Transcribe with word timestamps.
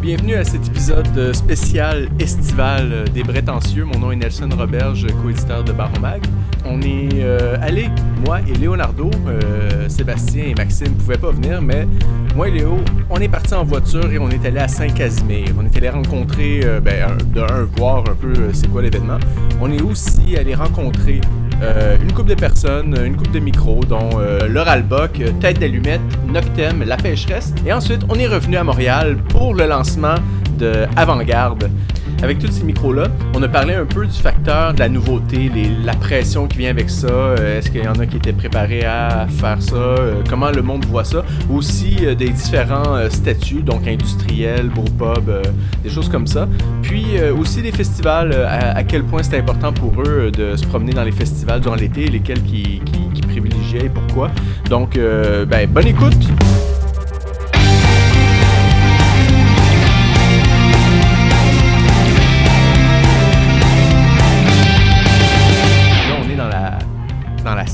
bienvenue 0.00 0.34
à 0.34 0.44
cet 0.44 0.66
épisode 0.66 1.34
spécial 1.34 2.08
estival 2.18 3.04
des 3.12 3.22
Brettancieux. 3.22 3.84
Mon 3.84 3.98
nom 3.98 4.12
est 4.12 4.16
Nelson 4.16 4.48
Roberge, 4.56 5.06
co-éditeur 5.22 5.62
de 5.62 5.72
Baromag. 5.72 6.22
On 6.64 6.80
est 6.80 7.08
euh, 7.16 7.58
allé, 7.60 7.88
moi 8.24 8.40
et 8.40 8.54
Leonardo, 8.54 9.10
euh, 9.26 9.88
Sébastien 9.88 10.44
et 10.44 10.54
Maxime 10.54 10.94
ne 10.94 10.94
pouvaient 10.94 11.18
pas 11.18 11.32
venir, 11.32 11.60
mais 11.60 11.86
moi 12.34 12.48
et 12.48 12.52
Léo, 12.52 12.78
on 13.10 13.18
est 13.18 13.28
parti 13.28 13.52
en 13.54 13.64
voiture 13.64 14.10
et 14.10 14.18
on 14.18 14.30
est 14.30 14.44
allé 14.46 14.58
à 14.58 14.68
Saint-Casimir. 14.68 15.48
On 15.58 15.66
est 15.66 15.76
allé 15.76 15.90
rencontrer, 15.90 16.60
euh, 16.64 16.80
ben, 16.80 17.18
de 17.34 17.40
un, 17.40 17.64
voir 17.76 18.04
un 18.08 18.14
peu 18.14 18.32
euh, 18.36 18.50
c'est 18.52 18.68
quoi 18.68 18.82
l'événement. 18.82 19.18
On 19.60 19.70
est 19.70 19.82
aussi 19.82 20.36
allé 20.36 20.54
rencontrer 20.54 21.20
euh, 21.62 21.96
une 22.00 22.12
couple 22.12 22.30
de 22.30 22.34
personnes, 22.34 22.96
une 23.04 23.16
couple 23.16 23.32
de 23.32 23.38
micros, 23.38 23.84
dont 23.84 24.10
euh, 24.18 24.48
Laura 24.48 24.72
Alboc, 24.72 25.22
Tête 25.40 25.58
d'allumette, 25.58 26.00
Noctem, 26.26 26.84
La 26.84 26.96
Pêcheresse. 26.96 27.52
Et 27.66 27.72
ensuite, 27.72 28.02
on 28.08 28.14
est 28.14 28.26
revenu 28.26 28.56
à 28.56 28.64
Montréal 28.64 29.16
pour 29.28 29.54
le 29.54 29.66
lancement 29.66 30.14
de 30.58 30.86
Avant-Garde. 30.96 31.70
Avec 32.22 32.38
tous 32.38 32.50
ces 32.52 32.64
micros-là, 32.64 33.04
on 33.34 33.42
a 33.42 33.48
parlé 33.48 33.74
un 33.74 33.86
peu 33.86 34.04
du 34.06 34.12
facteur 34.18 34.74
de 34.74 34.78
la 34.80 34.90
nouveauté, 34.90 35.50
les- 35.54 35.70
la 35.84 35.94
pression 35.94 36.46
qui 36.46 36.58
vient 36.58 36.68
avec 36.70 36.90
ça. 36.90 37.06
euh, 37.08 37.58
Est-ce 37.58 37.70
qu'il 37.70 37.82
y 37.82 37.88
en 37.88 37.94
a 37.94 38.04
qui 38.04 38.18
étaient 38.18 38.34
préparés 38.34 38.84
à 38.84 39.26
faire 39.28 39.60
ça? 39.62 39.74
euh, 39.74 40.22
comment 40.28 40.50
le 40.50 40.60
monde 40.60 40.84
voit 40.84 41.04
ça? 41.04 41.24
Aussi 41.50 41.96
euh, 42.02 42.14
des 42.14 42.28
différents 42.28 43.08
statuts, 43.08 43.62
donc 43.62 43.88
industriels, 43.88 44.68
brewpub, 44.68 45.30
des 45.82 45.88
choses 45.90 46.10
comme 46.10 46.26
ça. 46.26 46.46
Puis 46.82 47.06
aussi 47.38 47.62
des 47.62 47.72
festivals, 47.72 48.32
à, 48.34 48.82
quel 48.84 49.04
point 49.04 49.22
c'est 49.22 49.38
important 49.38 49.72
pour 49.72 49.92
eux 50.02 50.30
de 50.30 50.56
se 50.56 50.66
promener 50.66 50.92
dans 50.92 51.04
les 51.04 51.12
festivals 51.12 51.60
durant 51.60 51.74
l'été, 51.76 52.06
lesquels 52.08 52.42
qui, 52.42 52.82
privilégiaient 53.28 53.86
et 53.86 53.88
pourquoi. 53.88 54.30
Donc, 54.68 54.98
ben, 55.48 55.68
bonne 55.70 55.86
écoute! 55.86 56.16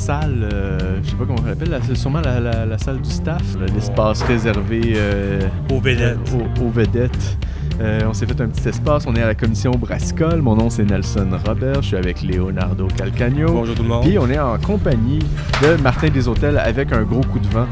Salle, 0.07 0.49
euh, 0.53 0.99
je 1.03 1.11
sais 1.11 1.17
pas 1.17 1.25
comment 1.27 1.41
on 1.43 1.47
l'appelle, 1.49 1.81
c'est 1.87 1.97
sûrement 1.97 2.21
la, 2.21 2.39
la- 2.41 2.65
la 2.67 2.79
salle 2.79 3.01
du 3.01 3.11
staff, 3.11 3.43
l'espace 3.75 4.23
réservé 4.23 4.93
euh, 4.97 5.41
Aux 5.73 5.81
vedettes. 5.81 6.19
aux, 6.33 6.65
aux 6.65 6.71
vedettes. 6.71 7.37
Euh, 7.81 8.01
on 8.09 8.15
s'est 8.15 8.25
fait 8.27 8.41
un 8.41 8.47
petit 8.49 8.69
espace, 8.69 9.05
on 9.07 9.15
est 9.17 9.23
à 9.23 9.27
la 9.27 9.35
commission 9.35 9.73
Brassicole. 9.73 10.41
Mon 10.41 10.55
nom 10.57 10.71
c'est 10.71 10.85
Nelson 10.85 11.29
Robert, 11.47 11.83
je 11.83 11.89
suis 11.89 11.97
avec 11.97 12.23
Leonardo 12.23 12.87
Calcagno. 12.97 13.49
Bonjour 13.53 13.75
tout 13.75 13.83
le 13.83 13.89
monde. 13.89 14.03
Puis 14.05 14.19
on 14.19 14.31
est 14.31 14.39
en 14.39 14.57
compagnie 14.59 15.19
de 15.63 15.81
Martin 15.83 16.09
Deshôtels 16.09 16.57
avec 16.59 16.93
un 16.93 17.03
gros 17.03 17.21
coup 17.23 17.39
de 17.41 17.49
vent 17.49 17.67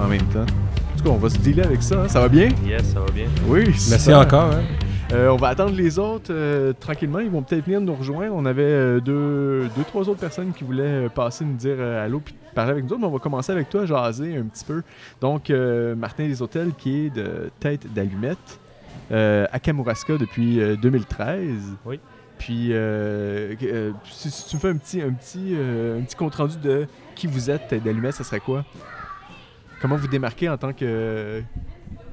en 0.00 0.06
même 0.08 0.22
temps. 0.34 0.40
En 0.42 0.98
tout 0.98 1.04
cas, 1.04 1.10
on 1.10 1.16
va 1.16 1.30
se 1.30 1.38
dealer 1.38 1.64
avec 1.64 1.82
ça, 1.82 2.02
hein. 2.02 2.08
ça 2.08 2.20
va 2.20 2.28
bien? 2.28 2.48
Yes, 2.66 2.82
ça 2.92 3.00
va 3.00 3.10
bien. 3.14 3.26
Oui, 3.48 3.64
Merci 3.66 3.98
super. 3.98 4.18
encore. 4.20 4.50
Hein? 4.52 4.60
Euh, 5.10 5.28
on 5.28 5.36
va 5.36 5.48
attendre 5.48 5.74
les 5.74 5.98
autres 5.98 6.30
euh, 6.30 6.74
tranquillement. 6.78 7.20
Ils 7.20 7.30
vont 7.30 7.42
peut-être 7.42 7.64
venir 7.64 7.80
nous 7.80 7.94
rejoindre. 7.94 8.34
On 8.34 8.44
avait 8.44 8.62
euh, 8.62 9.00
deux, 9.00 9.68
deux, 9.74 9.84
trois 9.84 10.06
autres 10.06 10.20
personnes 10.20 10.52
qui 10.52 10.64
voulaient 10.64 11.08
passer 11.08 11.46
nous 11.46 11.54
dire 11.54 11.80
allô 11.80 12.20
puis 12.20 12.34
parler 12.54 12.72
avec 12.72 12.84
nous 12.84 12.92
autres. 12.92 13.00
Mais 13.00 13.06
on 13.06 13.12
va 13.12 13.18
commencer 13.18 13.50
avec 13.50 13.70
toi, 13.70 13.86
jaser 13.86 14.36
un 14.36 14.44
petit 14.44 14.66
peu. 14.66 14.82
Donc, 15.22 15.50
Martin 15.96 16.26
des 16.26 16.42
Hôtels 16.42 16.72
qui 16.76 17.06
est 17.06 17.10
de 17.10 17.50
Tête 17.58 17.90
d'Allumette 17.92 18.60
à 19.10 19.58
Kamouraska 19.58 20.18
depuis 20.18 20.60
euh, 20.60 20.76
2013. 20.76 21.48
Oui. 21.86 22.00
Puis, 22.38 22.72
si, 24.10 24.30
si 24.30 24.46
tu 24.46 24.56
me 24.56 24.60
fais 24.60 24.68
un 24.68 24.76
petit, 24.76 25.00
un 25.00 25.12
petit, 25.12 25.56
un 25.56 26.02
petit 26.02 26.16
compte 26.16 26.34
rendu 26.34 26.58
de 26.58 26.86
qui 27.14 27.26
vous 27.26 27.48
êtes, 27.50 27.68
Tête 27.68 27.82
d'Allumette, 27.82 28.14
ça 28.14 28.24
serait 28.24 28.40
quoi? 28.40 28.64
Comment 29.80 29.96
vous 29.96 30.08
démarquez 30.08 30.50
en 30.50 30.58
tant 30.58 30.74
que. 30.74 31.42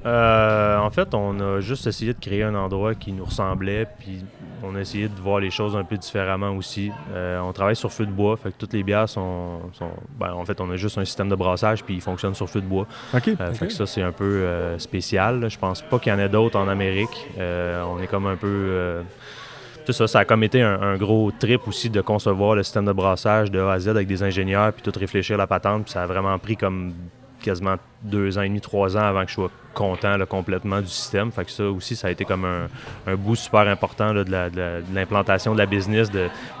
Euh, 0.06 0.78
en 0.78 0.88
fait, 0.90 1.14
on 1.14 1.40
a 1.40 1.60
juste 1.60 1.86
essayé 1.88 2.14
de 2.14 2.18
créer 2.20 2.44
un 2.44 2.54
endroit 2.54 2.94
qui 2.94 3.10
nous 3.12 3.24
ressemblait, 3.24 3.88
puis 3.98 4.24
on 4.62 4.76
a 4.76 4.80
essayé 4.80 5.08
de 5.08 5.20
voir 5.20 5.40
les 5.40 5.50
choses 5.50 5.76
un 5.76 5.82
peu 5.82 5.96
différemment 5.96 6.50
aussi. 6.52 6.92
Euh, 7.12 7.40
on 7.40 7.52
travaille 7.52 7.74
sur 7.74 7.92
feu 7.92 8.06
de 8.06 8.12
bois, 8.12 8.36
fait 8.36 8.50
que 8.50 8.56
toutes 8.56 8.72
les 8.72 8.84
bières 8.84 9.08
sont. 9.08 9.58
sont- 9.72 9.90
ben, 10.18 10.32
en 10.32 10.44
fait, 10.44 10.60
on 10.60 10.70
a 10.70 10.76
juste 10.76 10.96
un 10.98 11.04
système 11.04 11.28
de 11.28 11.34
brassage, 11.34 11.82
puis 11.82 11.94
il 11.94 12.00
fonctionne 12.00 12.34
sur 12.34 12.48
feu 12.48 12.60
de 12.60 12.66
bois. 12.66 12.86
Ok. 13.14 13.30
Euh, 13.40 13.52
Fait 13.52 13.66
que 13.66 13.72
ça, 13.72 13.84
c'est 13.84 14.02
un 14.02 14.12
peu 14.12 14.24
euh, 14.24 14.78
spécial. 14.78 15.40
là. 15.40 15.48
Je 15.48 15.58
pense 15.58 15.82
pas 15.82 15.98
qu'il 15.98 16.12
y 16.12 16.14
en 16.14 16.18
ait 16.20 16.28
d'autres 16.28 16.56
en 16.58 16.68
Amérique. 16.68 17.28
On 17.38 18.00
est 18.00 18.06
comme 18.06 18.26
un 18.28 18.36
peu. 18.36 19.02
tout 19.84 19.92
ça, 19.92 20.06
ça 20.06 20.20
a 20.20 20.24
comme 20.24 20.42
été 20.44 20.62
un, 20.62 20.80
un 20.82 20.96
gros 20.96 21.32
trip 21.32 21.66
aussi 21.66 21.90
de 21.90 22.00
concevoir 22.00 22.54
le 22.54 22.62
système 22.62 22.84
de 22.86 22.92
brassage 22.92 23.50
de 23.50 23.58
A 23.60 23.72
à 23.72 23.78
Z 23.80 23.88
avec 23.88 24.06
des 24.06 24.22
ingénieurs, 24.22 24.72
puis 24.72 24.82
tout 24.82 24.96
réfléchir 24.98 25.36
la 25.36 25.46
patente. 25.48 25.84
Puis 25.84 25.92
ça 25.92 26.02
a 26.02 26.06
vraiment 26.06 26.38
pris 26.38 26.56
comme 26.56 26.92
quasiment 27.46 27.76
deux 28.02 28.36
ans 28.38 28.42
et 28.42 28.48
demi, 28.48 28.60
trois 28.60 28.96
ans 28.96 29.00
avant 29.00 29.22
que 29.24 29.28
je 29.30 29.34
sois 29.34 29.50
content 29.72 30.16
là, 30.16 30.24
complètement 30.26 30.80
du 30.80 30.86
système. 30.88 31.30
Fait 31.32 31.44
que 31.44 31.50
ça 31.50 31.64
aussi, 31.64 31.96
ça 31.96 32.08
a 32.08 32.10
été 32.10 32.24
comme 32.24 32.44
un, 32.44 32.66
un 33.06 33.14
bout 33.16 33.36
super 33.36 33.68
important 33.68 34.12
là, 34.12 34.24
de 34.24 34.30
la- 34.30 34.48
de 34.50 34.56
la- 34.58 34.80
de 34.80 34.94
l'implantation 34.94 35.52
de, 35.52 35.58
la 35.58 35.66
business, 35.66 36.10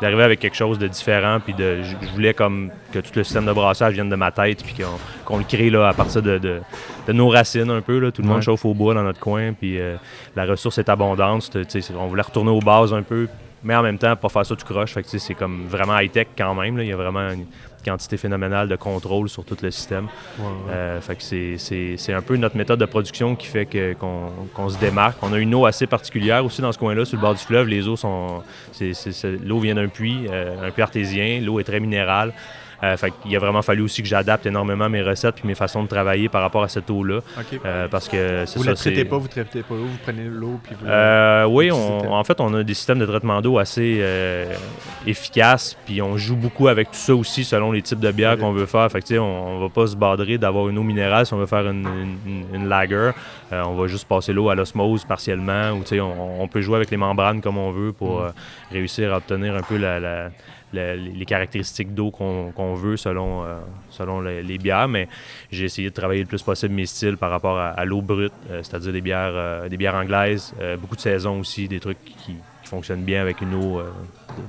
d'arriver 0.00 0.22
avec 0.22 0.38
quelque 0.40 0.56
chose 0.56 0.78
de 0.78 0.86
différent. 0.86 1.38
Puis 1.42 1.54
de, 1.54 1.82
je 1.82 1.94
je 2.02 2.10
voulais 2.12 2.34
comme 2.34 2.70
que 2.92 2.98
tout 2.98 3.10
le 3.16 3.24
système 3.24 3.46
de 3.46 3.52
brassage 3.52 3.94
vienne 3.94 4.08
de 4.10 4.16
ma 4.16 4.30
tête, 4.32 4.62
puis 4.64 4.74
qu'on, 5.24 5.38
le 5.38 5.44
crée 5.44 5.70
là, 5.70 5.88
à 5.88 5.92
partir 5.94 6.22
de, 6.22 6.38
de- 6.38 6.60
de 7.06 7.12
nos 7.12 7.28
racines 7.28 7.70
un 7.70 7.80
peu. 7.80 7.98
Là. 7.98 8.10
Tout 8.10 8.22
le 8.22 8.28
monde 8.28 8.42
chauffe 8.42 8.64
au 8.64 8.74
bois 8.74 8.92
dans 8.94 9.02
notre 9.02 9.20
coin, 9.20 9.52
puis 9.52 9.80
euh, 9.80 9.96
la 10.34 10.44
ressource 10.44 10.78
est 10.78 10.88
abondante. 10.88 11.56
On 11.96 12.06
voulait 12.06 12.22
retourner 12.22 12.50
aux 12.50 12.60
bases 12.60 12.92
un 12.92 13.02
peu, 13.02 13.28
mais 13.62 13.74
en 13.74 13.82
même 13.82 13.96
temps, 13.98 14.14
pas 14.16 14.28
faire 14.28 14.44
ça 14.44 14.54
tout 14.56 14.64
croche. 14.66 14.92
Fait 14.92 15.02
que, 15.02 15.18
c'est 15.18 15.34
comme 15.34 15.66
vraiment 15.68 15.98
high-tech 15.98 16.26
quand 16.36 16.54
même. 16.54 16.76
là. 16.76 16.82
Il 16.82 16.88
y 16.90 16.92
a 16.92 16.96
vraiment 16.96 17.30
une 17.30 17.46
quantité 17.90 18.16
phénoménale 18.16 18.68
de 18.68 18.76
contrôle 18.76 19.28
sur 19.28 19.44
tout 19.44 19.56
le 19.62 19.70
système. 19.70 20.06
Euh, 20.70 21.00
fait 21.00 21.16
que 21.16 21.22
c'est- 21.58 22.12
un 22.12 22.22
peu 22.22 22.36
notre 22.36 22.56
méthode 22.56 22.78
de 22.80 22.84
production 22.86 23.34
qui 23.36 23.46
fait 23.46 23.66
qu'on 23.98 24.68
se 24.68 24.78
démarque. 24.78 25.18
On 25.22 25.32
a 25.32 25.38
une 25.38 25.54
eau 25.54 25.66
assez 25.66 25.86
particulière 25.86 26.44
aussi 26.44 26.60
dans 26.62 26.72
ce 26.72 26.78
coin-là, 26.78 27.04
sur 27.04 27.16
le 27.16 27.22
bord 27.22 27.34
du 27.34 27.40
fleuve. 27.40 27.68
Les 27.68 27.88
eaux 27.88 27.96
sont. 27.96 28.42
L'eau 29.44 29.60
vient 29.60 29.74
d'un 29.74 29.88
puits, 29.88 30.26
euh, 30.30 30.66
un 30.68 30.70
puits 30.70 30.82
artésien. 30.82 31.40
L'eau 31.40 31.60
est 31.60 31.64
très 31.64 31.80
minérale. 31.80 32.32
Euh, 32.82 32.96
fait 32.96 33.10
qu'il 33.22 33.34
a 33.34 33.38
vraiment 33.38 33.62
fallu 33.62 33.82
aussi 33.82 34.02
que 34.02 34.08
j'adapte 34.08 34.44
énormément 34.46 34.88
mes 34.88 35.02
recettes 35.02 35.36
puis 35.36 35.46
mes 35.48 35.54
façons 35.54 35.82
de 35.82 35.88
travailler 35.88 36.28
par 36.28 36.42
rapport 36.42 36.62
à 36.62 36.68
cette 36.68 36.90
eau-là. 36.90 37.20
Euh, 37.64 37.88
parce 37.88 38.06
que 38.08 38.44
c'est 38.46 38.58
Vous 38.58 38.64
ne 38.66 38.74
traitez 38.74 38.96
c'est- 38.96 39.04
pas, 39.06 39.16
vous 39.16 39.28
traitez 39.28 39.62
pas 39.62 39.74
l'eau, 39.74 39.84
vous 39.86 39.98
prenez 40.02 40.24
l'eau 40.24 40.60
puis 40.62 40.74
vous. 40.78 40.86
euh, 40.86 41.44
oui, 41.46 41.70
on- 41.72 42.12
en 42.12 42.22
fait, 42.24 42.40
on 42.40 42.52
a 42.54 42.62
des 42.62 42.74
systèmes 42.74 42.98
de 42.98 43.06
traitement 43.06 43.40
d'eau 43.40 43.58
assez 43.58 43.98
euh, 44.00 44.52
efficaces, 45.06 45.76
puis 45.86 46.02
on 46.02 46.16
joue 46.16 46.36
beaucoup 46.36 46.68
avec 46.68 46.90
tout 46.90 46.96
ça 46.98 47.14
aussi 47.14 47.44
selon 47.44 47.72
les 47.72 47.82
types 47.82 48.00
de 48.00 48.10
bières 48.10 48.38
qu'on 48.38 48.52
veut 48.52 48.66
faire. 48.66 48.90
Fait 48.90 49.00
que, 49.00 49.06
tu 49.06 49.14
sais, 49.14 49.18
on, 49.18 49.56
on 49.56 49.60
va 49.60 49.68
pas 49.68 49.86
se 49.86 49.96
badrer 49.96 50.38
d'avoir 50.38 50.68
une 50.68 50.78
eau 50.78 50.82
minérale 50.82 51.26
si 51.26 51.34
on 51.34 51.38
veut 51.38 51.46
faire 51.46 51.66
une, 51.68 51.86
une- 52.26 52.44
une 52.54 52.68
lager. 52.68 53.10
Euh, 53.52 53.62
on 53.66 53.74
va 53.74 53.86
juste 53.86 54.06
passer 54.08 54.32
l'eau 54.32 54.48
à 54.50 54.54
l'osmose 54.54 55.04
partiellement, 55.04 55.70
ou 55.72 55.80
tu 55.80 55.88
sais, 55.90 56.00
on, 56.00 56.42
on 56.42 56.48
peut 56.48 56.60
jouer 56.60 56.76
avec 56.76 56.90
les 56.90 56.96
membranes 56.96 57.40
comme 57.40 57.58
on 57.58 57.70
veut 57.72 57.92
pour 57.92 58.20
Mm. 58.20 58.24
euh, 58.24 58.30
réussir 58.72 59.12
à 59.12 59.18
obtenir 59.18 59.54
un 59.54 59.62
peu 59.62 59.76
la- 59.76 60.00
la- 60.00 60.28
les 60.76 61.24
caractéristiques 61.24 61.94
d'eau 61.94 62.10
qu'on 62.10 62.74
veut 62.74 62.96
selon, 62.96 63.44
euh, 63.44 63.58
selon 63.90 64.20
les, 64.20 64.58
bières, 64.58 64.88
mais 64.88 65.08
j'ai 65.50 65.64
essayé 65.64 65.88
de 65.88 65.94
travailler 65.94 66.20
le 66.20 66.26
plus 66.26 66.42
possible 66.42 66.74
mes 66.74 66.86
styles 66.86 67.16
par 67.16 67.30
rapport 67.30 67.58
à, 67.58 67.84
l'eau 67.84 68.02
brute, 68.02 68.32
euh, 68.50 68.62
c'est-à-dire 68.62 68.92
des 68.92 69.00
bières, 69.00 69.32
euh, 69.34 69.68
des 69.68 69.76
bières 69.76 69.94
anglaises, 69.94 70.54
beaucoup 70.80 70.96
de 70.96 71.00
saison 71.00 71.40
aussi, 71.40 71.68
des 71.68 71.80
trucs 71.80 72.02
qui, 72.04 72.14
qui 72.34 72.68
fonctionnent 72.68 73.04
bien 73.04 73.20
avec 73.22 73.40
une 73.40 73.54
eau 73.54 73.80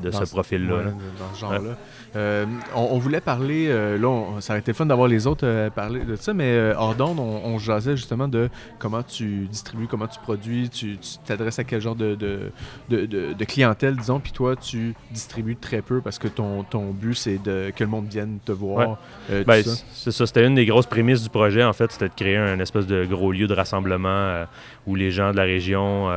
de, 0.01 0.09
Dans 0.09 0.19
ce 0.19 0.25
ce- 0.25 0.31
profil-là. 0.31 0.75
Ouais, 0.75 0.83
là. 0.85 0.91
dans 0.91 1.33
ce 1.35 1.39
genre-là. 1.39 1.77
Euh, 2.15 2.45
on, 2.75 2.87
on 2.91 2.97
voulait 2.97 3.19
parler, 3.21 3.67
euh, 3.69 3.97
là, 3.97 4.07
on- 4.07 4.41
ça 4.41 4.53
aurait 4.53 4.59
été 4.61 4.73
fun 4.73 4.85
d'avoir 4.85 5.07
les 5.07 5.27
autres 5.27 5.45
euh, 5.45 5.69
parler 5.69 5.99
de 6.05 6.15
ça, 6.15 6.33
mais 6.33 6.45
euh, 6.51 6.73
hors 6.77 6.95
d'onde, 6.95 7.19
on, 7.19 7.41
on 7.45 7.59
jasait 7.59 7.95
justement 7.97 8.27
de 8.27 8.49
comment 8.79 9.03
tu 9.03 9.45
distribues, 9.47 9.87
comment 9.87 10.07
tu 10.07 10.19
produis, 10.19 10.69
tu 10.69 10.97
t'adresses 11.25 11.59
à 11.59 11.63
quel 11.63 11.81
genre 11.81 11.95
de, 11.95 12.15
de, 12.15 12.51
de, 12.89 13.05
de- 13.05 13.33
de 13.33 13.45
clientèle, 13.45 13.95
disons, 13.97 14.19
puis 14.19 14.31
toi, 14.31 14.55
tu 14.55 14.95
distribues 15.11 15.57
très 15.57 15.81
peu 15.81 16.01
parce 16.01 16.17
que 16.17 16.27
ton, 16.27 16.63
ton 16.63 16.91
but, 16.91 17.13
c'est 17.15 17.41
de 17.43 17.71
que 17.75 17.83
le 17.83 17.89
monde 17.89 18.07
vienne 18.07 18.39
te 18.45 18.51
voir. 18.51 18.97
Ben, 19.45 19.61
c'est 19.91 20.11
ça, 20.11 20.25
c'était 20.25 20.45
une 20.47 20.55
des 20.55 20.65
grosses 20.65 20.85
prémices 20.87 21.21
du 21.23 21.29
projet, 21.29 21.63
en 21.63 21.73
fait, 21.73 21.91
c'était 21.91 22.09
de 22.09 22.13
créer 22.15 22.37
un 22.37 22.59
espèce 22.59 22.87
de 22.87 23.05
gros 23.05 23.31
lieu 23.31 23.47
de 23.47 23.53
rassemblement 23.53 24.45
où 24.87 24.95
les 24.95 25.11
gens 25.11 25.31
de 25.31 25.37
la 25.37 25.43
région 25.43 26.09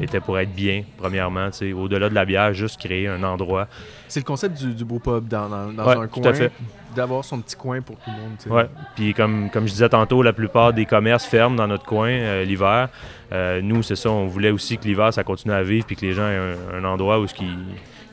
étaient 0.00 0.20
pour 0.20 0.38
être 0.38 0.54
bien, 0.54 0.84
premièrement, 0.96 1.48
au-delà 1.76 2.08
de 2.08 2.14
la 2.14 2.24
bière, 2.24 2.54
juste 2.54 2.80
créer 2.86 3.08
un 3.08 3.22
endroit. 3.22 3.66
C'est 4.08 4.20
le 4.20 4.24
concept 4.24 4.58
du, 4.58 4.74
du 4.74 4.84
beau 4.84 4.98
pub 4.98 5.26
dans, 5.28 5.48
dans, 5.48 5.72
dans 5.72 5.84
Ouais, 5.86 5.96
un 5.96 6.06
tout 6.06 6.20
coin, 6.20 6.30
à 6.30 6.34
fait. 6.34 6.52
d'avoir 6.94 7.24
son 7.24 7.40
petit 7.40 7.56
coin 7.56 7.80
pour 7.80 7.96
tout 7.96 8.10
le 8.10 8.50
monde. 8.52 8.58
Ouais. 8.58 8.68
Puis 8.94 9.12
comme, 9.14 9.50
comme 9.50 9.66
je 9.66 9.72
disais 9.72 9.88
tantôt, 9.88 10.22
la 10.22 10.32
plupart 10.32 10.72
des 10.72 10.86
commerces 10.86 11.26
ferment 11.26 11.56
dans 11.56 11.66
notre 11.66 11.84
coin 11.84 12.08
euh, 12.10 12.44
l'hiver. 12.44 12.88
Euh, 13.32 13.60
nous, 13.60 13.82
c'est 13.82 13.96
ça, 13.96 14.10
on 14.10 14.26
voulait 14.26 14.50
aussi 14.52 14.78
que 14.78 14.84
l'hiver, 14.84 15.12
ça 15.12 15.24
continue 15.24 15.54
à 15.54 15.62
vivre, 15.62 15.84
puis 15.84 15.96
que 15.96 16.06
les 16.06 16.12
gens 16.12 16.28
aient 16.28 16.56
un, 16.72 16.78
un 16.78 16.84
endroit 16.84 17.18
où 17.20 17.26
ils, 17.40 17.58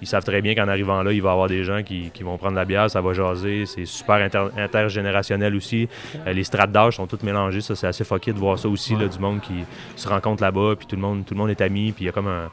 ils 0.02 0.08
savent 0.08 0.24
très 0.24 0.42
bien 0.42 0.56
qu'en 0.56 0.68
arrivant 0.68 1.04
là, 1.04 1.14
il 1.14 1.22
va 1.22 1.30
y 1.30 1.32
avoir 1.32 1.48
des 1.48 1.64
gens 1.64 1.84
qui, 1.84 2.10
qui 2.12 2.24
vont 2.24 2.38
prendre 2.38 2.56
la 2.56 2.66
bière, 2.66 2.90
ça 2.90 3.00
va 3.00 3.14
jaser. 3.14 3.66
C'est 3.68 3.86
super 3.86 4.16
inter- 4.16 4.50
intergénérationnel 4.58 5.56
aussi. 5.56 5.88
Euh, 6.26 6.34
les 6.34 6.44
strates 6.44 6.72
d'âge 6.72 6.96
sont 6.96 7.06
toutes 7.08 7.24
mélangées, 7.24 7.62
ça, 7.62 7.76
c'est 7.76 7.88
assez 7.88 8.04
fucké 8.04 8.34
de 8.34 8.40
voir 8.40 8.58
ça 8.58 8.68
aussi, 8.68 8.96
là, 8.96 9.08
du 9.08 9.20
monde 9.20 9.40
qui 9.42 9.64
se 9.96 10.10
rencontre 10.10 10.42
là-bas, 10.42 10.74
puis 10.78 10.88
tout 10.88 10.96
le 10.96 11.02
monde, 11.04 11.24
tout 11.26 11.36
le 11.36 11.40
monde 11.40 11.52
est 11.52 11.62
ami, 11.62 11.92
puis 11.92 12.06
il 12.06 12.08
y 12.08 12.10
a 12.10 12.12
comme 12.12 12.28
un... 12.28 12.50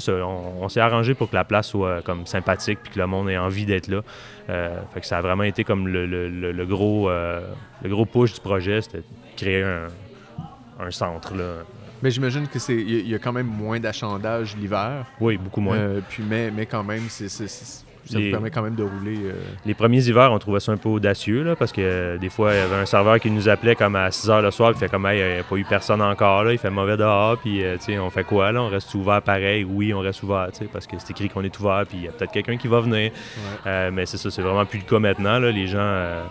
ça, 0.00 0.12
on, 0.12 0.62
on 0.62 0.68
s'est 0.68 0.80
arrangé 0.80 1.14
pour 1.14 1.28
que 1.30 1.34
la 1.34 1.44
place 1.44 1.68
soit 1.68 1.88
euh, 1.88 2.00
comme 2.02 2.26
sympathique 2.26 2.78
puis 2.82 2.92
que 2.92 2.98
le 2.98 3.06
monde 3.06 3.28
ait 3.28 3.36
envie 3.36 3.66
d'être 3.66 3.88
là. 3.88 4.00
Euh, 4.50 4.80
fait 4.92 5.00
que 5.00 5.06
ça 5.06 5.18
a 5.18 5.20
vraiment 5.20 5.44
été 5.44 5.64
comme 5.64 5.86
le, 5.88 6.06
le- 6.06 6.28
le- 6.28 6.52
le 6.52 6.66
gros, 6.66 7.08
euh, 7.10 7.40
le 7.82 7.88
gros 7.90 8.06
push 8.06 8.32
du 8.34 8.40
projet, 8.40 8.80
c'était 8.80 8.98
de 8.98 9.04
créer 9.36 9.62
un, 9.62 9.88
un 10.80 10.90
centre, 10.90 11.34
là, 11.36 11.62
Mais 12.02 12.10
j'imagine 12.10 12.48
que 12.48 12.58
c'est 12.58 12.74
il 12.76 13.06
y, 13.08 13.14
a 13.14 13.18
quand 13.18 13.32
même 13.32 13.46
moins 13.46 13.78
d'achandage 13.78 14.56
l'hiver. 14.56 15.06
Oui, 15.20 15.36
beaucoup 15.36 15.60
moins. 15.60 15.78
puis 16.08 16.22
mais, 16.28 16.50
mais 16.50 16.66
quand 16.66 16.82
même, 16.82 17.02
c'est 17.08 17.28
ça 18.04 18.18
vous 18.18 18.30
permet 18.30 18.50
quand 18.50 18.62
même 18.62 18.74
de 18.74 18.82
rouler. 18.82 19.16
Euh, 19.24 19.32
les 19.64 19.74
premiers 19.74 20.06
hivers, 20.06 20.32
on 20.32 20.38
trouvait 20.38 20.60
ça 20.60 20.72
un 20.72 20.76
peu 20.76 20.88
audacieux, 20.88 21.42
là, 21.42 21.56
parce 21.56 21.72
que 21.72 21.80
euh, 21.80 22.18
des 22.18 22.28
fois, 22.28 22.52
il 22.54 22.58
y 22.58 22.60
avait 22.60 22.76
un 22.76 22.86
serveur 22.86 23.20
qui 23.20 23.30
nous 23.30 23.48
appelait 23.48 23.74
comme 23.74 23.96
à 23.96 24.10
6 24.10 24.28
h 24.28 24.42
le 24.42 24.50
soir, 24.50 24.72
il 24.74 24.78
fait 24.78 24.88
comme, 24.88 25.08
il 25.12 25.16
n'y 25.16 25.40
a 25.40 25.42
pas 25.42 25.56
eu 25.56 25.64
personne 25.64 26.02
encore, 26.02 26.44
là, 26.44 26.52
il 26.52 26.58
fait 26.58 26.70
mauvais 26.70 26.96
dehors, 26.96 27.38
puis, 27.38 27.64
euh, 27.64 27.76
on 28.00 28.10
fait 28.10 28.24
quoi, 28.24 28.52
là, 28.52 28.62
on 28.62 28.68
reste 28.68 28.94
ouvert 28.94 29.22
pareil? 29.22 29.64
Oui, 29.64 29.94
on 29.94 30.00
reste 30.00 30.22
ouvert, 30.22 30.48
parce 30.72 30.86
que 30.86 30.96
c'est 30.98 31.10
écrit 31.10 31.28
qu'on 31.28 31.44
est 31.44 31.60
ouvert, 31.60 31.84
puis 31.88 31.98
il 31.98 32.04
y 32.04 32.08
a 32.08 32.12
peut-être 32.12 32.32
quelqu'un 32.32 32.56
qui 32.56 32.68
va 32.68 32.80
venir. 32.80 33.12
mais 33.64 34.06
c'est 34.06 34.16
ça, 34.16 34.30
c'est 34.30 34.42
vraiment 34.42 34.66
plus 34.66 34.78
le 34.80 34.84
cas 34.84 34.98
maintenant, 34.98 35.38
là, 35.38 35.50
les 35.50 35.66
gens 35.66 36.22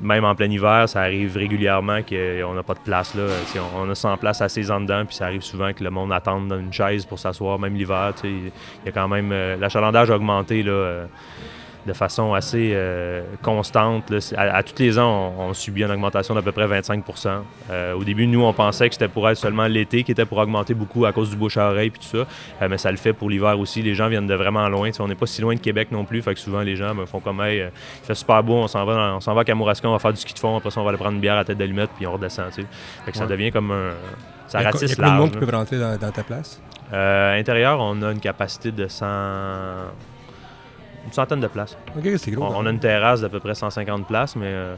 même 0.00 0.24
en 0.24 0.34
plein 0.34 0.50
hiver, 0.50 0.88
ça 0.88 1.00
arrive 1.00 1.36
régulièrement 1.36 2.00
qu'on 2.02 2.54
n'a 2.54 2.62
pas 2.62 2.74
de 2.74 2.80
place. 2.80 3.14
Là. 3.14 3.24
On, 3.76 3.88
a 3.90 3.94
100 3.94 4.16
places 4.18 4.40
assez 4.40 4.70
en 4.70 4.80
dedans, 4.80 5.04
puis 5.04 5.16
ça 5.16 5.26
arrive 5.26 5.42
souvent 5.42 5.72
que 5.72 5.82
le 5.82 5.90
monde 5.90 6.12
attende 6.12 6.52
une 6.52 6.72
chaise 6.72 7.04
pour 7.04 7.18
s'asseoir, 7.18 7.58
même 7.58 7.74
l'hiver. 7.74 8.12
Il 8.24 8.52
y 8.86 8.88
a 8.88 8.92
quand 8.92 9.08
même. 9.08 9.30
Euh, 9.32 9.56
l'achalandage 9.56 10.10
a 10.10 10.16
augmenté. 10.16 10.62
Là, 10.62 10.72
euh, 10.72 11.06
de 11.86 11.92
façon 11.92 12.34
assez 12.34 12.72
euh, 12.74 13.22
constante. 13.42 14.12
À, 14.36 14.62
tous 14.62 14.78
les 14.78 14.98
ans, 14.98 15.34
on, 15.38 15.54
subit 15.54 15.82
une 15.82 15.90
augmentation 15.90 16.34
d'à 16.34 16.42
peu 16.42 16.52
près 16.52 16.66
25% 16.66 17.42
euh, 17.70 17.94
Au 17.94 18.04
début, 18.04 18.26
nous, 18.26 18.42
on 18.42 18.52
pensait 18.52 18.88
que 18.88 18.94
c'était 18.94 19.08
pour 19.08 19.28
être 19.28 19.38
seulement 19.38 19.66
l'été 19.66 20.02
qui 20.02 20.12
était 20.12 20.24
pour 20.24 20.38
augmenter 20.38 20.74
beaucoup 20.74 21.06
à 21.06 21.12
cause 21.12 21.30
du 21.30 21.36
bouche 21.36 21.56
à 21.56 21.70
oreille 21.70 21.88
et 21.88 21.90
tout 21.90 22.02
ça. 22.02 22.26
Euh, 22.62 22.68
mais 22.68 22.78
ça 22.78 22.90
le 22.90 22.96
fait 22.96 23.12
pour 23.12 23.30
l'hiver 23.30 23.58
aussi. 23.58 23.82
Les 23.82 23.94
gens 23.94 24.08
viennent 24.08 24.26
de 24.26 24.34
vraiment 24.34 24.68
loin. 24.68 24.90
on 24.98 25.08
n'est 25.08 25.14
pas 25.14 25.26
si 25.26 25.40
loin 25.40 25.54
de 25.54 25.60
Québec 25.60 25.88
non 25.90 26.04
plus. 26.04 26.22
Fait 26.22 26.34
que 26.34 26.40
souvent, 26.40 26.60
les 26.60 26.76
gens 26.76 26.94
ben, 26.94 27.06
font 27.06 27.20
comme 27.20 27.40
hey, 27.40 27.58
il 27.58 28.06
fait 28.06 28.14
super 28.14 28.42
beau, 28.42 28.54
on 28.54 28.68
s'en 28.68 28.84
va, 28.84 29.14
on 29.16 29.20
s'en 29.20 29.34
va 29.34 29.42
à 29.42 29.44
Kamouraska, 29.44 29.88
on 29.88 29.92
va 29.92 29.98
faire 29.98 30.12
du 30.12 30.20
ski 30.20 30.34
de 30.34 30.38
fond. 30.38 30.56
Après 30.56 30.70
ça, 30.70 30.80
on 30.80 30.84
va 30.84 30.90
aller 30.90 30.98
prendre 30.98 31.14
une 31.14 31.20
bière 31.20 31.38
à 31.38 31.44
tête 31.44 31.58
d'allumette 31.58 31.90
puis 31.96 32.06
on 32.06 32.12
redescend. 32.12 32.52
Fait 32.52 33.10
que 33.10 33.16
ça 33.16 33.26
devient 33.26 33.50
comme 33.50 33.70
un. 33.70 33.90
Ça 34.46 34.60
ratisse 34.60 34.92
Il 34.92 34.98
y 34.98 35.04
a 35.04 35.10
de 35.10 35.16
monde 35.16 35.30
qui 35.30 35.38
peut 35.38 35.54
rentrer 35.54 35.78
dans, 35.78 35.96
ta 35.98 36.22
place? 36.22 36.60
à 36.90 37.34
l'intérieur, 37.36 37.80
on 37.80 38.00
a 38.00 38.12
une 38.12 38.20
capacité 38.20 38.72
de 38.72 38.88
100 38.88 39.06
une 41.08 41.14
centaine 41.14 41.40
de 41.40 41.46
places. 41.46 41.76
OK, 41.96 42.06
c'est 42.16 42.30
gros. 42.30 42.44
On, 42.44 42.66
a 42.66 42.70
une 42.70 42.78
terrasse 42.78 43.22
d'à 43.22 43.28
peu 43.28 43.40
près 43.40 43.54
150 43.54 44.06
places, 44.06 44.36
mais 44.36 44.46
euh, 44.46 44.74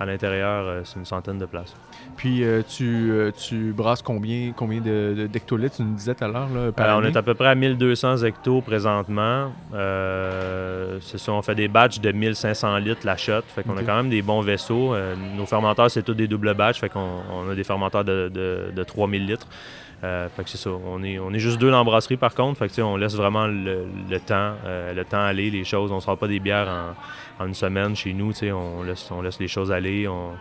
à 0.00 0.06
l'intérieur, 0.06 0.64
euh, 0.66 0.80
c'est 0.84 0.98
une 0.98 1.04
centaine 1.04 1.38
de 1.38 1.44
places. 1.44 1.74
Puis 2.16 2.42
euh, 2.42 2.62
tu, 2.66 3.12
tu, 3.36 3.72
brasses 3.72 4.00
combien, 4.00 4.52
combien 4.56 4.80
d'hectolitres, 4.80 5.76
tu 5.76 5.82
nous 5.82 5.94
disais 5.94 6.14
tout 6.14 6.24
à 6.24 6.28
l'heure? 6.28 6.48
on 6.76 7.04
est 7.04 7.16
à 7.16 7.22
peu 7.22 7.34
près 7.34 7.48
à 7.48 7.54
1200 7.54 8.18
hectos 8.24 8.62
présentement. 8.62 9.52
c'est 9.72 11.18
ça, 11.18 11.32
on 11.32 11.42
fait 11.42 11.54
des 11.54 11.68
batchs 11.68 12.00
de 12.00 12.12
1500 12.12 12.78
litres 12.78 13.02
la 13.04 13.16
shot. 13.16 13.42
Fait 13.48 13.62
qu'on 13.62 13.76
a 13.76 13.82
quand 13.82 13.96
même 13.96 14.10
des 14.10 14.22
bons 14.22 14.40
vaisseaux. 14.40 14.94
nos 15.36 15.46
fermenteurs, 15.46 15.90
c'est 15.90 16.02
tous 16.02 16.14
des 16.14 16.28
doubles 16.28 16.54
batchs. 16.54 16.80
Fait 16.80 16.88
qu'on 16.88 17.20
on 17.30 17.50
a 17.50 17.54
des 17.54 17.64
fermenteurs 17.64 18.04
de, 18.04 18.30
de, 18.32 18.72
de 18.74 18.82
3000 18.82 19.26
litres. 19.26 19.46
Euh, 20.04 20.28
fait 20.28 20.44
que 20.44 20.50
c'est 20.50 20.58
ça. 20.58 20.70
On 20.70 21.02
est, 21.02 21.18
on 21.18 21.32
est 21.32 21.38
juste 21.38 21.58
deux 21.58 21.70
dans 21.70 21.78
la 21.78 21.84
brasserie 21.84 22.18
par 22.18 22.34
contre. 22.34 22.58
Fait 22.58 22.68
que 22.68 22.82
on 22.82 22.96
laisse 22.96 23.14
vraiment 23.14 23.46
le, 23.46 23.86
temps, 24.24 24.52
euh, 24.66 24.92
le 24.92 25.04
temps 25.04 25.22
aller, 25.22 25.50
les 25.50 25.64
choses. 25.64 25.90
On 25.90 25.96
ne 25.96 26.00
sort 26.00 26.18
pas 26.18 26.28
des 26.28 26.40
bières 26.40 26.68
en, 27.40 27.46
une 27.46 27.54
semaine 27.54 27.96
chez 27.96 28.12
nous. 28.12 28.32
On 28.52 28.82
laisse, 28.82 29.10
on 29.10 29.22
laisse 29.22 29.40
les 29.40 29.48
choses 29.48 29.72
aller. 29.72 30.06
On, 30.06 30.32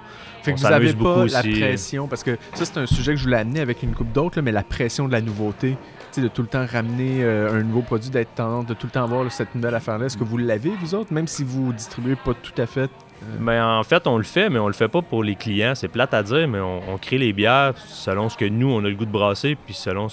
fait 0.42 0.54
que 0.54 0.60
vous 0.60 0.64
n'avez 0.68 0.94
pas 0.94 1.26
la 1.26 1.42
pression, 1.42 2.08
parce 2.08 2.22
que 2.22 2.38
ça, 2.54 2.66
c'est 2.66 2.78
un 2.78 2.86
sujet 2.86 3.14
que 3.14 3.18
je 3.18 3.24
voulais 3.24 3.38
amener 3.38 3.62
avec 3.62 3.82
une 3.82 3.96
coupe 3.96 4.12
d'autres, 4.12 4.42
mais 4.42 4.52
la 4.52 4.64
pression 4.64 5.08
de 5.08 5.14
la 5.14 5.22
nouveauté, 5.22 5.78
de 6.18 6.28
tout 6.28 6.42
le 6.42 6.50
temps 6.50 6.66
ramener 6.70 7.24
euh, 7.24 7.54
un 7.54 7.64
nouveau 7.64 7.82
produit, 7.82 8.10
d'être 8.10 8.36
tendance, 8.36 8.66
de 8.66 8.74
tout 8.74 8.88
le 8.88 8.92
temps 8.92 9.06
avoir 9.06 9.32
cette 9.32 9.56
nouvelle 9.56 9.76
affaire-là. 9.76 10.08
Est-ce 10.08 10.18
que 10.18 10.26
vous 10.26 10.38
l'avez, 10.38 10.72
vous 10.82 10.96
autres, 10.96 11.14
même 11.14 11.28
si 11.28 11.46
vous 11.46 11.72
distribuez 11.72 12.18
pas 12.18 12.34
tout 12.34 12.62
à 12.62 12.66
fait 12.66 12.92
mais 13.40 13.60
en 13.60 13.84
fait, 13.84 14.08
on 14.08 14.18
le 14.18 14.24
fait, 14.24 14.50
mais 14.50 14.60
on 14.60 14.68
le 14.68 14.74
fait 14.74 14.88
pas 14.88 15.02
pour 15.02 15.24
les 15.24 15.36
clients. 15.36 15.74
C'est 15.76 15.88
plate 15.88 16.14
à 16.14 16.24
dire, 16.24 16.48
mais 16.48 16.60
on, 16.60 16.98
crée 16.98 17.18
les 17.18 17.34
bières 17.34 17.74
selon 17.78 18.30
ce 18.30 18.38
que 18.38 18.46
nous, 18.46 18.70
on 18.70 18.80
a 18.80 18.90
le 18.90 18.96
goût 18.96 19.06
de 19.06 19.12
brasser, 19.12 19.56
puis 19.56 19.74
selon 19.74 20.08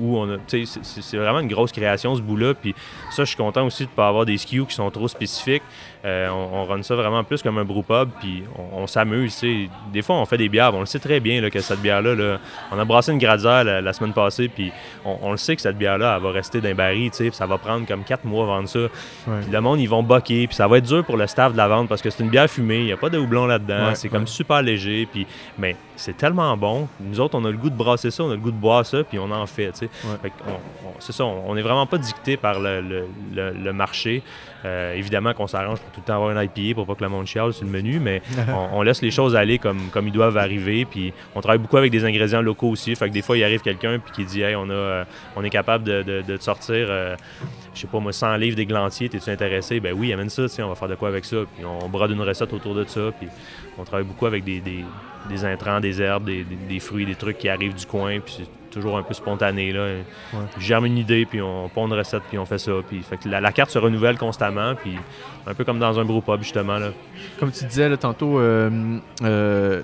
où 0.00 0.16
on 0.16 0.34
a. 0.34 0.36
C'est 0.46 1.16
vraiment 1.16 1.40
une 1.40 1.48
grosse 1.48 1.72
création, 1.72 2.16
ce 2.16 2.22
bout-là. 2.22 2.54
Puis 2.54 2.74
ça, 3.10 3.24
je 3.24 3.28
suis 3.28 3.36
content 3.36 3.66
aussi 3.66 3.84
de 3.84 3.90
ne 3.90 3.94
pas 3.94 4.08
avoir 4.08 4.24
des 4.24 4.36
SKU 4.38 4.64
qui 4.64 4.74
sont 4.74 4.90
trop 4.90 5.08
spécifiques. 5.08 5.62
Euh, 6.04 6.28
on, 6.30 6.64
run 6.64 6.82
ça 6.82 6.94
vraiment 6.94 7.22
plus 7.24 7.42
comme 7.42 7.58
un 7.58 7.64
brew 7.64 7.82
pub, 7.82 8.08
puis 8.20 8.42
on, 8.72 8.86
s'amuse. 8.86 9.44
Des 9.92 10.02
fois, 10.02 10.16
on 10.16 10.24
fait 10.24 10.38
des 10.38 10.48
bières. 10.48 10.74
On 10.74 10.80
le 10.80 10.86
sait 10.86 10.98
très 10.98 11.20
bien 11.20 11.40
là, 11.42 11.50
que 11.50 11.60
cette 11.60 11.80
bière-là, 11.80 12.14
là, 12.14 12.38
on 12.72 12.78
a 12.78 12.84
brassé 12.84 13.12
une 13.12 13.18
gradière 13.18 13.64
la, 13.64 13.92
semaine 13.92 14.14
passée, 14.14 14.48
puis 14.48 14.72
on, 15.04 15.30
le 15.30 15.36
sait 15.36 15.56
que 15.56 15.62
cette 15.62 15.76
bière-là, 15.76 16.16
elle 16.16 16.22
va 16.22 16.30
rester 16.30 16.60
d'un 16.60 16.74
baril. 16.74 17.10
Ça 17.32 17.46
va 17.46 17.58
prendre 17.58 17.86
comme 17.86 18.04
quatre 18.04 18.24
mois 18.24 18.44
avant 18.44 18.56
vendre 18.56 18.68
ça. 18.68 18.80
Puis 19.24 19.50
le 19.50 19.60
monde, 19.60 19.80
ils 19.80 19.88
vont 19.88 20.02
boquer, 20.02 20.46
puis 20.46 20.56
ça 20.56 20.66
va 20.66 20.78
être 20.78 20.86
dur 20.86 21.04
pour 21.04 21.16
le 21.16 21.26
staff 21.26 21.52
de 21.52 21.56
la 21.56 21.68
vente 21.68 21.88
parce 21.88 22.00
que 22.00 22.08
c'est 22.08 22.22
une 22.22 22.30
bière 22.30 22.48
fumée, 22.48 22.78
il 22.78 22.84
n'y 22.86 22.92
a 22.92 22.96
pas 22.96 23.10
de 23.10 23.18
houblon 23.18 23.46
là-dedans. 23.46 23.94
c'est 23.94 24.08
comme 24.08 24.26
super 24.26 24.62
léger, 24.62 25.06
puis 25.10 25.26
mais 25.58 25.76
c'est 26.00 26.16
tellement 26.16 26.56
bon. 26.56 26.88
Nous 26.98 27.20
autres, 27.20 27.38
on 27.38 27.44
a 27.44 27.50
le 27.50 27.56
goût 27.56 27.68
de 27.68 27.76
brasser 27.76 28.10
ça, 28.10 28.24
on 28.24 28.30
a 28.30 28.34
le 28.34 28.40
goût 28.40 28.50
de 28.50 28.56
boire 28.56 28.84
ça, 28.86 29.04
puis 29.04 29.18
on 29.18 29.30
en 29.30 29.46
fait. 29.46 29.84
c'est 30.98 31.12
ça, 31.12 31.24
on 31.24 31.54
n'est 31.54 31.62
vraiment 31.62 31.86
pas 31.86 31.98
dicté 31.98 32.36
par 32.36 32.58
le, 32.58 33.72
marché. 33.72 34.22
Euh, 34.66 34.92
évidemment 34.94 35.32
qu'on 35.32 35.46
s'arrange 35.46 35.78
pour 35.78 35.90
tout 35.90 36.00
le 36.00 36.06
temps 36.06 36.16
avoir 36.16 36.36
un 36.36 36.42
IPA 36.42 36.74
pour 36.74 36.86
pas 36.86 36.94
que 36.94 37.02
le 37.02 37.08
monde 37.08 37.26
chiale 37.26 37.54
sur 37.54 37.64
le 37.64 37.70
menu, 37.70 37.98
mais 37.98 38.20
on, 38.72 38.82
laisse 38.82 39.00
les 39.00 39.10
choses 39.10 39.34
aller 39.34 39.58
comme, 39.58 39.88
comme 39.90 40.06
ils 40.06 40.12
doivent 40.12 40.36
arriver. 40.36 40.84
Puis 40.84 41.14
on 41.34 41.40
travaille 41.40 41.58
beaucoup 41.58 41.78
avec 41.78 41.90
des 41.90 42.04
ingrédients 42.04 42.42
locaux 42.42 42.68
aussi. 42.68 42.94
Fait 42.94 43.08
que 43.08 43.14
des 43.14 43.22
fois, 43.22 43.38
il 43.38 43.44
arrive 43.44 43.62
quelqu'un 43.62 43.98
puis 43.98 44.12
qui 44.12 44.24
dit 44.24 44.42
Hey, 44.42 44.56
on, 44.56 44.68
a, 44.68 44.72
euh, 44.72 45.04
on 45.36 45.44
est 45.44 45.50
capable 45.50 45.84
de, 45.84 46.02
de, 46.02 46.36
sortir, 46.38 46.88
euh, 46.90 47.16
je 47.74 47.80
sais 47.80 47.86
pas 47.86 48.00
moi, 48.00 48.12
100 48.12 48.36
livres 48.36 48.56
d'églantiers, 48.56 49.08
t'es-tu 49.08 49.30
intéressé? 49.30 49.80
Ben 49.80 49.94
oui, 49.96 50.12
amène 50.12 50.28
ça, 50.28 50.42
on 50.58 50.68
va 50.68 50.74
faire 50.74 50.88
de 50.88 50.94
quoi 50.94 51.08
avec 51.08 51.24
ça? 51.24 51.38
Puis 51.56 51.64
on 51.64 51.88
brode 51.88 52.10
une 52.10 52.20
recette 52.20 52.52
autour 52.52 52.74
de 52.74 52.84
ça. 52.84 53.12
Puis 53.18 53.28
on 53.78 53.84
travaille 53.84 54.06
beaucoup 54.06 54.26
avec 54.26 54.44
des, 54.44 54.60
des, 54.60 55.44
intrants, 55.44 55.80
des 55.80 56.00
herbes, 56.00 56.24
des, 56.24 56.44
des, 56.44 56.80
fruits, 56.80 57.06
des 57.06 57.14
trucs 57.14 57.38
qui 57.38 57.48
arrivent 57.48 57.74
du 57.74 57.86
coin. 57.86 58.20
Puis 58.20 58.48
toujours 58.70 58.96
un 58.96 59.02
peu 59.02 59.14
spontané. 59.14 59.72
Là. 59.72 59.88
Germe 60.58 60.86
une 60.86 60.98
idée, 60.98 61.26
puis 61.26 61.42
on 61.42 61.68
pond 61.68 61.86
une 61.86 61.92
recette, 61.92 62.22
puis 62.28 62.38
on 62.38 62.46
fait 62.46 62.58
ça. 62.58 62.72
Puis, 62.88 63.02
fait 63.02 63.18
que 63.18 63.28
la, 63.28 63.52
carte 63.52 63.70
se 63.70 63.78
renouvelle 63.78 64.16
constamment, 64.16 64.74
puis 64.74 64.96
un 65.46 65.54
peu 65.54 65.64
comme 65.64 65.78
dans 65.78 65.98
un 65.98 66.04
groupe 66.04 66.24
pub, 66.24 66.42
justement. 66.42 66.78
Là. 66.78 66.90
Comme 67.38 67.50
tu 67.50 67.64
disais 67.64 67.88
là, 67.88 67.96
tantôt, 67.96 68.38
euh, 68.38 68.98
euh, 69.22 69.82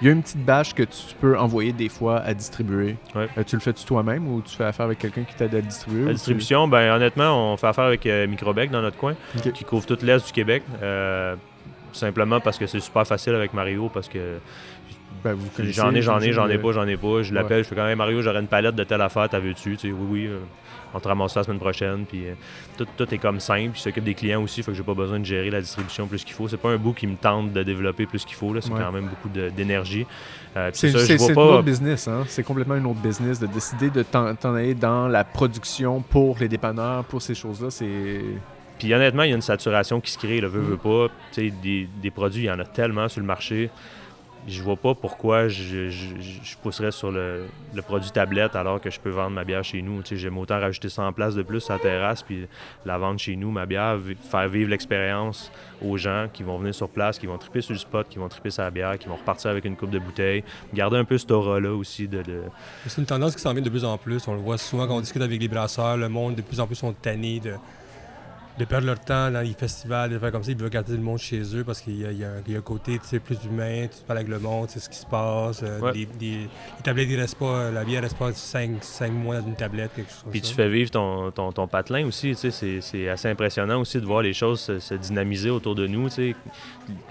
il 0.00 0.06
y 0.06 0.10
a 0.10 0.12
une 0.12 0.22
petite 0.22 0.44
bâche 0.44 0.74
que 0.74 0.84
tu 0.84 1.14
peux 1.20 1.36
envoyer 1.36 1.72
des 1.72 1.88
fois 1.88 2.20
à 2.20 2.32
distribuer. 2.32 2.96
Euh, 3.16 3.26
tu 3.44 3.56
le 3.56 3.60
fais-tu 3.60 3.84
toi-même 3.84 4.28
ou 4.28 4.40
tu 4.42 4.54
fais 4.54 4.64
affaire 4.64 4.86
avec 4.86 5.00
quelqu'un 5.00 5.24
qui 5.24 5.34
t'aide 5.34 5.54
à 5.54 5.60
distribuer? 5.60 6.04
La 6.04 6.12
distribution, 6.12 6.68
ben 6.68 6.94
honnêtement, 6.94 7.52
on 7.52 7.56
fait 7.56 7.66
affaire 7.66 7.84
avec 7.84 8.06
Microbec 8.06 8.70
dans 8.70 8.80
notre 8.80 8.96
coin, 8.96 9.14
qui 9.42 9.64
couvre 9.64 9.86
toute 9.86 10.02
l'est 10.02 10.24
du 10.24 10.32
Québec. 10.32 10.62
Simplement 11.92 12.40
parce 12.40 12.58
que 12.58 12.66
c'est 12.66 12.80
super 12.80 13.06
facile 13.06 13.34
avec 13.34 13.54
Mario, 13.54 13.88
parce 13.92 14.08
que 14.08 14.38
ben, 15.24 15.36
j'en 15.58 15.92
ai, 15.94 16.02
j'en 16.02 16.20
ai, 16.20 16.32
j'en 16.32 16.48
ai 16.48 16.58
pas, 16.58 16.72
j'en 16.72 16.86
ai 16.86 16.96
pas. 16.96 17.22
Je 17.22 17.34
l'appelle, 17.34 17.64
je 17.64 17.68
fais 17.68 17.74
quand 17.74 17.84
même 17.84 17.98
Mario, 17.98 18.22
j'aurais 18.22 18.40
une 18.40 18.46
palette 18.46 18.76
de 18.76 18.84
telle 18.84 19.00
affaire, 19.00 19.28
t'as 19.28 19.40
vu-tu? 19.40 19.76
Oui, 19.82 19.92
oui, 19.92 20.26
euh, 20.26 20.38
on 20.94 21.00
te 21.00 21.08
ramasse 21.08 21.32
ça 21.32 21.40
la 21.40 21.44
semaine 21.44 21.58
prochaine. 21.58 22.04
Puis 22.06 22.26
euh, 22.26 22.84
tout, 22.96 23.14
est 23.14 23.18
comme 23.18 23.40
simple. 23.40 23.72
Il 23.74 23.80
s'occupe 23.80 24.04
des 24.04 24.14
clients 24.14 24.42
aussi, 24.42 24.62
fait 24.62 24.70
que 24.70 24.76
j'ai 24.76 24.82
pas 24.82 24.94
besoin 24.94 25.18
de 25.18 25.24
gérer 25.24 25.50
la 25.50 25.60
distribution 25.60 26.06
plus 26.06 26.24
qu'il 26.24 26.34
faut. 26.34 26.48
C'est 26.48 26.56
pas 26.56 26.70
un 26.70 26.76
bout 26.76 26.92
qui 26.92 27.06
me 27.06 27.16
tente 27.16 27.52
de 27.52 27.62
développer 27.62 28.06
plus 28.06 28.24
qu'il 28.24 28.36
faut. 28.36 28.54
C'est 28.60 28.70
quand 28.70 28.92
même 28.92 29.08
beaucoup 29.08 29.28
d'énergie. 29.28 30.06
Euh, 30.56 30.70
c'est 30.72 30.94
un 30.94 31.34
autre 31.34 31.62
business. 31.62 32.08
Hein? 32.08 32.24
C'est 32.28 32.42
complètement 32.42 32.74
un 32.74 32.84
autre 32.84 33.00
business 33.00 33.40
de 33.40 33.46
décider 33.46 33.90
de 33.90 34.02
t'en 34.02 34.54
aller 34.54 34.74
dans 34.74 35.08
la 35.08 35.24
production 35.24 36.00
pour 36.00 36.36
les 36.38 36.48
dépanneurs, 36.48 37.04
pour 37.04 37.22
ces 37.22 37.34
choses-là. 37.34 37.70
C'est. 37.70 38.20
Puis 38.78 38.92
honnêtement, 38.94 39.24
il 39.24 39.30
y 39.30 39.32
a 39.32 39.36
une 39.36 39.42
saturation 39.42 40.00
qui 40.00 40.10
se 40.10 40.18
crée, 40.18 40.40
le 40.40 40.48
veut, 40.48 40.60
veut 40.60 40.76
pas. 40.76 41.08
Des, 41.36 41.88
des 42.02 42.10
produits, 42.10 42.44
il 42.44 42.46
y 42.46 42.50
en 42.50 42.60
a 42.60 42.64
tellement 42.64 43.08
sur 43.08 43.20
le 43.20 43.26
marché 43.26 43.70
je 44.48 44.62
vois 44.62 44.76
pas 44.76 44.94
pourquoi 44.94 45.48
je, 45.48 45.90
pousserais 46.62 46.90
sur 46.90 47.10
le, 47.10 47.46
produit 47.86 48.10
tablette 48.10 48.56
alors 48.56 48.80
que 48.80 48.90
je 48.90 48.98
peux 48.98 49.10
vendre 49.10 49.30
ma 49.30 49.44
bière 49.44 49.62
chez 49.62 49.82
nous. 49.82 50.02
J'aime 50.10 50.38
autant 50.38 50.58
rajouter 50.58 50.88
100 50.88 51.12
places 51.12 51.34
de 51.34 51.42
plus 51.42 51.68
à 51.70 51.74
la 51.74 51.78
terrasse 51.78 52.22
puis 52.22 52.46
la 52.86 52.98
vendre 52.98 53.20
chez 53.20 53.36
nous, 53.36 53.50
ma 53.50 53.66
bière, 53.66 53.98
faire 54.30 54.48
vivre 54.48 54.70
l'expérience 54.70 55.52
aux 55.84 55.96
gens 55.96 56.28
qui 56.32 56.42
vont 56.42 56.58
venir 56.58 56.74
sur 56.74 56.88
place, 56.88 57.18
qui 57.18 57.26
vont 57.26 57.38
triper 57.38 57.60
sur 57.60 57.72
le 57.72 57.78
spot, 57.78 58.08
qui 58.08 58.18
vont 58.18 58.28
triper 58.28 58.50
sa 58.50 58.70
bière, 58.70 58.98
qui 58.98 59.06
vont 59.08 59.16
repartir 59.16 59.50
avec 59.50 59.64
une 59.64 59.76
coupe 59.76 59.90
de 59.90 59.98
bouteille. 59.98 60.42
Garder 60.72 60.96
un 60.96 61.04
peu 61.04 61.18
ce 61.18 61.30
aura-là 61.32 61.74
aussi 61.74 62.08
de. 62.08 62.22
C'est 62.86 63.00
une 63.00 63.06
tendance 63.06 63.36
qui 63.36 63.42
s'en 63.42 63.52
vient 63.52 63.62
de 63.62 63.70
plus 63.70 63.84
en 63.84 63.98
plus. 63.98 64.26
On 64.28 64.34
le 64.34 64.40
voit 64.40 64.58
souvent 64.58 64.86
quand 64.86 64.96
on 64.96 65.00
discute 65.00 65.22
avec 65.22 65.40
les 65.40 65.48
brasseurs, 65.48 65.96
le 65.96 66.08
monde 66.08 66.36
de 66.36 66.42
plus 66.42 66.58
en 66.58 66.66
plus 66.66 66.76
sont 66.76 66.92
tannés 66.92 67.40
de 67.40 67.54
de 68.58 68.64
perdre 68.64 68.86
leur 68.86 69.00
temps 69.00 69.30
dans 69.30 69.40
les 69.40 69.52
festivals, 69.52 70.10
des 70.10 70.18
faire 70.18 70.32
comme 70.32 70.42
ça. 70.42 70.50
Ils 70.50 70.58
veulent 70.58 70.70
garder 70.70 70.92
le 70.92 70.98
monde 70.98 71.18
chez 71.18 71.42
eux 71.56 71.64
parce 71.64 71.80
qu'il 71.80 71.94
y, 71.94 72.16
y, 72.16 72.24
a 72.24 72.58
un 72.58 72.60
côté 72.60 72.98
plus 73.24 73.38
humain, 73.44 73.86
tu 73.86 74.04
parles 74.06 74.18
avec 74.18 74.28
le 74.28 74.38
monde, 74.38 74.68
c'est 74.68 74.80
ce 74.80 74.88
qui 74.88 74.96
se 74.96 75.06
passe. 75.06 75.62
Euh, 75.62 75.92
les, 75.92 76.48
tablettes, 76.82 77.08
ils 77.08 77.20
restent 77.20 77.38
pas, 77.38 77.70
la 77.70 77.84
vie, 77.84 77.94
elle 77.94 78.02
reste 78.02 78.16
pas 78.16 78.32
5, 78.32 79.10
mois 79.12 79.40
dans 79.40 79.46
une 79.46 79.54
tablette, 79.54 79.92
quelque 79.94 80.10
chose 80.10 80.24
Puis 80.30 80.40
tu 80.40 80.54
fais 80.54 80.68
vivre 80.68 80.90
ton, 80.90 81.30
ton, 81.30 81.52
ton 81.52 81.68
patelin 81.68 82.06
aussi, 82.06 82.34
c'est 82.34 83.08
assez 83.08 83.28
impressionnant 83.28 83.80
aussi 83.80 84.00
de 84.00 84.06
voir 84.06 84.22
les 84.22 84.32
choses 84.32 84.60
se, 84.60 84.94
dynamiser 84.94 85.50
autour 85.50 85.74
de 85.74 85.86
nous. 85.86 86.08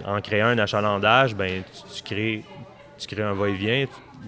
En 0.06 0.22
créant 0.22 0.48
un 0.48 0.58
achalandage, 0.58 1.36
ben, 1.36 1.63
tu, 1.96 2.04
crées 2.04 2.44
tu 2.98 3.08
crées 3.08 3.24
un 3.24 3.34
va-et-vient, 3.34 3.86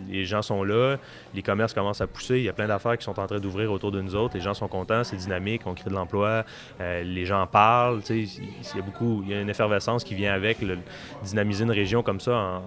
les 0.10 0.26
gens 0.26 0.42
sont 0.42 0.64
là, 0.64 0.98
les 1.34 1.42
commerces 1.42 1.74
commencent 1.74 2.02
à 2.02 2.08
pousser, 2.08 2.38
il 2.38 2.44
y 2.44 2.50
a 2.50 2.54
plein 2.54 2.68
d'affaires 2.68 2.98
qui 2.98 3.04
sont 3.04 3.20
en 3.20 3.28
train 3.28 3.40
d'ouvrir 3.40 3.72
autour 3.72 3.92
de 3.92 4.02
nous 4.02 4.16
autres, 4.16 4.36
les 4.36 4.42
gens 4.42 4.54
sont 4.54 4.68
contents, 4.68 5.04
c'est 5.04 5.16
dynamique, 5.16 5.62
on 5.66 5.74
crée 5.74 5.90
de 5.90 5.96
l'emploi, 5.96 6.46
euh, 6.82 7.04
les 7.04 7.26
gens 7.26 7.46
parlent, 7.48 8.02
il 8.10 8.26
y 8.26 8.80
a 8.80 8.82
beaucoup, 8.82 9.22
il 9.24 9.32
y 9.32 9.34
a 9.34 9.42
une 9.42 9.50
effervescence 9.50 10.04
qui 10.04 10.16
vient 10.16 10.34
avec 10.34 10.62
le, 10.62 10.78
dynamiser 11.24 11.64
une 11.64 11.72
région 11.72 12.04
comme 12.04 12.20
ça 12.20 12.62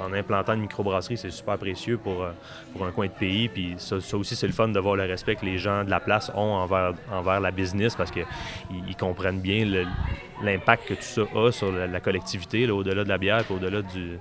en, 0.00 0.12
implantant 0.12 0.54
une 0.54 0.62
microbrasserie, 0.62 1.16
c'est 1.16 1.30
super 1.30 1.58
précieux 1.58 1.98
pour, 1.98 2.22
euh, 2.22 2.30
pour 2.72 2.86
un 2.86 2.90
coin 2.90 3.06
de 3.06 3.12
pays, 3.12 3.48
puis 3.48 3.74
ça, 3.78 3.96
aussi 4.16 4.36
c'est 4.36 4.46
le 4.46 4.52
fun 4.52 4.68
de 4.68 4.80
voir 4.80 4.96
le 4.96 5.04
respect 5.04 5.36
que 5.36 5.44
les 5.44 5.58
gens 5.58 5.84
de 5.84 5.90
la 5.90 6.00
place 6.00 6.30
ont 6.34 6.54
envers, 6.54 6.94
envers 7.10 7.40
la 7.40 7.50
business 7.50 7.94
parce 7.94 8.10
qu'ils 8.10 8.26
ils 8.88 8.96
comprennent 8.96 9.40
bien 9.40 9.84
l'impact 10.42 10.88
que 10.88 10.94
tout 10.94 11.02
ça 11.02 11.22
a 11.34 11.52
sur 11.52 11.72
la, 11.72 12.00
collectivité, 12.00 12.68
au-delà 12.70 13.04
de 13.04 13.08
la 13.08 13.18
bière, 13.18 13.44
au-delà 13.50 13.82
du 13.82 14.18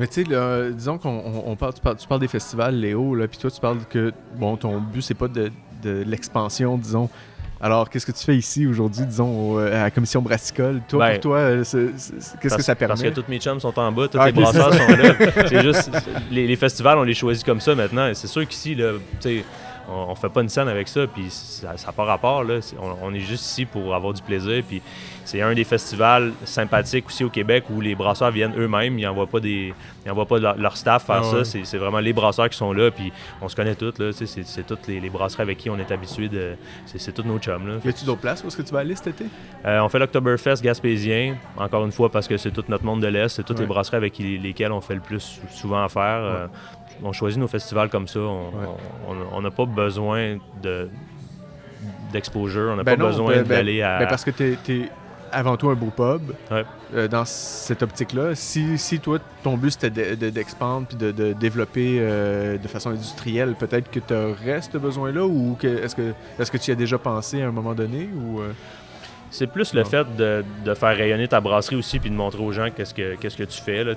mais 0.00 0.06
tu 0.06 0.24
sais, 0.24 0.72
disons 0.72 0.96
qu'on 0.96 1.56
parle 1.56 1.74
tu, 1.74 2.06
parles, 2.08 2.20
des 2.20 2.26
festivals, 2.26 2.74
Léo, 2.74 3.14
là, 3.14 3.28
puis 3.28 3.36
toi, 3.36 3.50
tu 3.50 3.60
parles 3.60 3.80
que, 3.90 4.14
bon, 4.34 4.56
ton 4.56 4.80
but, 4.80 5.02
c'est 5.02 5.12
pas 5.12 5.28
de, 5.28 5.52
l'expansion, 5.84 6.78
disons. 6.78 7.10
Alors, 7.60 7.90
qu'est-ce 7.90 8.06
que 8.06 8.12
tu 8.12 8.24
fais 8.24 8.34
ici 8.34 8.66
aujourd'hui, 8.66 9.04
disons, 9.04 9.58
à 9.58 9.82
la 9.82 9.90
commission 9.90 10.22
brassicole? 10.22 10.80
Toi, 10.88 11.10
pour 11.20 11.32
ben, 11.34 11.60
toi, 11.60 11.80
qu'est-ce 12.40 12.56
que 12.56 12.62
ça 12.62 12.74
permet? 12.74 12.94
Parce 12.94 13.02
que 13.02 13.20
tous 13.20 13.28
mes 13.28 13.38
chums 13.38 13.60
sont 13.60 13.78
en 13.78 13.92
bas, 13.92 14.08
tous 14.08 14.16
ah, 14.18 14.24
les 14.24 14.32
brasseurs 14.32 14.72
sont 14.72 14.88
là. 14.88 15.14
c'est 15.46 15.60
juste, 15.60 15.90
les, 16.30 16.46
les, 16.46 16.56
festivals, 16.56 16.96
on 16.96 17.02
les 17.02 17.12
choisit 17.12 17.44
comme 17.44 17.60
ça 17.60 17.74
maintenant. 17.74 18.10
C'est 18.14 18.26
sûr 18.26 18.48
qu'ici, 18.48 18.74
là, 18.74 18.92
tu 19.20 19.40
sais, 19.40 19.44
on, 19.90 20.14
fait 20.14 20.28
pas 20.28 20.42
une 20.42 20.48
scène 20.48 20.68
avec 20.68 20.88
ça, 20.88 21.06
puis 21.06 21.26
ça 21.30 21.74
n'a 21.74 21.92
pas 21.92 22.04
rapport. 22.04 22.44
Là. 22.44 22.60
On, 23.02 23.12
est 23.12 23.20
juste 23.20 23.44
ici 23.44 23.64
pour 23.64 23.94
avoir 23.94 24.12
du 24.12 24.22
plaisir. 24.22 24.62
Puis 24.66 24.80
c'est 25.24 25.42
un 25.42 25.54
des 25.54 25.64
festivals 25.64 26.32
sympathiques 26.44 27.06
aussi 27.06 27.24
au 27.24 27.30
Québec 27.30 27.64
où 27.70 27.80
les 27.80 27.94
brasseurs 27.94 28.30
viennent 28.30 28.54
eux-mêmes. 28.56 28.98
Ils 28.98 29.04
n'envoient 29.04 29.26
pas, 29.26 29.40
des, 29.40 29.74
ils 30.06 30.12
pas 30.12 30.38
leur, 30.38 30.76
staff 30.76 31.06
faire 31.06 31.22
ah 31.24 31.44
ça. 31.44 31.44
C'est 31.44 31.78
vraiment 31.78 32.00
les 32.00 32.12
brasseurs 32.12 32.48
qui 32.48 32.56
sont 32.56 32.72
là. 32.72 32.90
Puis 32.90 33.12
on 33.40 33.48
se 33.48 33.56
connaît 33.56 33.74
tous. 33.74 33.94
C'est 34.12 34.66
toutes 34.66 34.86
les, 34.86 35.00
les, 35.00 35.10
brasseries 35.10 35.42
avec 35.42 35.58
qui 35.58 35.70
on 35.70 35.78
est 35.78 35.90
habitué. 35.90 36.30
C'est 36.86 37.12
tous 37.12 37.24
nos 37.24 37.38
chums. 37.38 37.66
Là. 37.66 37.74
Y 37.84 37.88
a-tu 37.88 38.04
d'autres 38.04 38.20
places 38.20 38.44
où 38.44 38.48
est-ce 38.48 38.56
que 38.56 38.62
tu 38.62 38.72
vas 38.72 38.80
aller 38.80 38.94
cet 38.94 39.08
été? 39.08 39.26
Euh, 39.66 39.80
on 39.80 39.88
fait 39.88 39.98
l'Octoberfest 39.98 40.62
gaspésien. 40.62 41.36
Encore 41.56 41.84
une 41.84 41.92
fois, 41.92 42.10
parce 42.10 42.28
que 42.28 42.36
c'est 42.36 42.50
tout 42.50 42.64
notre 42.68 42.84
monde 42.84 43.02
de 43.02 43.08
l'Est. 43.08 43.28
C'est 43.28 43.44
toutes 43.44 43.60
les 43.60 43.66
brasseries 43.66 43.96
avec 43.96 44.18
lesquelles 44.18 44.72
on 44.72 44.80
fait 44.80 44.94
le 44.94 45.00
plus 45.00 45.40
souvent 45.50 45.84
affaire. 45.84 46.20
Euh, 46.22 46.46
on 47.02 47.12
choisit 47.12 47.38
nos 47.38 47.48
festivals 47.48 47.88
comme 47.88 48.08
ça. 48.08 48.20
On 48.20 49.40
n'a 49.40 49.50
pas 49.50 49.66
besoin 49.66 50.38
de 50.62 50.88
d'exposure, 52.12 52.70
on 52.72 52.76
n'a 52.76 52.82
ben 52.82 52.98
pas 52.98 53.06
besoin 53.06 53.36
ben, 53.36 53.42
ben, 53.42 53.48
d'aller 53.48 53.82
à... 53.82 54.04
parce 54.08 54.24
que 54.24 54.30
tu 54.30 54.58
es, 54.68 54.90
avant 55.32 55.56
tout 55.56 55.70
un 55.70 55.74
beau 55.74 55.90
pub. 55.90 56.32
Euh, 56.94 57.08
dans 57.08 57.24
cette 57.24 57.82
optique-là, 57.82 58.34
si, 58.34 58.76
si, 58.78 58.98
toi, 58.98 59.18
ton 59.42 59.56
but 59.56 59.70
c'était 59.70 60.16
d'expandre 60.16 60.88
puis 60.88 60.96
de, 60.96 61.32
développer 61.32 61.98
euh, 62.00 62.58
de 62.58 62.68
façon 62.68 62.90
industrielle, 62.90 63.54
peut-être 63.54 63.90
que 63.90 64.00
tu 64.00 64.14
aurais 64.14 64.60
ce 64.60 64.76
besoin-là 64.76 65.24
ou 65.24 65.56
est-ce 65.62 65.94
que, 65.94 66.12
est 66.38 66.50
que 66.50 66.56
tu 66.58 66.70
y 66.70 66.72
as 66.72 66.76
déjà 66.76 66.98
pensé 66.98 67.42
à 67.42 67.48
un 67.48 67.52
moment 67.52 67.74
donné 67.74 68.08
ou... 68.14 68.40
Euh? 68.40 68.52
C'est 69.32 69.46
plus 69.46 69.74
le 69.74 69.84
fait 69.84 70.04
de, 70.16 70.42
faire 70.74 70.96
rayonner 70.96 71.28
ta 71.28 71.40
brasserie 71.40 71.76
aussi 71.76 72.00
puis 72.00 72.10
de 72.10 72.16
montrer 72.16 72.42
aux 72.42 72.50
gens 72.50 72.68
qu'est-ce 72.74 72.92
que, 72.92 73.14
qu'est-ce 73.14 73.36
que 73.36 73.44
tu 73.44 73.60
fais. 73.62 73.84
Là, 73.84 73.94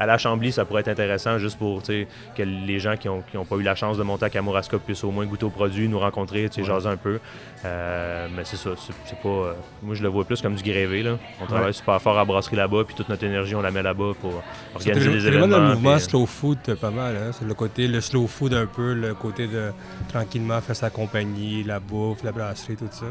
à 0.00 0.06
la 0.06 0.16
Chambly, 0.16 0.50
ça 0.50 0.64
pourrait 0.64 0.80
être 0.80 0.88
intéressant 0.88 1.38
juste 1.38 1.58
pour 1.58 1.82
que 1.82 2.42
les 2.42 2.80
gens 2.80 2.96
qui 2.96 3.06
n'ont 3.06 3.22
ont 3.34 3.44
pas 3.44 3.56
eu 3.56 3.62
la 3.62 3.74
chance 3.74 3.98
de 3.98 4.02
monter 4.02 4.24
à 4.24 4.30
Kamouraska 4.30 4.78
puissent 4.78 5.04
au 5.04 5.10
moins 5.10 5.26
goûter 5.26 5.44
au 5.44 5.50
produit, 5.50 5.88
nous 5.88 5.98
rencontrer, 5.98 6.46
ouais. 6.46 6.64
jaser 6.64 6.88
un 6.88 6.96
peu. 6.96 7.20
Euh, 7.66 8.26
mais 8.34 8.46
c'est 8.46 8.56
ça, 8.56 8.70
c'est 9.04 9.18
pas. 9.18 9.28
Euh, 9.28 9.52
moi, 9.82 9.94
je 9.94 10.02
le 10.02 10.08
vois 10.08 10.24
plus 10.24 10.40
comme 10.40 10.54
du 10.54 10.62
grévé. 10.62 11.02
Là. 11.02 11.18
On 11.42 11.44
travaille 11.44 11.74
super 11.74 12.00
fort 12.00 12.18
à 12.18 12.24
brasserie 12.24 12.56
là-bas, 12.56 12.84
puis 12.86 12.94
toute 12.94 13.10
notre 13.10 13.24
énergie, 13.24 13.54
on 13.54 13.60
la 13.60 13.70
met 13.70 13.82
là-bas 13.82 14.12
pour 14.18 14.42
organiser 14.74 15.10
des 15.10 15.26
événements. 15.26 15.54
C'est 15.54 15.60
le 15.60 15.74
mouvement 15.74 15.98
slow 15.98 16.24
food, 16.24 16.58
pas 16.80 16.90
mal. 16.90 17.16
Hein? 17.16 17.32
C'est 17.38 17.44
le 17.44 17.52
côté, 17.52 17.86
le 17.86 18.00
slow 18.00 18.26
food 18.26 18.54
un 18.54 18.66
peu, 18.66 18.94
le 18.94 19.12
côté 19.12 19.48
de 19.48 19.70
tranquillement 20.08 20.62
faire 20.62 20.76
sa 20.76 20.88
compagnie, 20.88 21.62
la 21.62 21.78
bouffe, 21.78 22.22
la 22.24 22.32
brasserie, 22.32 22.76
tout 22.76 22.88
ça. 22.90 23.04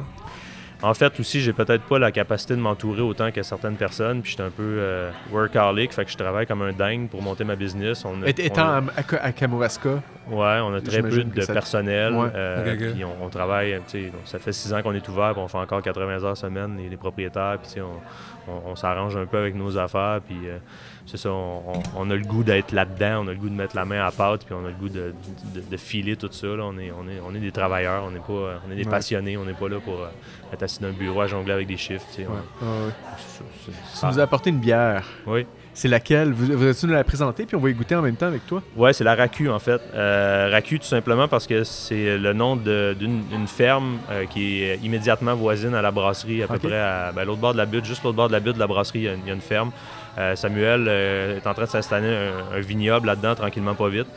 En 0.81 0.93
fait, 0.93 1.19
aussi, 1.19 1.41
j'ai 1.41 1.51
peut-être 1.51 1.83
pas 1.83 2.00
la 2.00 2.12
capacité 2.12 2.55
de 2.55 2.62
m'entourer 2.62 3.01
autant 3.01 3.31
que 3.31 3.43
certaines 3.43 3.75
personnes. 3.75 4.21
Puis 4.21 4.31
je 4.31 4.36
suis 4.36 4.43
un 4.43 4.50
peu 4.50 4.63
euh, 4.63 5.12
workaholic, 5.31 5.93
fait 5.93 6.05
que 6.05 6.12
je 6.12 6.17
travaille 6.17 6.48
comme 6.48 6.62
un 6.62 6.71
dingue 6.71 7.09
pour 7.09 7.21
monter 7.21 7.43
ma 7.43 7.55
business. 7.55 8.05
On 8.05 8.24
Étant 8.24 8.83
à, 9.21 9.31
Kamouraska? 9.33 10.01
Ouais, 10.29 10.59
on 10.62 10.74
a 10.74 10.81
très 10.81 11.01
peu 11.01 11.24
de 11.24 11.45
personnel. 11.45 12.13
Euh, 12.15 12.93
puis 12.93 13.03
on, 13.03 13.29
travaille, 13.29 13.79
ça 14.25 14.39
fait 14.39 14.53
six 14.53 14.74
ans 14.74 14.81
qu'on 14.81 14.93
est 14.93 15.07
ouvert, 15.09 15.33
puis 15.33 15.41
on 15.41 15.48
fait 15.48 15.57
encore 15.57 15.81
80 15.81 16.24
heures 16.24 16.38
semaine, 16.38 16.77
les, 16.77 16.88
les 16.88 16.98
propriétaires. 16.98 17.57
Puis 17.62 17.81
on, 17.81 18.00
on, 18.65 18.75
s'arrange 18.75 19.15
un 19.15 19.25
peu 19.25 19.38
avec 19.38 19.56
nos 19.56 19.77
affaires. 19.77 20.20
Puis 20.25 20.38
euh, 20.46 20.58
c'est 21.06 21.18
ça, 21.18 21.32
on, 21.32 22.10
a 22.12 22.15
le 22.15 22.25
goût 22.25 22.44
d'être 22.44 22.72
là-dedans, 22.72 23.24
on 23.24 23.27
a 23.27 23.32
le 23.32 23.38
goût 23.38 23.50
de 23.50 23.56
mettre 23.56 23.75
la 23.75 23.86
main 23.86 24.06
à 24.06 24.12
pâte, 24.12 24.46
puis 24.46 24.53
on 24.53 24.65
a 24.65 24.70
le 24.70 24.75
goût 24.75 24.89
de, 24.89 25.77
filer 25.77 26.15
tout 26.15 26.29
ça. 26.32 26.48
On, 26.48 26.77
est, 26.77 26.91
on, 26.91 27.08
est, 27.10 27.20
on 27.25 27.34
est 27.34 27.39
des 27.39 27.51
travailleurs, 27.51 28.03
on 28.06 28.15
est, 28.15 28.20
pas, 28.20 28.62
on 28.68 28.72
est 28.72 28.75
des 28.75 28.86
passionnés, 28.86 29.38
on 29.38 29.46
n'est 29.46 29.53
pas 29.53 29.70
là 29.70 29.79
pour 29.79 30.01
euh, 30.01 30.10
être 30.53 30.63
assis 30.63 30.82
dans 30.82 30.89
un 30.89 30.94
bureau 30.94 31.22
à 31.22 31.27
jongler 31.27 31.53
avec 31.53 31.68
des 31.68 31.77
chiffres. 31.77 32.06
Tu, 32.15 32.24
nous 32.24 34.20
as 34.20 34.22
apporté 34.22 34.50
une 34.50 34.60
bière. 34.60 35.06
Oui. 35.25 35.46
C'est 35.73 35.88
laquelle? 35.88 36.33
Vous, 36.33 36.57
vous 36.57 36.88
nous 36.88 36.93
la 36.93 37.03
présenter, 37.03 37.45
puis 37.45 37.55
on 37.55 37.59
va 37.59 37.69
y 37.69 37.73
goûter 37.73 37.95
en 37.95 38.01
même 38.01 38.15
temps 38.15 38.27
avec 38.27 38.45
toi? 38.47 38.61
Oui, 38.75 38.93
c'est 38.93 39.03
la 39.03 39.15
Racu, 39.15 39.49
en 39.49 39.59
fait. 39.59 39.81
Euh, 39.93 40.49
Racu, 40.51 40.79
tout 40.79 40.85
simplement 40.85 41.27
parce 41.27 41.47
que 41.47 41.63
c'est 41.63 42.17
le 42.17 42.33
nom 42.33 42.55
d'une 42.55 43.47
ferme 43.47 43.97
euh, 44.09 44.25
qui 44.25 44.63
est 44.63 44.79
immédiatement 44.83 45.35
voisine 45.35 45.73
à 45.73 45.81
la 45.81 45.91
brasserie, 45.91 46.43
à 46.43 46.47
peu 46.47 46.59
près 46.59 46.79
à 46.79 47.11
ben, 47.13 47.23
l'autre 47.23 47.39
bord 47.39 47.53
de 47.53 47.57
la 47.57 47.65
butte, 47.65 47.85
juste 47.85 48.03
l'autre 48.03 48.17
bord 48.17 48.27
de 48.27 48.33
la 48.33 48.39
butte 48.39 48.55
de 48.55 48.59
la 48.59 48.67
brasserie, 48.67 48.99
il 48.99 49.27
y 49.27 49.31
a 49.31 49.33
une 49.33 49.41
ferme. 49.41 49.71
Euh, 50.17 50.35
Samuel 50.35 50.85
euh, 50.87 51.37
est 51.37 51.47
en 51.47 51.53
train 51.53 51.63
de 51.63 51.69
s'installer 51.69 52.13
un, 52.53 52.59
vignoble 52.59 53.07
là-dedans, 53.07 53.35
tranquillement, 53.35 53.75
pas 53.75 53.89
vite. 53.89 54.07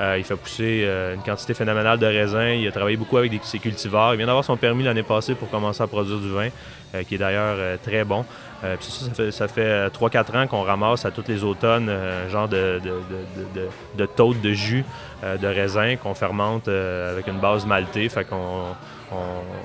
Euh, 0.00 0.16
il 0.18 0.24
fait 0.24 0.36
pousser 0.36 0.88
une 1.14 1.22
quantité 1.22 1.54
phénoménale 1.54 1.98
de 1.98 2.06
raisins. 2.06 2.54
Il 2.58 2.66
a 2.66 2.72
travaillé 2.72 2.96
beaucoup 2.96 3.16
avec 3.16 3.32
ses 3.42 3.58
cultivars. 3.58 4.14
Il 4.14 4.18
vient 4.18 4.26
d'avoir 4.26 4.44
son 4.44 4.56
permis 4.56 4.84
l'année 4.84 5.02
passée 5.02 5.34
pour 5.34 5.50
commencer 5.50 5.82
à 5.82 5.86
produire 5.86 6.18
du 6.18 6.30
vin, 6.30 6.48
qui 7.04 7.14
est 7.14 7.18
d'ailleurs 7.18 7.78
très 7.82 8.04
bon. 8.04 8.24
ça, 9.30 9.48
fait, 9.48 9.88
3-4 9.88 10.36
ans 10.36 10.46
qu'on 10.46 10.62
ramasse 10.62 11.04
à 11.04 11.10
tous 11.10 11.24
les 11.28 11.44
automnes 11.44 11.90
un 11.90 12.28
genre 12.28 12.48
de, 12.48 12.80
de, 12.82 14.06
de, 14.06 14.40
de 14.42 14.52
jus 14.52 14.84
de 15.22 15.46
raisin 15.46 15.96
qu'on 15.96 16.14
fermente 16.14 16.68
avec 16.68 17.26
une 17.26 17.38
base 17.38 17.66
maltée. 17.66 18.08
Fait 18.08 18.24
qu'on 18.24 18.64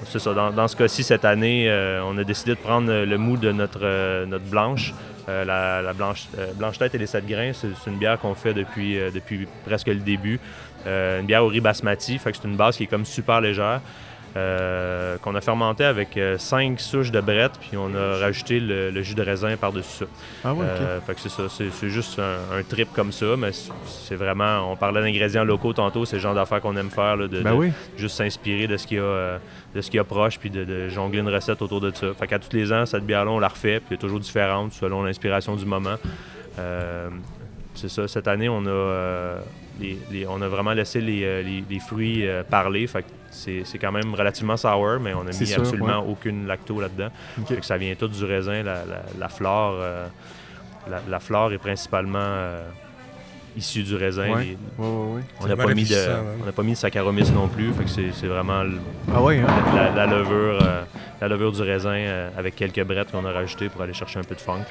c'est 0.05 0.19
ça. 0.19 0.33
Dans, 0.33 0.67
ce 0.67 0.75
cas-ci, 0.75 1.03
cette 1.03 1.25
année, 1.25 1.69
on 2.03 2.17
a 2.17 2.23
décidé 2.23 2.51
de 2.51 2.59
prendre 2.59 2.91
le 2.91 3.17
mou 3.17 3.37
de 3.37 3.51
notre, 3.51 4.25
notre 4.25 4.45
blanche, 4.45 4.93
euh, 5.27 5.43
la, 5.43 5.93
blanche, 5.93 6.27
euh, 6.37 6.53
blanche, 6.53 6.77
tête 6.77 6.93
et 6.93 6.99
les 6.99 7.07
sept 7.07 7.25
grains, 7.25 7.51
c'est 7.53 7.89
une 7.89 7.97
bière 7.97 8.19
qu'on 8.19 8.35
fait 8.35 8.53
depuis, 8.53 8.99
euh, 8.99 9.09
depuis 9.09 9.47
presque 9.65 9.87
le 9.87 9.95
début. 9.95 10.39
une 10.85 11.25
bière 11.25 11.43
au 11.43 11.47
riz 11.47 11.61
basmati, 11.61 12.19
fait 12.19 12.31
que 12.31 12.37
c'est 12.39 12.47
une 12.47 12.57
base 12.57 12.77
qui 12.77 12.83
est 12.83 12.87
comme 12.87 13.05
super 13.05 13.41
légère. 13.41 13.81
Qu'on 14.35 15.35
a 15.35 15.41
fermenté 15.41 15.83
avec 15.85 16.19
cinq 16.37 16.79
souches 16.79 17.11
de 17.11 17.21
brette, 17.21 17.53
puis 17.59 17.77
on 17.77 17.95
a 17.95 18.17
rajouté 18.17 18.59
le, 18.59 19.01
jus 19.01 19.15
de 19.15 19.21
raisin 19.21 19.55
par-dessus 19.55 19.99
ça. 19.99 20.05
Ah 20.43 20.53
ouais, 20.53 20.65
fait 21.05 21.15
que 21.15 21.21
c'est 21.21 21.29
ça, 21.29 21.43
c'est 21.49 21.89
juste 21.89 22.19
un, 22.19 22.63
trip 22.63 22.89
comme 22.93 23.11
ça, 23.11 23.37
mais 23.37 23.51
c'est 23.85 24.15
vraiment, 24.15 24.71
on 24.71 24.75
parlait 24.75 25.01
d'ingrédients 25.01 25.43
locaux 25.43 25.73
tantôt, 25.73 26.05
c'est 26.05 26.17
le 26.17 26.21
genre 26.21 26.35
d'affaires 26.35 26.61
qu'on 26.61 26.75
aime 26.75 26.89
faire, 26.89 27.17
de, 27.17 27.41
ben 27.41 27.71
juste 27.97 28.17
s'inspirer 28.17 28.67
de 28.67 28.77
ce 28.77 28.87
qu'il 28.87 28.97
y 28.97 29.01
a 29.01 29.39
de 29.75 29.81
ce 29.81 29.91
qui 29.91 29.99
approche, 29.99 30.39
puis 30.39 30.49
de, 30.49 30.87
jongler 30.87 31.19
une 31.19 31.29
recette 31.29 31.61
autour 31.61 31.81
de 31.81 31.91
ça. 31.93 32.07
Fait 32.17 32.27
qu'à 32.27 32.39
tous 32.39 32.55
les 32.55 32.71
ans, 32.71 32.85
cette 32.85 33.05
bière-là, 33.05 33.31
on 33.31 33.39
la 33.39 33.49
refait, 33.49 33.79
puis 33.79 33.89
elle 33.91 33.95
est 33.95 33.99
toujours 33.99 34.21
différente 34.21 34.71
selon 34.71 35.03
l'inspiration 35.03 35.55
du 35.55 35.65
moment. 35.65 35.97
Euh, 36.57 37.09
c'est 37.73 37.89
ça, 37.89 38.07
cette 38.07 38.29
année, 38.29 38.47
on 38.47 38.65
a, 38.65 38.69
euh, 38.69 39.39
on 40.29 40.41
a 40.41 40.47
vraiment 40.47 40.71
laissé 40.71 41.01
les, 41.01 41.23
euh, 41.25 41.79
fruits 41.85 42.25
parler. 42.49 42.87
Fait 42.87 43.03
que 43.03 43.07
c'est, 43.35 43.77
quand 43.79 43.91
même 43.91 44.13
relativement 44.13 44.57
sour, 44.57 44.99
mais 45.01 45.13
on 45.13 45.21
a 45.21 45.31
mis 45.31 45.53
absolument 45.53 46.05
aucune 46.07 46.47
lacto 46.47 46.79
là-dedans. 46.79 47.09
Fait 47.45 47.57
que 47.57 47.65
ça 47.65 47.77
vient 47.77 47.93
tout 47.95 48.07
du 48.07 48.23
raisin, 48.23 48.63
la, 48.63 49.29
flore. 49.29 49.75
la, 50.87 51.19
flore 51.19 51.53
est 51.53 51.57
principalement 51.57 52.57
issu 53.57 53.83
du 53.83 53.95
raisin. 53.95 54.27
on 54.77 55.47
n'a 55.47 55.55
pas, 55.55 55.73
mis 55.73 55.83
de, 55.83 55.95
on 56.47 56.51
pas 56.51 56.63
mis 56.63 56.73
de 56.73 56.77
Saccharomyces 56.77 57.31
non 57.31 57.47
plus. 57.47 57.71
Fait 57.73 57.83
que 57.83 57.89
c'est, 57.89 58.27
vraiment 58.27 58.63
ah 59.13 59.19
hein? 59.19 59.93
la, 59.95 60.05
levure, 60.05 60.59
euh, 60.61 60.83
la 61.21 61.27
levure 61.27 61.51
du 61.51 61.61
raisin 61.61 61.95
euh, 61.95 62.29
avec 62.37 62.55
quelques 62.55 62.83
brettes 62.83 63.11
qu'on 63.11 63.25
a 63.25 63.31
rajoutées 63.31 63.69
pour 63.69 63.81
aller 63.81 63.93
chercher 63.93 64.19
un 64.19 64.23
peu 64.23 64.35
de 64.35 64.41
funk. 64.41 64.65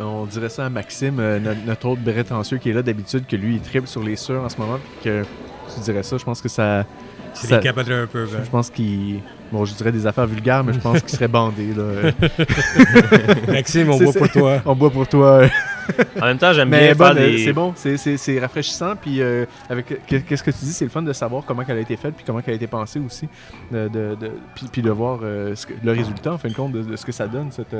on 0.00 0.24
dirait 0.26 0.48
ça 0.48 0.66
à 0.66 0.70
Maxime, 0.70 1.18
euh, 1.20 1.54
notre, 1.66 1.88
autre 1.88 2.02
brettancieux 2.02 2.58
qui 2.58 2.70
est 2.70 2.74
là 2.74 2.82
d'habitude, 2.82 3.26
que 3.26 3.36
lui, 3.36 3.56
il 3.56 3.60
triple 3.60 3.88
sur 3.88 4.02
les 4.02 4.16
sûrs 4.16 4.42
en 4.42 4.48
ce 4.48 4.58
moment. 4.58 4.78
que 5.02 5.24
tu 5.74 5.80
dirais 5.80 6.02
ça, 6.02 6.16
je 6.16 6.24
pense 6.24 6.40
que 6.40 6.48
ça. 6.48 6.84
C'est 7.34 7.54
un 7.54 8.06
peu. 8.06 8.26
Ben. 8.26 8.44
Je 8.44 8.50
pense 8.50 8.70
qu'il. 8.70 9.20
Bon, 9.50 9.64
je 9.64 9.74
dirais 9.74 9.92
des 9.92 10.06
affaires 10.06 10.26
vulgaires, 10.26 10.62
mais 10.62 10.74
je 10.74 10.78
pense 10.78 11.00
qu'il 11.00 11.10
serait 11.10 11.28
bandé. 11.28 11.72
Là. 11.74 12.12
Maxime, 13.48 13.90
on 13.90 13.98
boit 13.98 14.12
pour 14.12 14.28
toi. 14.28 14.62
On 14.66 14.74
boit 14.74 14.90
pour 14.90 15.08
toi 15.08 15.48
en 16.20 16.26
même 16.26 16.38
temps, 16.38 16.52
j'aime 16.52 16.70
bien 16.70 16.94
faire 16.94 17.14
des... 17.14 17.38
C'est 17.38 17.52
bon, 17.52 17.72
c'est 17.76 18.38
rafraîchissant. 18.40 18.96
Puis 18.96 19.20
euh, 19.20 19.44
avec 19.68 20.06
qu'est-ce 20.06 20.42
que 20.42 20.50
tu 20.50 20.64
dis, 20.64 20.72
c'est 20.72 20.84
le 20.84 20.90
fun 20.90 21.02
de 21.02 21.12
savoir 21.12 21.44
comment 21.44 21.62
elle 21.66 21.78
a 21.78 21.80
été 21.80 21.96
faite, 21.96 22.14
puis 22.14 22.24
comment 22.26 22.40
elle 22.44 22.52
a 22.52 22.56
été 22.56 22.66
pensée 22.66 23.00
aussi, 23.04 23.28
de, 23.72 23.88
de, 23.88 24.16
puis, 24.72 24.82
de 24.82 24.90
voir 24.90 25.20
euh, 25.22 25.54
le 25.82 25.92
résultat 25.92 26.32
en 26.32 26.38
fin 26.38 26.48
de 26.48 26.54
compte 26.54 26.72
de, 26.72 26.96
ce 26.96 27.04
que 27.04 27.12
ça 27.12 27.26
donne 27.26 27.50
cette. 27.50 27.74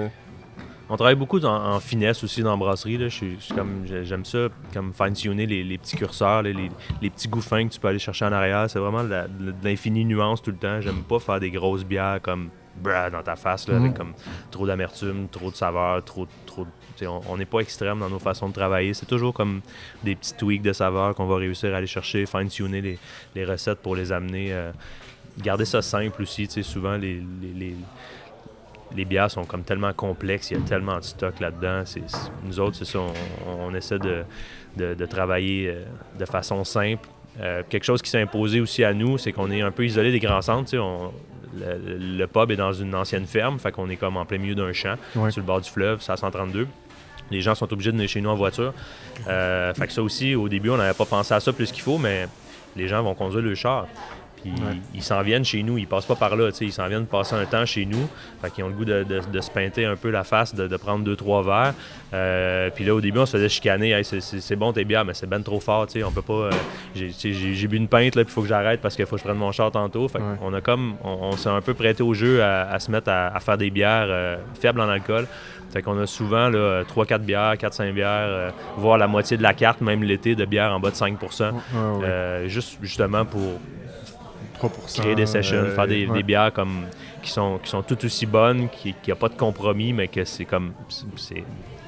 On 0.90 0.96
travaille 0.96 1.14
beaucoup 1.16 1.38
en, 1.44 1.74
en 1.74 1.80
finesse 1.80 2.24
aussi 2.24 2.42
dans 2.42 2.50
la 2.52 2.56
brasserie. 2.56 2.96
là. 2.98 3.08
Je 3.08 3.14
suis- 3.14 3.36
je 3.38 3.44
suis 3.44 3.54
comme- 3.54 3.84
j'ai- 3.86 4.04
J'aime 4.04 4.24
ça, 4.24 4.48
comme 4.72 4.92
fine-tuner 4.94 5.46
les, 5.46 5.62
les 5.62 5.78
petits 5.78 5.96
curseurs, 5.96 6.42
là, 6.42 6.50
les, 6.50 6.70
les 7.02 7.10
petits 7.10 7.28
gouffins 7.28 7.66
que 7.68 7.72
tu 7.74 7.80
peux 7.80 7.88
aller 7.88 7.98
chercher 7.98 8.24
en 8.24 8.32
arrière. 8.32 8.68
C'est 8.70 8.78
vraiment 8.78 9.04
de 9.04 9.08
la- 9.10 9.28
de 9.28 9.54
l'infinie 9.62 10.04
nuance 10.04 10.40
tout 10.42 10.50
le 10.50 10.56
temps. 10.56 10.80
J'aime 10.80 11.02
pas 11.02 11.18
faire 11.18 11.40
des 11.40 11.50
grosses 11.50 11.84
bières 11.84 12.20
comme 12.22 12.48
dans 12.82 13.22
ta 13.24 13.34
face, 13.34 13.66
là, 13.68 13.76
avec 13.76 13.90
Mhm. 13.90 13.96
comme 13.98 14.12
trop 14.52 14.64
d'amertume, 14.66 15.26
trop 15.28 15.50
de 15.50 15.56
saveur, 15.56 16.04
trop, 16.04 16.28
trop 16.46 16.64
on 17.28 17.36
n'est 17.36 17.44
pas 17.44 17.60
extrême 17.60 17.98
dans 18.00 18.08
nos 18.08 18.18
façons 18.18 18.48
de 18.48 18.52
travailler. 18.54 18.92
C'est 18.94 19.06
toujours 19.06 19.32
comme 19.34 19.60
des 20.02 20.14
petits 20.16 20.34
tweaks 20.34 20.62
de 20.62 20.72
saveur 20.72 21.14
qu'on 21.14 21.26
va 21.26 21.36
réussir 21.36 21.72
à 21.74 21.78
aller 21.78 21.86
chercher, 21.86 22.24
fine-tuner 22.26 22.80
les, 22.80 22.98
les 23.36 23.44
recettes 23.44 23.80
pour 23.80 23.94
les 23.96 24.10
amener. 24.12 24.52
euh, 24.52 24.72
garder 25.40 25.64
ça 25.64 25.80
simple 25.82 26.22
aussi. 26.22 26.48
tu 26.48 26.54
sais, 26.54 26.62
Souvent, 26.64 26.96
les, 26.96 27.22
les- 27.40 27.52
les- 27.54 27.76
les 28.96 29.04
bières 29.04 29.30
sont 29.30 29.44
comme 29.44 29.62
tellement 29.62 29.92
complexes, 29.92 30.50
il 30.50 30.58
y 30.58 30.60
a 30.60 30.64
tellement 30.64 30.96
de 30.98 31.04
stock 31.04 31.40
là-dedans. 31.40 31.82
Nous 32.44 32.60
autres, 32.60 32.76
c'est 32.76 32.84
ça, 32.84 32.98
on, 33.00 33.66
on 33.68 33.74
essaie 33.74 33.98
de, 33.98 34.24
de- 34.76 34.94
de 34.94 35.06
travailler 35.06 35.68
euh, 35.68 35.84
de 36.18 36.24
façon 36.24 36.64
simple. 36.64 37.06
Euh, 37.40 37.62
quelque 37.68 37.84
chose 37.84 38.02
qui 38.02 38.10
s'est 38.10 38.20
imposé 38.20 38.60
aussi 38.60 38.82
à 38.84 38.92
nous, 38.92 39.18
c'est 39.18 39.32
qu'on 39.32 39.50
est 39.50 39.60
un 39.62 39.70
peu 39.70 39.84
isolé 39.84 40.10
des 40.10 40.18
grands 40.20 40.42
centres. 40.42 40.76
on- 40.78 41.12
le, 41.56 42.16
le 42.18 42.26
pub 42.26 42.50
est 42.50 42.56
dans 42.56 42.72
une 42.74 42.94
ancienne 42.94 43.24
ferme, 43.26 43.58
fait 43.58 43.72
qu'on 43.72 43.88
est 43.88 43.96
comme 43.96 44.16
en 44.18 44.24
plein 44.26 44.38
milieu 44.38 44.54
d'un 44.54 44.72
champ, 44.72 44.94
Ouais. 45.16 45.30
sur 45.30 45.40
le 45.40 45.46
bord 45.46 45.60
du 45.62 45.68
fleuve, 45.70 46.00
c'est 46.02 46.12
à 46.12 46.16
132. 46.16 46.66
Les 47.30 47.40
gens 47.40 47.54
sont 47.54 47.70
obligés 47.72 47.90
de 47.90 47.96
venir 47.96 48.08
chez 48.08 48.20
nous 48.20 48.28
en 48.30 48.34
voiture. 48.34 48.72
Euh, 49.28 49.72
fait 49.74 49.86
que 49.86 49.92
ça 49.92 50.02
aussi, 50.02 50.34
au 50.34 50.48
début, 50.48 50.70
on 50.70 50.76
n'avait 50.76 50.94
pas 50.96 51.04
pensé 51.06 51.32
à 51.34 51.40
ça 51.40 51.52
plus 51.52 51.72
qu'il 51.72 51.82
faut, 51.82 51.98
mais 51.98 52.26
les 52.76 52.86
gens 52.86 53.02
vont 53.02 53.14
conduire 53.14 53.42
le 53.42 53.54
char. 53.54 53.86
Puis 54.42 54.52
Ouais. 54.52 54.76
ils 54.94 55.02
s'en 55.02 55.20
viennent 55.22 55.44
chez 55.44 55.62
nous, 55.62 55.78
ils 55.78 55.86
passent 55.86 56.06
pas 56.06 56.14
par 56.14 56.36
là, 56.36 56.50
ils 56.60 56.72
s'en 56.72 56.86
viennent 56.88 57.06
passer 57.06 57.34
un 57.34 57.44
temps 57.44 57.66
chez 57.66 57.84
nous. 57.86 58.08
Fait 58.42 58.50
qu'ils 58.50 58.64
ont 58.64 58.68
le 58.68 58.74
goût 58.74 58.84
de, 58.84 59.02
de- 59.04 59.20
de 59.32 59.40
se 59.40 59.50
peinter 59.50 59.84
un 59.84 59.96
peu 59.96 60.10
la 60.10 60.24
face, 60.24 60.54
de, 60.54 60.66
de 60.68 60.76
prendre 60.76 61.04
deux, 61.04 61.16
trois 61.16 61.42
verres. 61.42 61.74
Euh, 62.14 62.70
puis 62.74 62.84
là, 62.84 62.94
au 62.94 63.00
début, 63.00 63.18
on 63.18 63.26
se 63.26 63.32
faisait 63.36 63.48
chicaner, 63.48 63.90
Hey, 63.92 64.04
c'est- 64.04 64.56
bon 64.56 64.72
tes 64.72 64.84
bières, 64.84 65.04
mais 65.04 65.14
c'est 65.14 65.26
ben 65.28 65.42
trop 65.42 65.60
fort, 65.60 65.86
tu 65.86 65.94
sais, 66.00 66.04
on 66.04 66.10
peut 66.12 66.22
pas. 66.22 66.32
euh, 66.34 66.50
j'ai- 66.94 67.66
bu 67.68 67.76
une 67.76 67.88
pinte, 67.88 68.14
là, 68.16 68.24
puis 68.24 68.30
il 68.32 68.34
faut 68.34 68.42
que 68.42 68.48
j'arrête 68.48 68.80
parce 68.80 68.96
qu'il 68.96 69.04
faut 69.06 69.16
que 69.16 69.20
je 69.20 69.24
prenne 69.26 69.36
mon 69.36 69.52
char 69.52 69.70
tantôt. 69.70 70.08
Fait 70.08 70.18
Ouais. 70.18 70.36
qu'on 70.38 70.54
a 70.54 70.60
comme, 70.60 70.94
on, 71.04 71.18
on 71.22 71.32
s'est 71.32 71.48
un 71.50 71.60
peu 71.60 71.74
prêté 71.74 72.02
au 72.02 72.14
jeu 72.14 72.42
à, 72.42 72.70
à 72.70 72.78
se 72.78 72.90
mettre 72.90 73.10
à, 73.10 73.28
à 73.28 73.40
faire 73.40 73.58
des 73.58 73.70
bières 73.70 74.06
euh, 74.08 74.36
faibles 74.60 74.80
en 74.80 74.88
alcool. 74.88 75.26
Fait 75.70 75.82
qu'on 75.82 75.98
a 76.00 76.06
souvent 76.06 76.48
là, 76.48 76.82
3-4 76.84 77.18
bières, 77.24 77.54
4-5 77.56 77.92
bières, 77.92 78.08
euh, 78.10 78.50
voire 78.78 78.96
la 78.96 79.06
moitié 79.06 79.36
de 79.36 79.42
la 79.42 79.52
carte, 79.52 79.82
même 79.82 80.02
l'été, 80.02 80.34
de 80.34 80.44
bières 80.46 80.72
en 80.72 80.80
bas 80.80 80.90
de 80.90 80.94
5 80.96 81.20
Ouais, 81.20 81.28
ouais. 81.28 82.04
euh, 82.04 82.48
juste 82.48 82.78
justement 82.80 83.26
pour 83.26 83.40
3%. 83.42 83.58
Créer 84.96 85.14
des 85.14 85.26
sessions, 85.26 85.56
euh, 85.58 85.74
faire 85.74 85.86
des, 85.86 86.06
ouais. 86.06 86.16
des 86.18 86.22
bières 86.22 86.52
comme 86.52 86.84
qui 87.22 87.30
sont, 87.30 87.58
qui 87.62 87.70
sont 87.70 87.82
tout 87.82 88.02
aussi 88.04 88.26
bonnes, 88.26 88.68
qui 88.68 88.94
n'y 89.06 89.12
a 89.12 89.16
pas 89.16 89.28
de 89.28 89.34
compromis, 89.34 89.92
mais 89.92 90.08
que 90.08 90.24
c'est 90.24 90.44
comme. 90.44 90.72
c'est- 91.16 91.34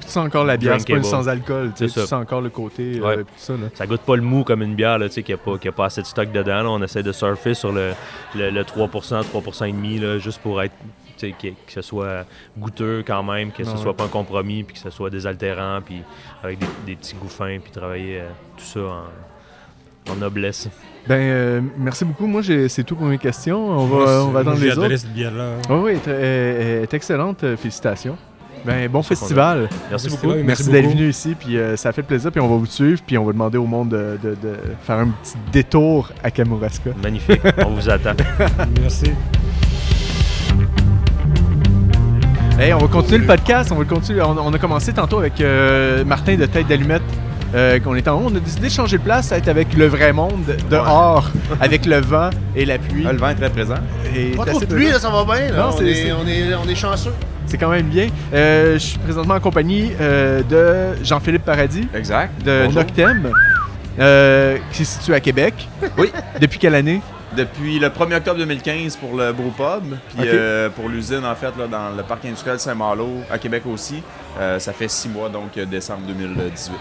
Tu 0.01 0.07
sens 0.07 0.25
encore 0.25 0.45
la 0.45 0.57
bière, 0.57 0.77
c'est 0.79 0.93
pas 0.95 1.03
sans 1.03 1.29
alcool. 1.29 1.71
Tu 1.77 1.87
sens 1.87 2.11
encore 2.13 2.41
le 2.41 2.49
côté. 2.49 2.97
euh, 2.99 3.05
Ouais. 3.05 3.17
pis 3.17 3.23
tout 3.25 3.29
ça, 3.37 3.53
là. 3.53 3.67
ça 3.73 3.85
goûte 3.85 4.01
pas 4.01 4.15
le 4.15 4.21
mou 4.23 4.43
comme 4.43 4.61
une 4.63 4.73
bière, 4.75 4.97
là, 4.97 5.07
tu 5.07 5.15
sais, 5.15 5.23
qui 5.23 5.31
n'a 5.31 5.37
pas, 5.37 5.53
a 5.63 5.71
pas 5.71 5.85
assez 5.85 6.01
de 6.01 6.07
stock 6.07 6.31
dedans. 6.31 6.63
là. 6.63 6.69
On 6.69 6.81
essaie 6.81 7.03
de 7.03 7.11
surfer 7.11 7.53
sur 7.53 7.71
le, 7.71 7.93
le, 8.35 8.49
le 8.49 8.63
3%, 8.63 9.21
3% 9.23 9.65
et 9.65 9.71
demi, 9.71 9.99
là, 9.99 10.17
juste 10.17 10.41
pour 10.41 10.61
être. 10.61 10.73
tu 11.17 11.27
sais, 11.29 11.35
Que, 11.39 11.49
que 11.49 11.71
ce 11.71 11.81
soit 11.83 12.25
goûteux 12.57 13.03
quand 13.05 13.21
même, 13.23 13.51
que 13.51 13.63
ce 13.63 13.69
Ouais. 13.71 13.77
soit 13.77 13.93
pas 13.95 14.05
un 14.05 14.09
compromis, 14.09 14.63
puis 14.63 14.73
que 14.73 14.79
ce 14.81 14.89
soit 14.89 15.11
désaltérant, 15.11 15.79
puis 15.85 16.01
avec 16.43 16.57
des, 16.59 16.65
des 16.87 16.95
petits 16.95 17.15
gouffins, 17.15 17.59
puis 17.63 17.71
travailler 17.71 18.21
euh, 18.21 18.29
tout 18.57 18.65
ça 18.65 18.79
en, 18.79 20.11
en 20.11 20.15
noblesse. 20.15 20.67
Ben, 21.07 21.15
euh, 21.19 21.61
merci 21.77 22.05
beaucoup. 22.05 22.27
Moi, 22.27 22.41
j'ai- 22.41 22.69
c'est 22.69 22.83
tout 22.83 22.95
pour 22.95 23.07
mes 23.07 23.17
questions. 23.17 23.57
On 23.71 23.85
va, 23.85 23.95
Moi, 23.97 24.23
on 24.25 24.31
va 24.31 24.39
attendre 24.41 24.59
les 24.61 24.77
autres. 24.77 24.87
Oui, 25.69 25.75
oui, 25.83 25.99
elle 26.05 26.11
est- 26.11 26.15
elle 26.15 26.83
est 26.83 26.93
excellente. 26.93 27.43
euh, 27.43 27.57
Félicitations. 27.57 28.15
Ben, 28.63 28.87
bon 28.87 29.01
festival. 29.01 29.61
Merci 29.61 29.85
Merci 29.89 30.09
beaucoup. 30.09 30.35
Merci, 30.43 30.69
d'être 30.69 30.89
venu 30.91 31.09
ici, 31.09 31.35
puis 31.39 31.57
euh, 31.57 31.75
ça 31.75 31.91
fait 31.91 32.03
plaisir, 32.03 32.31
puis 32.31 32.39
on 32.39 32.47
va 32.47 32.57
vous 32.57 32.67
suivre, 32.67 33.01
puis 33.05 33.17
on 33.17 33.25
va 33.25 33.31
demander 33.33 33.57
au 33.57 33.65
monde 33.65 33.89
de, 33.89 34.19
de- 34.21 34.35
de 34.35 34.53
faire 34.83 34.97
un 34.99 35.07
petit 35.07 35.33
détour 35.51 36.11
à 36.23 36.29
Kamouraska. 36.29 36.91
Magnifique. 37.01 37.41
On 37.65 37.71
vous 37.71 37.89
attend. 37.89 38.11
Merci. 38.79 39.11
Hey, 42.59 42.73
on 42.73 42.77
va 42.77 42.87
continuer 42.87 43.17
le 43.19 43.25
podcast, 43.25 43.71
on 43.71 43.75
va 43.75 43.81
le 43.81 43.89
continuer. 43.89 44.21
On, 44.21 44.37
on 44.37 44.53
a 44.53 44.59
commencé 44.59 44.93
tantôt 44.93 45.17
avec 45.17 45.41
euh, 45.41 46.05
Martin 46.05 46.35
de 46.35 46.45
Tête 46.45 46.67
d'Allumette, 46.67 47.01
euh, 47.55 47.79
qu'on 47.79 47.95
est 47.95 48.07
en 48.07 48.15
haut. 48.19 48.27
On 48.31 48.35
a 48.35 48.39
décidé 48.39 48.67
de 48.67 48.71
changer 48.73 48.97
de 48.97 49.03
place, 49.03 49.31
être 49.31 49.47
avec 49.47 49.73
le 49.73 49.85
vrai 49.87 50.13
monde, 50.13 50.55
dehors, 50.69 51.29
avec 51.59 51.85
le 51.85 51.97
vent 51.99 52.29
et 52.55 52.65
la 52.65 52.77
pluie. 52.77 53.05
Ah, 53.07 53.11
le 53.13 53.17
vent 53.19 53.29
est 53.29 53.35
très 53.35 53.49
présent. 53.49 53.75
Et 54.15 54.31
Pas 54.31 54.43
c'est 54.45 54.51
trop 54.51 54.59
de 54.61 54.65
pluie, 54.65 54.89
là, 54.89 54.99
ça 54.99 55.09
va 55.09 55.23
bien. 55.25 55.51
là. 55.51 55.57
Non, 55.57 55.75
on, 55.77 55.81
est, 55.85 55.93
c'est- 55.93 56.11
on, 56.11 56.27
est, 56.27 56.53
on 56.55 56.67
est 56.69 56.75
chanceux. 56.75 57.13
C'est 57.45 57.57
quand 57.57 57.69
même 57.69 57.87
bien. 57.87 58.07
Euh, 58.33 58.73
je 58.75 58.79
suis 58.79 58.97
présentement 58.99 59.33
en 59.35 59.39
compagnie 59.41 59.91
euh, 59.99 60.41
de 60.43 61.03
Jean-Philippe 61.03 61.43
Paradis, 61.43 61.87
Exact. 61.93 62.31
de 62.43 62.61
Bonjour. 62.65 62.81
Noctem, 62.83 63.29
euh, 63.99 64.57
qui 64.71 64.85
se 64.85 64.99
situe 64.99 65.13
à 65.13 65.19
Québec. 65.19 65.67
Oui. 65.97 66.11
Depuis 66.39 66.59
quelle 66.59 66.75
année? 66.75 67.01
Depuis 67.35 67.79
le 67.79 67.87
1er 67.87 68.17
octobre 68.17 68.39
2015 68.39 68.97
pour 68.97 69.15
le 69.15 69.31
Brewpub, 69.31 69.95
puis 70.09 70.19
Ok. 70.19 70.25
euh, 70.27 70.69
pour 70.69 70.89
l'usine, 70.89 71.21
en 71.25 71.35
fait, 71.35 71.51
là, 71.57 71.67
dans 71.69 71.95
le 71.95 72.03
parc 72.03 72.25
industriel 72.25 72.59
Saint-Malo, 72.59 73.07
à 73.31 73.37
Québec 73.37 73.63
aussi. 73.65 74.03
Euh, 74.39 74.59
ça 74.59 74.73
fait 74.73 74.89
six 74.89 75.07
mois, 75.09 75.29
donc 75.29 75.57
décembre 75.69 76.01
2018. 76.07 76.73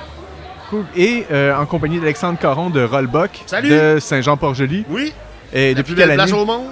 Cool. 0.70 0.84
Et 0.96 1.26
euh, 1.32 1.54
en 1.56 1.66
compagnie 1.66 1.98
d'Alexandre 1.98 2.38
Caron 2.38 2.70
de 2.70 2.82
Rollbuck 2.82 3.42
Salut. 3.46 3.68
de 3.68 3.98
Saint-Jean-Port-Joli. 4.00 4.84
Oui, 4.88 5.12
Et 5.52 5.74
la 5.74 5.74
depuis 5.82 5.94
plus 5.94 5.96
belle 5.96 6.08
quelle 6.08 6.16
place 6.16 6.30
année? 6.32 6.40
au 6.40 6.44
monde? 6.46 6.66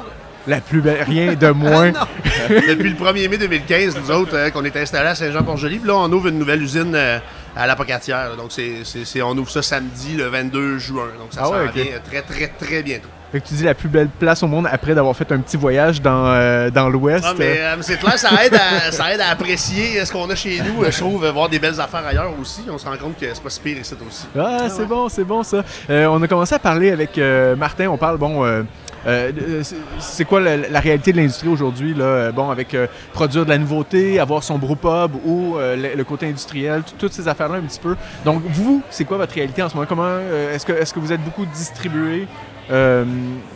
La 0.46 0.60
plus 0.60 0.80
belle, 0.80 1.02
rien 1.02 1.34
de 1.34 1.48
moins. 1.50 1.90
Depuis 2.48 2.90
le 2.90 2.94
1er 2.96 3.28
mai 3.28 3.36
2015, 3.38 3.98
nous 3.98 4.10
autres, 4.10 4.34
euh, 4.36 4.50
qu'on 4.50 4.64
est 4.64 4.76
installés 4.76 5.08
à 5.08 5.14
Saint-Jean-Port-Joli. 5.14 5.78
Puis 5.78 5.88
là, 5.88 5.96
on 5.96 6.10
ouvre 6.12 6.28
une 6.28 6.38
nouvelle 6.38 6.62
usine 6.62 6.94
euh, 6.94 7.18
à 7.56 7.66
la 7.66 7.76
Pocatière. 7.76 8.34
Donc, 8.36 8.52
c'est, 8.52 8.84
c'est- 8.84 9.04
c'est- 9.04 9.20
on 9.20 9.32
ouvre 9.36 9.50
ça 9.50 9.60
samedi, 9.62 10.16
le 10.16 10.24
22 10.28 10.78
juin. 10.78 11.08
Donc, 11.18 11.32
ça 11.32 11.40
Ah 11.42 11.46
s'en 11.46 11.52
ouais, 11.52 11.66
ok. 11.66 11.74
vient 11.74 11.84
très, 12.08 12.22
très, 12.22 12.46
très 12.48 12.82
bientôt. 12.82 13.08
Fait 13.30 13.40
que 13.40 13.46
tu 13.48 13.54
dis 13.54 13.64
la 13.64 13.74
plus 13.74 13.90
belle 13.90 14.08
place 14.08 14.42
au 14.42 14.46
monde 14.46 14.66
après 14.72 14.94
d'avoir 14.94 15.14
fait 15.14 15.30
un 15.32 15.38
petit 15.40 15.58
voyage 15.58 16.00
dans, 16.00 16.24
euh, 16.28 16.70
dans 16.70 16.88
l'Ouest. 16.88 17.24
Ah, 17.28 17.34
mais 17.38 17.58
euh, 17.58 17.76
c'est 17.82 17.98
clair, 17.98 18.18
ça 18.18 18.30
aide, 18.42 18.54
à, 18.54 18.90
ça 18.90 19.12
aide 19.12 19.20
à 19.20 19.28
apprécier 19.28 20.00
euh, 20.00 20.04
ce 20.06 20.12
qu'on 20.12 20.30
a 20.30 20.34
chez 20.34 20.62
nous. 20.62 20.82
Euh, 20.82 20.90
Je 20.90 20.98
trouve 20.98 21.24
euh, 21.26 21.30
voir 21.32 21.50
des 21.50 21.58
belles 21.58 21.78
affaires 21.78 22.06
ailleurs 22.06 22.32
aussi. 22.40 22.62
On 22.72 22.78
se 22.78 22.86
rend 22.86 22.96
compte 22.96 23.18
que 23.18 23.26
c'est 23.30 23.42
pas 23.42 23.50
si 23.50 23.60
pire 23.60 23.76
ici 23.78 23.94
aussi. 24.06 24.26
Ah, 24.38 24.68
c'est 24.70 24.86
bon, 24.86 25.10
c'est 25.10 25.24
bon 25.24 25.42
ça. 25.42 25.62
Euh, 25.90 26.06
on 26.06 26.22
a 26.22 26.26
commencé 26.26 26.54
à 26.54 26.58
parler 26.58 26.90
avec 26.90 27.18
euh, 27.18 27.54
Martin, 27.54 27.88
on 27.88 27.98
parle, 27.98 28.16
bon, 28.16 28.46
euh, 28.46 28.62
euh, 29.06 29.62
c'est- 29.98 30.24
quoi 30.24 30.40
la, 30.40 30.56
la 30.56 30.80
réalité 30.80 31.12
de 31.12 31.18
l'industrie 31.18 31.48
aujourd'hui, 31.48 31.92
là? 31.92 32.04
Euh, 32.04 32.32
Bon, 32.32 32.50
avec 32.50 32.72
euh, 32.74 32.86
produire 33.12 33.44
de 33.44 33.50
la 33.50 33.58
nouveauté, 33.58 34.18
avoir 34.18 34.42
son 34.42 34.56
brewpub 34.58 35.12
ou 35.26 35.56
euh, 35.58 35.76
le, 35.76 35.96
le 35.96 36.04
côté 36.04 36.26
industriel, 36.26 36.82
tout- 36.82 36.94
toutes 36.98 37.12
ces 37.12 37.28
affaires-là 37.28 37.56
un 37.56 37.60
petit 37.62 37.78
peu. 37.80 37.94
Donc, 38.24 38.42
vous, 38.48 38.82
c'est 38.90 39.04
quoi 39.04 39.18
votre 39.18 39.34
réalité 39.34 39.62
en 39.62 39.68
ce 39.68 39.74
moment? 39.74 39.86
Comment, 39.86 40.04
euh, 40.06 40.54
est-ce 40.54 40.64
que, 40.64 40.72
est-ce 40.72 40.94
que 40.94 40.98
vous 41.00 41.12
êtes 41.12 41.22
beaucoup 41.22 41.44
distribué? 41.44 42.26
Euh, 42.70 43.04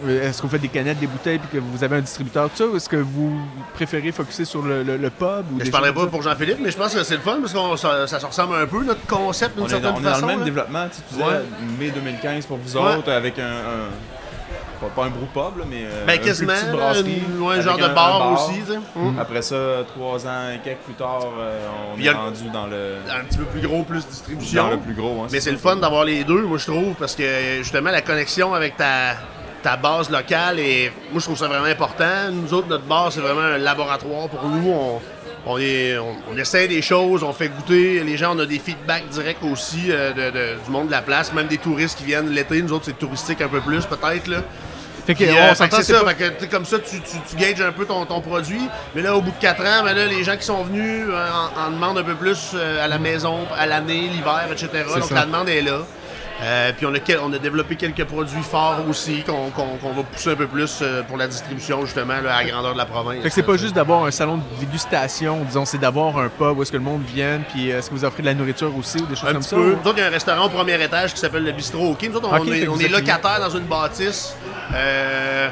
est-ce 0.09 0.39
que 0.39 0.43
vous 0.47 0.49
faites 0.49 0.61
des 0.63 0.69
canettes, 0.69 0.99
des 0.99 1.07
bouteilles, 1.07 1.39
puis 1.39 1.49
que 1.53 1.59
vous 1.59 1.85
avez 1.85 1.97
un 1.97 2.01
distributeur, 2.01 2.49
tout 2.51 2.57
ça? 2.57 2.67
Ou 2.67 2.77
est-ce 2.77 2.89
que 2.89 2.97
vous 2.97 3.39
préférez 3.75 4.11
focuser 4.13 4.45
sur 4.47 4.63
le, 4.63 4.83
le- 4.83 4.97
le 4.97 5.11
pub? 5.11 5.45
Ou 5.55 5.61
Je 5.63 5.71
parlerai 5.71 5.93
pas 5.93 6.07
pour 6.07 6.23
Jean-Philippe, 6.23 6.59
mais 6.63 6.71
je 6.71 6.77
pense 6.79 6.95
que 6.95 7.03
c'est 7.03 7.17
le 7.17 7.21
fun 7.21 7.39
parce 7.41 7.53
que 7.53 7.77
ça, 7.77 8.07
ça 8.07 8.19
se 8.21 8.27
ressemble 8.27 8.55
un 8.57 8.67
peu, 8.67 8.83
notre 8.85 9.05
concept, 9.07 9.55
d'une 9.57 9.65
On 9.65 9.67
est, 9.67 9.71
certaine 9.71 9.91
dans, 9.93 9.97
on 9.97 10.01
est 10.01 10.05
dans 10.05 10.11
façon. 10.11 10.21
le 10.23 10.27
même 10.33 10.39
là. 10.41 10.45
développement. 10.47 10.87
Tu, 10.89 10.97
sais, 10.97 11.03
tu 11.09 11.15
disais 11.15 11.27
Ouais. 11.27 11.43
mai 11.79 11.91
2015 11.91 12.47
pour 12.47 12.57
vous 12.57 12.77
Ouais. 12.77 12.97
autres, 12.97 13.13
avec 13.13 13.39
un. 13.39 13.43
un- 13.43 14.22
pas, 14.89 15.03
pas 15.03 15.07
un 15.07 15.11
brewpub, 15.11 15.59
là, 15.59 15.65
mais. 15.69 15.85
euh, 15.85 16.05
Ben, 16.07 16.17
une 16.17 16.21
quasiment. 16.27 16.53
petite 16.53 16.71
brasserie. 16.73 17.23
une- 17.35 17.43
ouais, 17.43 17.55
un 17.57 17.61
genre 17.61 17.79
de 17.79 17.89
bar, 17.89 18.33
aussi. 18.33 18.61
tu 18.61 18.73
sais. 18.73 18.79
Hum. 18.97 19.17
Après 19.21 19.43
ça, 19.43 19.57
trois 19.95 20.27
ans 20.27 20.51
et 20.55 20.59
quelques 20.65 20.79
plus 20.81 20.95
tard, 20.95 21.21
euh, 21.39 21.67
on 21.97 22.01
est 22.01 22.11
rendu 22.11 22.49
dans 22.53 22.67
le, 22.67 22.97
Un 23.11 23.25
petit 23.25 23.39
peu 23.39 23.45
plus 23.45 23.61
gros, 23.61 23.83
plus 23.85 24.07
distribution. 24.07 24.65
dans 24.65 24.71
le 24.71 24.79
plus 24.79 24.95
gros. 24.95 25.23
hein, 25.23 25.29
Mais 25.33 25.41
c'est 25.41 25.53
le 25.53 25.59
fun 25.59 25.77
d'avoir 25.77 26.05
les 26.05 26.25
deux, 26.25 26.43
moi 26.43 26.59
je 26.59 26.67
trouve, 26.67 26.95
parce 26.99 27.15
que 27.15 27.59
justement 27.59 27.91
la 27.91 28.03
connexion 28.03 28.55
avec 28.55 28.77
ta, 28.77 29.15
ta 29.63 29.77
base 29.77 30.11
locale, 30.11 30.59
et 30.59 30.91
moi 31.11 31.21
je 31.21 31.25
trouve 31.25 31.39
ça 31.39 31.49
vraiment 31.49 31.67
important. 31.67 32.31
Nous 32.33 32.53
autres, 32.53 32.69
notre 32.69 32.85
bar, 32.85 33.13
c'est 33.13 33.21
vraiment 33.21 33.41
un 33.41 33.59
laboratoire 33.59 34.29
pour 34.29 34.49
nous. 34.49 34.71
On, 34.71 35.01
on, 35.45 35.59
est, 35.59 35.99
on, 35.99 36.15
on 36.33 36.37
essaie 36.37 36.69
des 36.69 36.83
choses, 36.83 37.25
on 37.25 37.33
fait 37.33 37.49
goûter. 37.49 38.05
Les 38.05 38.17
gens, 38.17 38.37
on 38.37 38.39
a 38.39 38.47
des 38.47 38.61
feedbacks 38.61 39.09
directs 39.09 39.43
aussi 39.43 39.87
euh, 39.91 40.13
de- 40.13 40.31
de- 40.31 40.65
du 40.65 40.71
monde 40.71 40.87
de 40.87 40.93
la 40.93 41.03
place, 41.03 41.33
même 41.33 41.49
des 41.49 41.59
touristes 41.59 41.99
qui 41.99 42.05
viennent 42.05 42.31
l'été. 42.31 42.63
Nous 42.63 42.73
autres, 42.73 42.85
c'est 42.87 42.99
touristique 42.99 43.41
un 43.41 43.49
peu 43.49 43.61
plus 43.61 43.85
peut-être. 43.87 44.31
Fait 45.07 45.15
que, 45.15 45.25
euh, 45.25 45.49
c'est 45.55 45.65
ça, 45.93 46.01
pas- 46.05 46.11
fait 46.11 46.15
que, 46.17 46.29
tu 46.31 46.41
sais, 46.45 46.49
comme 46.49 46.65
ça, 46.65 46.79
tu, 46.79 47.01
tu, 47.01 47.17
tu 47.29 47.37
gages 47.37 47.61
un 47.61 47.73
peu 47.73 47.85
ton, 47.87 48.05
ton 48.07 48.21
produit. 48.21 48.69
Mais 48.95 49.03
là, 49.03 49.17
au 49.17 49.21
bout 49.21 49.31
de 49.33 49.41
4 49.41 49.61
ans, 49.63 49.83
ben 49.85 49.95
là, 49.95 50.07
les 50.07 50.23
gens 50.23 50.37
qui 50.37 50.45
sont 50.45 50.63
venus 50.63 51.07
euh, 51.11 51.29
en, 51.57 51.67
en 51.67 51.71
demandent 51.71 51.99
un 51.99 52.05
peu 52.05 52.15
plus 52.15 52.53
euh, 52.55 52.85
à 52.85 52.89
la 52.89 52.99
maison, 52.99 53.41
à 53.57 53.67
l'année, 53.67 54.09
l'hiver, 54.13 54.47
etc. 54.51 54.69
Donc 54.95 55.05
ça. 55.09 55.15
la 55.15 55.27
demande 55.27 55.49
est 55.49 55.63
là. 55.63 55.79
Euh, 56.43 56.73
puis 56.77 56.87
on 56.87 56.95
a, 56.95 56.99
quel- 56.99 57.21
on 57.21 57.33
a 57.33 57.39
développé 57.39 57.77
quelques 57.77 58.05
produits 58.05 58.43
forts 58.43 58.81
aussi 58.89 59.23
qu'on 59.23 59.49
va 59.51 60.03
pousser 60.03 60.31
un 60.33 60.35
peu 60.35 60.49
plus 60.49 60.81
euh, 60.83 61.03
pour 61.05 61.17
la 61.17 61.29
distribution, 61.29 61.85
justement, 61.85 62.21
là, 62.21 62.35
à 62.37 62.43
la 62.43 62.51
grandeur 62.51 62.73
de 62.73 62.79
la 62.79 62.85
province. 62.85 63.23
Fait 63.23 63.29
que 63.29 63.35
c'est 63.35 63.43
pas 63.45 63.57
juste 63.57 63.75
d'avoir 63.75 64.05
un 64.07 64.11
salon 64.11 64.39
de 64.39 64.43
dégustation, 64.59 65.45
disons, 65.45 65.65
c'est 65.65 65.79
d'avoir 65.79 66.19
un 66.19 66.29
pub 66.29 66.59
où 66.59 66.63
est-ce 66.63 66.73
que 66.73 66.77
le 66.79 66.83
monde 66.83 67.03
vienne, 67.07 67.45
puis 67.53 67.71
euh, 67.71 67.79
est-ce 67.79 67.91
que 67.91 67.95
vous 67.95 68.05
offrez 68.05 68.23
de 68.23 68.27
la 68.27 68.35
nourriture 68.35 68.77
aussi 68.77 68.99
ou 68.99 69.07
des 69.07 69.15
choses 69.15 69.29
Un 69.31 69.35
comme 69.35 69.43
ça? 69.43 69.55
peu. 69.55 69.63
ou- 69.63 69.77
Nous 69.77 69.89
autres, 69.89 69.95
il 69.99 70.01
y 70.01 70.03
a 70.03 70.07
un 70.09 70.11
restaurant 70.11 70.47
au 70.47 70.49
premier 70.49 70.83
étage 70.83 71.15
qui 71.15 71.21
s'appelle 71.21 71.45
le 71.45 71.53
Bistrot 71.53 71.93
OK. 71.93 72.03
Nous 72.11 72.17
autres, 72.17 72.29
on 72.33 72.53
est, 72.53 72.67
on 72.67 72.79
est 72.79 72.89
locataire 72.89 73.39
dans 73.41 73.51
une 73.51 73.65
bâtisse. 73.67 74.35
Euh, 74.75 75.49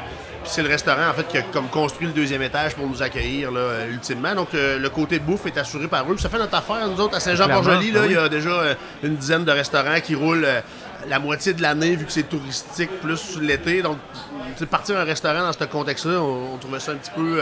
c'est 0.51 0.61
le 0.61 0.67
restaurant, 0.69 1.09
en 1.09 1.13
fait, 1.13 1.27
qui 1.27 1.37
a 1.37 1.41
comme 1.43 1.67
construit 1.69 2.07
le 2.07 2.13
deuxième 2.13 2.41
étage 2.41 2.75
pour 2.75 2.85
nous 2.87 3.01
accueillir, 3.01 3.51
là, 3.51 3.59
euh, 3.59 3.91
ultimement. 3.91 4.35
Donc, 4.35 4.53
euh, 4.53 4.77
le 4.77 4.89
côté 4.89 5.19
bouffe 5.19 5.45
est 5.45 5.57
assuré 5.57 5.87
par 5.87 6.11
eux. 6.11 6.17
Ça 6.17 6.29
fait 6.29 6.37
notre 6.37 6.55
affaire, 6.55 6.87
nous 6.87 6.99
autres, 6.99 7.15
à 7.15 7.19
Saint-Jean-Port-Joli, 7.19 7.91
là, 7.91 8.01
il 8.05 8.11
y 8.11 8.17
a 8.17 8.27
déjà 8.29 8.49
euh, 8.49 8.75
une 9.03 9.15
dizaine 9.15 9.45
de 9.45 9.51
restaurants 9.51 9.99
qui 10.03 10.13
roulent 10.13 10.45
euh, 10.45 10.59
la 11.07 11.19
moitié 11.19 11.53
de 11.53 11.61
l'année, 11.61 11.95
vu 11.95 12.05
que 12.05 12.11
c'est 12.11 12.29
touristique, 12.29 12.91
plus 13.01 13.39
l'été. 13.39 13.81
Donc, 13.81 13.97
partir 14.69 14.97
un 14.97 15.03
restaurant 15.03 15.41
dans 15.41 15.53
ce 15.53 15.63
contexte-là, 15.63 16.19
on, 16.21 16.53
on 16.53 16.57
trouvait 16.57 16.79
ça 16.79 16.91
un 16.91 16.95
petit 16.95 17.11
peu... 17.15 17.41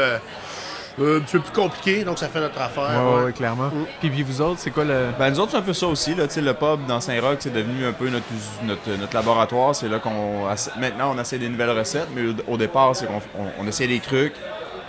euh, 0.99 1.03
euh, 1.03 1.17
un 1.17 1.21
petit 1.21 1.37
peu 1.37 1.43
plus 1.43 1.53
compliqué, 1.53 2.03
donc 2.03 2.19
ça 2.19 2.27
fait 2.27 2.39
notre 2.39 2.59
affaire. 2.59 3.03
Ouais, 3.03 3.23
ouais. 3.25 3.33
clairement. 3.33 3.67
Mm. 3.67 3.85
Puis, 3.99 4.09
puis 4.09 4.23
vous 4.23 4.41
autres, 4.41 4.59
c'est 4.59 4.71
quoi 4.71 4.83
le. 4.83 5.07
Ben, 5.17 5.29
nous 5.29 5.39
autres, 5.39 5.51
c'est 5.51 5.57
un 5.57 5.61
peu 5.61 5.73
ça 5.73 5.87
aussi. 5.87 6.15
Là, 6.15 6.27
Tu 6.27 6.35
sais, 6.35 6.41
le 6.41 6.53
pub 6.53 6.85
dans 6.87 6.99
Saint-Roch, 6.99 7.37
c'est 7.39 7.53
devenu 7.53 7.85
un 7.85 7.93
peu 7.93 8.09
notre, 8.09 8.25
notre, 8.63 8.89
notre 8.99 9.13
laboratoire. 9.13 9.75
C'est 9.75 9.89
là 9.89 9.99
qu'on. 9.99 10.45
Maintenant, 10.79 11.13
on 11.15 11.19
essaie 11.19 11.37
des 11.37 11.49
nouvelles 11.49 11.77
recettes, 11.77 12.09
mais 12.15 12.23
au, 12.47 12.57
départ, 12.57 12.95
c'est 12.95 13.07
qu'on 13.07 13.21
on, 13.37 13.63
on 13.63 13.67
essayait 13.67 13.89
des 13.89 13.99
trucs, 13.99 14.33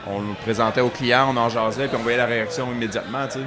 on 0.07 0.21
le 0.21 0.35
présentait 0.43 0.81
aux 0.81 0.89
clients, 0.89 1.29
on 1.31 1.37
en 1.37 1.49
jasait, 1.49 1.89
puis 1.89 1.97
on 1.99 2.03
voyait 2.03 2.19
la 2.19 2.27
réaction 2.27 2.71
immédiatement. 2.73 3.27
tu 3.27 3.39
sais. 3.39 3.45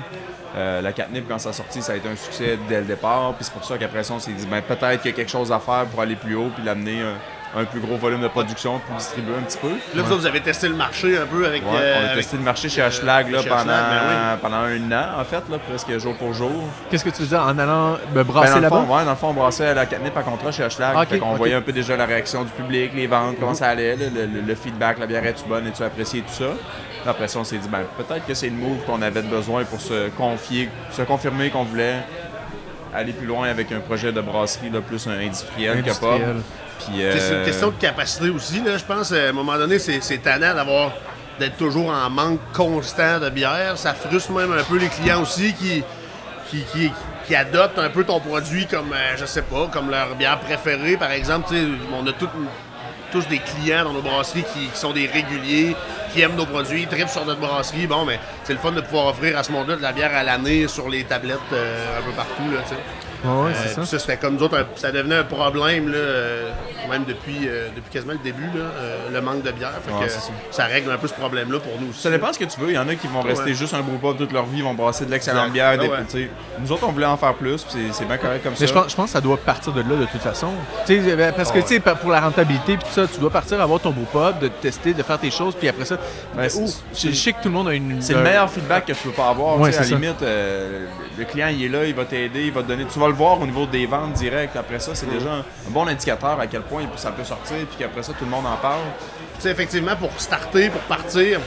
Euh, 0.56 0.82
la 0.82 0.94
catnip, 0.94 1.26
quand 1.28 1.40
ça 1.40 1.50
a 1.50 1.54
sorti, 1.54 1.82
ça 1.82 1.94
a 1.94 1.96
été 1.96 2.08
un 2.08 2.16
succès 2.16 2.60
dès 2.70 2.80
le 2.80 2.86
départ. 2.86 3.34
Puis 3.34 3.46
c'est 3.46 3.54
pour 3.54 3.66
ça 3.66 3.78
qu'après 3.78 4.04
ça, 4.04 4.14
on 4.14 4.20
s'est 4.20 4.32
dit 4.32 4.46
ben, 4.46 4.62
peut-être 4.62 5.02
qu'il 5.02 5.12
y 5.12 5.14
a 5.14 5.18
quelque 5.18 5.32
chose 5.32 5.52
à 5.52 5.60
faire 5.60 5.86
pour 5.88 6.02
aller 6.02 6.16
plus 6.16 6.36
haut, 6.36 6.52
puis 6.54 6.64
l'amener 6.64 7.02
un, 7.02 7.16
un 7.56 7.66
plus 7.66 7.80
gros 7.80 7.98
volume 7.98 8.22
de 8.22 8.28
production, 8.28 8.80
puis 8.80 8.96
distribuer 8.98 9.34
un 9.40 9.44
petit 9.44 9.58
peu. 9.60 9.70
Là, 9.96 10.04
vous 10.04 10.26
avez 10.26 10.42
testé 10.42 10.68
le 10.68 10.76
marché 10.76 11.18
un 11.18 11.26
peu 11.26 11.46
avec. 11.46 11.62
Ouais, 11.64 11.70
euh, 11.76 11.96
on 11.98 12.02
a 12.02 12.04
avec- 12.06 12.16
testé 12.24 12.38
le 12.38 12.44
marché 12.44 12.68
chez 12.70 12.82
Ashlag 12.82 13.28
pendant, 13.48 13.66
ben 13.66 14.38
pendant 14.42 14.56
un 14.58 14.92
an, 14.92 15.20
en 15.22 15.24
fait, 15.24 15.44
là, 15.50 15.58
presque 15.70 15.98
jour 16.00 16.16
pour 16.16 16.34
jour. 16.34 16.52
Qu'est-ce 16.90 17.06
que 17.06 17.10
tu 17.12 17.24
dire 17.24 17.42
en 17.42 17.58
allant 17.60 17.92
me 17.92 17.98
Ben, 18.16 18.24
brasser 18.24 18.50
dans, 18.52 18.56
le 18.58 18.62
là-bas? 18.64 18.76
fond, 18.88 18.96
ouais, 18.98 19.06
dans 19.06 19.12
le 19.12 19.16
fond, 19.18 19.28
on 19.30 19.34
brassait 19.34 19.68
à 19.68 19.74
la 19.76 19.86
catnip 19.86 20.18
à 20.18 20.24
contrat 20.24 20.52
chez 20.52 20.64
Ashlag. 20.64 20.94
Ah, 20.98 21.02
ok, 21.04 21.08
fait 21.10 21.20
qu'on 21.20 21.32
ok. 21.34 21.38
voyait 21.38 21.54
un 21.56 21.62
peu 21.62 21.72
déjà 21.72 21.96
la 21.96 22.06
réaction 22.06 22.44
du 22.44 22.50
public, 22.52 22.92
les 22.96 23.06
ventes, 23.08 23.36
comment 23.40 23.54
ça 23.54 23.68
allait, 23.70 23.96
le, 23.96 24.06
le- 24.10 24.42
le 24.42 24.56
feedback, 24.56 24.98
la 25.00 25.06
bière 25.06 25.26
est-tu 25.26 25.44
bonne, 25.48 25.68
es-tu 25.68 25.84
appréciée, 25.84 26.22
tout 26.22 26.34
ça. 26.34 26.52
Après 27.06 27.28
ça, 27.28 27.38
on 27.40 27.44
s'est 27.44 27.58
dit, 27.58 27.68
ben, 27.68 27.82
peut-être 27.98 28.26
que 28.26 28.34
c'est 28.34 28.48
le 28.50 28.56
move 28.56 28.84
qu'on 28.86 29.02
avait 29.02 29.22
besoin 29.22 29.64
pour 29.66 29.80
se 29.82 30.10
confier, 30.18 30.70
se 30.92 31.02
confirmer 31.04 31.50
qu'on 31.50 31.64
voulait 31.66 31.98
aller 32.96 33.12
plus 33.12 33.26
loin 33.28 33.48
avec 33.50 33.72
un 33.72 33.80
projet 33.80 34.12
de 34.12 34.22
brasserie 34.22 34.70
là, 34.70 34.80
plus 34.80 35.06
un 35.08 35.20
industriel, 35.20 35.84
que 35.84 36.00
pas. 36.00 36.18
C'est 37.20 37.34
une 37.34 37.42
euh, 37.42 37.46
question 37.46 37.68
de 37.70 37.76
capacité 37.76 38.30
aussi. 38.30 38.62
Là, 38.64 38.78
je 38.78 38.84
pense, 38.84 39.12
à 39.12 39.30
un 39.30 39.32
moment 39.32 39.58
donné, 39.58 39.80
c'est 39.80 40.18
tannant 40.22 40.54
d'avoir 40.54 40.92
d'être 41.40 41.58
toujours 41.58 41.90
en 41.90 42.10
manque 42.10 42.40
constant 42.54 43.20
de 43.20 43.30
bière. 43.30 43.78
Ça 43.78 43.94
frustre 43.94 44.32
même 44.32 44.52
un 44.52 44.64
peu 44.64 44.78
les 44.78 44.88
clients 44.90 45.22
aussi 45.22 45.54
qui, 45.54 45.84
qui, 46.50 46.64
qui, 46.72 46.92
qui 47.26 47.36
adoptent 47.36 47.80
un 47.80 47.90
peu 47.90 48.04
ton 48.04 48.20
produit 48.20 48.68
comme, 48.68 48.94
euh, 48.94 49.18
je 49.18 49.26
sais 49.26 49.42
pas, 49.42 49.68
comme 49.72 49.90
leur 49.90 50.16
bière 50.16 50.40
préférée. 50.40 50.96
Par 50.98 51.12
exemple, 51.12 51.54
on 51.94 52.06
a 52.06 52.14
tout- 52.14 52.30
tous 53.12 53.28
des 53.28 53.40
clients 53.40 53.84
dans 53.86 53.94
nos 53.94 54.02
brasseries 54.02 54.44
qui, 54.54 54.68
qui 54.68 54.78
sont 54.78 54.92
des 54.92 55.06
réguliers, 55.08 55.76
qui 56.12 56.22
aiment 56.22 56.36
nos 56.36 56.48
produits, 56.48 56.88
tripent 56.88 57.10
sur 57.10 57.24
notre 57.26 57.40
brasserie. 57.40 57.86
Bon, 57.88 58.06
mais 58.06 58.20
c'est 58.44 58.54
le 58.54 58.60
fun 58.60 58.72
de 58.72 58.82
pouvoir 58.82 59.08
offrir 59.08 59.38
à 59.38 59.44
ce 59.44 59.52
monde-là 59.52 59.76
de 59.76 59.82
la 59.84 59.92
bière 59.92 60.16
à 60.16 60.24
l'année 60.24 60.68
sur 60.68 60.90
les 60.90 61.04
tablettes 61.04 61.38
euh, 61.52 62.00
un 62.00 62.02
peu 62.02 62.12
partout. 62.12 62.44
Là, 62.52 62.62
Ouais, 63.24 63.52
Euh, 63.52 63.68
ça. 63.76 63.86
ça, 63.86 64.00
c'était 64.00 64.18
comme 64.18 64.36
nous 64.36 64.44
autres, 64.44 64.58
un- 64.58 64.66
ça 64.76 64.92
devenait 64.92 65.16
un 65.18 65.24
problème, 65.24 65.90
là, 65.90 65.98
euh, 65.98 66.50
même 66.90 67.06
depuis, 67.06 67.48
euh, 67.48 67.70
depuis 67.76 67.90
quasiment 67.92 68.14
le 68.14 68.20
début, 68.20 68.44
là, 68.56 68.64
euh, 68.78 69.10
le 69.14 69.22
manque 69.22 69.44
de 69.44 69.52
bière. 69.52 69.72
Fait 69.86 69.94
Ouais, 69.94 70.06
que, 70.06 70.12
c'est 70.12 70.20
ça. 70.20 70.32
ça 70.52 70.66
règle 70.66 70.92
un 70.92 70.98
peu 70.98 71.08
ce 71.08 71.14
problème-là 71.14 71.60
pour 71.60 71.80
nous 71.80 71.90
aussi. 71.92 72.02
Ça 72.02 72.10
dépend 72.12 72.32
ce 72.34 72.40
que 72.40 72.44
tu 72.46 72.60
veux. 72.60 72.70
Il 72.70 72.76
y 72.76 72.78
en 72.78 72.88
a 72.90 72.96
qui 72.96 73.08
vont 73.08 73.22
rester 73.22 73.46
Ouais. 73.52 73.54
juste 73.54 73.74
un 73.74 73.82
brewpub 73.82 74.18
toute 74.18 74.32
leur 74.34 74.46
vie, 74.46 74.62
vont 74.62 74.74
brasser 74.74 75.06
de 75.06 75.12
l'excellente 75.12 75.52
bière. 75.52 75.72
Ah 75.74 75.78
des- 75.78 75.90
sais, 76.10 76.30
Nous 76.60 76.72
autres, 76.72 76.84
on 76.88 76.92
voulait 76.92 77.06
en 77.06 77.18
faire 77.18 77.34
plus, 77.34 77.64
puis 77.64 77.90
c'est- 77.94 78.06
bien 78.06 78.18
correct 78.18 78.44
comme 78.44 78.56
ça. 78.56 78.62
Mais 78.62 78.68
je 78.68 78.74
pense, 78.74 78.92
je 78.92 78.96
pense 78.96 79.06
que 79.06 79.12
ça 79.12 79.22
doit 79.22 79.38
partir 79.38 79.72
de 79.74 79.82
là 79.82 79.96
de 80.02 80.06
toute 80.06 80.22
façon. 80.22 80.50
Sais, 80.86 80.98
ben, 81.16 81.34
parce 81.34 81.52
que 81.52 81.80
par- 81.80 81.98
pour 81.98 82.12
la 82.12 82.20
rentabilité 82.22 82.76
tout 82.78 82.88
ça, 82.92 83.08
tu 83.08 83.20
dois 83.20 83.30
partir 83.32 83.60
avoir 83.62 83.80
ton 83.80 83.92
brewpub, 83.92 84.40
de 84.40 84.48
tester, 84.50 84.94
de 84.94 85.02
faire 85.04 85.18
tes 85.20 85.32
choses, 85.32 85.56
puis 85.56 85.68
après 85.70 85.86
ça, 85.86 85.98
Ben, 86.36 86.50
je 86.50 87.10
je 87.10 87.16
sais 87.16 87.32
que 87.32 87.38
tout 87.42 87.48
le 87.50 87.54
monde 87.54 87.70
a 87.70 87.74
une. 87.74 88.02
C'est 88.02 88.14
le 88.14 88.22
meilleur 88.22 88.50
feedback 88.50 88.86
que 88.86 88.94
tu 88.94 89.04
peux 89.08 89.12
pas 89.12 89.30
avoir. 89.30 89.62
À 89.64 89.70
la 89.70 89.82
limite, 89.82 90.22
euh, 90.22 90.86
le 91.18 91.26
client 91.26 91.48
il 91.48 91.66
est 91.66 91.70
là, 91.70 91.86
il 91.86 91.94
va 91.94 92.06
t'aider, 92.06 92.44
il 92.46 92.52
va 92.52 92.62
te 92.62 92.68
donner. 92.68 92.86
Tu 92.92 93.00
vas 93.00 93.06
voir 93.14 93.40
au 93.42 93.46
niveau 93.46 93.66
des 93.66 93.86
ventes 93.86 94.14
directes. 94.14 94.56
Après 94.56 94.80
ça, 94.80 94.96
c'est 94.96 95.10
déjà 95.10 95.32
un, 95.32 95.44
bon 95.70 95.88
indicateur 95.88 96.40
à 96.40 96.48
quel 96.48 96.62
point 96.62 96.84
ça 96.96 97.12
peut 97.12 97.24
sortir, 97.24 97.58
puis 97.68 97.78
qu'après 97.80 98.04
ça, 98.04 98.14
tout 98.14 98.26
le 98.26 98.32
monde 98.32 98.46
en 98.46 98.58
parle. 98.58 98.82
Tu 99.36 99.42
sais, 99.42 99.52
effectivement, 99.52 99.96
pour 99.96 100.12
starter, 100.18 100.70
pour 100.70 100.82
partir, 100.82 101.40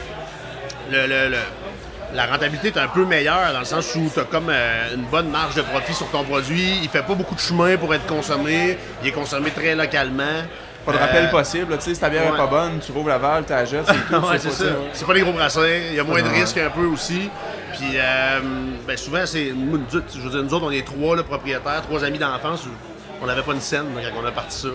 la 2.13 2.25
rentabilité 2.25 2.69
est 2.69 2.77
un 2.77 2.87
peu 2.87 3.05
meilleure 3.05 3.53
dans 3.53 3.59
le 3.59 3.65
sens 3.65 3.93
où 3.95 4.09
tu 4.11 4.19
as 4.19 4.23
comme 4.23 4.49
euh, 4.49 4.95
une 4.95 5.05
bonne 5.05 5.29
marge 5.29 5.55
de 5.55 5.61
profit 5.61 5.93
sur 5.93 6.09
ton 6.09 6.23
produit. 6.23 6.79
Il 6.81 6.89
fait 6.89 7.03
pas 7.03 7.15
beaucoup 7.15 7.35
de 7.35 7.39
chemin 7.39 7.77
pour 7.77 7.93
être 7.93 8.05
consommé. 8.07 8.77
Il 9.01 9.09
est 9.09 9.11
consommé 9.11 9.51
très 9.51 9.75
localement. 9.75 10.43
Pas 10.87 10.91
de 10.93 10.97
Euh, 10.97 11.01
rappel 11.01 11.29
possible. 11.29 11.71
là, 11.71 11.77
Tu 11.77 11.83
sais, 11.83 11.93
si 11.93 11.99
ta 12.01 12.09
bière 12.09 12.23
ouais. 12.25 12.33
est 12.33 12.37
pas 12.37 12.47
bonne, 12.47 12.79
tu 12.79 12.91
rouvres 12.91 13.09
la 13.09 13.17
valve, 13.19 13.45
tu 13.45 13.51
la 13.51 13.65
jettes, 13.65 13.85
c'est 13.85 13.93
tout. 14.15 14.25
ouais, 14.27 14.39
c'est 14.39 14.51
ça. 14.51 14.65
C'est 14.93 15.05
pas 15.05 15.13
des 15.13 15.21
gros 15.21 15.33
brassins. 15.33 15.61
Il 15.89 15.95
y 15.95 15.99
a 15.99 16.03
moins 16.03 16.21
de 16.21 16.29
risques 16.29 16.57
un 16.57 16.69
peu 16.69 16.85
aussi. 16.85 17.29
Puis, 17.77 17.91
euh, 17.95 18.39
ben 18.87 18.97
souvent, 18.97 19.25
c'est. 19.25 19.47
Je 19.49 20.19
veux 20.21 20.29
dire, 20.31 20.43
nous 20.43 20.53
autres, 20.53 20.65
on 20.65 20.71
est 20.71 20.85
trois 20.85 21.15
là, 21.15 21.21
propriétaires, 21.23 21.81
trois 21.83 22.03
amis 22.03 22.17
d'enfance. 22.17 22.63
On 23.21 23.25
n'avait 23.27 23.41
pas 23.43 23.53
une 23.53 23.61
scène 23.61 23.85
quand 23.95 24.21
on 24.23 24.25
a 24.25 24.31
parti 24.31 24.57
ça. 24.57 24.67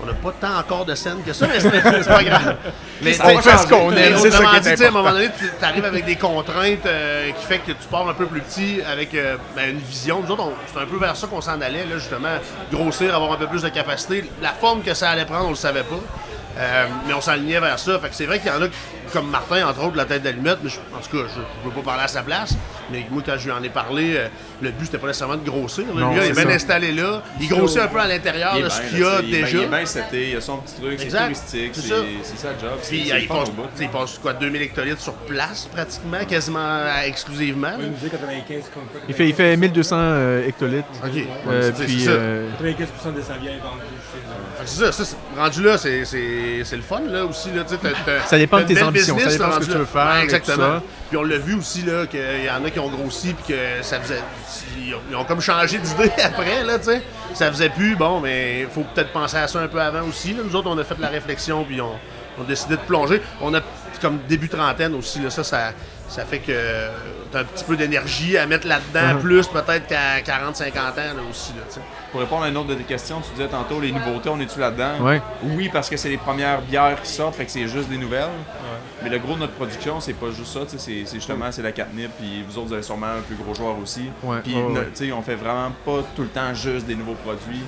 On 0.00 0.06
n'a 0.06 0.14
pas 0.14 0.32
tant 0.40 0.58
encore 0.58 0.84
de 0.84 0.94
scène 0.94 1.22
que 1.24 1.32
ça, 1.32 1.46
mais 1.46 1.60
c'est 1.60 2.08
pas 2.08 2.22
grave. 2.24 2.56
Mais 3.02 3.12
on 3.24 3.38
fait 3.40 3.50
ce 3.58 3.66
qu'on 3.68 3.90
aime, 3.92 4.12
c'est 4.18 4.30
ça 4.30 4.38
qui 4.38 4.56
est 4.56 4.60
dit, 4.60 4.70
tu 4.70 4.76
sais, 4.78 4.84
à 4.84 4.88
un 4.88 4.90
moment 4.90 5.10
donné, 5.12 5.28
tu 5.38 5.64
arrives 5.64 5.84
avec 5.84 6.04
des 6.04 6.16
contraintes 6.16 6.86
euh, 6.86 7.30
qui 7.32 7.44
fait 7.46 7.58
que 7.58 7.72
tu 7.72 7.88
pars 7.90 8.08
un 8.08 8.14
peu 8.14 8.26
plus 8.26 8.40
petit 8.40 8.80
avec 8.90 9.14
euh, 9.14 9.36
ben, 9.54 9.70
une 9.70 9.78
vision. 9.78 10.20
Nous 10.26 10.30
autres, 10.32 10.50
c'est 10.72 10.80
un 10.80 10.86
peu 10.86 10.96
vers 10.98 11.14
ça 11.16 11.26
qu'on 11.28 11.40
s'en 11.40 11.60
allait, 11.60 11.84
là, 11.84 11.98
justement, 11.98 12.36
grossir, 12.72 13.14
avoir 13.14 13.32
un 13.32 13.36
peu 13.36 13.46
plus 13.46 13.62
de 13.62 13.68
capacité. 13.68 14.28
La 14.40 14.50
forme 14.52 14.82
que 14.82 14.94
ça 14.94 15.10
allait 15.10 15.24
prendre, 15.26 15.46
on 15.46 15.50
le 15.50 15.56
savait 15.56 15.84
pas. 15.84 15.96
Euh, 16.58 16.86
mais 17.06 17.14
on 17.14 17.20
s'alignait 17.20 17.60
vers 17.60 17.78
ça. 17.78 17.98
Fait 17.98 18.08
que 18.08 18.14
c'est 18.14 18.26
vrai 18.26 18.38
qu'il 18.38 18.48
y 18.48 18.54
en 18.54 18.60
a 18.62 18.66
comme 19.12 19.28
Martin, 19.30 19.66
entre 19.66 19.84
autres, 19.84 19.96
la 19.96 20.04
tête 20.04 20.22
d'allumette, 20.22 20.58
mais 20.62 20.70
je- 20.70 20.78
en 20.94 21.00
tout 21.00 21.16
cas, 21.16 21.30
je 21.34 21.40
ne 21.40 21.70
peux 21.72 21.80
pas 21.80 21.90
parler 21.92 22.04
à 22.04 22.08
sa 22.08 22.22
place. 22.22 22.54
Mais 22.92 23.06
moi, 23.10 23.22
quand 23.24 23.34
je 23.38 23.44
lui 23.46 23.52
en 23.52 23.62
ai 23.62 23.68
parlé, 23.70 24.14
euh, 24.16 24.28
le 24.60 24.70
but, 24.70 24.84
c'était 24.86 24.98
pas 24.98 25.06
nécessairement 25.08 25.36
de 25.36 25.44
grossir. 25.48 25.84
là. 25.94 26.00
Non, 26.00 26.10
Lui, 26.10 26.18
là, 26.18 26.24
il 26.26 26.30
est 26.30 26.34
bien 26.34 26.44
ça. 26.44 26.50
installé 26.54 26.92
là. 26.92 27.22
Il 27.40 27.48
grossit 27.48 27.78
un 27.80 27.88
peu 27.88 27.98
à 27.98 28.06
l'intérieur 28.06 28.52
Il 28.56 28.62
de 28.62 28.66
est 28.66 28.70
ce 28.70 28.80
qu'il 28.82 28.98
y 29.00 29.04
a 29.04 29.18
est 29.20 29.22
déjà. 29.22 29.58
Il 29.58 29.62
est 29.64 29.66
bien 29.66 29.86
seté, 29.86 30.30
il 30.30 30.36
a 30.36 30.40
son 30.40 30.58
petit 30.58 30.74
truc, 30.74 30.94
c'est 30.98 31.04
Exact, 31.04 31.22
touristique, 31.24 31.70
c'est 31.74 31.80
ça. 31.88 31.94
ça 32.36 32.48
le 32.52 32.60
job. 32.60 32.78
c'est- 32.82 32.88
Puis 32.90 33.02
il, 33.08 33.22
le 33.22 33.26
passe, 33.28 33.48
il 33.80 33.88
passe 33.88 34.18
quoi, 34.18 34.32
2000 34.34 34.62
hectolitres 34.62 35.00
sur 35.00 35.14
place, 35.14 35.68
pratiquement, 35.72 36.24
quasiment 36.28 36.78
exclusivement. 37.06 37.72
Il 37.78 37.86
nous 37.86 37.92
dit 37.94 38.10
95 38.10 38.64
comme 38.74 38.84
quoi, 38.84 39.00
Il 39.08 39.14
fait, 39.14 39.28
il 39.28 39.34
fait 39.34 39.56
1200 39.56 39.96
euh, 39.98 40.46
hectolitres. 40.46 40.86
OK. 41.04 41.10
Euh, 41.48 41.62
C'est- 41.72 41.78
c'est 41.78 41.84
puis, 41.84 42.00
ça. 42.04 42.10
euh, 42.10 42.48
95% 42.60 43.12
de 43.16 43.20
sa 43.22 43.34
bière 43.34 43.52
est 43.54 43.58
vendue 43.58 43.82
C'est 44.64 44.84
ça, 44.84 44.92
ça, 44.92 45.04
c'est- 45.04 45.16
rendu 45.36 45.62
là, 45.62 45.78
c'est, 45.78 46.04
c'est, 46.04 46.62
c'est 46.64 46.76
le 46.76 46.82
fun 46.82 47.00
là, 47.08 47.24
aussi. 47.24 47.48
Là, 47.52 47.64
tu 47.64 47.70
sais, 47.74 47.80
t'as- 47.82 47.90
t'as- 48.04 48.26
Ça 48.26 48.38
dépend 48.38 48.58
de 48.60 48.64
tes 48.64 48.80
ambitions, 48.82 49.18
ça 49.18 49.24
business, 49.24 49.38
dépend 49.38 49.50
là, 49.50 49.58
de 49.58 49.62
ce 49.64 49.68
que 49.68 49.72
tu 49.72 49.78
veux 49.78 49.84
faire 49.84 50.06
Ouais, 50.06 50.16
et 50.24 50.28
tout 50.28 50.34
exactement. 50.36 50.56
ça. 50.78 50.82
Puis 51.12 51.18
on 51.18 51.24
l'a 51.24 51.36
vu 51.36 51.56
aussi 51.56 51.82
là, 51.82 52.06
qu'il 52.06 52.20
y 52.42 52.48
en 52.48 52.64
a 52.64 52.70
qui 52.70 52.78
ont 52.78 52.88
grossi 52.88 53.34
puis 53.34 53.52
que 53.52 53.82
ça 53.82 54.00
faisait. 54.00 54.22
Ils 54.78 55.14
ont, 55.14 55.24
comme 55.24 55.42
changé 55.42 55.76
d'idée 55.76 56.10
après, 56.24 56.64
là, 56.64 56.78
tu 56.78 56.86
sais. 56.86 57.02
Ça 57.34 57.52
faisait 57.52 57.68
plus, 57.68 57.96
bon, 57.96 58.20
mais 58.20 58.62
il 58.62 58.68
faut 58.68 58.80
peut-être 58.94 59.12
penser 59.12 59.36
à 59.36 59.46
ça 59.46 59.60
un 59.60 59.68
peu 59.68 59.78
avant 59.78 60.08
aussi. 60.08 60.32
Nous 60.32 60.56
autres, 60.56 60.70
on 60.70 60.78
a 60.78 60.84
fait 60.84 60.98
la 60.98 61.08
réflexion 61.08 61.64
puis 61.64 61.82
on, 61.82 61.92
on 62.38 62.44
a 62.44 62.46
décidé 62.46 62.76
de 62.76 62.80
plonger. 62.80 63.20
On 63.42 63.52
a 63.52 63.60
comme 64.00 64.20
début 64.26 64.48
trentaine 64.48 64.94
aussi, 64.94 65.20
là, 65.20 65.28
ça, 65.28 65.44
ça, 65.44 65.74
ça 66.12 66.24
fait 66.24 66.38
que 66.40 66.88
t'as 67.32 67.40
un 67.40 67.44
petit 67.44 67.64
peu 67.64 67.76
d'énergie 67.76 68.36
à 68.36 68.46
mettre 68.46 68.66
là-dedans, 68.66 69.14
Mhm. 69.14 69.20
plus 69.20 69.46
peut-être 69.48 69.86
qu'à 69.86 70.20
40-50 70.20 70.98
ans 70.98 71.14
là, 71.16 71.22
aussi, 71.30 71.52
là. 71.54 71.82
Pour 72.10 72.20
répondre 72.20 72.44
à 72.44 72.48
une 72.48 72.56
autre 72.58 72.68
de 72.68 72.74
tes 72.74 72.84
questions, 72.84 73.20
tu 73.22 73.30
disais 73.34 73.48
tantôt 73.48 73.80
les 73.80 73.90
nouveautés, 73.90 74.28
on 74.28 74.38
est-tu 74.38 74.60
là-dedans? 74.60 75.00
Ouais. 75.00 75.22
Oui, 75.42 75.70
parce 75.72 75.88
que 75.88 75.96
c'est 75.96 76.10
les 76.10 76.18
premières 76.18 76.60
bières 76.60 77.00
qui 77.02 77.10
sortent, 77.10 77.34
fait 77.36 77.46
que 77.46 77.50
c'est 77.50 77.66
juste 77.66 77.88
des 77.88 77.96
nouvelles. 77.96 78.28
Mais 79.02 79.08
le 79.08 79.18
gros 79.18 79.34
de 79.34 79.40
notre 79.40 79.54
production, 79.54 79.98
c'est 80.00 80.12
pas 80.12 80.26
juste 80.30 80.52
ça, 80.52 80.60
c'est 80.76 81.04
justement 81.12 81.50
c'est 81.50 81.62
la 81.62 81.72
catnip, 81.72 82.10
puis 82.18 82.44
vous 82.48 82.58
autres, 82.58 82.68
vous 82.68 82.72
avez 82.74 82.82
sûrement 82.82 83.06
un 83.18 83.20
plus 83.22 83.34
gros 83.36 83.54
joueur 83.54 83.76
aussi. 83.82 84.10
Ouais, 84.22 84.38
Puis, 84.44 85.12
on 85.12 85.22
fait 85.22 85.34
vraiment 85.34 85.72
pas 85.84 86.02
tout 86.14 86.22
le 86.22 86.28
temps 86.28 86.52
juste 86.54 86.86
des 86.86 86.94
nouveaux 86.94 87.14
produits. 87.14 87.62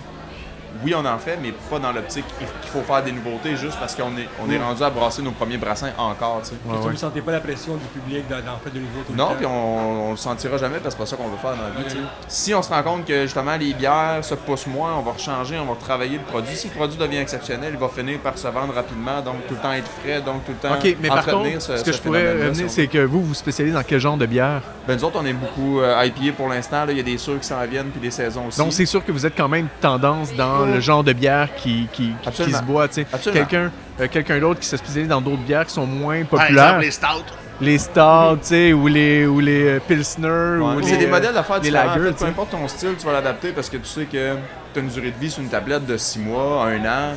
Oui, 0.83 0.95
on 0.95 1.05
en 1.05 1.19
fait, 1.19 1.39
mais 1.41 1.53
pas 1.71 1.79
dans 1.79 1.93
l'optique 1.93 2.25
qu'il 2.39 2.47
faut 2.71 2.81
faire 2.83 3.03
des 3.03 3.13
nouveautés 3.13 3.57
juste 3.57 3.79
parce 3.79 3.95
qu'on 3.95 4.17
est, 4.17 4.29
on 4.45 4.51
est 4.51 4.59
rendu 4.59 4.83
à 4.83 4.91
brasser 4.91 5.23
nos 5.23 5.31
premiers 5.33 5.57
brassins 5.59 5.91
encore, 5.99 6.41
tu 6.43 6.51
sais. 6.51 6.55
Ouais, 6.65 6.77
Vous 6.79 6.87
ouais. 6.87 6.93
ne 6.93 6.99
sentez 6.99 7.21
pas 7.21 7.33
la 7.33 7.41
pression 7.41 7.75
du 7.77 7.85
public 7.87 8.27
d'en 8.29 8.37
faire 8.37 8.73
de 8.73 8.79
nouveau 8.81 9.01
tout 9.07 9.13
le 9.13 9.19
Non, 9.19 9.31
puis 9.37 9.47
on, 9.47 10.09
on 10.09 10.11
le 10.13 10.17
sentira 10.17 10.57
jamais 10.59 10.79
parce 10.79 10.95
que 10.95 11.05
c'est 11.05 11.17
pas 11.17 11.23
ça 11.23 11.23
qu'on 11.23 11.29
veut 11.31 11.37
faire 11.39 11.57
dans 11.57 11.63
la 11.63 11.71
vie. 11.71 11.85
tu 11.85 11.91
sais. 11.97 12.03
Si 12.29 12.55
on 12.55 12.63
se 12.63 12.71
rend 12.71 12.83
compte 12.83 13.05
que 13.05 13.23
justement 13.23 13.57
les 13.57 13.73
bières 13.75 14.19
se 14.23 14.35
poussent 14.35 14.67
moins, 14.67 14.95
on 14.99 15.03
va 15.03 15.13
rechanger, 15.13 15.59
on 15.59 15.67
va 15.67 15.73
retravailler 15.75 16.19
le 16.19 16.25
produit. 16.25 16.57
Si 16.57 16.69
le 16.69 16.75
produit 16.75 16.99
devient 16.99 17.19
exceptionnel, 17.19 17.71
il 17.75 17.79
va 17.79 17.89
finir 17.89 18.19
par 18.19 18.37
se 18.39 18.49
vendre 18.49 18.75
rapidement, 18.75 19.21
donc 19.23 19.47
tout 19.49 19.55
le 19.55 19.61
temps 19.61 19.73
être 19.73 19.91
frais, 20.03 20.21
donc 20.21 20.45
tout 20.45 20.53
le 20.53 20.69
temps 20.69 20.75
OK, 20.75 20.97
mais 21.01 21.09
par 21.09 21.19
entretenir 21.19 21.53
contre, 21.53 21.63
ce, 21.63 21.77
ce 21.77 21.85
que 21.85 21.93
ce 21.93 21.97
je 21.99 22.03
pourrais 22.03 22.33
revenir, 22.33 22.71
c'est 22.71 22.87
que 22.87 23.05
vous, 23.05 23.23
vous 23.23 23.35
spécialisez 23.35 23.75
dans 23.75 23.83
quel 23.83 24.01
genre 24.01 24.17
de 24.17 24.27
bière? 24.27 24.63
Ben, 24.87 24.97
nous 24.97 25.05
autres, 25.05 25.19
on 25.21 25.25
aime 25.25 25.39
beaucoup 25.39 25.81
euh, 25.81 26.05
IPA 26.05 26.33
pour 26.37 26.49
l'instant. 26.49 26.85
là. 26.85 26.93
Il 26.93 26.97
y 26.99 27.01
a 27.01 27.05
des 27.05 27.17
sûrs 27.19 27.39
qui 27.41 27.47
s'en 27.47 27.65
viennent, 27.67 27.89
puis 27.89 28.01
des 28.01 28.11
saisons 28.11 28.47
aussi. 28.49 28.59
Donc, 28.59 28.73
c'est 28.73 28.85
sûr 28.87 29.05
que 29.05 29.13
vous 29.13 29.25
êtes 29.25 29.35
quand 29.37 29.49
même 29.49 29.69
tendance 29.81 30.35
dans 30.35 30.64
le 30.73 30.81
genre 30.81 31.05
de 31.05 31.13
bière 31.13 31.49
qui, 31.57 31.89
qui, 31.93 32.13
qui- 32.23 32.53
se 32.53 32.63
boit. 32.63 32.89
tu 32.89 32.95
sais. 32.95 33.07
Absolument. 33.13 33.45
Quelqu'un 33.47 33.71
euh, 34.01 34.09
quelqu'un 34.11 34.39
d'autre 34.41 34.61
qui 34.61 34.67
se 34.67 34.77
spécialise 34.77 35.09
dans 35.09 35.21
d'autres 35.21 35.43
bières 35.43 35.65
qui 35.67 35.73
sont 35.73 35.87
moins 35.87 36.23
Par 36.25 36.41
populaires. 36.41 36.65
exemple, 36.81 36.81
les 36.85 36.91
stouts. 36.91 37.35
les 37.61 37.79
stouts, 37.79 38.37
tu 38.41 38.47
sais, 38.49 38.73
ou 38.73 38.87
les, 38.89 39.27
ou 39.27 39.39
les 39.41 39.65
euh, 39.77 39.81
pilsner, 39.81 40.29
Ouais, 40.29 40.59
ou 40.59 40.69
mais 40.77 40.83
les, 40.83 40.89
c'est 40.89 40.97
des 40.97 41.07
euh, 41.07 41.11
modèles 41.11 41.35
d'affaires 41.35 41.57
les 41.61 41.63
différents. 41.71 41.85
en 41.93 41.97
lagers, 41.97 42.09
fait. 42.13 42.15
peu 42.19 42.25
importe 42.27 42.51
ton 42.51 42.69
style, 42.69 42.95
tu 42.99 43.07
vas 43.07 43.13
l'adapter 43.13 43.53
parce 43.53 43.69
que 43.71 43.77
tu 43.77 43.87
sais 43.87 44.05
que 44.07 44.35
tu 44.73 44.79
as 44.81 44.83
une 44.83 44.89
durée 44.89 45.11
de 45.13 45.19
vie 45.21 45.31
sur 45.31 45.43
une 45.43 45.49
tablette 45.49 45.87
de 45.87 45.97
6 45.97 46.19
mois, 46.19 46.67
1 46.67 46.85
an. 46.85 47.15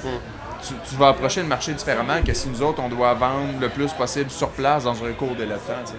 tu, 0.62 0.74
tu 0.88 0.96
vas 0.96 1.08
approcher 1.10 1.42
le 1.42 1.48
marché 1.48 1.74
différemment 1.74 2.22
que 2.26 2.34
si 2.34 2.48
nous 2.50 2.62
autres, 2.62 2.82
on 2.84 2.90
doit 2.90 3.14
vendre 3.16 3.60
le 3.60 3.70
plus 3.70 3.92
possible 3.94 4.30
sur 4.30 4.50
place 4.50 4.84
dans 4.84 4.92
un 5.04 5.12
court 5.18 5.34
délai 5.36 5.54
de 5.54 5.60
temps. 5.60 5.94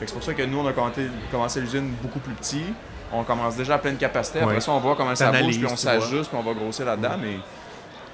C'est 0.00 0.12
pour 0.12 0.22
ça 0.22 0.32
que 0.34 0.42
nous, 0.42 0.58
on 0.58 0.66
a 0.66 0.72
commencé, 0.72 1.02
commencé 1.30 1.60
l'usine 1.60 1.90
beaucoup 2.02 2.18
plus 2.18 2.34
petit. 2.34 2.64
On 3.14 3.22
commence 3.24 3.56
déjà 3.56 3.74
à 3.74 3.78
pleine 3.78 3.96
capacité. 3.96 4.40
Après 4.40 4.54
Ouais. 4.56 4.60
ça, 4.60 4.72
on 4.72 4.80
voit 4.80 4.96
comment 4.96 5.14
ça 5.14 5.30
bouge, 5.30 5.56
puis 5.58 5.66
on 5.70 5.76
s'ajuste, 5.76 6.30
puis 6.30 6.38
on 6.38 6.42
va 6.42 6.52
grossir 6.52 6.84
là-dedans. 6.86 7.16
Mais 7.20 7.36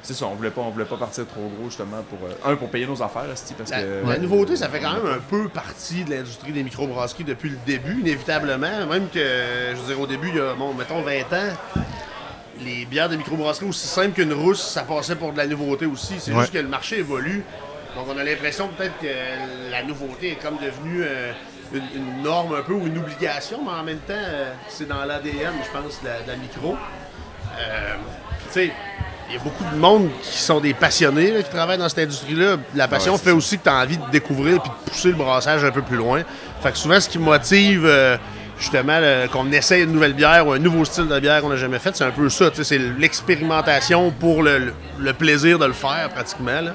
c'est 0.02 0.14
ça, 0.14 0.26
on 0.26 0.34
voulait 0.34 0.50
pas, 0.50 0.60
on 0.62 0.70
voulait 0.70 0.84
pas 0.84 0.96
partir 0.96 1.26
trop 1.26 1.48
gros 1.56 1.66
justement 1.68 2.02
pour 2.08 2.18
euh, 2.28 2.52
un 2.52 2.56
pour 2.56 2.68
payer 2.70 2.86
nos 2.86 3.02
affaires, 3.02 3.24
parce 3.58 3.70
La, 3.70 3.82
que 3.82 4.06
la 4.08 4.18
nouveauté, 4.18 4.56
ça 4.56 4.68
fait 4.68 4.80
quand 4.80 4.92
même 4.94 5.06
un 5.06 5.18
peu 5.18 5.48
partie 5.48 6.04
de 6.04 6.10
l'industrie 6.14 6.52
des 6.52 6.62
microbrasseries 6.62 7.24
depuis 7.24 7.50
le 7.50 7.58
début, 7.66 8.00
inévitablement. 8.00 8.86
Même 8.88 9.08
que, 9.12 9.20
je 9.74 9.76
veux 9.76 9.86
dire, 9.94 10.00
au 10.00 10.06
début, 10.06 10.28
il 10.28 10.36
y 10.36 10.40
a, 10.40 10.54
bon, 10.54 10.72
mettons, 10.74 11.02
20 11.02 11.12
ans, 11.32 11.54
les 12.62 12.84
bières 12.84 13.08
de 13.08 13.16
microbrasserie, 13.16 13.66
aussi 13.68 13.86
simples 13.86 14.12
qu'une 14.12 14.32
rousse, 14.32 14.60
ça 14.62 14.82
passait 14.82 15.16
pour 15.16 15.32
de 15.32 15.38
la 15.38 15.46
nouveauté 15.46 15.86
aussi. 15.86 16.14
C'est 16.18 16.32
Ouais. 16.32 16.40
juste 16.40 16.52
que 16.52 16.58
le 16.58 16.68
marché 16.68 16.98
évolue. 16.98 17.42
Donc, 17.96 18.06
on 18.08 18.16
a 18.18 18.22
l'impression 18.24 18.68
peut-être 18.68 18.98
que 19.00 19.70
la 19.70 19.82
nouveauté 19.82 20.32
est 20.32 20.34
comme 20.36 20.56
devenue 20.56 21.02
euh, 21.02 21.32
une, 21.72 21.82
une 21.94 22.22
norme 22.22 22.54
un 22.54 22.62
peu 22.62 22.72
ou 22.72 22.86
une 22.86 22.98
obligation, 22.98 23.58
mais 23.64 23.70
en 23.80 23.82
même 23.84 23.98
temps, 23.98 24.14
euh, 24.16 24.52
c'est 24.68 24.88
dans 24.88 25.04
l'ADN, 25.04 25.52
je 25.64 25.70
pense, 25.78 26.00
de 26.02 26.08
la, 26.08 26.20
de 26.22 26.28
la 26.28 26.36
micro. 26.36 26.76
Euh, 27.58 27.94
tu 28.48 28.52
sais, 28.52 28.72
il 29.28 29.34
y 29.34 29.38
a 29.38 29.40
beaucoup 29.42 29.62
de 29.72 29.78
monde 29.78 30.08
qui 30.22 30.38
sont 30.38 30.60
des 30.60 30.74
passionnés 30.74 31.30
là, 31.30 31.42
qui 31.42 31.50
travaillent 31.50 31.78
dans 31.78 31.88
cette 31.88 32.00
industrie-là. 32.00 32.56
La 32.74 32.88
passion 32.88 33.12
Ouais, 33.12 33.18
fait 33.18 33.30
aussi 33.30 33.58
que 33.58 33.64
tu 33.64 33.68
as 33.70 33.76
envie 33.76 33.96
de 33.98 34.10
découvrir 34.10 34.56
et 34.56 34.58
de 34.58 34.90
pousser 34.90 35.08
le 35.08 35.14
brassage 35.14 35.64
un 35.64 35.70
peu 35.70 35.82
plus 35.82 35.96
loin. 35.96 36.22
Fait 36.62 36.72
que 36.72 36.78
souvent, 36.78 36.98
ce 37.00 37.08
qui 37.08 37.18
motive 37.20 37.84
euh, 37.86 38.16
justement 38.58 38.98
qu'on 39.32 39.50
essaye 39.52 39.84
une 39.84 39.92
nouvelle 39.92 40.14
bière 40.14 40.46
ou 40.48 40.52
un 40.52 40.58
nouveau 40.58 40.84
style 40.84 41.06
de 41.06 41.20
bière 41.20 41.40
qu'on 41.42 41.48
n'a 41.50 41.56
jamais 41.56 41.78
fait, 41.78 41.94
c'est 41.96 42.02
un 42.04 42.10
peu 42.10 42.28
ça. 42.28 42.50
tu 42.50 42.56
sais, 42.56 42.64
C'est 42.64 42.78
l'expérimentation 42.78 44.10
pour 44.10 44.42
le, 44.42 44.58
le- 44.58 44.74
le 44.98 45.12
plaisir 45.12 45.58
de 45.60 45.66
le 45.66 45.72
faire 45.72 46.08
pratiquement. 46.12 46.60
là. 46.60 46.72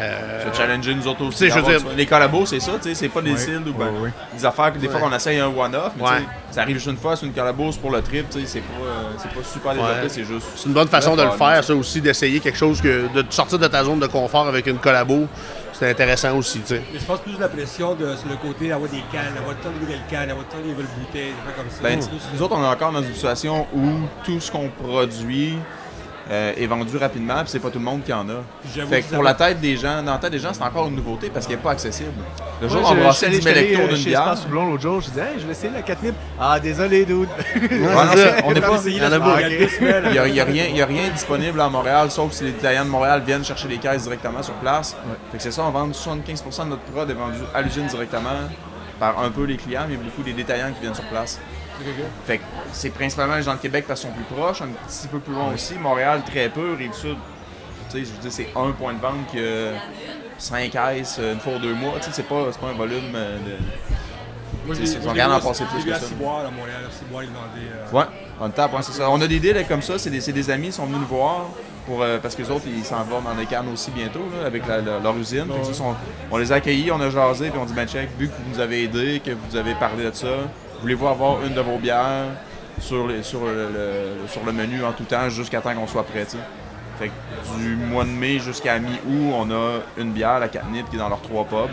Euh, 0.00 0.50
se 0.50 0.56
challenger 0.56 0.94
nous 0.94 1.06
autres 1.06 1.24
aussi. 1.24 1.48
je 1.50 1.54
veux 1.58 1.62
dire- 1.78 1.80
les 1.96 2.06
collabos, 2.06 2.46
c'est 2.46 2.60
ça, 2.60 2.72
tu 2.80 2.88
sais, 2.88 2.94
c'est 2.94 3.08
pas 3.08 3.20
des 3.20 3.36
styles 3.36 3.62
ou 3.68 3.72
ben, 3.72 3.90
des 4.36 4.44
affaires 4.44 4.72
que 4.72 4.78
des 4.78 4.88
fois 4.88 5.00
qu'on 5.00 5.12
essaye 5.14 5.38
un 5.38 5.48
one-off, 5.48 5.92
mais 5.96 6.02
Ouais. 6.04 6.08
tu 6.18 6.22
sais, 6.22 6.28
ça 6.52 6.62
arrive 6.62 6.76
juste 6.76 6.86
une 6.88 6.96
fois, 6.96 7.16
c'est 7.16 7.26
une 7.26 7.32
collabo, 7.32 7.70
c'est 7.72 7.80
pour 7.80 7.90
le 7.90 8.00
trip, 8.02 8.28
tu 8.30 8.40
sais, 8.40 8.46
c'est 8.46 8.60
pas, 8.60 8.82
euh, 8.84 9.02
c'est 9.18 9.28
pas 9.30 9.42
super 9.46 9.72
développé, 9.74 9.92
Ouais. 10.02 10.08
c'est 10.08 10.24
juste. 10.24 10.46
C'est 10.56 10.66
une 10.66 10.72
bonne 10.74 10.88
façon 10.88 11.16
de 11.16 11.22
le 11.22 11.30
faire, 11.32 11.62
ça 11.62 11.74
aussi, 11.74 12.00
d'essayer 12.00 12.40
quelque 12.40 12.58
chose 12.58 12.80
que. 12.80 13.08
de 13.14 13.24
sortir 13.30 13.58
de 13.58 13.66
ta 13.66 13.84
zone 13.84 14.00
de 14.00 14.06
confort 14.06 14.46
avec 14.48 14.66
une 14.66 14.78
collabo. 14.78 15.26
C'est 15.72 15.88
intéressant 15.90 16.36
aussi, 16.36 16.60
tu 16.60 16.66
sais. 16.74 16.82
Mais 16.92 16.98
je 16.98 17.04
pense 17.06 17.20
plus 17.20 17.32
de 17.36 17.40
la 17.40 17.48
pression 17.48 17.94
de, 17.94 18.14
sur 18.14 18.28
le 18.28 18.36
côté 18.36 18.68
d'avoir 18.68 18.90
des 18.90 19.02
cannes, 19.10 19.32
d'avoir 19.34 19.56
tant 19.56 19.70
de 19.70 19.78
nouvelles 19.80 20.02
cannes, 20.10 20.26
d'avoir 20.28 20.46
tant 20.46 20.58
de 20.58 20.64
nouvelles 20.68 20.84
bouteilles, 20.98 21.28
des 21.28 21.42
trucs 21.42 21.56
comme 21.56 21.70
ça. 21.70 21.82
Ben, 21.82 21.98
nous 22.34 22.42
autres, 22.42 22.54
on 22.54 22.62
est 22.62 22.66
encore 22.66 22.92
dans 22.92 23.02
une 23.02 23.14
situation 23.14 23.66
où 23.74 23.88
tout 24.22 24.38
ce 24.40 24.50
qu'on 24.52 24.68
produit 24.68 25.56
euh, 26.30 26.52
est 26.56 26.66
vendu 26.66 26.96
rapidement, 26.96 27.34
puis 27.42 27.48
c'est 27.48 27.58
pas 27.60 27.70
tout 27.70 27.78
le 27.78 27.84
monde 27.84 28.02
qui 28.04 28.12
en 28.12 28.28
a. 28.28 28.42
Fait 28.88 29.02
que 29.02 29.14
pour 29.14 29.22
la 29.22 29.34
tête 29.34 29.60
des 29.60 29.76
gens, 29.76 30.02
dans 30.02 30.12
la 30.12 30.18
tête 30.18 30.32
des 30.32 30.38
gens, 30.38 30.50
c'est 30.52 30.62
encore 30.62 30.88
une 30.88 30.96
nouveauté 30.96 31.30
parce 31.30 31.46
qu'elle 31.46 31.56
n'est 31.56 31.62
pas 31.62 31.72
accessible. 31.72 32.10
Le 32.60 32.68
jour 32.68 32.82
où 32.82 32.86
on 32.86 32.94
je- 32.94 33.00
brassait 33.00 33.26
je 33.26 33.36
10 33.36 33.40
suis 33.40 33.48
allé- 33.50 33.60
000 33.60 33.70
je 33.70 33.70
suis 33.70 33.70
allé, 33.70 33.72
hectos 33.72 33.82
euh, 33.84 33.88
d'une 33.88 33.96
chez 33.96 34.10
bière. 34.10 34.36
Houblon 34.46 34.66
l'autre 34.70 34.82
jour, 34.82 35.00
je 35.00 35.08
disais, 35.08 35.20
hey, 35.22 35.40
je 35.40 35.46
vais 35.46 35.52
essayer 35.52 35.72
la 35.72 35.82
catnip. 35.82 36.14
Ah, 36.38 36.60
désolé, 36.60 37.04
dude. 37.04 37.28
On 38.44 38.52
n'est 38.52 38.60
pas. 38.60 38.74
essayé 38.76 38.96
il 38.96 39.02
y 39.02 39.06
en 39.06 39.06
a 39.06 39.08
la 39.10 39.18
beaucoup. 39.18 39.38
il 39.38 39.52
y 39.52 39.54
a 39.56 39.58
deux 39.58 39.68
semaines. 39.68 40.04
Il 40.06 40.32
n'y 40.32 40.40
rien, 40.42 40.82
a 40.82 40.86
rien 40.86 41.08
disponible 41.08 41.60
à 41.60 41.68
Montréal, 41.68 42.10
sauf 42.10 42.32
si 42.32 42.44
les 42.44 42.52
détaillants 42.52 42.84
de 42.84 42.90
Montréal 42.90 43.22
viennent 43.26 43.44
chercher 43.44 43.68
les 43.68 43.78
caisses 43.78 44.02
directement 44.02 44.42
sur 44.42 44.54
place. 44.54 44.96
Fait 45.32 45.38
que 45.38 45.42
c'est 45.42 45.50
ça, 45.52 45.62
on 45.62 45.70
vend 45.70 45.88
75% 45.88 46.64
de 46.64 46.68
notre 46.70 46.82
prod 46.82 47.08
est 47.10 47.14
vendu 47.14 47.38
à 47.54 47.62
l'usine 47.62 47.86
directement 47.86 48.30
par 48.98 49.18
un 49.20 49.30
peu 49.30 49.44
les 49.44 49.56
clients, 49.56 49.86
mais 49.88 49.96
beaucoup 49.96 50.22
des 50.22 50.34
détaillants 50.34 50.72
qui 50.74 50.80
viennent 50.82 50.94
sur 50.94 51.04
place. 51.04 51.40
Fait 52.26 52.38
que 52.38 52.42
c'est 52.72 52.90
principalement 52.90 53.36
les 53.36 53.42
gens 53.42 53.54
de 53.54 53.60
Québec 53.60 53.84
parce 53.86 54.00
qu'ils 54.00 54.10
sont 54.10 54.16
plus 54.16 54.24
proches, 54.36 54.62
un 54.62 54.68
petit 54.86 55.08
peu 55.08 55.18
plus 55.18 55.34
loin 55.34 55.52
aussi. 55.54 55.74
Montréal, 55.74 56.22
très 56.24 56.48
peu, 56.48 56.74
Rive-Sud, 56.74 57.16
tu 57.90 57.98
sais, 57.98 58.04
je 58.04 58.12
veux 58.12 58.18
dire, 58.20 58.32
c'est 58.32 58.48
un 58.56 58.70
point 58.72 58.94
de 58.94 59.00
vente 59.00 59.32
que 59.32 59.72
5 60.38 60.70
caisses 60.70 61.18
une 61.22 61.40
fois 61.40 61.54
ou 61.54 61.58
deux 61.58 61.74
mois. 61.74 61.94
Tu 61.98 62.04
sais, 62.06 62.10
c'est 62.12 62.22
pas, 62.28 62.36
un 62.68 62.72
volume 62.76 63.12
euh, 63.14 63.38
de. 63.38 63.56
Moi, 64.66 64.74
j'ai 64.76 65.08
regarde 65.08 65.32
en 65.32 65.40
passer 65.40 65.64
plus 65.64 65.84
que 65.84 65.90
ça. 65.92 66.00
Ciboire, 66.00 66.40
à 66.46 66.50
Montréal. 66.50 66.82
À 66.86 66.92
Ciboire, 66.92 67.24
ils 67.24 67.28
euh, 67.30 67.96
Ouais, 67.96 68.04
on 68.40 68.48
tape, 68.50 68.70
c'est 68.82 68.92
ça. 68.92 69.10
On 69.10 69.20
a 69.20 69.26
des 69.26 69.40
deals 69.40 69.64
comme 69.66 69.82
ça, 69.82 69.98
c'est 69.98 70.10
des, 70.10 70.50
amis, 70.50 70.68
ils 70.68 70.72
sont 70.72 70.86
venus 70.86 71.00
nous 71.00 71.06
voir 71.06 71.46
pour, 71.86 72.02
euh, 72.02 72.18
parce 72.18 72.34
que 72.34 72.42
les 72.42 72.50
autres, 72.50 72.64
ils 72.66 72.84
s'en 72.84 73.02
vont 73.04 73.20
dans 73.22 73.34
des 73.34 73.46
cannes 73.46 73.68
aussi 73.72 73.90
bientôt 73.90 74.20
là, 74.38 74.46
avec 74.46 74.66
la- 74.68 74.80
la- 74.80 74.98
leur 75.00 75.16
usine. 75.16 75.46
Fait 75.52 75.60
que 75.60 75.66
ça, 75.66 75.74
sont- 75.74 75.94
on 76.30 76.36
les 76.36 76.52
a 76.52 76.56
accueillis, 76.56 76.92
on 76.92 77.00
a 77.00 77.10
jasé, 77.10 77.50
puis 77.50 77.58
on 77.60 77.64
dit, 77.64 77.72
ben 77.72 77.88
check, 77.88 78.10
vu 78.18 78.28
que 78.28 78.32
vous 78.34 78.50
nous 78.54 78.60
avez 78.60 78.84
aidés, 78.84 79.20
que 79.24 79.30
vous 79.32 79.56
avez 79.56 79.74
parlé 79.74 80.04
de 80.04 80.14
ça, 80.14 80.28
voulez-vous 80.80 81.06
avoir 81.08 81.44
une 81.44 81.54
de 81.54 81.60
vos 81.60 81.78
bières 81.78 82.26
sur, 82.80 83.06
le, 83.06 84.52
menu 84.52 84.84
en 84.84 84.92
tout 84.92 85.04
temps 85.04 85.28
jusqu'à 85.28 85.60
temps 85.60 85.74
qu'on 85.74 85.86
soit 85.86 86.04
prêt, 86.04 86.26
du 87.58 87.76
mois 87.76 88.04
de 88.04 88.10
mai 88.10 88.38
jusqu'à 88.38 88.78
mi-août, 88.78 89.32
on 89.34 89.50
a 89.50 89.80
une 89.96 90.12
bière, 90.12 90.38
la 90.38 90.48
Catnip, 90.48 90.88
qui 90.90 90.96
est 90.96 90.98
dans 90.98 91.08
leurs 91.08 91.22
trois 91.22 91.44
pubs. 91.44 91.70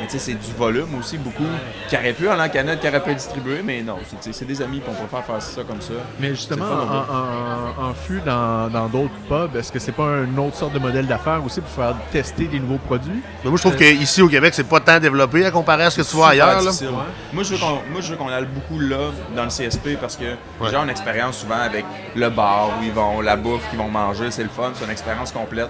Mais 0.00 0.06
tu 0.06 0.12
sais, 0.12 0.18
c'est 0.18 0.34
du 0.34 0.52
volume 0.56 0.94
aussi, 0.98 1.18
beaucoup, 1.18 1.42
qui 1.88 1.96
aurait 1.96 2.12
pu 2.12 2.28
aller 2.28 2.42
en 2.42 2.48
canette, 2.48 2.80
qui 2.80 2.88
aurait 2.88 3.02
pu 3.02 3.10
être 3.10 3.16
distribué, 3.16 3.60
mais 3.64 3.82
non, 3.82 3.96
c'est- 4.20 4.44
des 4.44 4.62
amis, 4.62 4.80
puis 4.80 4.90
on 4.96 5.04
préfère 5.06 5.24
faire 5.26 5.42
ça 5.42 5.62
comme 5.64 5.80
ça. 5.80 5.92
Mais 6.20 6.30
justement, 6.30 6.64
en, 6.64 7.84
en, 7.84 7.90
en 7.90 7.94
fût 7.94 8.20
dans 8.24 8.68
dans 8.68 8.86
d'autres 8.86 9.12
pubs, 9.28 9.54
est-ce 9.56 9.70
que 9.72 9.78
c'est 9.78 9.92
pas 9.92 10.18
une 10.24 10.38
autre 10.38 10.56
sorte 10.56 10.72
de 10.72 10.78
modèle 10.78 11.06
d'affaires 11.06 11.42
aussi 11.44 11.60
pour 11.60 11.70
faire 11.70 11.94
tester 12.12 12.46
des 12.46 12.60
nouveaux 12.60 12.78
produits? 12.78 13.20
Mais 13.44 13.50
moi, 13.50 13.56
je 13.58 13.62
trouve 13.62 13.76
qu'ici 13.76 14.22
au 14.22 14.28
Québec, 14.28 14.54
c'est 14.54 14.68
pas 14.68 14.80
tant 14.80 14.98
développé 15.00 15.44
à 15.44 15.50
comparer 15.50 15.84
à 15.84 15.90
ce 15.90 16.00
que 16.00 16.08
tu 16.08 16.16
vois 16.16 16.28
ailleurs. 16.30 16.48
là. 16.48 16.60
difficile. 16.60 16.88
Moi, 17.32 17.42
je 17.42 17.52
veux 17.54 17.58
qu'on 17.58 17.78
moi, 17.90 18.00
je 18.00 18.10
veux 18.10 18.16
qu'on 18.16 18.28
aille 18.28 18.46
beaucoup 18.46 18.78
là, 18.80 19.10
dans 19.36 19.44
le 19.44 19.50
CSP, 19.50 19.96
parce 20.00 20.16
que 20.16 20.24
les 20.24 20.70
gens 20.70 20.80
ont 20.80 20.84
une 20.84 20.90
expérience 20.90 21.38
souvent 21.38 21.60
avec 21.60 21.84
le 22.14 22.30
bar 22.30 22.70
où 22.80 22.84
ils 22.84 22.92
vont, 22.92 23.20
la 23.20 23.36
bouffe 23.36 23.68
qu'ils 23.70 23.78
vont 23.78 23.88
manger, 23.88 24.30
c'est 24.30 24.42
le 24.44 24.48
fun, 24.48 24.70
c'est 24.74 24.84
une 24.84 24.90
expérience 24.90 25.32
complète. 25.32 25.68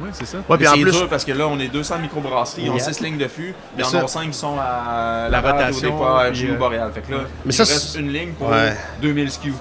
Oui, 0.00 0.08
c'est 0.12 0.26
ça. 0.26 0.38
Ouais, 0.38 0.44
Mais 0.50 0.56
puis 0.56 0.68
en 0.68 0.74
c'est 0.74 0.80
plus, 0.80 0.90
dur 0.92 1.08
parce 1.08 1.24
que 1.24 1.32
là, 1.32 1.46
on 1.48 1.58
est 1.58 1.68
200 1.68 1.98
microbrasseries, 1.98 2.68
on 2.70 2.72
a 2.72 2.76
Yeah. 2.76 2.92
6 2.92 3.00
lignes 3.00 3.18
de 3.18 3.28
fût, 3.28 3.54
y 3.78 3.82
en 3.82 3.94
a 3.94 4.08
5 4.08 4.30
qui 4.30 4.38
sont 4.38 4.56
à 4.58 5.28
La 5.30 5.40
Laval, 5.40 5.52
rotation, 5.52 5.88
au 5.88 5.98
départ, 5.98 6.24
puis, 6.30 6.40
chez 6.40 6.46
nous, 6.46 6.54
euh, 6.54 6.56
Boréal. 6.58 6.90
Fait 6.94 7.00
que 7.02 7.12
là, 7.12 7.18
Mais 7.44 7.52
il 7.52 7.52
ça, 7.52 7.64
reste 7.64 7.96
une 7.96 8.12
ligne 8.12 8.32
pour 8.32 8.48
Ouais. 8.48 8.74
2000 9.02 9.30
SKU. 9.30 9.52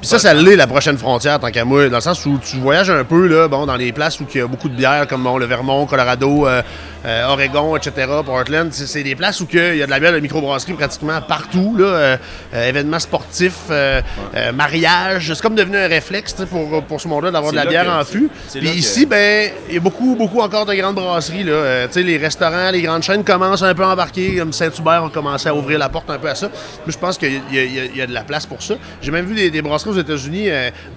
Puis 0.00 0.08
ça, 0.08 0.18
ça 0.18 0.32
l'est 0.32 0.56
la 0.56 0.66
prochaine 0.66 0.96
frontière, 0.96 1.38
tant 1.38 1.50
qu'à 1.50 1.64
moi, 1.64 1.88
dans 1.90 1.98
le 1.98 2.00
sens 2.02 2.24
où 2.24 2.38
tu 2.42 2.56
voyages 2.56 2.88
un 2.88 3.04
peu 3.04 3.26
là, 3.26 3.48
bon, 3.48 3.66
dans 3.66 3.76
les 3.76 3.92
places 3.92 4.18
où 4.20 4.26
il 4.34 4.38
y 4.38 4.40
a 4.42 4.46
beaucoup 4.46 4.68
de 4.70 4.74
bières, 4.74 5.06
comme 5.06 5.22
bon, 5.22 5.36
le 5.36 5.44
Vermont, 5.44 5.84
Colorado, 5.84 6.46
euh, 6.46 6.62
euh, 7.04 7.26
Oregon, 7.26 7.76
etc., 7.76 8.06
Portland. 8.24 8.70
C'est 8.72 9.02
des 9.02 9.14
places 9.14 9.40
où 9.42 9.46
il 9.52 9.76
y 9.76 9.82
a 9.82 9.86
de 9.86 9.90
la 9.90 10.00
bière 10.00 10.12
de 10.12 10.20
microbrasserie 10.20 10.72
pratiquement 10.72 11.20
partout. 11.20 11.76
Là, 11.78 11.84
euh, 11.84 12.16
événements 12.68 12.98
sportifs, 12.98 13.52
euh, 13.70 14.00
euh, 14.34 14.52
mariage. 14.52 15.32
C'est 15.34 15.42
comme 15.42 15.54
devenu 15.54 15.76
un 15.76 15.86
réflexe 15.88 16.34
pour, 16.50 16.82
pour 16.84 17.00
ce 17.00 17.06
monde-là 17.06 17.30
d'avoir 17.30 17.52
de 17.52 17.56
la 17.56 17.66
bière 17.66 17.84
que- 17.84 18.00
en 18.00 18.04
fût. 18.04 18.30
Puis 18.52 18.60
que- 18.70 18.74
ici, 18.74 19.04
ben, 19.06 19.50
il 19.68 19.74
y 19.74 19.76
a 19.76 19.80
beaucoup, 19.80 20.14
beaucoup 20.16 20.40
encore 20.40 20.64
de 20.64 20.74
grandes 20.74 20.94
brasseries. 20.94 21.44
Là. 21.44 21.86
Tu 21.88 21.94
sais, 21.94 22.02
les 22.02 22.16
restaurants, 22.16 22.70
les 22.70 22.80
grandes 22.82 23.02
chaînes 23.02 23.22
commencent 23.24 23.62
un 23.62 23.74
peu 23.74 23.82
à 23.84 23.88
embarquer. 23.88 24.36
Comme 24.36 24.52
Saint-Hubert 24.54 25.04
a 25.04 25.10
commencé 25.10 25.48
à 25.48 25.54
ouvrir 25.54 25.78
la 25.78 25.88
porte 25.90 26.08
un 26.08 26.18
peu 26.18 26.28
à 26.28 26.34
ça. 26.34 26.46
Moi, 26.48 26.86
je 26.88 26.96
pense 26.98 27.18
qu'il 27.18 27.32
y, 27.52 27.58
a- 27.58 27.64
y 27.64 27.98
y 28.02 28.06
de 28.06 28.14
la 28.14 28.22
place 28.22 28.46
pour 28.46 28.62
ça. 28.62 28.74
J'ai 29.02 29.10
même 29.10 29.26
vu 29.26 29.34
des, 29.34 29.50
des 29.50 29.60
brasseries 29.62 29.89
aux 29.90 29.98
États-Unis, 29.98 30.48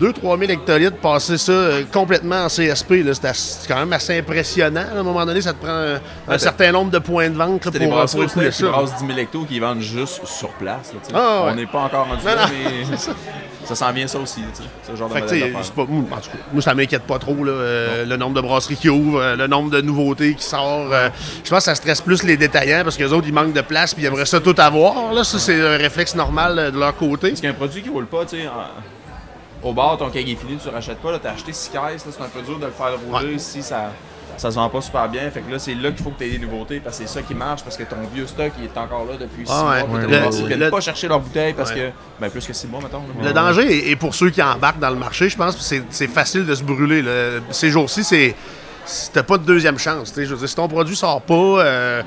2-3 0.01 0.39
000 0.39 0.51
hectolitres 0.51 0.97
passer 0.97 1.37
ça 1.37 1.51
euh, 1.51 1.83
complètement 1.91 2.45
en 2.45 2.47
CSP. 2.47 2.93
C'est 3.33 3.67
quand 3.67 3.77
même 3.79 3.93
assez 3.93 4.17
impressionnant. 4.17 4.85
À 4.95 4.99
un 4.99 5.03
moment 5.03 5.25
donné, 5.25 5.41
ça 5.41 5.53
te 5.53 5.63
prend 5.63 5.97
un, 6.27 6.37
certain 6.37 6.71
nombre 6.71 6.91
de 6.91 6.99
points 6.99 7.29
de 7.29 7.35
vente 7.37 7.65
là, 7.65 7.71
T'as 7.71 7.79
des 7.79 7.87
pour, 7.87 7.97
euh, 7.99 8.05
pour 8.05 8.25
qui 8.25 8.51
ça. 8.51 8.67
brassent 8.67 8.95
10 8.97 9.05
000 9.07 9.19
hectos 9.19 9.45
qui 9.45 9.59
vendent 9.59 9.81
juste 9.81 10.25
sur 10.25 10.49
place. 10.49 10.93
là. 10.93 10.99
Ah, 11.13 11.45
ouais. 11.45 11.51
On 11.51 11.55
n'est 11.55 11.65
pas 11.65 11.79
encore 11.81 12.07
rendu 12.07 12.25
là, 12.25 12.47
mais 12.49 12.97
ça 13.65 13.75
s'en 13.75 13.91
vient 13.93 14.07
ça 14.07 14.19
aussi, 14.19 14.41
ce 14.87 14.95
genre 14.95 15.11
Fait 15.11 15.21
modèle 15.21 15.53
pas- 15.53 15.85
moi, 15.87 16.03
en 16.11 16.15
tout 16.19 16.29
cas, 16.29 16.37
moi, 16.51 16.61
ça 16.61 16.73
m'inquiète 16.75 17.03
pas 17.03 17.17
trop, 17.19 17.35
euh, 17.45 18.05
le 18.05 18.17
nombre 18.17 18.35
de 18.35 18.41
brasseries 18.41 18.75
qui 18.75 18.89
ouvrent, 18.89 19.21
euh, 19.21 19.35
le 19.35 19.47
nombre 19.47 19.69
de 19.71 19.81
nouveautés 19.81 20.33
qui 20.35 20.43
sortent. 20.43 20.91
euh, 20.91 21.09
je 21.43 21.49
pense 21.49 21.59
que 21.59 21.63
ça 21.65 21.75
stresse 21.75 22.01
plus 22.01 22.23
les 22.23 22.35
détaillants 22.37 22.83
parce 22.83 22.97
que 22.97 23.03
les 23.03 23.13
autres, 23.13 23.27
ils 23.27 23.33
manquent 23.33 23.53
de 23.53 23.61
place 23.61 23.93
puis 23.93 24.03
ils 24.03 24.07
aimeraient 24.07 24.25
ça 24.25 24.39
tout 24.39 24.55
avoir. 24.57 25.13
Là. 25.13 25.23
Ça, 25.23 25.39
c'est 25.39 25.59
un 25.61 25.77
réflexe 25.77 26.15
normal 26.15 26.59
euh, 26.59 26.71
de 26.71 26.79
leur 26.79 26.95
côté. 26.95 27.29
Parce 27.29 27.41
qu'un 27.41 27.53
produit 27.53 27.81
qui 27.81 27.89
roule 27.89 28.05
pas, 28.07 28.25
tu 28.25 28.37
sais, 28.37 28.47
au 29.63 29.73
bar, 29.73 29.97
ton 29.97 30.09
keg 30.09 30.27
est 30.29 30.35
fini, 30.35 30.57
tu 30.61 30.69
rachètes 30.69 30.99
pas, 30.99 31.11
là, 31.11 31.19
t'as 31.21 31.31
acheté 31.31 31.53
6 31.53 31.69
caisses, 31.69 32.05
là, 32.05 32.11
c'est 32.15 32.23
un 32.23 32.27
peu 32.27 32.41
dur 32.41 32.59
de 32.59 32.65
le 32.65 32.71
faire 32.71 32.93
rouler 33.07 33.39
si 33.39 33.63
ça, 33.63 33.91
ça 34.37 34.49
se 34.51 34.55
vend 34.55 34.67
pas 34.69 34.81
super 34.81 35.07
bien. 35.09 35.29
Fait 35.31 35.41
que 35.41 35.51
là, 35.51 35.59
c'est 35.59 35.75
là 35.75 35.91
qu'il 35.91 36.03
faut 36.03 36.09
que 36.09 36.17
tu 36.19 36.25
aies 36.25 36.37
des 36.37 36.45
nouveautés 36.45 36.79
parce 36.79 36.97
que 36.99 37.05
c'est 37.07 37.13
ça 37.13 37.21
qui 37.21 37.33
marche, 37.35 37.63
parce 37.63 37.77
que 37.77 37.83
ton 37.83 37.95
vieux 38.13 38.25
stock, 38.27 38.51
il 38.59 38.65
est 38.65 38.77
encore 38.77 39.05
là 39.05 39.13
depuis 39.19 39.45
6 39.45 39.51
Ah 39.55 39.69
ouais. 39.69 39.87
mois. 39.87 39.99
puis 39.99 40.07
Ouais, 40.07 40.55
ouais, 40.63 40.69
pas 40.69 40.81
chercher 40.81 41.07
leur 41.07 41.19
bouteille 41.19 41.53
parce 41.53 41.71
que, 41.71 41.91
ben 42.19 42.29
plus 42.29 42.45
que 42.45 42.53
6 42.53 42.67
mois, 42.67 42.81
mettons. 42.81 42.99
là. 43.21 43.27
Le 43.27 43.33
danger, 43.33 43.89
et 43.91 43.95
pour 43.95 44.13
ceux 44.15 44.29
qui 44.31 44.41
embarquent 44.41 44.79
dans 44.79 44.89
le 44.89 44.95
marché, 44.97 45.29
je 45.29 45.37
pense 45.37 45.57
c'est- 45.59 45.83
c'est 45.91 46.07
facile 46.07 46.45
de 46.45 46.55
se 46.55 46.63
brûler. 46.63 47.01
là. 47.01 47.39
Ces 47.51 47.69
jours-ci, 47.69 48.03
c'est. 48.03 48.35
T'as 49.13 49.23
pas 49.23 49.37
de 49.37 49.43
deuxième 49.45 49.79
chance. 49.79 50.09
tu 50.09 50.15
sais. 50.15 50.25
Je 50.25 50.31
veux 50.33 50.39
dire, 50.39 50.49
si 50.49 50.55
ton 50.55 50.67
produit 50.67 50.95
sort 50.95 51.21
pas, 51.21 51.33
euh, 51.33 52.03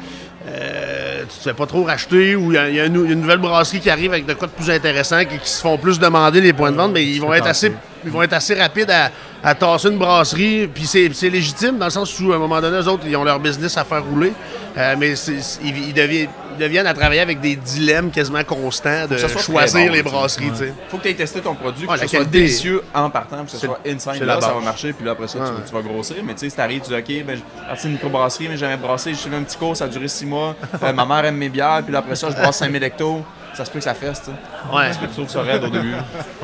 euh, 0.48 1.22
tu 1.28 1.38
te 1.38 1.42
fais 1.42 1.54
pas 1.54 1.66
trop 1.66 1.82
racheter 1.84 2.36
ou 2.36 2.52
il 2.52 2.54
y, 2.54 2.58
a- 2.58 2.68
y 2.70 2.86
une 2.86 3.20
nouvelle 3.20 3.38
brasserie 3.38 3.80
qui 3.80 3.90
arrive 3.90 4.12
avec 4.12 4.26
de 4.26 4.34
quoi 4.34 4.46
de 4.48 4.52
plus 4.52 4.70
intéressant 4.70 5.24
qui, 5.24 5.38
qui 5.38 5.48
se 5.50 5.60
font 5.60 5.76
plus 5.78 5.98
demander 5.98 6.40
les 6.40 6.52
points 6.52 6.70
de 6.70 6.76
vente, 6.76 6.92
mais 6.92 7.04
ils 7.04 7.20
vont 7.20 7.32
être 7.34 7.46
assez, 7.46 7.72
ils 8.06 8.12
vont 8.12 8.22
être 8.22 8.32
assez 8.32 8.54
rapides 8.54 8.90
à, 8.90 9.10
à 9.42 9.54
tasser 9.54 9.88
une 9.88 9.98
brasserie. 9.98 10.68
Puis 10.72 10.86
c'est 10.86 11.28
légitime 11.28 11.78
dans 11.78 11.86
le 11.86 11.90
sens 11.90 12.18
où 12.20 12.32
à 12.32 12.36
un 12.36 12.38
moment 12.38 12.60
donné, 12.60 12.78
eux 12.78 12.88
autres, 12.88 13.04
ils 13.06 13.16
ont 13.16 13.24
leur 13.24 13.40
business 13.40 13.76
à 13.76 13.84
faire 13.84 14.04
rouler. 14.04 14.32
Euh, 14.78 14.94
mais 14.98 15.12
ils, 15.12 15.88
ils 15.88 15.94
deviennent, 15.94 16.28
ils 16.60 16.78
à 16.78 16.94
travailler 16.94 17.20
avec 17.22 17.40
des 17.40 17.56
dilemmes 17.56 18.10
quasiment 18.10 18.44
constants 18.44 19.06
de 19.08 19.16
choisir 19.16 19.86
bon, 19.86 19.92
les 19.92 20.02
brasseries. 20.02 20.50
sais. 20.54 20.74
faut 20.88 20.98
que 20.98 21.02
tu 21.04 21.08
aies 21.08 21.14
testé 21.14 21.40
ton 21.40 21.54
produit, 21.54 21.86
que 21.86 21.92
Ah, 21.92 21.96
ce 21.98 22.06
soit 22.06 22.24
délicieux 22.24 22.82
en 22.94 23.08
partant, 23.08 23.44
que 23.44 23.50
ce 23.50 23.58
soit 23.58 23.80
c'est 23.84 24.24
là, 24.24 24.40
ça 24.40 24.52
va 24.52 24.60
marcher, 24.60 24.92
puis 24.92 25.04
là, 25.04 25.12
après 25.12 25.28
ça, 25.28 25.38
tu, 25.38 25.68
tu 25.68 25.74
vas 25.74 25.82
grossir. 25.82 26.16
Mais 26.24 26.34
tu 26.34 26.40
sais, 26.40 26.50
si 26.50 26.56
t'arrives, 26.56 26.82
tu 26.82 26.88
dis, 26.90 26.94
OK, 26.94 27.26
ben, 27.26 27.36
j'ai 27.36 27.66
parti 27.66 27.82
d'une 27.84 27.92
microbrasserie, 27.92 28.48
mais 28.48 28.54
j'ai 28.54 28.60
jamais 28.66 28.76
brassé, 28.76 29.10
j'ai 29.14 29.30
fait 29.30 29.34
un 29.36 29.42
petit 29.42 29.56
cours, 29.56 29.76
ça 29.76 29.84
a 29.84 29.88
duré 29.88 30.08
six 30.08 30.26
mois. 30.26 30.54
Euh, 30.82 30.92
ma 30.92 31.06
mère 31.06 31.24
aime 31.24 31.36
mes 31.36 31.48
bières, 31.48 31.80
puis 31.82 31.92
là, 31.92 32.00
après 32.00 32.16
ça, 32.16 32.28
je 32.30 32.36
brasse 32.36 32.58
5000 32.58 32.82
hectos. 32.82 33.24
Ça 33.56 33.64
se 33.64 33.70
peut 33.70 33.78
que 33.78 33.84
ça 33.84 33.94
fesse, 33.94 34.20
tu 34.20 34.26
sais. 34.26 34.76
Ouais, 34.76 34.88
Ça 34.88 34.92
se 34.92 34.98
peut 34.98 35.06
que 35.06 35.10
tu 35.12 35.16
trouves 35.16 35.30
ça 35.30 35.40
raide 35.42 35.64
au 35.64 35.70
début. 35.70 35.92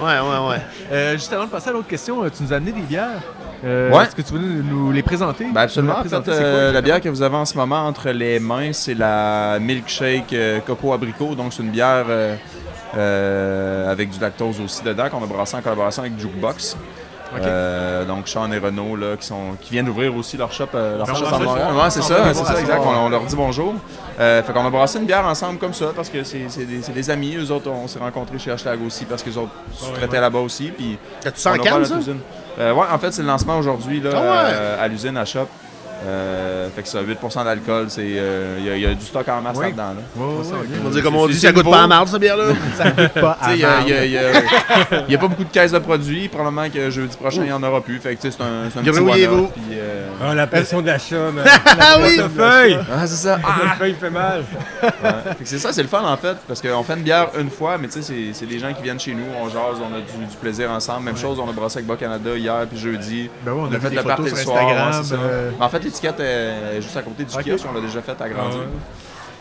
ouais, 0.00 0.18
ouais, 0.20 0.48
ouais. 0.48 0.56
Euh, 0.90 1.12
juste 1.12 1.32
avant 1.32 1.44
de 1.44 1.50
passer 1.50 1.68
à 1.68 1.72
l'autre 1.72 1.88
question, 1.88 2.24
euh, 2.24 2.30
tu 2.34 2.42
nous 2.42 2.52
as 2.52 2.56
amené 2.56 2.72
des 2.72 2.80
bières. 2.80 3.20
Euh, 3.64 3.90
Ouais. 3.92 4.04
Est-ce 4.04 4.16
que 4.16 4.22
tu 4.22 4.32
veux 4.32 4.38
nous, 4.40 4.90
les 4.92 5.02
présenter? 5.02 5.46
Ben 5.52 5.60
absolument. 5.62 5.94
En 5.94 5.96
la 5.98 6.02
fait, 6.04 6.72
quoi, 6.72 6.80
bière 6.80 7.00
que 7.00 7.08
vous 7.10 7.22
avez 7.22 7.36
en 7.36 7.44
ce 7.44 7.56
moment 7.56 7.86
entre 7.86 8.08
les 8.10 8.40
mains, 8.40 8.72
c'est 8.72 8.94
la 8.94 9.58
Milkshake 9.60 10.32
euh, 10.32 10.60
Coco 10.66 10.92
Abricot. 10.92 11.34
Donc, 11.34 11.52
c'est 11.52 11.62
une 11.62 11.70
bière 11.70 12.06
euh, 12.08 12.34
euh, 12.96 13.90
avec 13.90 14.10
du 14.10 14.18
lactose 14.18 14.60
aussi 14.60 14.82
dedans 14.82 15.08
qu'on 15.10 15.22
a 15.22 15.26
brassé 15.26 15.56
en 15.56 15.60
collaboration 15.62 16.02
avec 16.02 16.18
Jukebox. 16.18 16.76
Euh, 17.40 18.04
donc, 18.04 18.28
Sean 18.28 18.50
et 18.52 18.58
Renaud, 18.58 18.94
là, 18.96 19.16
qui, 19.18 19.26
sont, 19.26 19.56
qui 19.60 19.72
viennent 19.72 19.86
d'ouvrir 19.86 20.14
aussi 20.14 20.36
leur 20.36 20.52
shop, 20.52 20.66
euh, 20.74 20.98
leur 20.98 21.06
shop 21.16 21.24
à 21.26 21.38
Montréal. 21.38 21.68
Ouais, 21.74 21.90
c'est 21.90 22.02
ça, 22.02 22.34
c'est 22.34 22.44
ça, 22.44 22.60
exact. 22.60 22.82
on 22.84 23.08
leur 23.08 23.22
dit 23.24 23.36
bonjour. 23.36 23.74
Euh, 24.20 24.42
fait 24.42 24.52
qu'on 24.52 24.66
a 24.66 24.70
brassé 24.70 24.98
une 24.98 25.06
bière 25.06 25.26
ensemble 25.26 25.58
comme 25.58 25.72
ça 25.74 25.86
parce 25.94 26.08
que 26.08 26.22
c'est 26.24 26.44
c'est 26.48 26.64
des, 26.64 26.78
des 26.80 27.10
amis. 27.10 27.34
Eux 27.36 27.50
autres, 27.50 27.70
on 27.70 27.86
s'est 27.88 27.98
rencontrés 27.98 28.38
chez 28.38 28.50
Hashtag 28.50 28.78
aussi 28.86 29.04
parce 29.04 29.22
qu'ils 29.22 29.38
autres 29.38 29.52
sous-traitaient 29.72 30.20
là-bas 30.20 30.40
aussi. 30.40 30.70
Puis 30.70 30.98
T'as-tu 31.20 31.40
ça 31.40 31.50
en 31.52 31.56
on 31.56 31.60
a 31.60 31.62
canne, 31.64 31.74
ouvert 31.82 31.86
ça? 32.02 32.10
Euh, 32.58 32.72
ouais, 32.74 32.86
en 32.92 32.98
fait, 32.98 33.10
c'est 33.12 33.22
le 33.22 33.28
lancement 33.28 33.56
aujourd'hui 33.58 34.00
là, 34.00 34.10
Ah 34.14 34.20
ouais? 34.20 34.52
euh, 34.54 34.84
à 34.84 34.88
l'usine 34.88 35.16
à 35.16 35.24
Shop. 35.24 35.46
Euh, 36.04 36.68
fait 36.74 36.82
que 36.82 36.88
ça, 36.88 36.98
8% 37.02 37.44
d'alcool, 37.44 37.86
c'est 37.88 38.02
euh, 38.02 38.56
il 38.58 38.66
y, 38.66 38.70
a- 38.70 38.76
il 38.76 38.82
y 38.82 38.86
a 38.86 38.94
du 38.94 39.04
stock 39.04 39.28
en 39.28 39.40
masse 39.40 39.56
Oui. 39.58 39.66
là-dedans. 39.66 39.94
Là. 39.96 40.24
On 40.84 40.88
dit 40.90 41.02
comme 41.02 41.16
on 41.16 41.26
dit, 41.28 41.38
ça 41.38 41.52
goûte 41.52 41.68
pas 41.70 41.82
à 41.82 41.86
marde, 41.86 42.08
cette 42.08 42.20
bière-là. 42.20 42.44
Ça 42.76 42.90
goûte 42.90 43.08
pas 43.20 43.38
à 43.40 43.52
Il 43.52 43.58
n'y 43.58 43.64
a, 43.64 43.68
marde. 43.70 45.04
il 45.08 45.18
pas 45.22 45.28
beaucoup 45.28 45.44
de 45.44 45.50
caisses 45.50 45.72
de 45.72 45.78
produits. 45.78 46.28
Probablement 46.28 46.68
que 46.70 46.90
jeudi 46.90 47.16
prochain, 47.16 47.42
il 47.42 47.46
n'y 47.46 47.52
en 47.52 47.62
aura 47.62 47.80
plus. 47.80 47.98
Fait 47.98 48.16
que 48.16 48.20
tu 48.22 48.30
sais, 48.30 48.36
c'est 48.36 48.42
un, 48.42 48.70
c'est 48.72 48.78
un 48.80 48.82
petit 48.82 48.98
one-off, 48.98 49.50
puis, 49.52 49.62
euh, 49.78 50.06
Ah, 50.22 50.34
la 50.34 50.46
pression 50.46 50.82
d'achat, 50.82 51.30
man. 51.32 51.44
Ah 51.66 51.96
oui! 52.02 52.16
Le 52.16 52.28
feuille! 52.28 52.78
Ah, 52.92 53.06
c'est 53.06 53.16
ça. 53.28 53.36
Le 53.36 53.78
feuille 53.78 53.94
fait 53.94 54.10
mal. 54.10 54.42
Fait 54.80 54.88
que 55.44 55.48
c'est 55.48 55.58
ça, 55.58 55.72
c'est 55.72 55.82
le 55.82 55.88
fun 55.88 56.02
en 56.04 56.16
fait, 56.16 56.36
parce 56.48 56.60
qu'on 56.60 56.82
fait 56.82 56.94
une 56.94 57.02
bière 57.02 57.28
une 57.38 57.50
fois, 57.50 57.78
mais 57.78 57.88
tu 57.88 57.94
sais, 57.94 58.02
c'est- 58.02 58.32
c'est 58.32 58.46
les 58.46 58.58
gens 58.58 58.72
qui 58.72 58.82
viennent 58.82 59.00
chez 59.00 59.14
nous, 59.14 59.24
on 59.40 59.46
jase, 59.48 59.78
on 59.80 59.94
a 59.94 59.98
du, 60.00 60.26
du 60.26 60.36
plaisir 60.36 60.70
ensemble. 60.70 61.04
Même 61.04 61.16
chose, 61.16 61.38
on 61.38 61.48
a 61.48 61.52
brassé 61.52 61.78
avec 61.78 61.86
Bas 61.86 61.96
Canada 61.96 62.30
hier 62.36 62.66
puis 62.68 62.78
jeudi. 62.78 63.30
Ben 63.44 63.52
ouais, 63.52 63.62
on 63.70 63.74
a 63.74 63.78
fait 63.78 63.90
des 63.90 63.96
le 63.96 64.02
party 64.02 64.22
le 64.22 64.28
sur 64.30 64.38
soir. 64.38 65.04
ça. 65.04 65.14
euh, 65.14 65.50
En 65.60 65.68
fait, 65.68 65.84
l'étiquette 65.92 66.20
est 66.20 66.80
juste 66.80 66.96
à 66.96 67.02
côté 67.02 67.24
du 67.24 67.34
kiosque, 67.36 67.66
on 67.68 67.74
l'a 67.74 67.80
déjà 67.80 68.00
fait 68.00 68.20
agrandir. 68.20 68.60
Ah 68.60 68.64
ouais. 68.64 68.66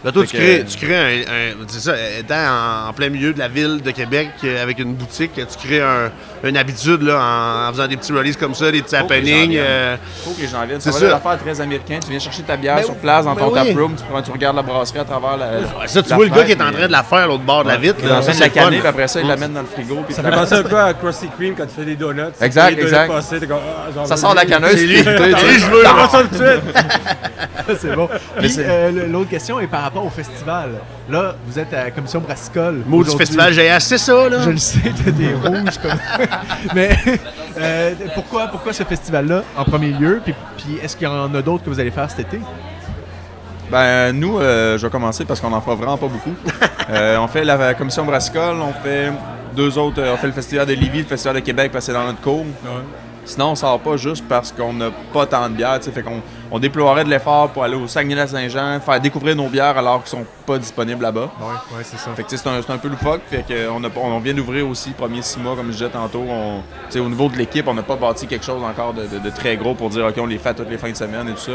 Là, 0.03 0.11
toi, 0.11 0.23
tu 0.25 0.31
que- 0.31 0.37
crées, 0.37 0.65
tu 0.67 0.77
crées 0.83 0.95
un. 0.97 1.31
un- 1.31 1.53
c'est 1.67 1.79
ça, 1.79 1.93
étant 2.19 2.35
en, 2.35 2.89
en 2.89 2.93
plein 2.93 3.09
milieu 3.09 3.33
de 3.33 3.39
la 3.39 3.47
ville 3.47 3.81
de 3.83 3.91
Québec 3.91 4.29
euh, 4.43 4.63
avec 4.63 4.79
une 4.79 4.95
boutique, 4.95 5.31
tu 5.35 5.67
crées 5.67 5.81
un- 5.81 6.09
une 6.43 6.57
habitude 6.57 7.03
là, 7.03 7.19
en, 7.19 7.69
en 7.69 7.71
faisant 7.71 7.87
des 7.87 7.97
petits 7.97 8.11
releases 8.11 8.35
comme 8.35 8.55
ça, 8.55 8.71
des 8.71 8.81
petits 8.81 8.95
happenings. 8.95 9.55
euh, 9.57 9.95
Faut 10.23 10.31
que 10.31 10.41
les 10.41 10.47
gens 10.47 10.65
viennent. 10.65 10.81
C'est 10.81 10.91
Ça 10.91 11.07
l'affaire 11.07 11.37
très 11.39 11.61
américain. 11.61 11.99
Tu 12.03 12.09
viens 12.09 12.17
chercher 12.19 12.41
ta 12.41 12.57
bière 12.57 12.77
Ben 12.77 12.83
sur 12.83 12.95
place 12.95 13.25
dans 13.25 13.35
Ben 13.35 13.41
ton 13.41 13.53
oui. 13.53 13.67
taproom, 13.67 13.95
tu, 13.95 14.03
prends- 14.09 14.21
tu 14.23 14.31
regardes 14.31 14.55
la 14.55 14.63
brasserie 14.63 14.99
à 14.99 15.05
travers 15.05 15.37
la. 15.37 15.45
ouais, 15.51 15.87
ça, 15.87 16.01
tu 16.01 16.09
la 16.09 16.15
vois 16.15 16.25
le 16.25 16.31
gars 16.31 16.43
qui 16.45 16.51
est 16.53 16.61
en 16.63 16.71
train 16.71 16.87
de 16.87 16.91
la 16.91 17.03
faire 17.03 17.17
à 17.19 17.27
l'autre 17.27 17.43
bord 17.43 17.63
de 17.63 17.69
la 17.69 17.77
vitre. 17.77 17.97
Il 17.99 18.05
est 18.05 18.09
là, 18.09 18.17
en 18.17 18.21
train 18.21 18.31
ça, 18.33 18.37
de 18.39 18.39
la 18.39 18.49
canner, 18.49 18.79
puis 18.79 18.87
après 18.87 19.07
ça, 19.07 19.21
il 19.21 19.27
l'amène 19.27 19.53
dans 19.53 19.61
le 19.61 19.67
frigo. 19.67 19.99
puis 20.07 20.15
Ça 20.15 20.23
fait 20.23 20.31
penser 20.31 20.53
un 20.55 20.63
peu 20.63 20.77
à 20.79 20.93
Krusty 20.95 21.27
Kreme 21.37 21.53
quand 21.55 21.65
tu 21.65 21.75
fais 21.75 21.85
des 21.85 21.95
donuts. 21.95 22.21
Exact, 22.41 22.79
exact. 22.79 23.11
Ça 24.05 24.17
sort 24.17 24.31
de 24.31 24.37
la 24.37 24.45
canneuse. 24.45 24.71
C'est 24.77 24.85
lui. 24.87 24.97
je 24.97 25.65
veux. 25.69 26.61
C'est 27.79 27.95
bon. 27.95 28.09
Euh, 28.59 29.07
l'autre 29.07 29.29
question 29.29 29.59
est 29.59 29.67
par 29.67 29.81
rapport 29.91 30.05
au 30.05 30.09
festival. 30.09 30.69
Là, 31.09 31.35
vous 31.45 31.59
êtes 31.59 31.73
à 31.73 31.85
la 31.85 31.91
commission 31.91 32.19
brassicole. 32.19 32.83
Maudit 32.85 33.09
aujourd'hui. 33.09 33.25
festival 33.25 33.53
GS, 33.53 33.79
c'est 33.79 33.97
ça, 33.97 34.29
là. 34.29 34.41
Je 34.41 34.49
le 34.49 34.57
sais, 34.57 34.79
t'as 35.03 35.11
des 35.11 35.33
rouges 35.43 35.77
comme. 35.81 35.99
Mais 36.73 36.97
euh, 37.57 37.93
pourquoi, 38.15 38.47
pourquoi 38.47 38.73
ce 38.73 38.83
festival-là 38.83 39.43
en 39.57 39.65
premier 39.65 39.91
lieu? 39.91 40.21
Puis, 40.23 40.33
puis 40.57 40.77
est-ce 40.81 40.95
qu'il 40.95 41.07
y 41.07 41.11
en 41.11 41.33
a 41.33 41.41
d'autres 41.41 41.65
que 41.65 41.69
vous 41.69 41.79
allez 41.79 41.91
faire 41.91 42.09
cet 42.09 42.21
été? 42.21 42.39
Ben, 43.69 44.11
nous, 44.13 44.39
euh, 44.39 44.77
je 44.77 44.85
vais 44.85 44.91
commencer 44.91 45.25
parce 45.25 45.39
qu'on 45.39 45.49
n'en 45.49 45.61
fera 45.61 45.75
vraiment 45.75 45.97
pas 45.97 46.07
beaucoup. 46.07 46.35
Euh, 46.89 47.17
on 47.19 47.27
fait 47.27 47.45
la 47.45 47.73
commission 47.73 48.03
brassicole, 48.03 48.57
on 48.59 48.73
fait 48.73 49.13
deux 49.55 49.77
autres, 49.77 50.01
euh, 50.01 50.13
on 50.13 50.17
fait 50.17 50.27
le 50.27 50.33
festival 50.33 50.67
de 50.67 50.73
Lévis, 50.73 50.97
le 50.97 51.05
festival 51.05 51.37
de 51.37 51.39
Québec 51.39 51.71
parce 51.71 51.85
que 51.85 51.93
c'est 51.93 51.97
dans 51.97 52.03
notre 52.03 52.19
cours. 52.19 52.43
Sinon, 53.23 53.51
on 53.51 53.55
sort 53.55 53.79
pas 53.79 53.97
juste 53.97 54.25
parce 54.27 54.51
qu'on 54.51 54.73
n'a 54.73 54.89
pas 55.13 55.25
tant 55.25 55.47
de 55.49 55.55
bières. 55.55 55.79
Fait 55.81 56.01
qu'on 56.01 56.21
on 56.49 56.59
déploierait 56.59 57.03
de 57.05 57.09
l'effort 57.09 57.49
pour 57.49 57.63
aller 57.63 57.75
au 57.75 57.87
Saguenay-Lac-Saint-Jean, 57.87 58.79
faire 58.79 58.99
découvrir 58.99 59.35
nos 59.35 59.47
bières 59.47 59.77
alors 59.77 60.01
qu'ils 60.03 60.09
sont 60.09 60.25
pas 60.45 60.57
disponibles 60.57 61.01
là-bas. 61.03 61.29
Ouais, 61.39 61.83
c'est 61.83 61.97
ça. 61.97 62.11
Fait 62.15 62.23
que 62.23 62.35
c'est 62.35 62.47
un, 62.47 62.59
un 62.67 62.77
peu 62.77 62.87
loufoque. 62.87 63.21
Fait 63.27 63.45
que 63.47 63.69
on, 63.69 64.19
vient 64.19 64.33
d'ouvrir 64.33 64.67
aussi 64.67 64.89
les 64.89 64.95
premiers 64.95 65.21
six 65.21 65.39
mois, 65.39 65.55
comme 65.55 65.67
je 65.67 65.73
disais 65.73 65.89
tantôt. 65.89 66.23
On, 66.27 66.61
au 66.99 67.09
niveau 67.09 67.29
de 67.29 67.37
l'équipe, 67.37 67.67
on 67.67 67.73
n'a 67.73 67.83
pas 67.83 67.95
bâti 67.95 68.27
quelque 68.27 68.45
chose 68.45 68.61
encore 68.63 68.93
de, 68.93 69.03
de- 69.07 69.19
de 69.19 69.29
très 69.29 69.55
gros 69.55 69.75
pour 69.75 69.89
dire 69.89 70.05
OK, 70.05 70.15
on 70.17 70.25
les 70.25 70.37
fait 70.37 70.53
toutes 70.53 70.69
les 70.69 70.77
fins 70.77 70.91
de 70.91 70.95
semaine 70.97 71.29
et 71.29 71.33
tout 71.33 71.39
ça. 71.39 71.51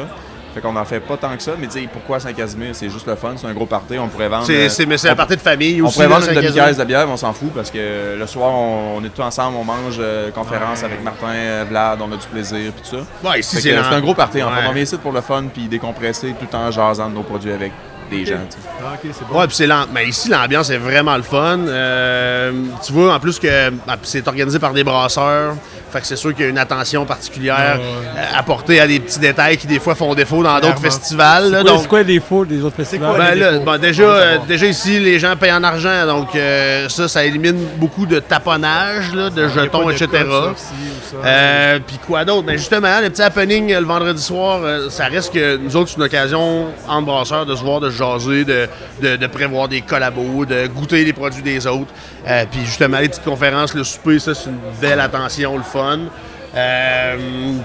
Fait 0.56 0.62
qu'on 0.62 0.74
en 0.74 0.84
fait 0.86 1.00
pas 1.00 1.18
tant 1.18 1.36
que 1.36 1.42
ça, 1.42 1.52
mais 1.58 1.68
sais, 1.68 1.86
pourquoi 1.92 2.18
Saint-Casimir? 2.18 2.70
C'est 2.74 2.88
juste 2.88 3.06
le 3.06 3.14
fun, 3.14 3.34
c'est 3.36 3.46
un 3.46 3.52
gros 3.52 3.66
party, 3.66 3.98
on 3.98 4.08
pourrait 4.08 4.30
vendre. 4.30 4.46
C'est, 4.46 4.64
euh, 4.64 4.68
c'est, 4.70 4.86
mais 4.86 4.96
c'est 4.96 5.08
la 5.08 5.12
on- 5.12 5.16
partie 5.16 5.36
de 5.36 5.40
famille 5.42 5.82
on 5.82 5.84
aussi. 5.84 5.96
pourrait 5.96 6.08
là, 6.08 6.14
vendre 6.18 6.30
une 6.32 6.34
demi-caisse 6.40 6.78
de 6.78 6.84
bière, 6.84 7.06
mais 7.06 7.12
on 7.12 7.16
s'en 7.18 7.34
fout 7.34 7.52
parce 7.54 7.70
que 7.70 8.16
le 8.18 8.26
soir, 8.26 8.52
on, 8.54 8.96
on 8.96 9.04
est 9.04 9.10
tous 9.10 9.20
ensemble, 9.20 9.58
on 9.60 9.64
mange 9.64 9.96
euh, 9.98 10.30
conférence 10.30 10.82
avec 10.82 11.04
Martin, 11.04 11.26
euh, 11.28 11.64
Vlad, 11.68 11.98
on 12.00 12.10
a 12.10 12.16
du 12.16 12.26
plaisir 12.26 12.72
puis 12.72 12.88
tout 12.90 12.96
ça. 12.96 13.28
Ouais, 13.30 13.40
ici, 13.40 13.60
c'est, 13.60 13.76
un 13.76 14.00
gros 14.00 14.14
party. 14.14 14.42
En 14.42 14.48
fait. 14.48 14.54
Ouais. 14.54 14.66
On 14.70 14.72
vient 14.72 14.82
ici 14.82 14.96
pour 14.96 15.12
le 15.12 15.20
fun 15.20 15.44
puis 15.52 15.68
décompresser 15.68 16.34
tout 16.40 16.56
en 16.56 16.70
jasant 16.70 17.10
de 17.10 17.14
nos 17.16 17.22
produits 17.22 17.52
avec 17.52 17.72
des 18.10 18.24
gens. 18.26 18.34
Ah, 18.80 18.92
ok, 18.94 19.10
c'est 19.12 19.28
bon. 19.28 19.38
Ouais, 19.40 19.46
puis 19.46 19.56
c'est 19.56 19.66
l'am- 19.66 19.86
mais 19.92 20.06
ici 20.06 20.28
l'ambiance 20.28 20.70
est 20.70 20.76
vraiment 20.78 21.16
le 21.16 21.22
fun. 21.22 21.58
Euh, 21.66 22.52
tu 22.84 22.92
vois 22.92 23.14
en 23.14 23.20
plus 23.20 23.38
que 23.38 23.70
ah, 23.88 23.96
c'est 24.02 24.26
organisé 24.28 24.58
par 24.58 24.72
des 24.72 24.84
brasseurs. 24.84 25.54
Fait 25.92 26.00
que 26.00 26.06
c'est 26.06 26.16
sûr 26.16 26.34
qu'il 26.34 26.44
y 26.44 26.48
a 26.48 26.50
une 26.50 26.58
attention 26.58 27.06
particulière 27.06 27.78
euh, 27.80 28.24
apportée 28.36 28.80
à 28.80 28.86
des 28.88 28.98
petits 29.00 29.20
détails 29.20 29.56
qui 29.56 29.66
des 29.68 29.78
fois 29.78 29.94
font 29.94 30.14
défaut 30.14 30.42
dans 30.42 30.58
d'autres 30.58 30.80
festivals. 30.80 31.44
C'est 31.44 31.50
quoi- 31.52 31.62
donc, 31.62 31.80
C'est 31.82 31.88
quoi 31.88 31.98
les 32.00 32.14
défauts 32.14 32.44
des 32.44 32.62
autres 32.62 32.76
festivals? 32.76 33.16
ben 33.16 33.34
les 33.34 33.40
là, 33.40 33.52
défauts? 33.52 33.64
bon, 33.64 33.80
déjà, 33.80 34.02
euh, 34.02 34.38
déjà 34.48 34.66
ici, 34.66 34.98
les 34.98 35.18
gens 35.18 35.36
payent 35.36 35.52
en 35.52 35.62
argent, 35.62 36.04
donc 36.06 36.34
euh, 36.34 36.88
ça, 36.88 37.06
ça 37.08 37.24
élimine 37.24 37.56
beaucoup 37.76 38.04
de 38.04 38.18
taponnage, 38.18 39.14
là, 39.14 39.30
de 39.30 39.46
jetons, 39.48 39.88
etc. 39.90 40.08
Euh, 41.24 41.78
Puis 41.86 41.98
quoi 42.06 42.24
d'autre? 42.24 42.44
Mais 42.46 42.58
justement, 42.58 43.00
le 43.00 43.08
petit 43.10 43.22
happening 43.22 43.72
euh, 43.72 43.80
le 43.80 43.86
vendredi 43.86 44.22
soir, 44.22 44.60
euh, 44.62 44.90
ça 44.90 45.06
reste 45.06 45.32
que 45.32 45.56
nous 45.56 45.76
autres, 45.76 45.90
c'est 45.90 45.96
une 45.96 46.02
occasion 46.02 46.66
entre 46.88 47.06
brasseurs 47.06 47.46
de 47.46 47.54
se 47.54 47.62
voir, 47.62 47.80
de 47.80 47.90
de, 47.98 48.68
de, 49.02 49.16
de 49.16 49.26
prévoir 49.26 49.68
des 49.68 49.80
collabos, 49.82 50.44
de 50.44 50.66
goûter 50.66 51.04
les 51.04 51.12
produits 51.12 51.42
des 51.42 51.66
autres. 51.66 51.92
Euh, 52.26 52.44
Puis 52.50 52.60
justement, 52.64 52.98
les 52.98 53.08
petites 53.08 53.24
conférences, 53.24 53.74
le 53.74 53.84
souper, 53.84 54.18
ça, 54.18 54.34
c'est 54.34 54.50
une 54.50 54.58
belle 54.80 55.00
attention, 55.00 55.56
le 55.56 55.62
fun. 55.62 56.00
Euh, 56.56 57.16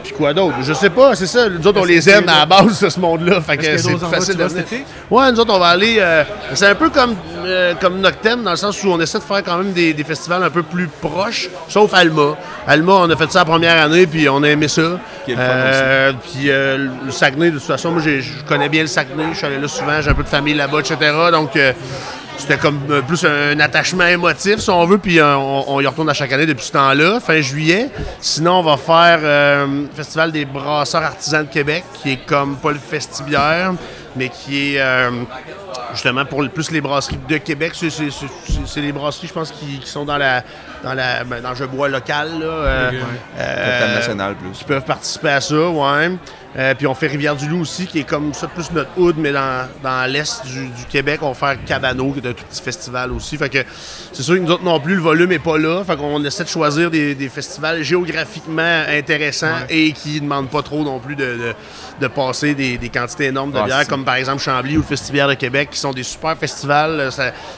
puis 0.03 0.11
quoi 0.11 0.33
d'autre? 0.33 0.55
Je 0.63 0.73
sais 0.73 0.89
pas, 0.89 1.15
c'est 1.15 1.25
ça. 1.27 1.47
Nous 1.47 1.65
autres, 1.65 1.79
on 1.79 1.85
les 1.85 2.09
aime 2.09 2.27
à 2.27 2.39
la 2.39 2.45
base 2.45 2.81
de 2.81 2.89
ce 2.89 2.99
monde-là. 2.99 3.39
Fait 3.39 3.55
que 3.57 3.77
c'est 3.77 3.95
plus 3.95 3.99
facile 4.07 4.35
de? 4.35 4.43
Ouais, 5.09 5.31
nous 5.31 5.39
autres, 5.39 5.53
on 5.55 5.59
va 5.59 5.67
aller. 5.67 5.95
euh, 5.99 6.23
c'est 6.53 6.67
un 6.67 6.75
peu 6.75 6.89
comme, 6.89 7.15
euh, 7.45 7.73
comme 7.79 7.99
Noctem, 8.01 8.43
dans 8.43 8.51
le 8.51 8.57
sens 8.57 8.83
où 8.83 8.89
on 8.89 8.99
essaie 8.99 9.19
de 9.19 9.23
faire 9.23 9.43
quand 9.43 9.57
même 9.57 9.71
des, 9.71 9.93
des 9.93 10.03
festivals 10.03 10.43
un 10.43 10.49
peu 10.49 10.63
plus 10.63 10.87
proches, 10.87 11.49
sauf 11.69 11.93
Alma. 11.93 12.35
Alma, 12.67 12.93
on 12.93 13.09
a 13.09 13.15
fait 13.15 13.31
ça 13.31 13.39
la 13.39 13.45
première 13.45 13.81
année, 13.81 14.05
puis 14.07 14.27
on 14.27 14.43
a 14.43 14.49
aimé 14.49 14.67
ça. 14.67 14.81
Euh, 15.29 16.11
Puis 16.23 16.47
le 16.47 17.11
Saguenay, 17.11 17.51
de 17.51 17.59
toute 17.59 17.67
façon, 17.67 17.91
moi, 17.91 18.01
je 18.03 18.21
connais 18.45 18.67
bien 18.67 18.81
le 18.81 18.87
Saguenay. 18.87 19.27
Je 19.31 19.37
suis 19.37 19.45
allé 19.47 19.57
là 19.59 19.67
souvent, 19.69 20.01
j'ai 20.01 20.09
un 20.09 20.13
peu 20.13 20.23
de 20.23 20.27
famille 20.27 20.53
là-bas, 20.55 20.79
etc. 20.79 20.97
Donc, 21.31 21.51
c'était 22.41 22.57
comme 22.57 22.79
euh, 22.89 23.01
plus 23.01 23.23
un 23.25 23.59
attachement 23.59 24.05
émotif, 24.07 24.59
si 24.59 24.69
on 24.69 24.85
veut, 24.85 24.97
puis 24.97 25.19
euh, 25.19 25.35
on, 25.37 25.79
y 25.79 25.87
retourne 25.87 26.09
à 26.09 26.13
chaque 26.13 26.31
année 26.31 26.45
depuis 26.45 26.65
ce 26.65 26.71
temps-là, 26.71 27.19
fin 27.19 27.39
juillet. 27.41 27.89
Sinon, 28.19 28.59
on 28.59 28.63
va 28.63 28.77
faire 28.77 29.19
euh, 29.23 29.85
Festival 29.95 30.31
des 30.31 30.45
brasseurs 30.45 31.03
artisans 31.03 31.45
de 31.45 31.51
Québec, 31.51 31.83
qui 32.01 32.13
est 32.13 32.25
comme 32.25 32.55
pas 32.57 32.71
le 32.71 32.79
festibière, 32.79 33.73
mais 34.15 34.29
qui 34.29 34.75
est 34.75 34.81
euh, 34.81 35.11
justement 35.93 36.25
pour 36.25 36.47
plus 36.49 36.71
les 36.71 36.81
brasseries 36.81 37.19
de 37.29 37.37
Québec. 37.37 37.73
C'est- 37.75 38.81
les 38.81 38.91
brasseries, 38.91 39.27
je 39.27 39.33
pense, 39.33 39.51
qui 39.51 39.79
sont 39.85 40.05
dans 40.05 40.17
la 40.17 40.43
dans 40.83 40.93
la 40.93 41.23
ben, 41.23 41.41
dans 41.41 41.53
le 41.53 41.67
bois 41.67 41.89
local. 41.89 42.29
Là, 42.39 42.45
euh, 42.45 42.91
euh, 43.39 43.95
nationale 43.95 44.35
plus. 44.35 44.57
qui 44.57 44.63
peuvent 44.63 44.85
participer 44.85 45.29
à 45.29 45.41
ça, 45.41 45.69
ouais. 45.69 46.11
Euh, 46.57 46.73
puis 46.75 46.85
on 46.85 46.93
fait 46.93 47.07
Rivière-du-Loup 47.07 47.61
aussi, 47.61 47.87
qui 47.87 47.99
est 47.99 48.03
comme 48.03 48.33
ça, 48.33 48.45
plus 48.45 48.71
notre 48.73 48.89
hood, 48.97 49.15
mais 49.17 49.31
dans, 49.31 49.69
dans 49.81 50.11
l'est 50.11 50.45
du, 50.45 50.67
du 50.67 50.85
Québec, 50.89 51.19
on 51.21 51.29
va 51.31 51.33
faire 51.33 51.63
Cabano, 51.65 52.11
qui 52.11 52.19
est 52.19 52.29
un 52.29 52.33
tout 52.33 52.43
petit 52.43 52.61
festival 52.61 53.13
aussi. 53.13 53.37
Fait 53.37 53.47
que 53.47 53.59
c'est 54.11 54.21
sûr 54.21 54.35
que 54.35 54.41
nous 54.41 54.51
autres 54.51 54.65
non 54.65 54.77
plus, 54.81 54.95
le 54.95 55.01
volume 55.01 55.31
est 55.31 55.39
pas 55.39 55.57
là. 55.57 55.81
Fait 55.85 55.95
qu'on 55.95 56.21
essaie 56.25 56.43
de 56.43 56.49
choisir 56.49 56.91
des, 56.91 57.15
des 57.15 57.29
festivals 57.29 57.81
géographiquement 57.83 58.83
intéressants 58.89 59.59
et 59.69 59.93
qui 59.93 60.15
ne 60.15 60.19
demandent 60.25 60.49
pas 60.49 60.61
trop 60.61 60.83
non 60.83 60.99
plus 60.99 61.15
de, 61.15 61.23
de, 61.23 61.53
de 62.01 62.07
passer 62.07 62.53
des, 62.53 62.77
des 62.77 62.89
quantités 62.89 63.27
énormes 63.27 63.53
de 63.53 63.57
Ah, 63.59 63.65
bières, 63.65 63.87
comme 63.87 64.03
par 64.03 64.15
exemple 64.15 64.41
Chambly 64.41 64.75
ou 64.75 64.81
le 64.81 64.85
Festival 64.85 65.29
de 65.29 65.35
Québec, 65.35 65.69
qui 65.71 65.79
sont 65.79 65.93
des 65.93 66.03
super 66.03 66.35
festivals. 66.37 67.11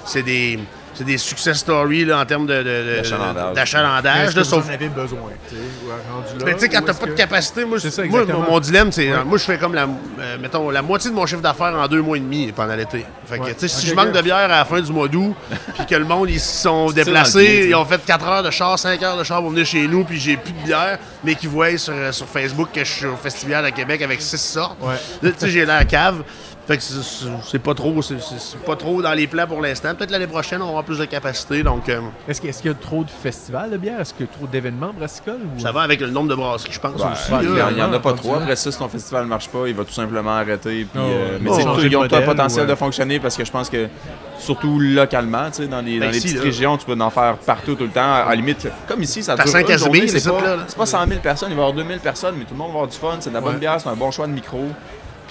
C'est 0.05 0.21
des 0.21 0.59
c'est 0.93 1.03
des 1.03 1.17
success 1.17 1.57
stories 1.57 2.05
là, 2.05 2.19
en 2.19 2.25
termes 2.25 2.45
de, 2.45 2.53
de- 2.53 2.63
de- 2.63 3.53
D'achalandage. 3.55 4.33
sauf 4.43 4.63
vous 4.65 4.69
en 4.69 4.73
avez 4.73 4.89
besoin, 4.89 5.19
tu 5.49 5.55
sais, 5.55 5.61
ou 5.85 5.89
rendu 6.13 6.27
là, 6.39 6.45
mais 6.45 6.53
tu 6.53 6.59
sais, 6.59 6.69
quand 6.69 6.81
t'as 6.85 6.93
pas 6.93 7.05
de 7.07 7.11
capacité, 7.13 7.65
moi, 7.65 7.79
C'est 7.79 7.91
ça, 7.91 8.03
moi, 8.05 8.25
mon, 8.25 8.39
mon 8.41 8.59
dilemme, 8.59 8.91
c'est. 8.91 9.09
Moi, 9.25 9.37
je 9.37 9.43
fais 9.43 9.57
comme 9.57 9.73
la, 9.73 9.83
euh, 9.83 10.37
mettons, 10.41 10.69
la 10.69 10.81
moitié 10.81 11.09
de 11.09 11.15
mon 11.15 11.25
chiffre 11.25 11.41
d'affaires 11.41 11.73
en 11.75 11.87
deux 11.87 12.01
mois 12.01 12.17
et 12.17 12.19
demi 12.19 12.51
pendant 12.55 12.75
l'été. 12.75 13.05
Fait 13.25 13.37
que, 13.39 13.43
Ouais. 13.43 13.53
tu 13.53 13.61
sais, 13.61 13.67
si 13.67 13.87
je 13.87 13.93
manque 13.95 14.11
de 14.11 14.21
bière 14.21 14.37
à 14.37 14.47
la 14.47 14.65
fin 14.65 14.81
du 14.81 14.91
mois 14.91 15.07
d'août, 15.07 15.35
puis 15.75 15.85
que 15.85 15.95
le 15.95 16.05
monde, 16.05 16.29
ils 16.29 16.39
se 16.39 16.61
sont 16.63 16.91
déplacés, 16.91 17.45
pied, 17.45 17.67
ils 17.69 17.75
ont 17.75 17.85
fait 17.85 18.03
4 18.05 18.27
heures 18.27 18.43
de 18.43 18.51
char, 18.51 18.77
5 18.77 19.01
heures 19.03 19.17
de 19.17 19.23
char 19.23 19.41
pour 19.41 19.49
venir 19.49 19.65
chez 19.65 19.87
nous, 19.87 20.03
puis 20.03 20.19
j'ai 20.19 20.37
plus 20.37 20.53
de 20.53 20.59
bière, 20.65 20.97
mais 21.23 21.35
qui 21.35 21.47
voient 21.47 21.75
sur, 21.77 21.93
euh, 21.93 22.11
sur 22.11 22.27
Facebook 22.27 22.69
que 22.73 22.83
je 22.83 22.91
suis 22.91 23.05
au 23.05 23.15
Festival 23.15 23.65
à 23.65 23.71
Québec 23.71 24.01
avec 24.01 24.21
6 24.21 24.37
sortes. 24.39 24.77
Ouais. 24.81 24.95
Là, 25.21 25.31
tu 25.31 25.35
sais, 25.39 25.49
j'ai 25.49 25.65
l'air 25.65 25.85
cave. 25.87 26.23
Fait 26.65 26.77
que 26.77 26.83
c'est- 26.83 27.59
pas 27.59 27.73
trop, 27.73 28.01
c'est- 28.01 28.15
pas 28.65 28.77
trop 28.77 29.01
dans 29.01 29.11
les 29.13 29.27
plans 29.27 29.45
pour 29.47 29.59
l'instant. 29.59 29.93
Peut-être 29.95 30.11
l'année 30.11 30.27
prochaine, 30.27 30.61
on 30.61 30.65
va 30.65 30.69
avoir 30.69 30.83
plus 30.85 30.97
de 30.97 31.03
capacité. 31.03 31.61
Donc, 31.61 31.89
euh, 31.89 31.99
Est-ce 32.25 32.39
qu'il 32.39 32.51
y 32.65 32.69
a 32.69 32.73
trop 32.73 33.03
de 33.03 33.09
festivals 33.09 33.69
de 33.71 33.75
bière? 33.77 33.99
Est-ce 33.99 34.13
qu'il 34.13 34.25
y 34.25 34.29
a 34.29 34.31
trop 34.33 34.47
d'événements 34.47 34.93
brassicoles? 34.97 35.39
Ou... 35.57 35.59
ça 35.59 35.73
va 35.73 35.81
avec 35.81 35.99
le 35.99 36.07
nombre 36.09 36.29
de 36.29 36.35
brasseries, 36.35 36.71
je 36.71 36.79
pense 36.79 36.93
aussi. 36.95 37.31
il 37.41 37.49
là. 37.57 37.69
n'y 37.71 37.81
en 37.81 37.91
a 37.91 37.99
pas 37.99 38.13
trop. 38.13 38.35
Après 38.35 38.55
ça, 38.55 38.71
si 38.71 38.77
ton 38.79 38.87
festival 38.87 39.23
ne 39.25 39.29
marche 39.29 39.49
pas, 39.49 39.67
il 39.67 39.73
va 39.75 39.83
tout 39.83 39.91
simplement 39.91 40.31
arrêter. 40.37 40.85
Puis, 40.89 40.89
Oh, 40.95 40.99
euh, 40.99 41.37
mais 41.41 41.49
oh, 41.51 41.57
ils 41.59 41.67
ont 41.67 41.75
de 41.75 41.81
tout 41.89 41.95
un 41.97 41.99
modèle, 42.19 42.25
potentiel 42.25 42.65
ou, 42.65 42.69
de 42.69 42.75
fonctionner 42.75 43.19
parce 43.19 43.35
que 43.35 43.43
je 43.43 43.51
pense 43.51 43.69
que, 43.69 43.87
surtout 44.39 44.79
localement, 44.79 45.49
tu 45.51 45.63
sais, 45.63 45.67
dans 45.67 45.81
les, 45.81 45.95
dans 45.99 46.05
Ben, 46.05 46.11
les 46.11 46.17
ici, 46.17 46.27
petites 46.27 46.37
là. 46.39 46.43
régions, 46.45 46.77
tu 46.77 46.85
peux 46.85 46.97
en 47.01 47.09
faire 47.09 47.35
partout, 47.45 47.75
tout 47.75 47.83
le 47.83 47.89
temps. 47.89 48.13
À 48.13 48.29
la 48.29 48.35
limite, 48.35 48.69
comme 48.87 49.01
ici, 49.03 49.21
ça 49.21 49.35
dure 49.35 49.45
une 49.45 49.51
Saint-Casimir, 49.51 49.79
journée, 49.79 49.99
les 50.01 50.19
c'est 50.19 50.29
pas, 50.29 50.57
pas 50.77 50.85
100 50.85 51.07
000 51.07 51.19
personnes, 51.19 51.49
il 51.51 51.55
va 51.55 51.61
y 51.61 51.65
avoir 51.65 51.73
2000 51.75 51.99
personnes, 51.99 52.35
mais 52.37 52.45
tout 52.45 52.53
le 52.53 52.57
monde 52.57 52.69
va 52.69 52.73
avoir 52.75 52.87
du 52.87 52.97
fun, 52.97 53.17
c'est 53.19 53.29
de 53.31 53.35
la 53.35 53.41
bonne 53.41 53.55
Ouais. 53.55 53.59
bière, 53.59 53.81
c'est 53.81 53.89
un 53.89 53.95
bon 53.95 54.11
choix 54.11 54.27
de 54.27 54.31
micro. 54.31 54.63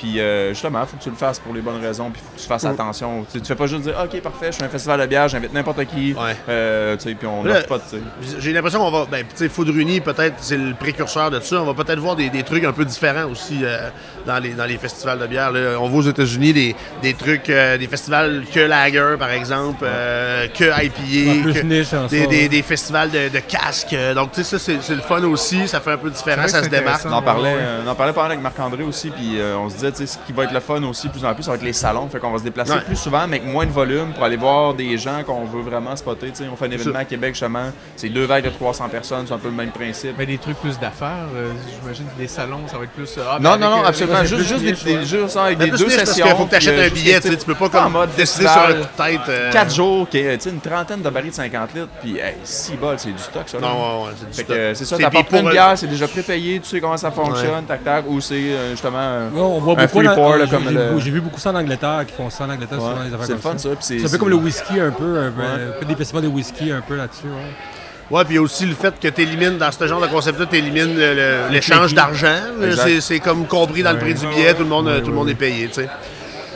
Puis 0.03 0.18
euh, 0.18 0.48
justement, 0.48 0.80
il 0.82 0.86
faut 0.88 0.96
que 0.96 1.03
tu 1.05 1.11
le 1.11 1.14
fasses 1.16 1.38
pour 1.38 1.55
les 1.55 1.61
bonnes 1.61 1.80
raisons, 1.80 2.11
puis 2.11 2.20
il 2.20 2.26
faut 2.28 2.34
que 2.36 2.40
tu 2.42 2.48
fasses 2.48 2.64
attention. 2.64 3.24
Tu, 3.32 3.40
tu 3.40 3.46
fais 3.46 3.55
pas 3.55 3.66
juste 3.68 3.82
dire, 3.82 3.94
OK, 4.03 4.20
parfait, 4.20 4.46
je 4.46 4.57
suis 4.57 4.64
un 4.64 4.68
festival 4.68 5.00
de 5.00 5.07
bière, 5.07 5.28
j'invite 5.28 5.53
n'importe 5.55 5.84
qui, 5.84 6.12
Ouais. 6.14 6.36
euh, 6.48 6.96
tu 6.96 7.05
sais, 7.11 7.14
puis 7.14 7.26
on 7.28 7.44
n'offre 7.44 7.66
pas, 7.68 7.78
sais. 7.78 7.98
J'ai 8.40 8.53
l'impression 8.53 8.80
qu'on 8.80 8.90
va. 8.90 9.07
Ben, 9.09 9.20
tu 9.24 9.36
sais, 9.36 9.48
Foudruni, 9.48 10.00
peut-être, 10.00 10.34
c'est 10.38 10.57
le 10.57 10.74
précurseur 10.74 11.30
de 11.30 11.38
ça. 11.38 11.62
On 11.62 11.72
va 11.72 11.74
peut-être 11.84 12.00
voir 12.00 12.16
des, 12.16 12.30
des 12.30 12.42
trucs 12.42 12.64
un 12.64 12.72
peu 12.72 12.84
différents 12.84 13.26
aussi 13.30 13.61
euh, 13.62 13.90
dans, 14.26 14.38
les, 14.40 14.50
dans 14.55 14.64
les 14.64 14.76
festivals 14.76 15.20
de 15.20 15.26
bière. 15.28 15.53
là. 15.53 15.76
On 15.80 15.88
voit 15.88 16.00
aux 16.00 16.09
États-Unis 16.11 16.53
des, 16.53 16.74
des 17.00 17.14
trucs, 17.14 17.48
euh, 17.48 17.78
des 17.78 17.86
festivals 17.86 18.42
que 18.53 18.59
lager, 18.61 19.14
par 19.20 19.30
exemple, 19.30 19.84
euh, 19.84 20.48
que 20.48 20.64
IPA, 20.64 21.42
plus 21.42 21.53
que- 21.55 21.61
niche 21.64 21.92
en 21.94 22.07
des, 22.07 22.18
soi, 22.22 22.26
des- 22.26 22.36
ouais. 22.42 22.48
des 22.48 22.62
festivals 22.62 23.11
de, 23.11 23.28
de 23.28 23.38
casques. 23.38 23.94
Donc, 24.16 24.32
tu 24.32 24.42
sais, 24.42 24.50
ça, 24.50 24.59
c'est 24.59 24.82
c'est 24.82 24.96
le 24.96 25.00
fun 25.03 25.22
aussi. 25.24 25.68
Ça 25.68 25.78
fait 25.80 25.92
un 25.92 25.96
peu 25.98 26.11
différent, 26.11 26.48
ça 26.48 26.64
se 26.64 26.68
démarque. 26.68 27.03
On 27.07 27.12
en 27.12 27.22
parlait, 27.22 27.53
Ouais. 27.55 27.61
on 27.86 27.88
en 27.88 27.94
parlait 27.94 28.12
pas 28.12 28.22
mal 28.22 28.32
avec 28.32 28.42
Marc-André 28.42 28.82
aussi, 28.82 29.11
puis 29.11 29.38
euh, 29.38 29.57
on 29.59 29.68
se 29.68 29.74
disait, 29.74 29.91
ce 29.97 30.18
qui 30.26 30.32
va 30.32 30.45
être 30.45 30.53
le 30.53 30.61
fun 30.61 30.82
aussi, 30.84 31.09
plus 31.09 31.24
en 31.24 31.34
plus, 31.34 31.43
ça 31.43 31.51
va 31.51 31.57
être 31.57 31.62
les 31.62 31.72
salons. 31.72 32.09
Fait 32.09 32.18
qu'on 32.18 32.30
va 32.32 32.38
se 32.38 32.45
déplacer 32.45 32.72
Ouais. 32.72 32.80
plus 32.80 32.97
souvent, 32.97 33.26
mais 33.28 33.38
avec 33.38 33.51
moins 33.53 33.66
de 33.66 33.70
volume 33.70 34.12
pour 34.14 34.24
aller 34.24 34.36
voir 34.36 34.74
des 34.74 34.97
gens 34.99 35.22
qu'on 35.26 35.45
veut 35.45 35.62
vraiment 35.62 35.95
spotter. 35.97 36.28
tu 36.30 36.36
sais. 36.36 36.45
On 36.53 36.57
fait 36.57 36.66
un 36.66 36.70
événement 36.70 36.99
à 36.99 37.05
Québec, 37.05 37.34
justement. 37.34 37.70
C'est 37.97 38.09
deux 38.09 38.24
vagues 38.24 38.45
de 38.45 38.51
300 38.51 38.88
personnes, 38.88 39.24
c'est 39.26 39.34
un 39.34 39.38
peu 39.38 39.49
le 39.49 39.55
même 39.55 39.70
principe. 39.70 40.14
Mais 40.18 40.26
des 40.26 40.38
trucs 40.38 40.59
plus 40.59 40.78
d'affaires, 40.78 41.26
euh, 41.34 41.51
j'imagine 41.80 42.07
que 42.14 42.18
des 42.20 42.28
salons, 42.28 42.61
ça 42.66 42.78
va 42.78 42.84
être 42.84 42.90
plus. 42.93 43.18
ah, 43.18 43.38
Non, 43.40 43.53
mais 43.53 43.59
non, 43.59 43.66
avec, 43.66 43.76
non, 43.78 43.84
euh, 43.84 43.88
absolument. 43.88 44.24
Juste, 44.24 44.49
juste, 44.49 44.84
des, 44.84 45.05
juste 45.05 45.36
avec 45.36 45.59
Mais 45.59 45.64
des 45.66 45.70
plus 45.72 45.78
deux 45.80 45.86
niche 45.86 45.97
parce 45.97 46.09
sessions. 46.11 46.26
qu'il 46.26 46.36
faut 46.36 46.45
que 46.45 46.51
tu 46.51 46.57
achètes 46.57 46.78
euh, 46.78 46.86
un 46.86 46.90
billet. 46.90 47.20
que, 47.20 47.28
Tu 47.28 47.36
peux 47.47 47.55
pas 47.55 47.68
comme 47.68 47.93
mode 47.93 48.11
décider 48.16 48.47
sur 48.47 48.53
un 48.53 48.66
festival. 48.66 48.82
coup 48.82 49.03
de 49.03 49.05
tête. 49.05 49.28
euh, 49.28 49.53
4 49.53 49.74
jours, 49.74 50.09
une 50.14 50.61
trentaine 50.61 51.03
de 51.03 51.11
barils 51.11 51.30
de 51.30 51.34
50 51.34 51.74
litres, 51.74 51.88
puis 52.01 52.18
hey, 52.18 52.34
6 52.45 52.72
balles, 52.76 52.99
c'est 52.99 53.12
du 53.12 53.18
stock, 53.22 53.43
ça. 53.47 53.59
Non, 53.59 53.68
ouais, 53.68 54.05
ouais, 54.07 54.11
c'est 54.18 54.26
du 54.28 54.32
stock. 54.34 54.51
euh, 54.51 54.74
c'est 54.74 54.84
ça, 54.84 54.97
C'est- 54.97 55.03
t'apportes 55.03 55.32
une 55.32 55.51
bière, 55.51 55.72
c'est 55.76 55.86
déjà 55.86 56.09
prépayé, 56.09 56.61
tu 56.61 56.68
sais 56.68 56.80
comment 56.80 56.97
ça 56.97 57.11
fonctionne, 57.11 57.64
tac 57.66 57.84
tac, 57.84 58.05
ou 58.09 58.20
c'est 58.20 58.34
euh, 58.34 58.70
justement. 58.72 59.28
Voit 59.75 59.83
Un 59.83 59.87
beaucoup 59.87 59.99
free 60.05 60.14
pour, 60.14 60.37
là, 60.37 60.45
j'ai- 60.45 60.51
comme 60.51 60.64
j'ai- 60.68 60.75
le- 60.75 60.99
J'ai 61.01 61.11
vu 61.11 61.20
beaucoup 61.20 61.41
ça 61.41 61.51
en 61.51 61.55
Angleterre, 61.57 62.05
qui 62.07 62.14
font 62.14 62.31
ça 62.31 62.45
en 62.45 62.51
Angleterre, 62.51 62.79
ouais, 62.83 62.89
souvent, 62.91 63.03
les 63.03 63.14
affaires 63.14 63.27
c'est 63.27 63.33
le 63.33 63.39
comme 63.39 63.53
fun 63.53 63.59
ça. 63.59 63.68
puis 63.70 63.79
C'est 64.01 64.07
un 64.07 64.11
peu 64.11 64.18
comme 64.18 64.29
le 64.31 64.37
whisky, 64.37 64.81
un 64.81 64.91
peu, 64.91 65.18
un 65.18 65.31
peu, 65.31 65.43
un 65.43 65.79
peu 65.81 65.85
des 65.87 65.95
festivals 65.97 66.23
de 66.23 66.29
whisky, 66.29 66.70
un 66.73 66.81
peu 66.81 66.97
là-dessus. 66.97 67.25
Ouais. 67.27 68.16
Ouais, 68.16 68.25
puis 68.25 68.35
il 68.35 68.37
y 68.37 68.39
a 68.39 68.43
aussi 68.43 68.66
le 68.66 68.75
fait 68.75 68.93
que 69.01 69.09
tu 69.09 69.23
élimines, 69.23 69.57
dans 69.59 69.73
ce 69.73 69.87
genre 69.87 70.01
de 70.01 70.07
concept-là, 70.07 70.47
tu 70.47 70.57
élimines 70.57 70.97
le- 70.97 71.14
le- 71.14 71.49
l'échange 71.51 71.95
d'argent. 71.95 72.37
C'est- 72.77 73.01
C'est 73.01 73.20
comme 73.20 73.47
compris 73.47 73.83
dans 73.83 73.93
le 73.93 73.99
prix 73.99 74.14
du 74.14 74.27
billet, 74.27 74.53
tout 74.55 74.62
le 74.64 74.68
monde, 74.68 74.91
tout 75.03 75.11
le 75.11 75.16
monde 75.16 75.29
est 75.31 75.35
payé, 75.35 75.68
tu 75.68 75.75
sais. 75.75 75.83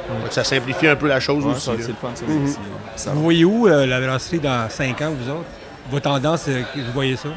Donc, 0.09 0.31
Ça 0.33 0.45
simplifie 0.45 0.87
un 0.87 0.95
peu 0.97 1.09
la 1.09 1.19
chose 1.19 1.45
Ouais, 1.45 1.53
aussi. 1.53 1.63
ça, 1.65 1.73
là. 1.73 1.79
c'est 1.81 1.89
le 1.89 1.95
fun, 2.01 2.11
ça. 2.15 2.25
Mhm. 2.29 2.55
ça 2.95 3.11
Vous 3.13 3.23
voyez 3.23 3.45
où 3.45 3.67
euh, 3.67 3.87
la 3.87 4.01
brasserie 4.01 4.39
dans 4.39 4.69
5 4.71 5.01
ans, 5.03 5.11
vous 5.19 5.31
autres? 5.31 5.45
Vos 5.91 5.99
tendances, 6.01 6.45
euh, 6.49 6.63
vous 6.77 6.93
voyez 6.95 7.17
ça? 7.17 7.29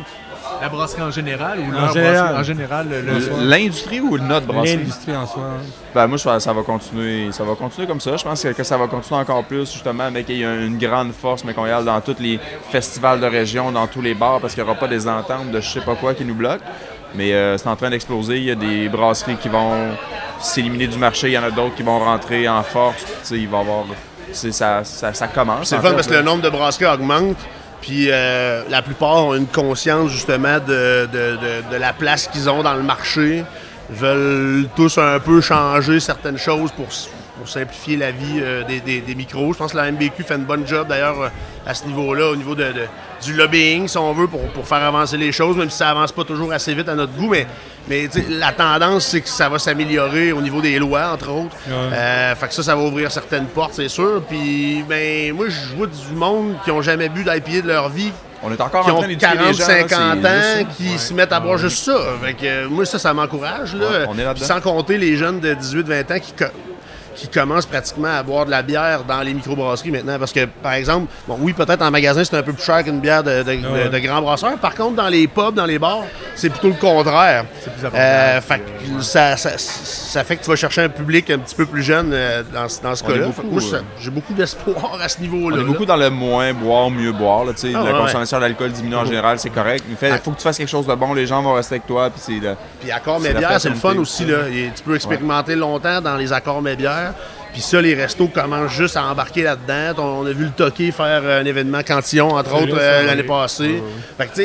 La 0.62 0.70
brasserie 0.70 1.02
en 1.02 1.12
général 1.12 1.60
ou 1.60 1.70
En 1.76 1.82
leur 1.82 1.94
général. 1.94 2.14
brasserie 2.34 2.40
en 2.40 2.44
général? 2.44 2.88
le- 2.90 3.02
le- 3.02 3.50
L'industrie 3.50 4.00
ou 4.02 4.18
notre 4.18 4.46
brasserie? 4.46 4.78
L'industrie 4.78 5.16
en 5.16 5.26
soi. 5.26 5.42
hein. 5.44 5.62
Ben, 5.96 6.08
moi, 6.08 6.18
je 6.18 6.24
pense 6.24 6.34
que 6.36 6.40
ça 6.44 6.54
va 6.54 6.62
continuer. 6.64 7.32
Ça 7.32 7.44
va 7.44 7.56
continuer 7.56 7.88
comme 7.88 8.00
ça. 8.02 8.18
Je 8.18 8.24
pense 8.24 8.44
que, 8.44 8.50
que 8.50 8.64
ça 8.64 8.78
va 8.78 8.88
continuer 8.88 9.20
encore 9.22 9.44
plus, 9.46 9.72
justement, 9.72 10.10
mais 10.12 10.24
qu'il 10.24 10.38
y 10.38 10.46
a 10.46 10.54
une 10.56 10.78
grande 10.78 11.14
force, 11.14 11.44
mais 11.44 11.54
qu'on 11.54 11.66
y 11.66 11.72
aille 11.72 11.84
dans 11.86 12.02
tous 12.02 12.18
les 12.20 12.40
festivals 12.70 13.20
de 13.20 13.26
région, 13.28 13.72
dans 13.72 13.88
tous 13.88 14.02
les 14.02 14.14
bars, 14.14 14.40
parce 14.40 14.54
qu'il 14.54 14.64
n'y 14.64 14.70
aura 14.70 14.80
pas 14.80 14.88
des 14.88 15.08
ententes 15.08 15.52
de 15.52 15.62
je 15.62 15.70
sais 15.70 15.82
pas 15.82 15.96
quoi 15.96 16.14
qui 16.14 16.26
nous 16.26 16.36
bloquent. 16.36 16.64
Mais 17.16 17.34
euh, 17.34 17.58
c'est 17.58 17.68
en 17.70 17.76
train 17.76 17.90
d'exploser. 17.90 18.38
Il 18.38 18.44
y 18.44 18.52
a 18.52 18.56
des 18.56 18.88
brasseries 18.90 19.38
qui 19.38 19.50
vont 19.50 19.72
s'éliminer 20.40 20.88
du 20.88 20.98
marché. 20.98 21.28
Il 21.28 21.34
y 21.34 21.38
en 21.38 21.44
a 21.44 21.52
d'autres 21.52 21.76
qui 21.76 21.84
vont 21.84 22.00
rentrer 22.00 22.48
en 22.48 22.62
force. 22.64 23.04
Tu 23.04 23.12
sais, 23.24 23.38
il 23.38 23.48
va 23.48 23.58
y 23.58 23.62
avoir. 23.62 23.86
c'est- 24.32 24.52
Ça, 24.52 24.84
ça, 24.84 25.14
ça 25.14 25.28
commence. 25.28 25.70
C'est 25.70 25.78
fun 25.78 25.90
fait, 25.90 25.96
parce 25.96 26.08
que 26.08 26.14
le 26.14 26.22
nombre 26.22 26.44
de 26.44 26.50
brasseries 26.50 26.86
augmente. 26.86 27.38
Puis 27.82 28.08
euh, 28.10 28.64
la 28.70 28.82
plupart 28.82 29.26
ont 29.26 29.34
une 29.36 29.48
conscience 29.48 30.12
justement 30.12 30.60
de, 30.60 31.08
de- 31.12 31.78
la 31.78 31.94
place 31.94 32.28
qu'ils 32.28 32.50
ont 32.50 32.62
dans 32.64 32.74
le 32.74 32.84
marché. 32.84 33.44
Veulent 33.90 34.68
tous 34.76 34.98
un 35.00 35.20
peu 35.20 35.42
changer 35.42 36.00
certaines 36.00 36.38
choses 36.38 36.72
pour, 36.72 36.88
pour 37.40 37.50
simplifier 37.50 37.98
la 37.98 38.12
vie 38.12 38.40
euh, 38.42 38.64
des, 38.66 38.80
des- 38.82 39.02
des 39.02 39.16
micros. 39.16 39.54
Je 39.54 39.58
pense 39.58 39.72
que 39.72 39.78
la 39.78 39.92
MBQ 39.92 40.24
fait 40.24 40.36
une 40.36 40.44
bonne 40.46 40.68
job 40.68 40.88
d'ailleurs 40.88 41.20
euh, 41.22 41.30
à 41.66 41.74
ce 41.74 41.86
niveau-là, 41.88 42.28
au 42.30 42.36
niveau 42.36 42.54
de, 42.54 42.66
de- 42.66 42.86
du 43.24 43.34
lobbying, 43.34 43.88
si 43.88 43.98
on 43.98 44.14
veut, 44.14 44.28
pour, 44.28 44.42
pour 44.50 44.68
faire 44.68 44.84
avancer 44.84 45.18
les 45.18 45.32
choses, 45.32 45.58
même 45.58 45.70
si 45.70 45.78
ça 45.78 45.90
avance 45.90 46.12
pas 46.12 46.24
toujours 46.24 46.52
assez 46.54 46.74
vite 46.74 46.88
à 46.90 46.96
notre 46.96 47.14
goût. 47.14 47.30
Mais, 47.30 47.48
mais 47.90 48.08
la 48.30 48.52
tendance, 48.52 49.06
c'est 49.08 49.22
que 49.22 49.30
ça 49.30 49.50
va 49.50 49.58
s'améliorer 49.60 50.32
au 50.32 50.42
niveau 50.42 50.62
des 50.62 50.78
lois, 50.80 51.12
entre 51.14 51.30
autres. 51.32 51.56
Ouais. 51.68 51.74
Euh, 51.94 52.36
fait 52.36 52.48
que 52.48 52.54
ça, 52.54 52.64
ça 52.64 52.76
va 52.76 52.82
ouvrir 52.84 53.12
certaines 53.12 53.48
portes, 53.48 53.74
c'est 53.74 53.90
sûr. 53.90 54.22
Puis, 54.30 54.84
ben, 54.88 55.34
moi, 55.34 55.48
je 55.50 55.76
vois 55.76 55.88
du 55.88 56.16
monde 56.16 56.54
qui 56.64 56.72
ont 56.72 56.82
jamais 56.82 57.10
bu 57.10 57.24
d'IPA 57.24 57.62
de 57.62 57.68
leur 57.68 57.90
vie, 57.90 58.12
On 58.42 58.54
est 58.54 58.62
encore 58.62 58.86
qui 58.86 58.92
en 58.92 58.96
ont 58.96 59.00
train 59.00 59.08
d'éduquer 59.10 59.26
40, 59.36 59.48
les 59.48 59.54
gens. 59.54 59.68
là, 59.68 59.80
50 59.80 59.90
c'est 59.90 59.98
ans, 59.98 60.32
juste 60.32 60.68
ça. 60.70 60.76
qui 60.78 61.00
se 61.00 61.14
mettent 61.14 61.34
à 61.34 61.40
boire 61.42 61.58
juste 61.58 61.84
ça. 61.84 61.98
Fait 62.24 62.34
que, 62.36 62.46
euh, 62.46 62.70
moi, 62.70 62.86
ça, 62.86 62.98
ça 63.00 63.14
m'encourage. 63.14 63.76
là. 63.76 63.86
Ouais, 63.86 64.06
on 64.08 64.14
est 64.18 64.24
là-dedans. 64.24 64.34
Puis 64.36 64.46
sans 64.46 64.62
compter 64.62 64.98
les 64.98 65.18
jeunes 65.18 65.42
de 65.42 65.54
18-20 65.56 66.14
ans 66.16 66.20
qui, 66.22 66.34
qui 67.20 67.28
commencent 67.28 67.66
pratiquement 67.66 68.08
à 68.18 68.24
boire 68.24 68.46
de 68.46 68.52
la 68.52 68.62
bière 68.62 69.04
dans 69.04 69.22
les 69.22 69.34
microbrasseries 69.34 69.92
maintenant. 69.92 70.18
Parce 70.18 70.32
que, 70.32 70.46
par 70.46 70.74
exemple, 70.74 71.12
bon, 71.28 71.38
oui, 71.42 71.54
peut-être 71.54 71.82
en 71.82 71.92
magasin, 71.92 72.24
c'est 72.24 72.38
un 72.38 72.44
peu 72.44 72.54
plus 72.54 72.64
cher 72.64 72.84
qu'une 72.84 73.00
bière 73.00 73.24
de, 73.24 73.44
de, 73.44 73.56
de- 73.56 73.68
Ouais. 73.70 73.90
de 73.90 74.00
grand 74.00 74.22
brasseur. 74.22 74.58
Par 74.58 74.74
contre, 74.74 74.96
dans 74.96 75.10
les 75.10 75.28
pubs, 75.28 75.54
dans 75.54 75.66
les 75.66 75.78
bars, 75.78 76.04
c'est 76.36 76.50
plutôt 76.50 76.70
le 76.70 76.74
contraire. 76.76 77.46
C'est 77.62 77.74
plus. 77.74 77.90
Euh, 77.94 78.42
fait 78.42 78.60
que 78.60 79.02
ça, 79.02 79.36
ça, 79.38 79.52
ça 79.58 80.24
fait 80.24 80.38
que 80.38 80.44
tu 80.44 80.50
vas 80.50 80.56
chercher 80.56 80.82
un 80.84 80.90
public 80.90 81.30
un 81.30 81.40
petit 81.40 81.56
peu 81.56 81.66
plus 81.66 81.84
jeune 81.84 82.12
euh, 82.14 82.42
dans, 82.54 82.70
ce- 82.70 82.82
dans 82.82 82.96
ce 82.96 83.04
On 83.04 83.10
est 83.10 83.14
cas-là. 83.14 83.26
Moi, 83.44 83.62
euh, 83.74 83.82
j'ai 84.00 84.10
beaucoup 84.12 84.34
d'espoir 84.34 84.98
à 85.02 85.10
ce 85.10 85.18
On 85.20 85.22
niveau-là. 85.24 85.58
est 85.58 85.60
là. 85.60 85.66
beaucoup 85.66 85.86
dans 85.86 85.98
le 85.98 86.10
moins 86.10 86.54
boire, 86.54 86.90
mieux 86.90 87.12
boire. 87.12 87.44
Là, 87.46 87.52
Ah, 87.62 87.68
la 87.68 87.84
ouais, 87.84 87.92
consommation 88.00 88.40
d'alcool 88.40 88.72
diminue 88.72 88.96
en 88.96 89.06
général, 89.06 89.38
c'est 89.40 89.50
correct. 89.50 89.84
Il 89.90 89.96
fait- 89.98 90.12
Ah. 90.14 90.18
faut 90.24 90.32
que 90.32 90.38
tu 90.38 90.44
fasses 90.44 90.58
quelque 90.58 90.68
chose 90.70 90.88
de 90.88 90.96
bon, 90.96 91.14
les 91.14 91.28
gens 91.28 91.42
vont 91.42 91.54
rester 91.54 91.76
avec 91.76 91.86
toi. 91.88 92.10
Puis 92.10 92.22
c'est 92.24 92.46
le- 92.48 92.56
Puis 92.80 92.92
accords 92.92 93.20
C'est 93.22 93.28
mais 93.30 93.34
la 93.34 93.48
bière, 93.48 93.62
c'est 93.62 93.70
le 93.70 93.76
fun 93.76 93.90
aussi. 93.98 94.24
aussi. 94.24 94.26
Là. 94.26 94.38
Et 94.50 94.72
tu 94.76 94.84
peux 94.84 94.96
expérimenter 94.96 95.56
longtemps 95.56 96.00
dans 96.02 96.16
les 96.16 96.32
accords 96.34 96.62
mais 96.62 96.76
bière. 97.12 97.22
Puis 97.54 97.62
ça, 97.62 97.82
les 97.82 97.96
restos 97.96 98.28
commencent 98.28 98.72
juste 98.74 98.96
à 98.98 99.04
embarquer 99.06 99.44
là-dedans. 99.44 100.04
On 100.22 100.26
a 100.26 100.32
vu 100.32 100.46
le 100.46 100.52
Toqué 100.52 100.92
faire 100.92 101.24
un 101.26 101.46
événement 101.46 101.82
Cantillon, 101.86 102.30
entre 102.36 102.54
autres, 102.62 102.78
euh, 102.80 103.06
l'année 103.06 103.24
passée. 103.24 103.82
Fait 104.18 104.28
que 104.28 104.36
tu 104.36 104.44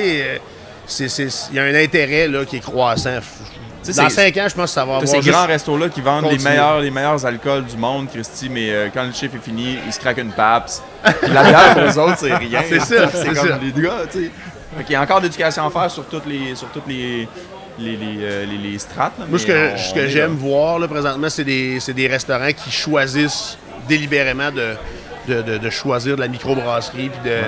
sais, 0.86 1.18
euh, 1.20 1.38
il 1.50 1.56
y 1.56 1.58
a 1.58 1.62
un 1.64 1.74
intérêt 1.74 2.28
là, 2.28 2.44
qui 2.44 2.56
est 2.56 2.60
croissant. 2.60 3.18
Tu 3.84 3.92
sais, 3.92 4.00
Dans 4.00 4.08
c'est- 4.08 4.14
cinq 4.32 4.36
ans, 4.38 4.46
je 4.48 4.54
pense 4.54 4.64
que 4.70 4.74
ça 4.74 4.84
va 4.86 4.94
avoir 4.96 5.06
ces 5.08 5.20
juste- 5.20 5.28
grands 5.28 5.46
restos-là 5.46 5.90
qui 5.90 6.00
vendent 6.00 6.30
les 6.30 6.38
meilleurs, 6.38 6.80
les 6.80 6.90
meilleurs 6.90 7.26
alcools 7.26 7.66
du 7.66 7.76
monde, 7.76 8.08
Christy, 8.10 8.48
mais 8.48 8.70
euh, 8.72 8.88
quand 8.92 9.02
le 9.04 9.12
chiffre 9.12 9.34
est 9.36 9.44
fini, 9.44 9.76
ils 9.86 9.92
se 9.92 10.00
craquent 10.00 10.18
une 10.22 10.32
PAPS. 10.32 10.82
La 11.30 11.42
bière, 11.42 11.74
pour 11.74 11.82
eux 11.82 11.98
autres, 12.08 12.16
c'est 12.18 12.34
rien. 12.34 12.62
C'est 12.68 12.80
ça, 12.80 13.10
c'est 13.12 13.26
comme 13.26 13.36
ça. 13.48 13.58
les 13.62 13.82
gars, 13.82 13.92
tu 14.10 14.24
sais. 14.24 14.30
Fait 14.78 14.84
qu'il 14.84 14.92
y 14.94 14.96
a 14.96 15.02
encore 15.02 15.20
d'éducation 15.20 15.66
à 15.66 15.70
faire 15.70 15.90
sur 15.90 16.04
toutes 16.06 16.24
les, 16.26 16.54
sur 16.54 16.68
toutes 16.68 16.86
les, 16.88 17.28
les, 17.79 17.97
les, 17.97 18.16
euh, 18.22 18.47
les- 18.47 18.70
les 18.72 18.79
strates. 18.79 19.12
là, 19.18 19.27
Moi, 19.29 19.39
ce 19.39 19.47
que, 19.47 19.77
ce 19.77 19.95
j'aime 20.09 20.35
voir 20.35 20.79
là, 20.79 20.87
présentement, 20.89 21.29
c'est 21.29 21.45
des, 21.45 21.81
c'est 21.81 21.93
des 21.95 22.07
restaurants 22.07 22.53
qui 22.53 22.70
choisissent 22.70 23.59
délibérément 23.89 24.51
de, 24.51 24.75
de, 25.29 25.43
de- 25.43 25.59
de 25.59 25.70
choisir 25.70 26.16
de 26.16 26.20
la 26.20 26.29
microbrasserie 26.29 27.11
puis 27.11 27.31
de, 27.31 27.39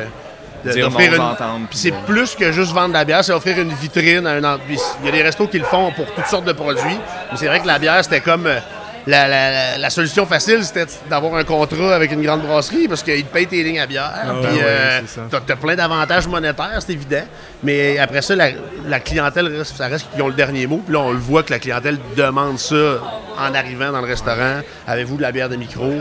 d'offrir 0.83 1.15
une- 1.15 1.67
c'est 1.71 1.93
ouais. 1.93 1.97
plus 2.07 2.35
que 2.35 2.51
juste 2.51 2.73
vendre 2.73 2.89
de 2.89 2.93
la 2.95 3.05
bière, 3.05 3.25
c'est 3.25 3.33
offrir 3.33 3.59
une 3.61 3.73
vitrine 3.73 4.27
à 4.27 4.33
un 4.33 4.59
Il 5.01 5.07
y 5.07 5.09
a 5.09 5.13
des 5.13 5.23
restos 5.23 5.47
qui 5.47 5.59
le 5.59 5.65
font 5.65 5.93
pour 5.93 6.07
toutes 6.13 6.27
sortes 6.27 6.45
de 6.45 6.53
produits. 6.53 6.99
Mais 7.31 7.37
c'est 7.37 7.47
vrai 7.47 7.61
que 7.61 7.67
la 7.67 7.79
bière, 7.79 8.03
c'était 8.03 8.21
comme. 8.21 8.49
La, 9.07 9.29
la- 9.29 9.79
la 9.79 9.91
solution 9.91 10.27
facile, 10.27 10.65
c'était 10.65 10.87
d'avoir 11.09 11.35
un 11.37 11.45
contrat 11.45 11.95
avec 11.95 12.11
une 12.13 12.23
grande 12.23 12.43
brasserie 12.43 12.89
parce 12.89 13.03
qu'ils 13.03 13.25
te 13.25 13.33
payent 13.33 13.47
tes 13.47 13.63
lignes 13.63 13.79
à 13.81 13.87
bière. 13.87 14.13
puis 14.43 14.57
ouais, 14.57 14.63
euh, 14.65 15.01
t'as, 15.31 15.41
t'as 15.41 15.57
plein 15.57 15.77
d'avantages 15.77 16.27
monétaires, 16.27 16.79
c'est 16.81 16.93
évident. 16.93 17.23
Mais 17.63 17.99
après 17.99 18.23
ça, 18.23 18.35
la, 18.35 18.49
la 18.87 18.99
clientèle, 19.01 19.47
reste- 19.59 19.77
ça 19.77 19.87
reste 19.87 20.11
qu'ils 20.13 20.23
ont 20.23 20.29
le 20.29 20.35
dernier 20.35 20.67
mot. 20.67 20.79
Puis 20.85 20.93
là, 20.93 21.01
on 21.01 21.13
le 21.13 21.19
voit 21.19 21.43
que 21.45 21.53
la 21.53 21.59
clientèle 21.59 21.99
demande 22.17 22.59
ça 22.59 22.75
en 23.39 23.55
arrivant 23.55 23.93
dans 23.93 24.01
le 24.01 24.07
restaurant. 24.09 24.61
Avez-vous 24.87 25.17
de 25.19 25.23
la 25.23 25.31
bière 25.33 25.49
de 25.49 25.57
micro? 25.57 25.93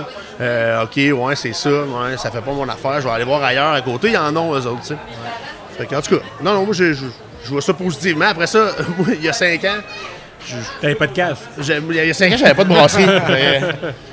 Euh, 0.42 0.84
OK, 0.84 0.96
ouais, 0.98 1.36
c'est 1.36 1.54
ça. 1.54 1.70
Ouais, 1.70 2.18
ça 2.18 2.32
fait 2.32 2.42
pas 2.42 2.52
mon 2.54 2.68
affaire. 2.68 3.02
Je 3.02 3.08
vais 3.08 3.14
aller 3.14 3.24
voir 3.24 3.44
ailleurs 3.44 3.72
à 3.74 3.82
côté. 3.82 4.10
Ils 4.12 4.18
en 4.18 4.36
ont, 4.36 4.54
eux 4.54 4.66
autres, 4.66 4.82
tu 4.82 4.88
sais. 4.88 4.98
Fait 5.78 5.86
que, 5.86 5.96
en 5.96 6.02
tout 6.02 6.18
cas, 6.18 6.24
non, 6.42 6.54
non, 6.54 6.66
moi, 6.66 6.74
je, 6.74 6.94
vois 7.50 7.62
ça 7.62 7.74
positivement. 7.74 8.26
Après 8.30 8.48
ça, 8.48 8.72
moi, 8.98 9.08
il 9.14 9.22
y 9.24 9.30
a 9.30 9.34
cinq 9.34 9.64
ans, 9.66 9.78
T'avais 10.82 10.96
pas 10.96 11.08
de 11.08 11.14
j'ai- 11.60 11.82
il 11.90 11.96
y 11.96 12.10
a 12.10 12.14
cinq 12.14 12.34
ans, 12.34 12.38
j'avais 12.38 12.54
pas 12.54 12.64
de 12.64 12.70
brasserie. 12.70 13.06
Mais- 13.30 13.62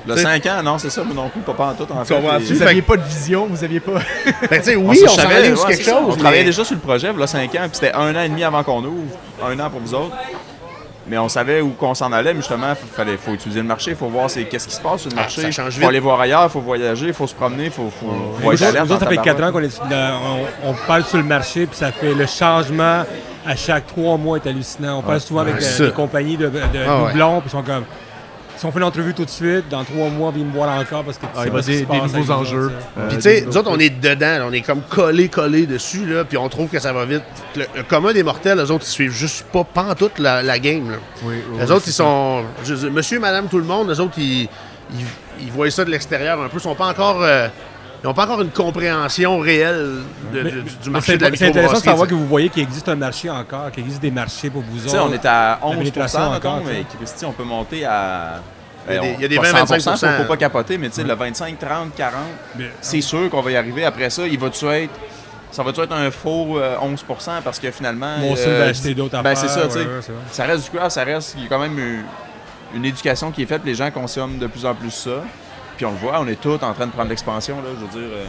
Le 0.07 0.17
5 0.17 0.47
ans, 0.47 0.63
non, 0.65 0.79
c'est 0.79 0.91
ça, 0.91 1.05
moi 1.05 1.15
non 1.15 1.29
plus, 1.29 1.41
pas, 1.43 1.53
pas 1.55 1.67
en 1.69 1.75
tout, 1.75 1.87
en 1.93 2.05
fait. 2.05 2.15
Vous 2.19 2.63
aviez 2.63 2.83
pas 2.83 2.97
de 2.97 3.03
vision, 3.03 3.47
vous 3.49 3.63
aviez 3.65 3.81
pas. 3.81 3.93
Ben, 4.51 4.59
tu 4.61 4.65
sais, 4.71 4.77
On 4.77 4.89
oui, 4.89 4.97
se 4.97 5.05
on, 5.05 5.09
savait, 5.09 5.51
ouais, 5.53 5.57
quelque 5.69 5.85
chose. 5.85 5.95
On 6.09 6.17
travaillait 6.17 6.41
mais- 6.43 6.45
déjà 6.51 6.65
sur 6.65 6.75
le 6.75 6.81
projet, 6.81 7.13
là, 7.13 7.27
5 7.27 7.55
ans, 7.55 7.59
puis 7.63 7.71
c'était 7.75 7.93
un 7.93 8.15
an 8.17 8.21
et 8.23 8.29
demi 8.29 8.43
avant 8.43 8.63
qu'on 8.65 8.83
ouvre, 8.85 9.17
un 9.45 9.59
an 9.61 9.71
pour 9.71 9.81
vous 9.81 9.95
autres. 9.95 10.17
Mais 11.07 11.19
on 11.19 11.29
savait 11.29 11.61
où 11.61 11.71
qu'on 11.71 11.95
s'en 11.95 12.13
allait, 12.13 12.33
mais 12.33 12.41
justement, 12.41 12.75
il 12.81 12.89
fallait, 12.97 13.17
faut 13.17 13.35
étudier 13.35 13.61
le 13.61 13.67
marché, 13.67 13.91
il 13.91 13.97
faut 13.97 14.07
voir 14.07 14.31
c'est, 14.31 14.45
qu'est-ce 14.45 14.69
qui 14.69 14.75
se 14.75 14.81
passe 14.81 15.01
sur 15.03 15.11
le 15.11 15.17
Ah, 15.19 15.23
marché. 15.23 15.43
ça 15.43 15.51
change 15.51 15.79
faut 15.81 15.89
aller 15.89 15.99
voir 15.99 16.21
ailleurs, 16.21 16.45
il 16.45 16.51
faut 16.51 16.61
voyager, 16.61 17.09
il 17.09 17.13
faut 17.13 17.27
se 17.27 17.35
promener, 17.35 17.65
il 17.67 17.71
faut, 17.73 17.91
faut, 18.01 18.07
faut 18.41 18.53
être 18.53 18.63
autres, 18.63 18.71
alerte 18.71 18.87
nous 18.87 18.93
autres, 18.95 19.05
ça 19.05 19.11
fait 19.11 19.17
4 19.17 19.43
ans 19.43 19.51
qu'on 19.53 19.63
est 19.63 19.81
on, 19.83 20.71
on 20.71 20.75
parle 20.87 21.05
sur 21.05 21.19
le 21.19 21.25
marché, 21.25 21.67
puis 21.67 21.77
ça 21.77 21.91
fait 21.91 22.15
le 22.15 22.27
changement 22.27 23.03
à 23.47 23.57
chaque 23.57 23.87
3 23.89 24.17
mois 24.19 24.39
est 24.39 24.49
hallucinant. 24.49 24.99
On 24.99 25.03
parle 25.03 25.21
souvent 25.21 25.41
avec 25.41 25.57
euh, 25.63 25.87
des 25.87 25.93
compagnies 25.93 26.37
de, 26.37 26.47
de 26.49 26.61
Ah, 26.87 27.07
doublons, 27.09 27.41
puis 27.41 27.49
ils 27.49 27.51
sont 27.51 27.63
comme. 27.63 27.85
Si 28.57 28.67
on 28.67 28.71
fait 28.71 28.79
l'entrevue 28.81 29.13
tout 29.15 29.25
de 29.25 29.31
suite, 29.31 29.69
dans 29.71 29.83
3 29.83 30.09
mois, 30.11 30.31
viens 30.33 30.45
me 30.45 30.53
voir 30.53 30.79
encore 30.79 31.03
parce 31.03 31.17
que 31.19 31.23
tu 31.27 31.33
Ah, 31.35 31.41
sais 31.41 31.47
il 31.47 31.51
pas 31.51 31.57
va 31.57 31.63
ce 31.63 31.71
qui 31.71 31.77
des, 31.79 31.85
passe 31.87 32.13
nouveaux 32.13 32.33
enjeux. 32.33 32.71
Euh, 32.99 33.09
Puis 33.09 33.17
tu 33.17 33.23
sais, 33.23 33.45
nous 33.47 33.57
autres, 33.57 33.71
on 33.73 33.79
est 33.79 33.91
dedans, 33.91 34.39
là, 34.39 34.45
on 34.49 34.53
est 34.53 34.61
comme 34.61 34.83
collé, 34.83 35.29
collé 35.29 35.67
dessus, 35.67 36.07
là, 36.07 36.25
puis 36.25 36.37
on 36.39 36.49
trouve 36.49 36.69
que 36.69 36.79
ça 36.79 36.93
va 36.93 37.05
vite. 37.05 37.23
Le, 37.57 37.65
le 37.75 37.83
commun 37.83 38.13
des 38.13 38.23
mortels, 38.23 38.59
eux 38.59 38.71
autres, 38.71 38.85
ils 38.87 38.91
suivent 38.93 39.11
juste 39.13 39.47
pas 39.53 39.65
pantoute 39.65 40.19
la, 40.21 40.43
la 40.43 40.59
game. 40.61 40.91
Là. 40.91 40.99
Oui, 41.25 41.35
oui, 41.51 41.59
Les 41.59 41.65
oui, 41.65 41.73
autres, 41.73 41.85
ils 41.89 41.93
ça. 41.93 42.05
sont. 42.05 42.45
monsieur, 42.93 43.19
madame, 43.19 43.49
tout 43.49 43.59
le 43.59 43.65
monde, 43.65 43.89
les 43.89 43.99
autres, 43.99 44.19
ils, 44.19 44.43
ils, 44.93 45.07
ils 45.41 45.51
voient 45.51 45.69
ça 45.71 45.85
de 45.85 45.91
l'extérieur 45.91 46.41
un 46.41 46.49
peu. 46.49 46.59
Ils 46.59 46.61
sont 46.61 46.75
pas 46.77 46.87
encore. 46.87 47.25
Ils 48.03 48.07
n'ont 48.07 48.15
pas 48.15 48.25
encore 48.25 48.43
une 48.43 48.51
compréhension 48.51 49.39
réelle 49.39 49.99
de- 50.33 50.43
Mais- 50.43 50.51
de- 50.51 50.61
du 50.83 50.91
marché 50.91 51.13
c'est 51.13 51.19
de 51.19 51.23
la 51.23 51.37
c'est 51.37 51.47
intéressant 51.49 51.75
de 51.79 51.85
savoir 51.85 52.09
que 52.09 52.15
vous 52.15 52.27
voyez 52.27 52.49
qu'il 52.49 52.63
existe 52.63 52.89
un 52.89 52.97
marché 52.97 53.31
encore, 53.31 53.71
qu'il 53.71 53.85
existe 53.85 54.03
des 54.03 54.11
marchés 54.11 54.51
pour 54.51 54.63
vous 54.63 54.87
autres. 54.87 55.07
on 55.09 55.13
est 55.13 55.25
à 55.25 55.59
11 55.63 55.77
pénétration 55.79 56.33
mettons, 56.33 56.49
encore, 56.49 56.63
mais 56.67 56.85
Christy, 56.99 57.25
on 57.25 57.33
peut 57.33 57.45
monter 57.45 57.85
à. 57.85 58.41
Il 58.89 58.95
y 58.95 58.97
a 58.97 59.01
ben, 59.01 59.07
des- 59.07 59.13
on- 59.13 59.17
il 59.19 59.23
y 59.23 59.25
a 59.25 59.29
des 59.29 59.37
pas 59.37 59.43
20, 59.43 59.67
100%, 59.67 59.93
25%. 59.93 60.17
faut, 60.17 60.23
faut 60.25 60.29
pas 60.29 60.37
capoter, 60.37 60.79
mais 60.79 60.89
tu 60.89 60.97
sais, 60.97 61.05
le 61.05 61.15
25, 61.15 61.57
30, 61.59 61.95
40, 61.95 62.21
Mais- 62.59 62.73
c'est 62.81 63.01
sûr 63.01 63.31
qu'on 63.31 63.41
va 63.41 63.51
y 63.53 63.57
arriver. 63.57 63.85
Après 63.85 64.11
ça, 64.11 64.27
il 64.27 64.39
va-tu 64.39 64.67
être. 64.67 64.91
Ça 65.53 65.63
va-tu 65.63 65.81
être 65.83 65.93
un 65.93 66.11
faux 66.11 66.59
euh, 66.59 66.77
11% 66.83 67.41
parce 67.45 67.59
que 67.61 67.71
finalement. 67.71 68.17
Mon 68.19 68.33
euh, 68.33 68.37
seul 68.37 68.59
va 68.59 68.65
acheter 68.65 68.95
d'autres 68.95 69.23
ben, 69.23 69.31
affaires. 69.31 69.49
c'est 69.51 69.61
ça, 69.61 69.67
tu 69.67 69.75
sais. 69.75 69.79
ouais, 69.81 69.85
ouais. 69.85 70.01
Ça 70.33 70.45
reste 70.45 70.65
du 70.73 70.77
craft, 70.77 70.91
ça 70.93 71.05
reste. 71.05 71.35
Il 71.37 71.45
y 71.45 71.47
a 71.47 71.49
quand 71.49 71.59
même 71.61 71.79
une, 71.79 72.03
une 72.75 72.85
éducation 72.87 73.31
qui 73.31 73.43
est 73.43 73.47
faite, 73.47 73.61
les 73.65 73.75
gens 73.75 73.91
consomment 73.93 74.39
de 74.39 74.47
plus 74.49 74.65
en 74.67 74.75
plus 74.75 74.91
ça. 74.91 75.11
Puis 75.77 75.87
on 75.87 75.91
le 75.93 75.97
voit, 75.97 76.21
on 76.21 76.27
est 76.29 76.41
tous 76.41 76.55
en 76.63 76.73
train 76.75 76.87
de 76.87 76.93
prendre 76.93 77.09
l'expansion, 77.09 77.57
là, 77.57 77.71
je 77.79 77.85
veux 77.85 78.01
dire. 78.07 78.11
euh, 78.17 78.25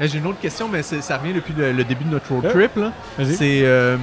Eh, 0.00 0.08
J'ai 0.08 0.18
une 0.18 0.26
autre 0.26 0.40
question, 0.40 0.68
mais 0.68 0.82
ça 0.82 1.18
revient 1.18 1.32
depuis 1.34 1.54
le, 1.56 1.70
le 1.72 1.84
début 1.84 2.04
de 2.04 2.10
notre 2.10 2.32
road 2.32 2.48
trip. 2.50 2.74
là. 2.76 2.90
C'est, 3.36 3.60
euh, 3.62 3.96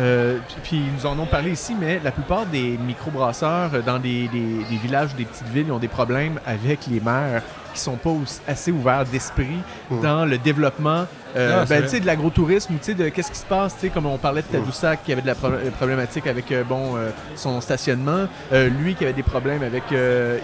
euh, 0.00 0.38
puis- 0.64 0.78
ils 0.84 0.92
nous 0.94 1.06
en 1.06 1.16
ont 1.18 1.26
parlé 1.26 1.52
ici, 1.52 1.76
mais 1.78 2.00
la 2.02 2.10
plupart 2.10 2.44
des 2.46 2.76
microbrasseurs 2.84 3.70
dans 3.86 3.98
des, 4.00 4.26
des- 4.28 4.64
des 4.68 4.76
villages 4.82 5.10
ou 5.14 5.16
des 5.16 5.24
petites 5.24 5.46
villes 5.48 5.66
ils 5.68 5.72
ont 5.72 5.78
des 5.78 5.86
problèmes 5.88 6.40
avec 6.44 6.86
les 6.90 6.98
maires 7.00 7.42
qui 7.78 7.84
sont 7.84 7.96
pas 7.96 8.10
assez 8.46 8.70
ouverts 8.70 9.04
d'esprit 9.10 9.58
dans 10.02 10.24
le 10.24 10.36
développement 10.38 11.06
euh, 11.36 11.60
Ah, 11.62 11.64
ben, 11.68 11.82
de 11.82 12.06
l'agro-tourisme, 12.06 12.74
de 12.74 13.08
qu'est-ce 13.10 13.30
qui 13.30 13.38
se 13.38 13.44
passe, 13.44 13.74
comme 13.92 14.06
on 14.06 14.18
parlait 14.18 14.42
de 14.42 14.46
Tadoussac 14.46 15.00
qui 15.04 15.12
avait 15.12 15.22
de 15.22 15.26
la 15.26 15.34
pro- 15.34 15.48
euh, 15.48 15.70
problématique 15.70 16.26
avec 16.26 16.50
euh, 16.52 16.64
bon, 16.64 16.96
euh, 16.96 17.10
son 17.36 17.60
stationnement, 17.60 18.26
lui 18.52 18.94
qui 18.94 19.04
avait 19.04 19.12
des 19.12 19.22
problèmes 19.22 19.62
avec 19.62 19.84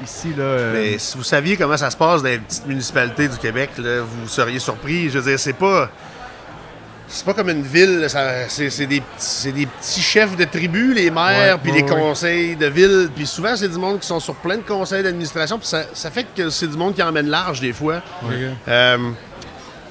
ici, 0.03 0.29
là, 0.37 0.73
Mais 0.73 0.99
si 0.99 1.17
vous 1.17 1.25
saviez 1.25 1.57
comment 1.57 1.77
ça 1.77 1.91
se 1.91 1.97
passe 1.97 2.23
dans 2.23 2.29
les 2.29 2.39
petites 2.39 2.67
municipalités 2.67 3.29
du 3.29 3.37
Québec, 3.39 3.71
là, 3.79 4.01
vous 4.03 4.29
seriez 4.29 4.59
surpris. 4.59 5.09
Je 5.11 5.19
veux 5.19 5.31
dire, 5.31 5.39
c'est 5.39 5.53
pas. 5.53 5.91
C'est 7.15 7.25
pas 7.25 7.33
comme 7.33 7.49
une 7.49 7.63
ville, 7.63 8.09
c'est 8.49 8.87
des, 8.87 9.01
des 9.53 9.67
petits 9.67 10.01
chefs 10.01 10.37
de 10.37 10.43
tribu, 10.43 10.93
les 10.95 11.13
maires, 11.13 11.61
puis 11.61 11.71
les 11.71 11.85
conseils 11.87 12.57
de 12.57 12.67
ville. 12.67 13.09
Puis 13.15 13.25
souvent, 13.25 13.55
c'est 13.55 13.69
du 13.69 13.79
monde 13.79 14.01
qui 14.01 14.07
sont 14.09 14.19
sur 14.19 14.35
plein 14.35 14.57
de 14.57 14.63
conseils 14.63 15.05
d'administration. 15.05 15.57
Puis 15.57 15.69
ça, 15.69 15.85
ça 15.93 16.11
fait 16.11 16.27
que 16.37 16.51
c'est 16.51 16.67
du 16.67 16.77
monde 16.77 16.93
qui 16.97 17.03
emmène 17.05 17.29
large 17.29 17.61
des 17.61 17.73
fois. 17.73 18.03
Euh, 18.67 18.99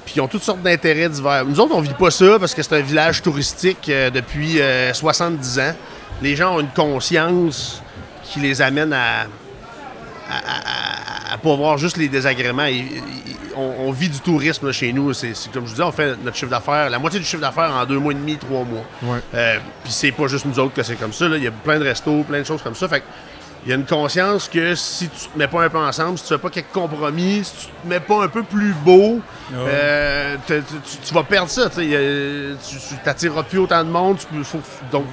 puis 0.04 0.16
ils 0.16 0.20
ont 0.20 0.28
toutes 0.28 0.42
sortes 0.42 0.60
d'intérêts 0.60 1.08
divers. 1.08 1.46
Nous 1.46 1.58
autres, 1.60 1.74
on 1.74 1.80
vit 1.80 1.94
pas 1.94 2.10
ça 2.10 2.38
parce 2.38 2.54
que 2.54 2.62
c'est 2.62 2.76
un 2.76 2.82
village 2.82 3.22
touristique 3.22 3.88
euh, 3.88 4.10
depuis 4.10 4.60
euh, 4.60 4.92
70 4.92 5.58
ans. 5.60 5.74
Les 6.20 6.36
gens 6.36 6.56
ont 6.56 6.60
une 6.60 6.74
conscience 6.76 7.82
qui 8.22 8.40
les 8.40 8.60
amène 8.60 8.92
à, 8.92 9.28
à, 10.30 11.30
à- 11.30 11.34
à 11.34 11.38
pas 11.38 11.54
voir 11.56 11.78
juste 11.78 11.96
les 11.96 12.08
désagréments. 12.08 12.66
On, 13.56 13.86
on 13.88 13.92
vit 13.92 14.08
du 14.08 14.20
tourisme 14.20 14.66
là, 14.66 14.72
chez 14.72 14.92
nous. 14.92 15.12
C'est 15.12 15.32
comme 15.52 15.64
je 15.64 15.70
vous 15.70 15.76
dis, 15.76 15.82
on 15.82 15.92
fait 15.92 16.16
notre 16.22 16.36
chiffre 16.36 16.50
d'affaires, 16.50 16.90
la 16.90 16.98
moitié 16.98 17.18
du 17.20 17.26
chiffre 17.26 17.42
d'affaires 17.42 17.70
en 17.72 17.84
deux 17.86 17.98
mois 17.98 18.12
et 18.12 18.16
demi, 18.16 18.36
trois 18.36 18.64
mois. 18.64 18.84
Ouais. 19.02 19.20
Euh, 19.34 19.58
Puis 19.82 19.92
c'est 19.92 20.12
pas 20.12 20.26
juste 20.28 20.44
nous 20.46 20.58
autres 20.58 20.74
que 20.74 20.82
c'est 20.82 20.96
comme 20.96 21.12
ça. 21.12 21.28
là. 21.28 21.36
Il 21.36 21.42
y 21.42 21.46
a 21.46 21.50
plein 21.52 21.78
de 21.78 21.84
restos, 21.84 22.22
plein 22.24 22.38
de 22.40 22.44
choses 22.44 22.62
comme 22.62 22.74
ça. 22.74 22.88
Fait 22.88 23.02
il 23.66 23.70
y 23.70 23.72
a 23.72 23.76
une 23.76 23.86
conscience 23.86 24.46
que 24.48 24.74
si 24.74 25.08
tu 25.08 25.28
te 25.28 25.38
mets 25.38 25.48
pas 25.48 25.62
un 25.64 25.70
peu 25.70 25.78
ensemble, 25.78 26.18
si 26.18 26.24
tu 26.24 26.28
fais 26.34 26.38
pas 26.38 26.50
quelques 26.50 26.70
compromis, 26.72 27.42
si 27.44 27.52
tu 27.56 27.66
te 27.82 27.88
mets 27.88 28.00
pas 28.00 28.24
un 28.24 28.28
peu 28.28 28.42
plus 28.42 28.74
beau, 28.84 29.20
euh, 29.54 30.36
tu, 30.46 30.62
tu- 30.84 30.96
tu 31.08 31.14
vas 31.14 31.22
perdre 31.22 31.48
ça. 31.48 31.70
tu 31.70 31.80
a- 31.96 32.98
t'attireras 33.04 33.42
plus 33.42 33.58
autant 33.58 33.82
de 33.82 33.88
monde. 33.88 34.18
Tu 34.18 34.44
faut- 34.44 34.60
donc, 34.92 35.06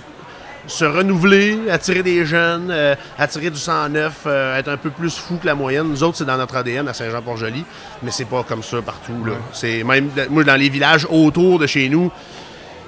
se 0.68 0.86
renouveler, 0.86 1.58
attirer 1.70 2.04
des 2.04 2.26
jeunes, 2.26 2.70
euh, 2.72 2.96
attirer 3.18 3.50
du 3.50 3.58
sang 3.60 3.90
neuf, 3.90 4.22
euh, 4.26 4.58
être 4.58 4.70
un 4.70 4.78
peu 4.78 4.90
plus 4.90 5.18
fou 5.18 5.38
que 5.38 5.46
la 5.46 5.56
moyenne. 5.56 5.88
Nous 5.88 6.04
autres, 6.04 6.18
c'est 6.18 6.26
dans 6.26 6.38
notre 6.38 6.56
ADN 6.56 6.88
à 6.88 6.94
Saint-Jean-Port-Joli, 6.94 7.66
mais 8.04 8.12
c'est 8.12 8.26
pas 8.26 8.44
comme 8.44 8.64
ça 8.64 8.82
partout. 8.82 9.26
Là. 9.26 9.34
C'est 9.54 9.84
même 9.84 10.10
moi 10.30 10.44
dans 10.44 10.56
les 10.56 10.70
villages 10.70 11.08
autour 11.10 11.60
de 11.60 11.68
chez 11.68 11.90
nous. 11.90 12.12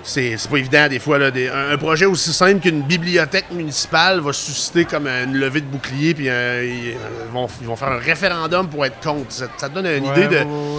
C'est 0.05 0.35
c'est 0.37 0.49
pas 0.51 0.57
évident 0.57 0.87
des 0.89 0.99
fois. 0.99 1.17
Là, 1.17 1.31
des- 1.31 1.47
un, 1.47 1.71
un 1.71 1.77
projet 1.77 2.05
aussi 2.05 2.33
simple 2.33 2.59
qu'une 2.59 2.81
bibliothèque 2.81 3.49
municipale 3.51 4.19
va 4.19 4.33
susciter 4.33 4.83
comme 4.83 5.07
une 5.07 5.33
levée 5.37 5.61
de 5.61 5.65
bouclier, 5.65 6.13
puis 6.13 6.29
euh, 6.29 6.65
ils, 6.65 6.89
euh, 6.91 6.95
vont, 7.31 7.47
ils 7.61 7.67
vont 7.67 7.77
faire 7.77 7.87
un 7.93 7.99
référendum 7.99 8.67
pour 8.67 8.85
être 8.85 8.99
contre. 8.99 9.31
Ça, 9.31 9.45
ça 9.57 9.69
te 9.69 9.73
donne 9.75 9.85
une 9.85 10.03
Ouais, 10.05 10.11
idée 10.11 10.27
de, 10.27 10.35
ouais, 10.35 10.43
ouais, 10.43 10.77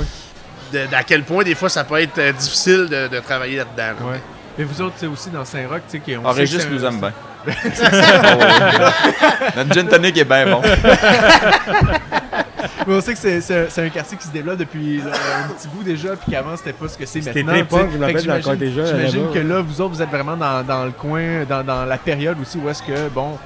ouais. 0.75 0.85
de- 0.85 0.91
d'à 0.91 1.03
quel 1.05 1.23
point 1.23 1.43
des 1.43 1.55
fois 1.55 1.71
ça 1.71 1.85
peut 1.85 1.99
être 2.01 2.21
difficile 2.37 2.87
de, 2.91 3.09
de 3.09 3.19
travailler 3.21 3.57
là-dedans. 3.57 3.99
là. 4.11 4.17
Mais 4.57 4.65
vous 4.65 4.81
autres, 4.83 4.97
sais, 4.99 5.07
aussi 5.07 5.31
dans 5.31 5.45
Saint-Roch, 5.45 5.83
tu 5.89 5.99
sais, 5.99 6.01
qui 6.01 6.17
on 6.17 6.23
Ah, 6.27 6.33
Régis 6.33 6.61
c'est 6.63 6.71
nous 6.71 6.85
aime 6.85 7.01
bien. 7.01 7.13
Notre 9.57 9.73
gin 9.75 9.87
tonic 9.89 10.17
est 10.17 10.25
bien 10.25 10.47
bon. 10.47 10.63
Mais 12.87 12.95
on 12.95 13.01
sait 13.01 13.13
que 13.13 13.19
c'est- 13.19 13.41
c'est 13.41 13.69
c'est 13.71 13.83
un 13.85 13.89
quartier 13.91 14.17
qui 14.17 14.27
se 14.27 14.33
développe 14.33 14.59
depuis 14.59 14.99
là, 14.99 15.11
un 15.45 15.49
petit 15.53 15.69
bout 15.69 15.83
déjà, 15.83 16.17
puis 16.17 16.33
qu'avant 16.33 16.57
c'était 16.57 16.73
pas 16.73 16.89
ce 16.89 16.97
que 16.97 17.05
c'est 17.07 17.21
C'était 17.21 17.43
maintenant. 17.43 17.53
tu 17.65 17.75
sais. 17.77 18.23
je 18.25 18.29
quand 18.29 18.51
on 18.51 18.55
était 18.55 18.71
j'imagine- 18.71 19.33
que 19.33 19.39
là, 19.39 19.61
vous 19.61 19.81
autres, 19.81 19.95
vous 19.95 20.03
êtes 20.03 20.09
vraiment 20.11 20.37
dans, 20.37 20.63
dans 20.63 20.85
le 20.85 20.91
coin, 20.93 21.45
dans, 21.49 21.63
dans 21.65 21.85
la 21.85 21.97
période 21.99 22.37
aussi 22.41 22.59
où 22.59 22.69
est-ce 22.69 22.83
que, 22.83 23.09
bon, 23.11 23.39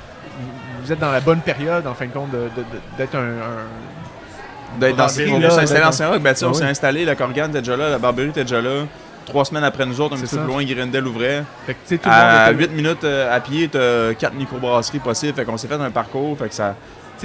vous- 0.83 0.93
êtes 0.93 0.99
dans 1.01 1.13
la 1.13 1.21
bonne 1.21 1.41
période, 1.41 1.87
en 1.87 1.95
fin 1.95 2.07
de 2.07 2.13
compte, 2.13 2.31
de- 2.31 2.37
de- 2.57 2.63
de- 2.63 2.81
d'être 2.97 3.15
un, 3.17 3.21
un- 3.21 4.79
D'être 4.81 4.97
dans 4.97 5.07
Barberie, 5.07 5.33
on 5.35 5.51
s'est 5.51 5.61
installé 5.63 5.85
en 5.85 5.93
Saint-Roch, 5.93 6.21
ben, 6.21 6.33
tu 6.35 6.41
sais, 6.41 6.45
on 6.47 6.51
Ah 6.51 6.55
s'est 6.55 6.65
installé, 6.65 7.05
la 7.05 7.15
Corgane 7.17 7.51
était 7.51 7.61
déjà 7.61 7.77
là, 7.77 7.89
la 7.91 7.99
Barberie 7.99 8.29
était 8.29 8.45
déjà 8.45 8.61
là. 8.61 8.85
Trois 9.29 9.45
semaines 9.45 9.65
après 9.65 9.85
nous 9.87 10.01
autres, 10.01 10.15
un 10.15 10.17
C'est 10.19 10.25
petit 10.25 10.37
peu 10.37 10.43
plus 10.43 10.53
loin, 10.53 10.65
Grindel 10.65 11.07
ouvrait. 11.07 11.45
Fait 11.67 11.75
que, 11.75 11.79
tu 11.87 11.89
sais, 11.95 11.99
tout 11.99 12.09
le 12.09 12.15
monde 12.15 12.25
À 12.25 12.51
était- 12.51 12.61
8 12.65 12.71
minutes 12.73 13.05
euh, 13.05 13.35
à 13.37 13.41
pied, 13.41 13.69
t'as 13.69 14.15
4 14.15 14.35
microbrasseries 14.35 14.99
possibles. 15.01 15.35
Fait 15.35 15.45
qu'on 15.45 15.57
s'est 15.57 15.69
fait 15.69 15.75
un 15.75 15.91
parcours. 15.91 16.37
Fait 16.39 16.49
que 16.49 16.55
ça. 16.55 16.75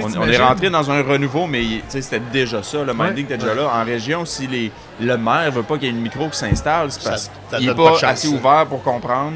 On, 0.01 0.06
on 0.22 0.28
est 0.28 0.38
rentré 0.38 0.72
dans 0.72 0.89
un 0.89 1.04
renouveau, 1.04 1.45
mais 1.45 1.62
tu 1.62 1.82
sais, 1.88 2.01
c'était 2.01 2.22
déjà 2.32 2.64
ça. 2.64 2.84
Le 2.84 2.93
minding 2.95 3.26
était 3.26 3.38
déjà 3.38 3.54
là. 3.54 3.68
En 3.76 3.86
région, 3.86 4.26
si 4.26 4.47
les, 4.47 4.72
le 4.99 5.18
maire 5.18 5.51
veut 5.51 5.62
pas 5.62 5.76
qu'il 5.76 5.84
y 5.84 5.88
ait 5.88 5.91
une 5.91 6.01
micro 6.01 6.28
qui 6.30 6.38
s'installe, 6.38 6.91
c'est 6.91 7.04
parce 7.08 7.30
qu'il 7.56 7.68
n'est 7.68 7.76
pas 7.76 7.84
pas, 7.84 7.91
de 7.91 7.95
chance, 7.97 8.04
assez 8.04 8.28
ça. 8.28 8.34
ouvert 8.34 8.66
pour 8.66 8.82
comprendre 8.82 9.34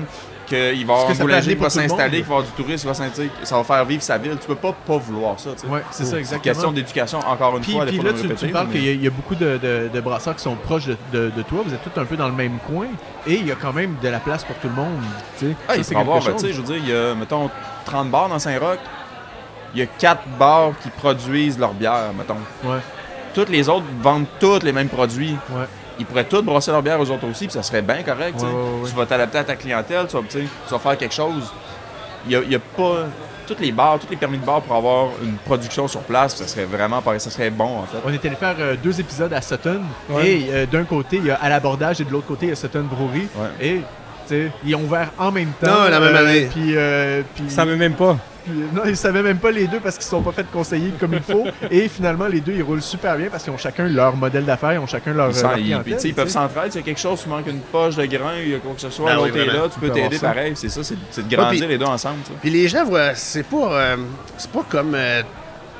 qu'il 0.47 0.85
va 0.85 0.93
avoir 0.93 1.09
un 1.11 1.13
boulanger 1.15 1.55
qui 1.55 1.61
va 1.61 1.69
s'installer, 1.69 2.17
qu'il 2.17 2.25
va 2.25 2.35
avoir 2.37 2.43
du 2.43 2.51
tourisme, 2.53 2.91
qui 2.91 2.99
va 2.99 3.23
ça 3.43 3.57
va 3.57 3.63
faire 3.63 3.85
vivre 3.85 4.01
sa 4.01 4.17
ville. 4.17 4.37
Tu 4.39 4.47
peux 4.47 4.55
pas 4.55 4.73
pas 4.73 4.97
vouloir 4.97 5.39
ça. 5.39 5.49
c'est 5.91 6.05
ça, 6.05 6.17
exactement. 6.17 6.41
question 6.53 6.71
d'éducation, 6.71 7.19
encore 7.19 7.57
une 7.57 7.63
Puis, 7.63 7.73
fois. 7.73 7.85
puis 7.85 7.97
là, 7.99 8.11
tu, 8.13 8.47
parles 8.47 8.67
mais- 8.67 8.73
qu'il 8.73 8.83
y, 8.85 8.89
a- 8.89 8.93
il 8.93 9.03
y 9.03 9.07
a 9.07 9.11
beaucoup 9.11 9.35
de, 9.35 9.57
de- 9.57 9.89
de 9.93 10.01
brasseurs 10.01 10.35
qui 10.35 10.41
sont 10.43 10.55
proches 10.55 10.87
de, 10.87 11.29
toi. 11.47 11.61
Vous 11.65 11.73
êtes 11.73 11.83
tous 11.83 11.99
un 11.99 12.05
peu 12.05 12.15
dans 12.17 12.27
le 12.27 12.33
même 12.35 12.57
coin. 12.65 12.87
Et 13.27 13.35
il 13.35 13.45
y 13.47 13.51
a 13.51 13.55
quand 13.55 13.73
même 13.73 13.95
de 14.01 14.07
la 14.09 14.19
place 14.19 14.43
pour 14.43 14.55
tout 14.57 14.67
le 14.69 14.75
monde. 14.75 15.01
tu 15.37 15.47
sais. 15.47 15.55
Ah, 15.67 15.73
Ça, 15.73 15.77
il 15.77 15.83
c'est 15.83 15.95
quelque 15.95 16.07
ben, 16.07 16.21
chose. 16.21 16.47
je 16.51 16.61
veux 16.61 16.63
dire, 16.73 16.77
il 16.77 16.89
y 16.89 16.93
a, 16.95 17.13
mettons, 17.15 17.49
30 17.85 18.09
bars 18.09 18.29
dans 18.29 18.39
Saint-Roch. 18.39 18.79
Il 19.73 19.79
y 19.81 19.83
a 19.83 19.85
4 19.85 20.21
bars 20.39 20.71
qui 20.81 20.89
produisent 20.89 21.59
leur 21.59 21.73
bière, 21.73 22.11
mettons. 22.17 22.37
Ouais, 22.63 22.79
Toutes 23.33 23.49
les 23.49 23.67
autres 23.69 23.85
vendent 24.01 24.25
tous 24.39 24.63
les 24.63 24.71
mêmes 24.71 24.87
produits. 24.89 25.35
ouais. 25.51 25.65
Ils 25.99 26.05
pourraient 26.05 26.25
tous 26.25 26.41
brasser 26.41 26.71
leur 26.71 26.81
bière 26.83 26.99
aux 26.99 27.09
autres 27.09 27.27
aussi, 27.29 27.45
puis 27.45 27.53
ça 27.53 27.63
serait 27.63 27.81
bien 27.81 28.03
correct. 28.03 28.33
tu 28.35 28.39
sais. 28.39 28.45
Ouais, 28.45 28.51
ouais, 28.51 28.81
ouais. 28.83 28.89
Tu 28.89 28.95
vas 28.95 29.05
t'adapter 29.05 29.37
à 29.39 29.43
ta 29.43 29.55
clientèle, 29.55 30.05
tu 30.07 30.15
vas, 30.15 30.21
tu 30.29 30.79
faire 30.79 30.97
quelque 30.97 31.13
chose. 31.13 31.51
Il 32.25 32.29
n'y 32.29 32.35
a, 32.35 32.39
il 32.43 32.51
y 32.51 32.55
a 32.55 32.59
pas. 32.59 33.05
toutes 33.47 33.61
les 33.61 33.71
bars, 33.71 33.97
tous 33.97 34.09
les 34.09 34.17
permis 34.17 34.37
de 34.37 34.45
bar 34.45 34.61
pour 34.61 34.75
avoir 34.75 35.07
une 35.23 35.35
production 35.37 35.87
sur 35.87 36.01
place, 36.01 36.35
ça 36.35 36.45
serait 36.47 36.65
vraiment 36.65 37.01
pas- 37.01 37.17
ça 37.17 37.29
serait 37.29 37.49
bon 37.49 37.79
en 37.79 37.83
fait. 37.83 37.97
On 38.05 38.11
est 38.11 38.25
allé 38.25 38.35
faire 38.35 38.55
euh, 38.59 38.75
deux 38.83 38.99
épisodes 38.99 39.31
à 39.31 39.41
Sutton. 39.41 39.81
Ouais. 40.09 40.27
Et 40.29 40.47
euh, 40.51 40.65
d'un 40.65 40.83
côté, 40.83 41.15
il 41.17 41.25
y 41.27 41.31
a 41.31 41.35
à 41.35 41.47
l'abordage 41.47 42.01
et 42.01 42.03
de 42.03 42.11
l'autre 42.11 42.27
côté, 42.27 42.47
il 42.47 42.49
y 42.49 42.51
a 42.51 42.55
Sutton 42.55 42.83
Brewery. 42.91 43.29
Ouais. 43.37 43.65
Et 43.65 43.73
tu 43.77 43.83
sais, 44.27 44.51
ils 44.65 44.75
ont 44.75 44.81
ouvert 44.83 45.11
en 45.17 45.31
même 45.31 45.51
temps. 45.61 45.67
Non, 45.67 45.89
la 45.89 45.99
même 46.01 46.13
euh, 46.15 46.19
année. 46.27 46.49
Puis, 46.51 46.73
euh, 46.75 47.21
puis- 47.35 47.49
Ça 47.49 47.63
me 47.63 47.77
même 47.77 47.93
pas. 47.93 48.17
Puis, 48.49 48.61
euh, 48.61 48.65
non, 48.73 48.81
ils 48.85 48.95
savaient 48.97 49.21
même 49.23 49.37
pas 49.37 49.51
les 49.51 49.67
deux 49.67 49.79
parce 49.79 49.95
qu'ils 49.95 50.03
se 50.05 50.09
sont 50.09 50.21
pas 50.21 50.31
fait 50.31 50.45
conseiller 50.51 50.91
comme 50.99 51.13
il 51.13 51.21
faut. 51.21 51.45
et 51.71 51.87
finalement, 51.89 52.27
les 52.27 52.39
deux, 52.41 52.53
ils 52.53 52.63
roulent 52.63 52.81
super 52.81 53.17
bien 53.17 53.27
parce 53.29 53.43
qu'ils 53.43 53.53
ont 53.53 53.57
chacun 53.57 53.87
leur 53.87 54.15
modèle 54.15 54.45
d'affaires, 54.45 54.73
ils 54.73 54.79
ont 54.79 54.87
chacun 54.87 55.13
leur, 55.13 55.29
Ils, 55.31 55.41
leur 55.41 55.57
ils- 55.57 55.63
clientèle, 55.63 55.99
sais, 55.99 56.09
ils 56.09 56.13
peuvent 56.15 56.29
s'entraider. 56.29 56.71
S'il 56.71 56.81
y 56.81 56.83
a 56.83 56.85
quelque 56.85 56.99
chose, 56.99 57.21
tu 57.23 57.29
manques 57.29 57.47
une 57.47 57.59
poche 57.59 57.95
de 57.95 58.05
grain, 58.05 58.33
il 58.41 58.49
y 58.49 58.55
a 58.55 58.59
quoi 58.59 58.73
que 58.73 58.81
ce 58.81 58.89
soit, 58.89 59.11
oui, 59.11 59.15
l'autre 59.15 59.37
est 59.37 59.45
vraiment. 59.45 59.63
là, 59.63 59.69
tu 59.73 59.79
peux 59.79 59.89
t'aider 59.89 60.19
pareil. 60.19 60.53
C'est 60.55 60.69
ça, 60.69 60.83
c'est 60.83 60.95
c'est 61.11 61.27
de 61.27 61.35
grandir 61.35 61.59
puis- 61.61 61.67
les 61.69 61.77
deux 61.77 61.85
ensemble. 61.85 62.17
Puis 62.41 62.49
les 62.49 62.67
gens 62.67 62.85
voient, 62.85 63.13
c'est 63.15 63.43
pas, 63.43 63.71
euh, 63.73 63.95
c'est 64.37 64.51
pas 64.51 64.63
comme 64.69 64.93
euh, 64.95 65.21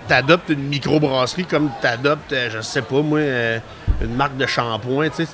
t'adoptes 0.08 0.50
une 0.50 0.64
microbrasserie 0.68 1.46
comme 1.46 1.70
t'adoptes, 1.82 2.32
euh, 2.34 2.50
je 2.50 2.62
sais 2.62 2.82
pas 2.82 3.02
moi, 3.02 3.20
euh, 3.20 3.60
une 4.02 4.16
marque 4.16 4.38
de 4.38 4.46
shampoing, 4.46 5.10
tu 5.10 5.26
sais. 5.26 5.28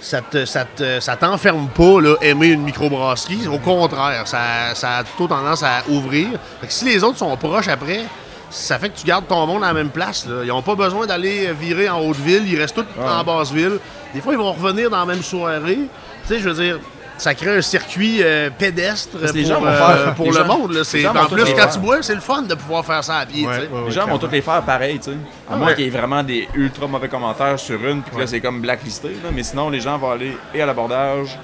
Ça 0.00 0.22
te, 0.22 0.46
ça 0.46 0.64
te- 0.64 0.98
ça 1.00 1.14
t'enferme 1.16 1.68
pas, 1.68 2.00
là, 2.00 2.14
aimer 2.22 2.48
une 2.48 2.62
microbrasserie. 2.62 3.46
Au 3.48 3.58
contraire, 3.58 4.26
ça, 4.26 4.74
ça 4.74 4.98
a 4.98 5.04
plutôt 5.04 5.28
tendance 5.28 5.62
à 5.62 5.82
ouvrir. 5.90 6.28
Fait 6.60 6.66
que 6.68 6.72
si 6.72 6.86
les 6.86 7.04
autres 7.04 7.18
sont 7.18 7.36
proches 7.36 7.68
après, 7.68 8.04
ça 8.48 8.78
fait 8.78 8.88
que 8.88 8.98
tu 8.98 9.06
gardes 9.06 9.26
ton 9.28 9.46
monde 9.46 9.62
à 9.62 9.68
la 9.68 9.74
même 9.74 9.90
place. 9.90 10.26
Là. 10.26 10.36
Ils 10.42 10.48
n'ont 10.48 10.62
pas 10.62 10.74
besoin 10.74 11.06
d'aller 11.06 11.52
virer 11.52 11.88
en 11.90 12.00
Haute-Ville. 12.00 12.44
Ils 12.50 12.58
restent 12.58 12.76
tous 12.76 12.86
en 13.00 13.22
Basse-Ville. 13.22 13.78
Des 14.14 14.20
fois, 14.22 14.32
ils 14.32 14.38
vont 14.38 14.52
revenir 14.52 14.88
dans 14.90 14.98
la 15.00 15.04
même 15.06 15.22
soirée. 15.22 15.76
Tu 15.76 15.88
sais, 16.28 16.40
je 16.40 16.48
veux 16.48 16.54
dire, 16.64 16.78
ça 17.20 17.34
crée 17.34 17.56
un 17.58 17.60
circuit 17.62 18.18
euh, 18.22 18.50
pédestre 18.56 19.18
que 19.20 19.32
les 19.32 19.42
pour, 19.42 19.50
gens 19.52 19.60
vont 19.60 19.66
euh, 19.66 19.76
faire- 20.04 20.14
pour 20.14 20.24
les 20.26 20.30
le 20.32 20.36
gens- 20.38 20.58
monde. 20.58 20.72
Là. 20.72 20.78
les 20.78 20.84
C'est, 20.84 21.00
gens 21.00 21.14
en 21.14 21.26
plus, 21.26 21.44
quand 21.44 21.56
faire. 21.56 21.70
tu 21.70 21.78
bois, 21.78 21.98
c'est 22.02 22.14
le 22.14 22.20
fun 22.20 22.42
de 22.42 22.54
pouvoir 22.54 22.84
faire 22.84 23.04
ça 23.04 23.18
à 23.18 23.26
pied. 23.26 23.46
Ouais, 23.46 23.54
tu 23.56 23.60
sais. 23.62 23.68
ouais, 23.68 23.78
ouais, 23.80 23.84
Les 23.86 23.90
gens 23.92 24.06
vont 24.06 24.18
tous 24.18 24.30
les 24.30 24.40
faire 24.42 24.62
pareil, 24.62 24.98
tu 24.98 25.10
sais. 25.10 25.16
À 25.50 25.56
moins 25.56 25.68
ouais. 25.68 25.74
qu'il 25.74 25.84
y 25.84 25.88
ait 25.88 25.90
vraiment 25.90 26.22
des 26.22 26.48
ultra 26.54 26.86
mauvais 26.86 27.08
commentaires 27.08 27.58
sur 27.58 27.76
une, 27.86 28.02
puis 28.02 28.14
que 28.14 28.20
là, 28.20 28.26
c'est 28.26 28.40
comme 28.40 28.60
blacklisté. 28.60 29.08
Là. 29.22 29.30
Mais 29.34 29.42
sinon, 29.42 29.68
les 29.70 29.80
gens 29.80 29.96
vont 29.98 30.10
aller 30.12 30.36
et 30.54 30.62
à 30.62 30.66
l'abordage, 30.66 31.38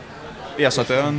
et 0.59 0.65
à 0.67 0.71
Sutton. 0.71 1.15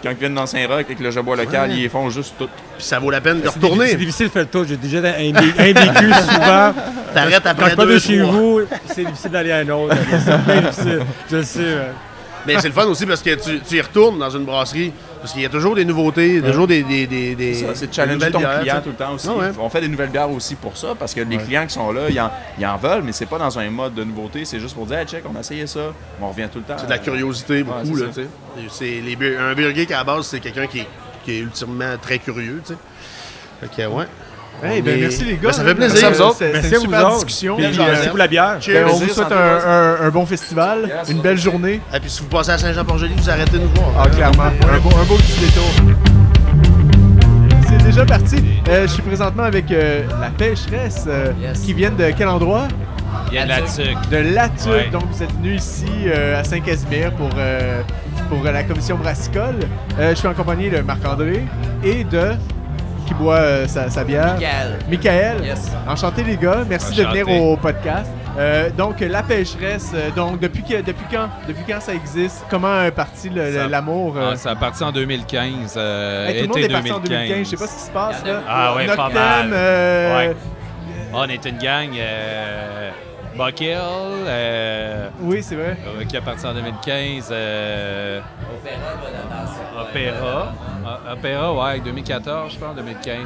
Puis 0.00 0.02
quand 0.04 0.10
ils 0.10 0.16
viennent 0.20 0.34
dans 0.34 0.46
Saint-Roch 0.46 0.84
avec 0.86 1.00
le 1.00 1.10
jabot 1.10 1.34
local, 1.34 1.72
ils 1.72 1.90
font 1.90 2.08
juste 2.08 2.34
tout. 2.38 2.48
Puis 2.76 2.86
ça 2.86 3.00
vaut 3.00 3.10
la 3.10 3.20
peine 3.20 3.38
de 3.38 3.42
difficile- 3.42 3.60
C'est 3.60 3.66
retourner. 3.68 3.94
difficile 3.96 4.26
de 4.28 4.32
faire 4.32 4.42
le 4.42 4.48
tour. 4.48 4.64
J'ai 4.68 4.76
déjà 4.76 5.00
imbi- 5.00 5.58
imbicu 5.58 6.12
souvent. 6.32 6.72
T'arrêtes 7.12 7.42
Quand 7.42 7.50
après 7.50 7.74
deux, 7.76 7.94
de 7.94 7.98
chez 7.98 8.20
vous, 8.22 8.60
c'est 8.86 9.04
difficile 9.04 9.30
d'aller 9.32 9.50
à 9.50 9.56
un 9.56 9.68
autre. 9.70 9.96
C'est 10.24 10.44
bien 10.44 10.60
difficile. 10.62 11.00
Je 11.30 11.36
le 11.36 11.42
sais. 11.42 11.76
Mais 12.46 12.58
c'est 12.60 12.68
le 12.68 12.74
fun 12.74 12.86
aussi 12.86 13.04
parce 13.06 13.22
que 13.22 13.34
tu, 13.34 13.60
tu 13.60 13.76
y 13.76 13.80
retournes 13.80 14.18
dans 14.18 14.30
une 14.30 14.44
brasserie. 14.44 14.92
Parce 15.20 15.32
qu'il 15.32 15.42
y 15.42 15.46
a 15.46 15.48
toujours 15.48 15.74
des 15.74 15.84
nouveautés, 15.84 16.40
toujours 16.40 16.68
des. 16.68 16.84
des, 16.84 17.06
des, 17.08 17.34
des 17.34 17.54
Ça, 17.54 17.74
C'est 17.74 17.92
challenger 17.92 18.30
ton 18.30 18.38
bières, 18.38 18.60
client 18.60 18.80
tout 18.84 18.90
le 18.90 18.94
temps 18.94 19.14
aussi. 19.14 19.26
Ah 19.28 19.34
ouais. 19.36 19.50
On 19.58 19.68
fait 19.68 19.80
des 19.80 19.88
nouvelles 19.88 20.10
bières 20.10 20.30
aussi 20.30 20.54
pour 20.54 20.76
ça, 20.76 20.94
parce 20.96 21.12
que 21.12 21.20
les 21.22 21.38
clients 21.38 21.66
qui 21.66 21.74
sont 21.74 21.90
là, 21.90 22.02
ils 22.08 22.20
en, 22.20 22.30
ils 22.56 22.64
en 22.64 22.76
veulent, 22.76 23.02
mais 23.02 23.10
c'est 23.10 23.26
pas 23.26 23.36
dans 23.38 23.58
un 23.58 23.68
mode 23.68 23.94
de 23.94 24.04
nouveauté, 24.04 24.44
c'est 24.44 24.60
juste 24.60 24.76
pour 24.76 24.86
dire, 24.86 24.98
hey, 24.98 25.06
check, 25.06 25.24
on 25.28 25.34
a 25.36 25.40
essayé 25.40 25.66
ça, 25.66 25.80
on 26.22 26.28
revient 26.28 26.46
tout 26.52 26.58
le 26.58 26.64
temps. 26.64 26.76
C'est 26.78 26.86
de 26.86 26.90
la 26.90 26.98
curiosité 26.98 27.64
beaucoup, 27.64 27.94
Ouais, 27.94 28.00
là, 28.02 28.06
c'est 28.12 28.28
tu 28.62 28.68
sais. 28.70 29.36
Un 29.40 29.54
beer 29.54 29.74
geek 29.74 29.90
à 29.90 29.96
la 29.98 30.04
base, 30.04 30.26
c'est 30.26 30.38
quelqu'un 30.38 30.68
qui, 30.68 30.78
est- 30.80 30.88
qui 31.24 31.32
est 31.32 31.38
ultimement 31.40 31.96
très 32.00 32.20
curieux, 32.20 32.62
tu 32.64 32.74
sais. 32.74 32.78
Fait 33.74 33.82
que, 33.82 33.88
ouais. 33.88 34.04
Hey, 34.62 34.82
ben, 34.82 34.96
est- 34.98 35.00
merci 35.02 35.24
les 35.24 35.34
gars. 35.34 35.48
Ben, 35.48 35.52
ça 35.52 35.64
fait 35.64 35.74
plaisir. 35.74 35.94
Merci 36.00 36.04
à 36.04 36.10
vous 36.10 36.20
autres. 36.30 36.38
Merci 36.52 36.74
à 36.74 36.78
vous 36.78 36.84
autres. 36.94 37.14
discussion. 37.26 37.56
Puis, 37.56 37.66
Puis, 37.68 37.80
euh, 37.80 37.84
Merci 37.86 38.08
pour 38.08 38.18
la 38.18 38.26
bière. 38.28 38.58
ben, 38.66 38.84
on 38.90 38.96
vous 38.96 39.08
souhaite 39.08 39.32
un, 39.32 39.36
un- 39.70 40.06
un 40.06 40.10
bon 40.10 40.26
festival, 40.26 40.78
Yes, 40.88 41.10
une 41.10 41.20
belle 41.20 41.38
journée. 41.38 41.80
Et 41.94 42.00
puis 42.00 42.10
si 42.10 42.22
vous 42.22 42.28
passez 42.28 42.50
à 42.50 42.58
Saint-Jean-Port-Joli, 42.58 43.14
vous 43.16 43.30
arrêtez 43.30 43.52
de 43.58 43.62
nous 43.62 43.68
voir. 43.74 43.88
Ah, 44.04 44.08
clairement. 44.08 44.42
Un 44.44 44.78
beau, 44.78 44.90
un 45.00 45.04
beau 45.04 45.14
petit 45.16 45.38
détour. 45.40 45.94
C'est 47.68 47.84
déjà 47.84 48.04
parti. 48.04 48.36
Euh, 48.68 48.82
je 48.86 48.92
suis 48.92 49.02
présentement 49.02 49.44
avec 49.44 49.70
euh, 49.70 50.02
la 50.20 50.30
pêcheresse 50.30 51.04
euh, 51.06 51.32
Yes. 51.40 51.60
qui 51.60 51.72
viennent 51.74 51.96
de 51.96 52.10
quel 52.16 52.28
endroit? 52.28 52.66
Il 53.30 53.34
y 53.34 53.38
a 53.38 53.44
de 53.44 53.48
la 53.48 53.60
tuque. 53.62 54.10
De 54.10 54.16
Latuc. 54.34 54.66
Ouais. 54.70 54.88
Donc, 54.90 55.04
vous 55.10 55.22
êtes 55.22 55.32
venu 55.32 55.54
ici 55.54 55.84
euh, 56.06 56.40
à 56.40 56.44
Saint-Casimir 56.44 57.12
pour, 57.12 57.28
euh, 57.38 57.80
pour 58.28 58.44
euh, 58.44 58.52
la 58.52 58.62
commission 58.64 58.96
brassicole. 58.96 59.56
Euh, 59.98 60.10
je 60.10 60.14
suis 60.16 60.28
en 60.28 60.34
compagnie 60.34 60.68
de 60.70 60.80
Marc-André 60.80 61.44
et 61.84 62.04
de. 62.04 62.32
Qui 63.08 63.14
boit 63.14 63.36
euh, 63.36 63.66
sa, 63.66 63.88
sa 63.88 64.04
bière. 64.04 64.34
Michael. 64.34 64.78
Michael. 64.90 65.44
Yes. 65.44 65.72
Enchanté, 65.88 66.22
les 66.22 66.36
gars. 66.36 66.62
Merci 66.68 66.94
de 66.94 67.04
venir 67.04 67.26
au 67.30 67.56
podcast. 67.56 68.10
Euh, 68.38 68.68
donc, 68.76 69.00
la 69.00 69.22
pêcheresse, 69.22 69.90
euh, 69.94 70.10
donc, 70.14 70.38
depuis, 70.38 70.62
que, 70.62 70.76
depuis, 70.82 71.06
quand, 71.10 71.28
depuis 71.48 71.64
quand 71.66 71.80
ça 71.80 71.94
existe? 71.94 72.44
Comment 72.50 72.82
est 72.82 72.90
parti 72.90 73.30
Ça- 73.34 73.66
l'amour? 73.66 74.14
Ah, 74.20 74.36
ça 74.36 74.50
a 74.50 74.56
parti 74.56 74.84
en 74.84 74.92
2015. 74.92 75.74
euh, 75.76 76.28
Hey, 76.28 76.42
tout 76.42 76.42
le 76.42 76.48
monde 76.48 76.70
est 76.70 76.72
parti 76.72 76.92
en 76.92 76.98
2015. 77.00 77.28
2015. 77.28 77.44
Je 77.46 77.50
sais 77.50 77.56
pas 77.56 77.66
ce 77.66 77.76
qui 77.78 77.82
se 77.86 77.90
passe 77.90 78.24
là. 78.26 78.42
Ah 78.46 78.74
ouais, 78.76 78.86
pas 78.86 78.96
Noctem, 78.96 79.14
mal. 79.18 79.50
Ouais. 79.50 80.36
On 81.14 81.24
est 81.24 81.44
une 81.46 81.58
gang. 81.58 81.88
Buck 83.38 83.60
Hill, 83.60 83.76
euh, 84.26 85.08
Oui, 85.20 85.42
c'est 85.44 85.54
vrai. 85.54 85.76
Euh, 85.86 86.04
qui 86.04 86.16
est 86.16 86.20
parti 86.20 86.44
en 86.44 86.52
2015. 86.54 87.28
euh, 87.30 88.20
Opéra. 89.80 90.52
Ah, 90.84 91.12
Opéra, 91.12 91.54
ouais, 91.54 91.78
2014, 91.80 92.52
je 92.52 92.58
pense, 92.58 92.74
2015. 92.74 93.16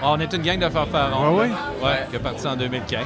Ah, 0.00 0.06
on 0.10 0.20
est 0.20 0.32
une 0.32 0.42
gang 0.42 0.60
de 0.60 0.68
fanfarons. 0.68 1.24
Ah 1.24 1.30
ouais? 1.32 1.50
Ouais, 1.82 2.06
qui 2.08 2.16
est 2.16 2.20
parti 2.20 2.46
en 2.46 2.54
2015. 2.54 3.04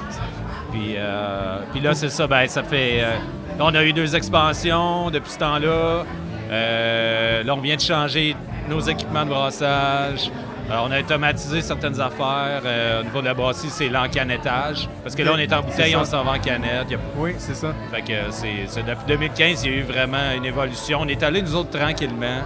Puis, 0.71 0.95
euh, 0.99 1.59
puis 1.73 1.81
là, 1.81 1.95
c'est 1.95 2.11
ça, 2.11 2.27
ben, 2.27 2.47
ça 2.47 2.63
fait. 2.63 3.03
euh, 3.03 3.13
on 3.59 3.75
a 3.75 3.83
eu 3.83 3.95
deux 3.95 4.15
expansions 4.15 5.09
depuis 5.11 5.31
ce 5.31 5.39
temps-là. 5.39 6.05
Euh, 6.51 7.43
là, 7.45 7.55
on 7.55 7.61
vient 7.61 7.77
de 7.77 7.81
changer 7.81 8.37
nos 8.69 8.81
équipements 8.81 9.25
de 9.25 9.31
brassage. 9.31 10.31
Euh, 10.71 10.77
on 10.85 10.91
a 10.91 11.01
automatisé 11.01 11.61
certaines 11.61 12.01
affaires. 12.01 12.63
Euh, 12.65 13.01
au 13.01 13.05
niveau 13.05 13.21
de 13.21 13.27
la 13.27 13.35
brasserie, 13.35 13.69
c'est 13.71 13.89
l'encanettage. 13.89 14.89
Parce 15.03 15.15
que 15.15 15.23
là, 15.23 15.33
on 15.35 15.39
est 15.39 15.53
en 15.53 15.61
bouteille, 15.63 15.95
on 15.97 16.05
s'en 16.05 16.23
va 16.25 16.33
en 16.33 16.39
canette. 16.39 16.93
A 16.93 16.97
Oui, 17.17 17.35
c'est 17.39 17.55
ça. 17.55 17.69
fait 17.91 18.03
que 18.03 18.31
c'est, 18.31 18.65
c'est 18.69 18.85
depuis 18.85 19.05
2015, 19.09 19.65
il 19.65 19.71
y 19.71 19.75
a 19.75 19.77
eu 19.79 19.83
vraiment 19.83 20.33
une 20.37 20.45
évolution. 20.45 20.99
On 21.03 21.09
est 21.09 21.23
allé, 21.23 21.43
nous 21.43 21.55
autres, 21.55 21.71
tranquillement. 21.79 22.41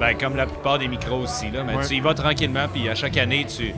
Ben, 0.00 0.14
comme 0.18 0.34
la 0.34 0.46
plupart 0.46 0.78
des 0.78 0.88
micros 0.88 1.18
aussi. 1.22 1.50
Là. 1.50 1.60
Mais 1.66 1.76
Ouais. 1.76 1.86
tu 1.86 1.94
y 1.94 2.00
vas 2.00 2.14
tranquillement, 2.14 2.66
puis 2.72 2.88
à 2.88 2.94
chaque 2.94 3.16
année, 3.18 3.44
tu, 3.46 3.74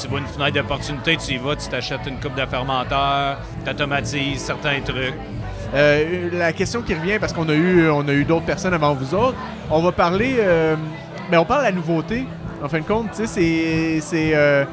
tu 0.00 0.08
vois 0.08 0.18
une 0.20 0.26
fenêtre 0.26 0.54
d'opportunité, 0.54 1.16
tu 1.18 1.34
y 1.34 1.36
vas, 1.38 1.54
tu 1.54 1.68
t'achètes 1.68 2.00
une 2.06 2.18
coupe 2.18 2.34
de 2.34 2.46
fermenteur, 2.46 3.36
tu 3.64 3.70
automatises 3.70 4.40
certains 4.40 4.80
trucs. 4.80 5.14
Euh, 5.74 6.30
la 6.32 6.52
question 6.54 6.80
qui 6.82 6.94
revient, 6.94 7.18
parce 7.20 7.32
qu'on 7.34 7.48
a 7.48 7.52
eu, 7.52 7.88
on 7.90 8.08
a 8.08 8.12
eu 8.12 8.24
d'autres 8.24 8.46
personnes 8.46 8.72
avant 8.74 8.94
vous 8.94 9.14
autres, 9.14 9.36
on 9.70 9.80
va 9.82 9.92
parler. 9.92 10.36
euh, 10.38 10.76
ben, 11.30 11.38
on 11.38 11.44
parle 11.44 11.60
de 11.60 11.66
la 11.66 11.72
nouveauté. 11.72 12.24
En 12.62 12.68
fin 12.68 12.78
de 12.80 12.84
compte, 12.84 13.08
c'est. 13.14 14.00
Euh, 14.12 14.64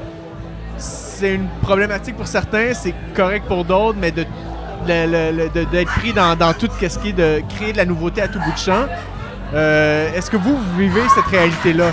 c'est 0.79 1.33
une 1.33 1.47
problématique 1.63 2.15
pour 2.15 2.27
certains, 2.27 2.75
c'est 2.75 2.93
correct 3.15 3.45
pour 3.47 3.65
d'autres, 3.65 3.97
mais 3.99 4.11
de 4.11 4.23
d'être 4.85 5.91
pris 5.97 6.13
dans, 6.13 6.35
dans 6.35 6.53
tout 6.53 6.69
ce 6.79 6.99
qui 6.99 7.09
est 7.09 7.13
de 7.13 7.41
créer 7.55 7.71
de 7.71 7.77
la 7.77 7.85
nouveauté 7.85 8.21
à 8.21 8.27
tout 8.27 8.39
bout 8.39 8.51
de 8.51 8.57
champ. 8.57 8.85
Euh, 9.53 10.13
Est-ce 10.13 10.29
que 10.29 10.38
vous, 10.38 10.55
vous 10.55 10.77
vivez 10.77 11.01
cette 11.15 11.25
réalité-là? 11.25 11.91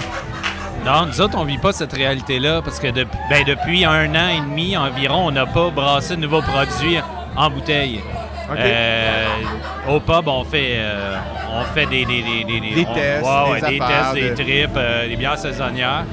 Non, 0.85 1.07
nous 1.07 1.21
autres, 1.23 1.39
on 1.39 1.45
vit 1.45 1.59
pas 1.59 1.73
cette 1.73 1.95
réalité-là 1.95 2.61
parce 2.63 2.79
que 2.79 2.89
ben, 2.93 3.45
depuis 3.47 3.87
un 3.87 4.15
an 4.15 4.29
et 4.29 4.41
demi 4.41 4.77
environ, 4.77 5.27
on 5.27 5.31
n'a 5.31 5.47
pas 5.47 5.71
brassé 5.71 6.17
de 6.17 6.21
nouveaux 6.21 6.43
produits 6.43 6.99
en 7.35 7.49
bouteille. 7.49 8.03
Euh, 8.51 9.27
au 9.89 10.01
pub, 10.01 10.29
on 10.29 10.45
fait, 10.45 10.75
euh, 10.77 11.17
on 11.53 11.65
fait 11.75 11.87
des, 11.87 12.05
des, 12.05 12.23
des, 12.23 12.45
des, 12.45 12.61
Des 12.61 12.87
on- 12.89 12.95
tests, 12.95 13.25
des 13.71 13.71
des, 13.79 13.81
affaires 13.83 14.13
tests, 14.13 14.15
des 14.15 14.31
de- 14.31 14.35
tripes, 14.35 14.77
euh, 14.77 15.09
des 15.09 15.17
bières 15.17 15.39
saisonnières. 15.39 16.05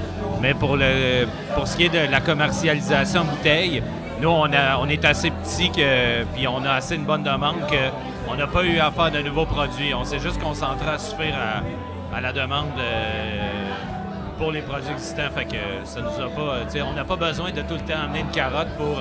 Mais 0.41 0.53
pour, 0.53 0.75
le, 0.77 1.27
pour 1.55 1.67
ce 1.67 1.77
qui 1.77 1.85
est 1.85 1.89
de 1.89 2.09
la 2.11 2.19
commercialisation 2.21 3.21
en 3.21 3.25
bouteille, 3.25 3.83
nous, 4.21 4.29
on, 4.29 4.45
a, 4.53 4.77
on 4.79 4.87
est 4.87 5.03
assez 5.03 5.29
petit 5.31 5.69
que, 5.71 6.23
puis 6.35 6.47
on 6.47 6.63
a 6.65 6.73
assez 6.73 6.95
une 6.95 7.05
bonne 7.05 7.23
demande 7.23 7.55
qu'on 7.67 8.35
n'a 8.35 8.47
pas 8.47 8.63
eu 8.63 8.79
à 8.79 8.91
faire 8.91 9.11
de 9.11 9.19
nouveaux 9.21 9.45
produits. 9.45 9.93
On 9.93 10.03
s'est 10.03 10.19
juste 10.19 10.41
concentré 10.41 10.89
à 10.89 10.97
suffire 10.99 11.35
à, 11.35 12.15
à 12.17 12.21
la 12.21 12.31
demande 12.31 12.67
euh, 12.79 13.71
pour 14.37 14.51
les 14.51 14.61
produits 14.61 14.91
existants. 14.91 15.29
Fait 15.35 15.45
que 15.45 15.57
ça 15.83 15.99
nous 16.01 16.09
a 16.09 16.29
pas. 16.29 16.81
On 16.89 16.93
n'a 16.93 17.03
pas 17.03 17.15
besoin 17.15 17.51
de 17.51 17.61
tout 17.61 17.73
le 17.75 17.79
temps 17.81 17.99
amener 18.05 18.19
une 18.21 18.31
carotte 18.31 18.69
pour, 18.77 18.97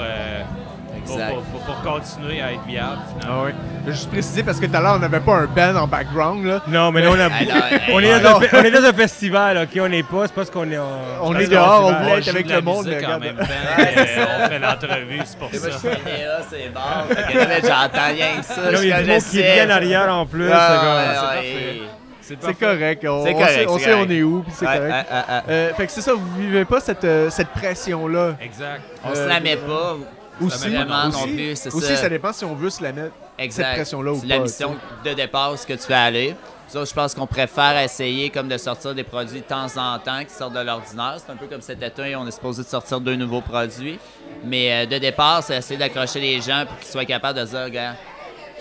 Exact. 1.02 1.32
pour- 1.34 1.42
pour- 1.42 1.60
pour 1.82 1.92
continuer 1.94 2.40
à 2.42 2.52
être 2.52 2.64
viable. 2.66 2.98
finalement. 3.18 3.42
Ah 3.42 3.46
oui. 3.46 3.52
Je 3.82 3.86
vais 3.86 3.92
juste 3.96 4.10
préciser 4.10 4.42
parce 4.42 4.60
que 4.60 4.66
tout 4.66 4.76
à 4.76 4.80
l'heure, 4.80 4.94
on 4.96 4.98
n'avait 4.98 5.20
pas 5.20 5.34
un 5.36 5.46
band 5.46 5.76
en 5.76 5.86
background. 5.86 6.44
Là. 6.44 6.60
Non, 6.68 6.92
mais 6.92 7.00
là, 7.02 7.10
on, 7.10 7.18
a... 7.20 7.28
On, 7.92 8.00
est 8.00 8.20
dans 8.20 8.36
un, 8.38 8.40
on 8.52 8.62
est 8.64 8.70
dans 8.70 8.84
un 8.84 8.92
festival, 8.92 9.58
OK? 9.58 9.80
On 9.82 9.88
n'est 9.88 10.02
pas, 10.02 10.26
c'est 10.26 10.34
parce 10.34 10.50
qu'on 10.50 10.70
est 10.70 10.78
en... 10.78 10.86
On 11.22 11.34
est 11.38 11.46
dehors, 11.46 11.86
on 11.86 12.02
voulait 12.02 12.18
être 12.18 12.28
avec 12.28 12.48
le 12.50 12.60
monde, 12.60 12.86
mais 12.88 12.96
regarde. 12.96 13.22
même 13.22 13.36
temps. 13.38 13.44
et 13.44 14.44
on 14.44 14.48
fait 14.48 14.58
l'entrevue, 14.58 15.20
c'est 15.24 15.38
pour 15.38 15.50
Moi, 15.50 15.60
je 15.64 15.70
ça. 15.70 15.78
suis 15.78 15.88
là, 15.88 16.40
c'est 16.50 16.72
bon. 16.72 16.80
Ben, 17.08 17.60
J'entends 17.62 18.06
rien 18.08 18.38
que 18.40 18.44
ça. 18.44 18.70
Là, 18.70 18.78
il 18.82 18.88
y 18.88 18.92
a 18.92 19.02
du 19.02 19.08
monde 19.10 19.18
qui 19.18 19.24
sais. 19.38 19.54
vient 19.54 19.66
en 19.66 19.70
arrière 19.70 20.14
en 20.14 20.26
plus. 20.26 20.50
Ah, 20.52 21.36
c'est 22.22 22.54
correct. 22.58 23.04
On, 23.08 23.24
C'est 23.24 23.34
on 23.34 23.38
correct, 23.38 23.52
sait, 23.54 23.66
on 23.68 23.78
sait 23.78 23.90
correct. 23.90 24.06
on 24.08 24.10
est 24.12 24.22
où, 24.22 24.42
puis 24.42 24.52
c'est 24.56 24.66
Ouais, 24.66 24.76
correct. 24.78 24.92
ouais, 25.10 25.16
ouais. 25.16 25.42
Euh, 25.48 25.74
fait 25.74 25.86
que 25.86 25.92
c'est 25.92 26.00
ça, 26.00 26.12
vous 26.14 26.40
vivez 26.40 26.64
pas 26.64 26.78
cette, 26.80 27.02
euh, 27.04 27.28
cette 27.30 27.48
pression-là. 27.48 28.34
Exact. 28.40 28.82
On 29.04 29.10
Euh, 29.10 29.14
se 29.14 29.28
la 29.28 29.40
met 29.40 29.56
pas. 29.56 29.96
Aussi, 30.40 30.68
vraiment 30.68 31.08
aussi, 31.08 31.18
non 31.18 31.26
plus, 31.26 31.56
c'est 31.56 31.74
aussi, 31.74 31.86
ça. 31.86 31.96
ça 31.96 32.08
dépend 32.08 32.32
si 32.32 32.44
on 32.44 32.54
veut 32.54 32.70
se 32.70 32.82
la 32.82 32.92
mettre. 32.92 33.14
Exact. 33.38 33.74
pression-là 33.74 34.12
ou 34.12 34.20
C'est 34.20 34.26
la 34.26 34.36
pas, 34.36 34.42
mission 34.42 34.76
de 35.04 35.12
départ, 35.12 35.58
ce 35.58 35.66
que 35.66 35.72
tu 35.74 35.82
fais 35.82 35.94
aller. 35.94 36.36
Nous 36.72 36.76
autres, 36.80 36.90
je 36.90 36.94
pense 36.94 37.14
qu'on 37.14 37.26
préfère 37.26 37.76
essayer 37.78 38.30
comme 38.30 38.46
de 38.46 38.56
sortir 38.56 38.94
des 38.94 39.02
produits 39.02 39.40
de 39.40 39.44
temps 39.44 39.66
en 39.76 39.98
temps 39.98 40.22
qui 40.24 40.32
sortent 40.32 40.52
de 40.54 40.60
l'ordinaire. 40.60 41.16
C'est 41.24 41.32
un 41.32 41.36
peu 41.36 41.46
comme 41.46 41.60
cet 41.62 41.82
été, 41.82 42.14
on 42.14 42.26
est 42.28 42.30
supposé 42.30 42.62
de 42.62 42.68
sortir 42.68 43.00
deux 43.00 43.16
nouveaux 43.16 43.40
produits. 43.40 43.98
Mais 44.44 44.84
euh, 44.84 44.86
de 44.86 44.98
départ, 44.98 45.42
c'est 45.42 45.56
essayer 45.56 45.78
d'accrocher 45.78 46.20
les 46.20 46.40
gens 46.40 46.64
pour 46.68 46.78
qu'ils 46.78 46.88
soient 46.88 47.04
capables 47.04 47.40
de 47.40 47.44
se 47.44 47.50
dire, 47.50 47.64
regarde, 47.64 47.96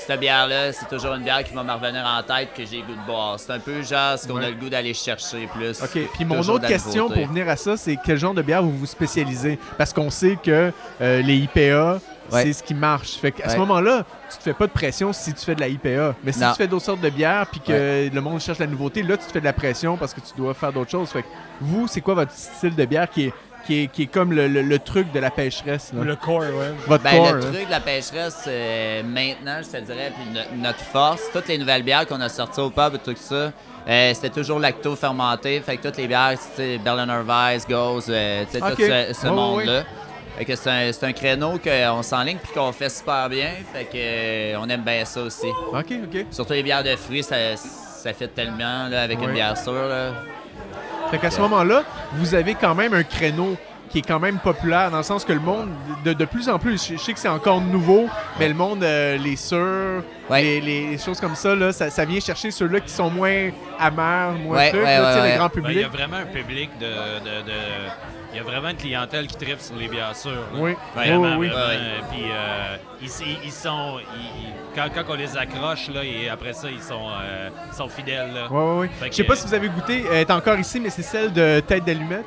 cette 0.05 0.19
bière-là, 0.19 0.73
c'est 0.73 0.87
toujours 0.89 1.13
une 1.13 1.23
bière 1.23 1.43
qui 1.43 1.53
va 1.53 1.63
me 1.63 1.71
revenir 1.71 2.03
en 2.05 2.21
tête 2.23 2.49
que 2.55 2.65
j'ai 2.65 2.77
le 2.77 2.83
goût 2.83 2.95
de 2.99 3.05
boire. 3.05 3.39
C'est 3.39 3.51
un 3.53 3.59
peu 3.59 3.81
genre 3.81 4.17
ce 4.17 4.27
qu'on 4.27 4.35
Ouais. 4.35 4.45
a 4.45 4.49
le 4.49 4.55
goût 4.55 4.69
d'aller 4.69 4.93
chercher 4.93 5.47
plus. 5.53 5.81
OK. 5.81 5.99
Puis 6.13 6.25
mon 6.25 6.39
autre 6.39 6.67
question 6.67 7.03
nouveauté. 7.03 7.21
pour 7.21 7.29
venir 7.29 7.49
à 7.49 7.55
ça, 7.55 7.77
c'est 7.77 7.97
quel 8.05 8.17
genre 8.17 8.33
de 8.33 8.41
bière 8.41 8.63
vous 8.63 8.75
vous 8.77 8.85
spécialisez? 8.85 9.59
Parce 9.77 9.93
qu'on 9.93 10.09
sait 10.09 10.37
que 10.41 10.71
euh, 11.01 11.21
les 11.21 11.37
IPA, 11.37 11.99
Ouais. 12.31 12.43
c'est 12.43 12.53
ce 12.53 12.61
qui 12.61 12.75
marche. 12.75 13.13
Fait 13.17 13.31
qu'à 13.31 13.49
ce 13.49 13.57
moment-là, 13.57 14.05
tu 14.29 14.37
te 14.37 14.43
fais 14.43 14.53
pas 14.53 14.67
de 14.67 14.71
pression 14.71 15.11
si 15.13 15.33
tu 15.33 15.43
fais 15.43 15.55
de 15.55 15.61
la 15.61 15.67
IPA. 15.67 16.13
Mais 16.23 16.31
si 16.31 16.39
Non. 16.41 16.51
tu 16.51 16.57
fais 16.57 16.67
d'autres 16.67 16.85
sortes 16.85 17.01
de 17.01 17.09
bières 17.09 17.47
puis 17.47 17.59
que 17.59 18.07
le 18.13 18.21
monde 18.21 18.39
cherche 18.39 18.59
la 18.59 18.67
nouveauté, 18.67 19.01
là, 19.01 19.17
tu 19.17 19.25
te 19.25 19.31
fais 19.31 19.39
de 19.39 19.45
la 19.45 19.53
pression 19.53 19.97
parce 19.97 20.13
que 20.13 20.19
tu 20.21 20.33
dois 20.37 20.53
faire 20.53 20.71
d'autres 20.71 20.91
choses. 20.91 21.09
Fait 21.09 21.23
que 21.23 21.27
vous, 21.59 21.87
c'est 21.87 22.01
quoi 22.01 22.13
votre 22.13 22.31
style 22.31 22.75
de 22.75 22.85
bière 22.85 23.09
qui 23.09 23.25
est, 23.25 23.33
qui 23.69 23.83
est, 23.83 23.87
qui 23.87 24.03
est 24.03 24.07
comme 24.07 24.33
le, 24.33 24.47
le- 24.47 24.63
le 24.63 24.79
truc 24.79 25.11
de 25.11 25.19
la 25.19 25.29
pêcheresse? 25.29 25.91
là? 25.93 26.03
Le 26.03 26.15
core, 26.15 26.39
ouais. 26.39 26.73
Votre 26.87 27.03
Ben, 27.03 27.17
corps, 27.17 27.33
le 27.33 27.43
hein? 27.45 27.51
truc 27.53 27.65
de 27.67 27.71
la 27.71 27.79
pêcheresse, 27.79 28.43
euh, 28.47 29.03
maintenant, 29.03 29.59
je 29.61 29.77
te 29.77 29.83
dirais, 29.83 30.11
puis 30.15 30.33
no- 30.33 30.63
notre 30.63 30.79
force, 30.79 31.21
toutes 31.31 31.47
les 31.47 31.59
nouvelles 31.59 31.83
bières 31.83 32.07
qu'on 32.07 32.19
a 32.19 32.29
sorties 32.29 32.61
au 32.61 32.71
pub 32.71 32.95
et 32.95 32.97
tout 32.97 33.13
ça, 33.15 33.51
euh, 33.87 34.11
c'était 34.15 34.29
toujours 34.31 34.57
lacto-fermenté. 34.59 35.59
Fait 35.61 35.77
que 35.77 35.83
toutes 35.87 35.97
les 35.97 36.07
bières, 36.07 36.33
c'était 36.39 36.79
Berliner 36.79 37.21
Weiss, 37.27 37.67
Ghost, 37.67 38.09
euh, 38.09 38.43
tu 38.51 38.57
sais, 38.57 38.63
Ok. 38.63 38.75
tout 38.75 39.13
ce, 39.21 39.27
monde-là. 39.27 39.83
Fait 40.37 40.45
que 40.45 40.55
c'est 40.55 41.03
un, 41.03 41.11
créneau 41.13 41.59
qu'on 41.59 42.01
s'enligne 42.01 42.37
puis 42.41 42.51
qu'on 42.53 42.71
fait 42.71 42.89
super 42.89 43.29
bien. 43.29 43.49
Fait 43.71 43.83
que 43.85 43.91
euh, 43.95 44.55
on 44.59 44.67
aime 44.69 44.81
bien 44.81 45.05
ça 45.05 45.21
aussi. 45.21 45.47
OK, 45.73 45.91
OK. 46.03 46.25
Surtout 46.31 46.53
les 46.53 46.63
bières 46.63 46.83
de 46.83 46.95
fruits, 46.95 47.23
ça, 47.23 47.35
ça 47.55 48.13
fait 48.13 48.29
tellement 48.29 48.87
là, 48.89 49.03
avec 49.03 49.21
une 49.21 49.31
bière 49.33 49.55
sûre. 49.57 49.73
Là. 49.73 50.13
Fait 51.11 51.17
qu'à 51.17 51.31
ce 51.31 51.41
moment-là, 51.41 51.83
vous 52.13 52.35
avez 52.35 52.53
quand 52.55 52.75
même 52.75 52.93
un 52.93 53.03
créneau 53.03 53.55
qui 53.89 53.99
est 53.99 54.07
quand 54.07 54.19
même 54.19 54.37
populaire, 54.37 54.91
dans 54.91 54.97
le 54.97 55.03
sens 55.03 55.25
que 55.25 55.33
le 55.33 55.39
monde, 55.39 55.69
de, 56.05 56.13
de 56.13 56.25
plus 56.25 56.47
en 56.47 56.59
plus, 56.59 56.87
je, 56.87 56.95
je 56.95 56.99
sais 57.01 57.11
que 57.13 57.17
c'est 57.19 57.27
encore 57.27 57.59
nouveau, 57.59 58.07
mais 58.37 58.47
le 58.47 58.53
monde, 58.53 58.83
euh, 58.83 59.17
les 59.17 59.35
sûrs, 59.35 60.03
Ouais. 60.29 60.43
les, 60.43 60.61
les 60.61 60.97
choses 60.99 61.19
comme 61.19 61.33
ça, 61.33 61.55
là, 61.55 61.71
ça, 61.71 61.89
ça 61.89 62.05
vient 62.05 62.19
chercher 62.19 62.51
ceux-là 62.51 62.81
qui 62.81 62.91
sont 62.91 63.09
moins 63.09 63.49
amers, 63.79 64.33
moins 64.43 64.57
Ouais, 64.57 64.69
trucs, 64.69 64.83
ouais, 64.83 64.97
là, 64.99 65.07
tu 65.13 65.17
sais, 65.17 65.21
ouais, 65.23 65.31
le 65.31 65.37
grand 65.37 65.47
Ben, 65.47 65.51
Il 65.55 65.61
public. 65.63 65.77
y 65.79 65.83
a 65.83 65.87
vraiment 65.87 66.17
un 66.17 66.25
public 66.25 66.69
de. 66.79 66.85
de- 66.85 67.45
de- 67.47 68.18
Il 68.31 68.37
y 68.37 68.39
a 68.39 68.43
vraiment 68.43 68.69
une 68.69 68.77
clientèle 68.77 69.25
qui 69.27 69.35
tripe 69.37 69.59
sur 69.59 69.75
les 69.75 69.87
bières 69.87 70.15
sûres. 70.15 70.31
là. 70.53 70.59
Oui, 70.59 70.75
Vraiment, 70.95 71.37
oui, 71.37 71.49
oui. 71.49 71.53
Puis 72.11 72.23
euh, 72.31 72.75
ils, 73.01 73.07
ils- 73.07 73.37
ils 73.45 73.51
sont. 73.51 73.97
ils- 73.99 74.53
quand, 74.75 74.87
quand 74.93 75.03
on 75.09 75.15
les 75.15 75.35
accroche, 75.35 75.89
là, 75.89 76.03
et 76.03 76.29
après 76.29 76.53
ça, 76.53 76.69
ils 76.69 76.81
sont, 76.81 77.07
euh, 77.09 77.49
ils 77.71 77.75
sont 77.75 77.89
fidèles. 77.89 78.31
Là. 78.33 78.51
Ouais, 78.51 78.79
ouais. 78.81 78.87
Fait 78.99 79.07
Je 79.09 79.15
sais 79.15 79.23
pas 79.23 79.35
si 79.35 79.47
vous 79.47 79.53
avez 79.55 79.67
goûté, 79.69 80.03
elle 80.11 80.17
est 80.17 80.31
encore 80.31 80.59
ici, 80.59 80.79
mais 80.79 80.91
c'est 80.91 81.01
celle 81.01 81.33
de 81.33 81.59
Tête 81.61 81.83
d'Allumette, 81.85 82.25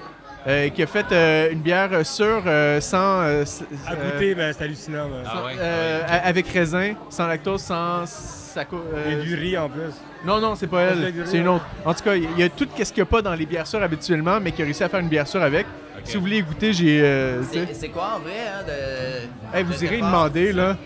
euh, 0.49 0.69
qui 0.71 0.83
a 0.83 0.87
fait 0.89 1.07
euh, 1.13 1.53
une 1.53 1.61
bière 1.61 1.91
euh, 1.93 2.03
sûre 2.03 2.43
euh, 2.47 2.81
sans. 2.81 3.21
euh, 3.23 3.45
À 3.87 3.93
euh, 3.93 4.11
goûter, 4.13 4.35
ben, 4.35 4.53
c'est 4.53 4.65
hallucinant. 4.65 5.07
ben. 5.09 5.23
Ah 5.25 5.45
ouais? 5.45 5.53
euh, 5.57 6.03
a- 6.09 6.27
Avec 6.27 6.49
raisin, 6.49 6.95
sans 7.11 7.29
lactose, 7.29 7.63
sans. 7.63 8.05
Saco- 8.53 8.77
euh, 8.95 9.05
Il 9.07 9.13
y 9.19 9.21
a 9.21 9.25
du 9.25 9.35
riz 9.35 9.59
en 9.59 9.69
plus. 9.69 9.83
Non, 10.25 10.41
non, 10.41 10.55
c'est 10.55 10.67
pas 10.67 10.83
elle. 10.83 11.13
c'est 11.25 11.39
une 11.39 11.49
autre. 11.49 11.65
En 11.85 11.95
tout 11.95 12.03
cas, 12.05 12.15
il 12.15 12.39
y 12.39 12.43
a 12.43 12.49
tout 12.49 12.67
ce 12.77 12.85
qu'il 12.93 12.97
n'y 13.03 13.03
a 13.03 13.07
pas 13.07 13.23
dans 13.23 13.35
les 13.35 13.47
bières 13.47 13.67
sûres 13.67 13.83
habituellement, 13.83 14.39
mais 14.41 14.53
qui 14.53 14.63
a 14.63 14.65
réussi 14.65 14.85
à 14.85 14.89
faire 14.89 15.01
une 15.01 15.09
bière 15.09 15.27
sûre 15.27 15.43
avec. 15.43 15.67
Si 16.05 16.17
vous 16.17 16.23
voulez 16.23 16.43
goûter, 16.43 16.73
j'ai. 16.73 17.01
euh. 17.03 17.43
C'est 17.73 17.89
quoi 17.89 18.15
en 18.17 18.21
vrai? 18.21 18.33
Hein, 18.49 18.65
de, 18.67 19.57
Hey, 19.59 19.63
vous 19.65 19.73
de 19.73 19.85
irez 19.85 19.97
départ? 19.97 20.11
demander, 20.11 20.53
là. 20.53 20.77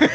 Ouais, 0.00 0.08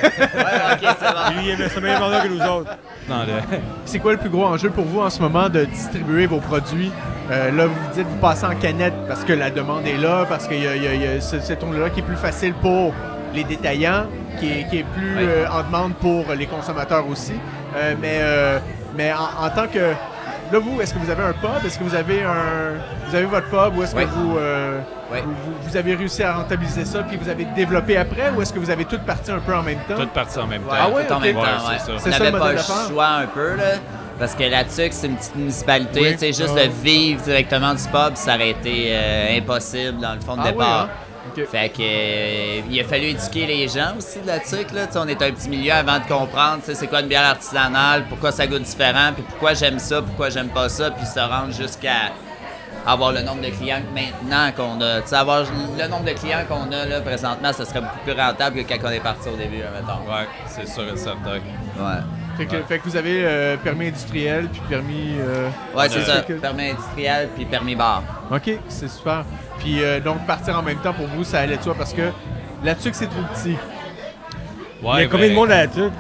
ok, 0.74 0.80
c'est 1.00 1.06
bon. 1.14 1.42
Lui, 1.42 1.50
il 1.54 1.62
aime 1.62 1.70
ça 1.70 1.80
meilleur 1.80 2.00
vendeur 2.00 2.24
que 2.24 2.28
nous 2.30 2.42
autres. 2.42 2.72
Le- 3.08 3.58
C'est 3.86 4.00
quoi 4.00 4.12
le 4.14 4.18
plus 4.18 4.30
gros 4.30 4.46
enjeu 4.46 4.70
pour 4.70 4.86
vous 4.86 5.00
en 5.02 5.10
ce 5.10 5.22
moment 5.22 5.50
de 5.50 5.66
distribuer 5.66 6.26
vos 6.26 6.40
produits? 6.40 6.92
Euh, 7.32 7.52
là, 7.52 7.68
vous 7.68 7.74
vous 7.76 7.94
dites, 7.94 8.08
vous 8.08 8.18
passez 8.18 8.46
en 8.46 8.56
canette 8.56 8.94
parce 9.08 9.24
que 9.24 9.34
la 9.34 9.50
demande 9.52 9.86
est 9.88 9.98
là, 9.98 10.26
parce 10.28 10.48
qu'il 10.48 10.64
y 10.64 10.68
a, 10.68 10.76
il 10.76 10.84
y 10.84 10.88
a- 10.88 10.94
il 10.94 11.02
y 11.04 11.08
a 11.08 11.22
ce, 11.22 11.40
cet 11.40 11.64
onglet-là 11.64 11.90
qui 11.92 12.00
est 12.00 12.04
plus 12.04 12.16
facile 12.18 12.54
pour 12.54 12.94
les 13.34 13.44
détaillants, 13.44 14.08
qui 14.40 14.52
est, 14.60 14.68
qui 14.70 14.78
est 14.80 14.84
plus 14.96 15.16
Oui. 15.18 15.24
euh, 15.28 15.46
en 15.52 15.64
demande 15.64 15.94
pour 15.96 16.26
les 16.38 16.46
consommateurs 16.48 17.08
aussi. 17.08 17.34
Euh, 17.76 17.96
mais 18.02 18.18
euh, 18.22 18.60
mais 18.96 19.12
en, 19.14 19.46
en 19.46 19.50
tant 19.50 19.68
que... 19.68 19.94
Là, 20.52 20.58
vous, 20.58 20.82
est-ce 20.82 20.96
que 20.96 21.00
vous 21.00 21.12
avez 21.12 21.22
un 21.24 21.34
pub? 21.34 21.64
Est-ce 21.64 21.78
que 21.78 21.84
vous 21.84 21.94
avez 21.94 22.24
un... 22.24 22.74
Vous 23.08 23.16
avez 23.16 23.26
votre 23.26 23.50
pub 23.50 23.78
ou 23.78 23.84
est-ce 23.84 23.96
Oui. 23.96 24.04
que 24.06 24.10
vous, 24.10 24.38
euh, 24.40 24.80
Oui. 25.14 25.20
vous, 25.62 25.78
avez 25.78 25.94
réussi 25.94 26.24
à 26.24 26.34
rentabiliser 26.38 26.86
ça 26.86 27.04
puis 27.04 27.18
vous 27.18 27.30
avez 27.30 27.46
développé 27.56 27.98
après 27.98 28.32
ou 28.36 28.42
est-ce 28.42 28.52
que 28.52 28.58
vous 28.60 28.72
avez 28.72 28.86
tout 28.86 28.98
parti 29.06 29.30
un 29.30 29.38
peu 29.40 29.54
en 29.56 29.62
même 29.62 29.78
temps? 29.88 29.96
Toutes 29.96 30.10
parties 30.10 30.40
en 30.40 30.48
même 30.48 30.64
temps. 30.64 30.74
Ah 30.74 30.90
ouais, 30.90 31.06
tout 31.06 31.14
en 31.14 31.20
même 31.20 31.36
temps, 31.36 31.42
Ouais, 31.42 31.48
ouais. 31.48 31.78
c'est 31.86 32.10
ça. 32.12 32.18
C'est 32.18 32.32
le 32.32 32.38
modèle 32.38 32.60
choix 32.90 33.08
un 33.08 33.28
peu, 33.28 33.56
là. 33.58 33.64
Parce 34.18 34.34
que 34.36 34.44
la 34.44 34.64
TUC, 34.66 34.92
c'est 34.92 35.08
une 35.08 35.16
petite 35.16 35.36
municipalité. 35.36 36.00
Oui. 36.02 36.12
Tu 36.14 36.18
sais, 36.18 36.28
juste 36.34 36.56
Ah. 36.58 36.66
de 36.66 36.72
vivre 36.84 37.22
directement 37.22 37.74
du 37.76 37.84
pub, 37.84 38.16
ça 38.16 38.36
aurait 38.36 38.50
été 38.50 38.88
euh, 38.92 39.38
impossible 39.38 40.00
dans 40.00 40.14
le 40.16 40.20
fond 40.20 40.36
de 40.36 40.42
Ah 40.42 40.46
oui, 40.48 40.52
départ. 40.52 40.82
hein? 40.82 40.90
Fait 41.50 41.70
que 41.70 41.82
euh, 41.82 42.62
il 42.70 42.80
a 42.80 42.84
fallu 42.84 43.08
éduquer 43.08 43.46
les 43.46 43.68
gens 43.68 43.96
aussi 43.98 44.20
de 44.20 44.28
la 44.28 44.40
TUC. 44.40 44.72
Là. 44.72 44.88
On 44.96 45.08
est 45.08 45.22
un 45.22 45.32
petit 45.32 45.50
milieu 45.50 45.74
avant 45.74 46.00
de 46.00 46.06
comprendre 46.06 46.60
tu 46.60 46.66
sais, 46.66 46.76
c'est 46.76 46.88
quoi 46.88 47.02
une 47.02 47.08
bière 47.08 47.26
artisanale, 47.26 48.06
pourquoi 48.10 48.32
ça 48.32 48.48
goûte 48.48 48.64
différent, 48.64 49.12
puis 49.14 49.24
pourquoi 49.24 49.54
j'aime 49.54 49.80
ça, 49.80 50.02
pourquoi 50.02 50.30
j'aime 50.30 50.50
pas 50.50 50.70
ça, 50.70 50.92
puis 50.92 51.06
se 51.06 51.20
rendre 51.20 51.54
jusqu'à 51.54 52.12
avoir 52.86 53.12
le 53.12 53.22
nombre 53.22 53.42
de 53.42 53.50
clients 53.50 53.82
maintenant 53.94 54.52
qu'on 54.56 54.82
a. 54.82 55.02
Tu 55.02 55.10
sais, 55.10 55.16
avoir 55.16 55.44
le 55.44 55.88
nombre 55.88 56.06
de 56.06 56.14
clients 56.14 56.44
qu'on 56.48 56.72
a 56.72 56.86
là, 56.86 57.02
présentement, 57.02 57.54
ça 57.54 57.66
serait 57.66 57.82
beaucoup 57.82 58.00
plus 58.04 58.14
rentable 58.14 58.64
que 58.64 58.74
quand 58.74 58.88
on 58.88 58.92
est 58.92 59.00
parti 59.00 59.30
au 59.30 59.36
début, 59.36 59.58
mettons. 59.58 60.12
Ouais, 60.12 60.28
c'est 60.48 60.68
sûr 60.68 60.92
et 60.94 60.98
certain. 60.98 61.36
Ouais. 61.36 62.19
Fait 62.40 62.46
que, 62.46 62.56
fait 62.64 62.80
que 62.80 62.84
vous 62.86 62.96
avez 62.96 63.22
euh, 63.26 63.58
permis 63.58 63.88
industriel 63.90 64.48
puis 64.52 64.62
permis. 64.70 65.16
euh, 65.20 65.50
Ouais, 65.76 65.90
c'est 65.90 66.02
ça. 66.04 66.22
que- 66.22 66.34
Permis 66.34 66.70
industriel 66.70 67.28
puis 67.36 67.44
permis 67.46 67.76
bar. 67.76 68.02
Ok, 68.32 68.50
c'est 68.70 68.90
super. 68.90 69.26
Puis 69.60 69.84
euh, 69.84 70.00
donc 70.00 70.26
partir 70.26 70.58
en 70.58 70.62
même 70.64 70.78
temps 70.80 70.94
pour 70.94 71.08
vous, 71.08 71.24
ça 71.26 71.40
allait 71.40 71.58
de 71.58 71.62
soi 71.64 71.76
parce 71.78 71.92
que 71.94 72.04
là-dessus 72.64 72.92
que 72.92 72.96
c'est 72.96 73.08
trop 73.08 73.22
petit. 73.34 73.56
Il 74.82 74.86
y 74.86 74.90
a 74.90 74.94
Ouais, 74.94 75.08
combien 75.08 75.26
ben- 75.28 75.32
de 75.32 75.36
monde 75.36 75.52
à 75.52 75.58
la 75.58 75.68
tuque? 75.68 75.92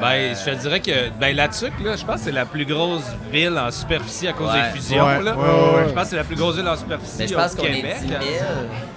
Ben, 0.00 0.34
je 0.34 0.50
te 0.50 0.56
dirais 0.56 0.80
que 0.80 0.90
ben, 1.20 1.36
la 1.36 1.46
TUC, 1.46 1.72
là, 1.84 1.94
je 1.94 2.04
pense 2.04 2.16
que 2.16 2.20
c'est 2.22 2.32
la 2.32 2.44
plus 2.44 2.66
grosse 2.66 3.04
ville 3.30 3.56
en 3.56 3.70
superficie 3.70 4.26
à 4.26 4.32
cause 4.32 4.48
Ouais. 4.50 4.62
des 4.72 4.80
fusions. 4.80 5.06
Ouais, 5.06 5.22
là. 5.22 5.36
ouais, 5.36 5.42
ouais, 5.44 5.76
ouais. 5.76 5.84
Je 5.88 5.92
pense 5.94 6.02
que 6.02 6.08
c'est 6.10 6.16
la 6.16 6.24
plus 6.24 6.34
grosse 6.36 6.56
ville 6.56 6.66
en 6.68 6.76
superficie 6.76 7.16
Mais 7.20 7.28
je 7.28 7.34
au 7.34 7.38
pense 7.38 7.54
qu'on 7.54 7.62
est 7.62 7.68
10 7.70 7.76
Québec. 7.76 7.96
000. 8.00 8.20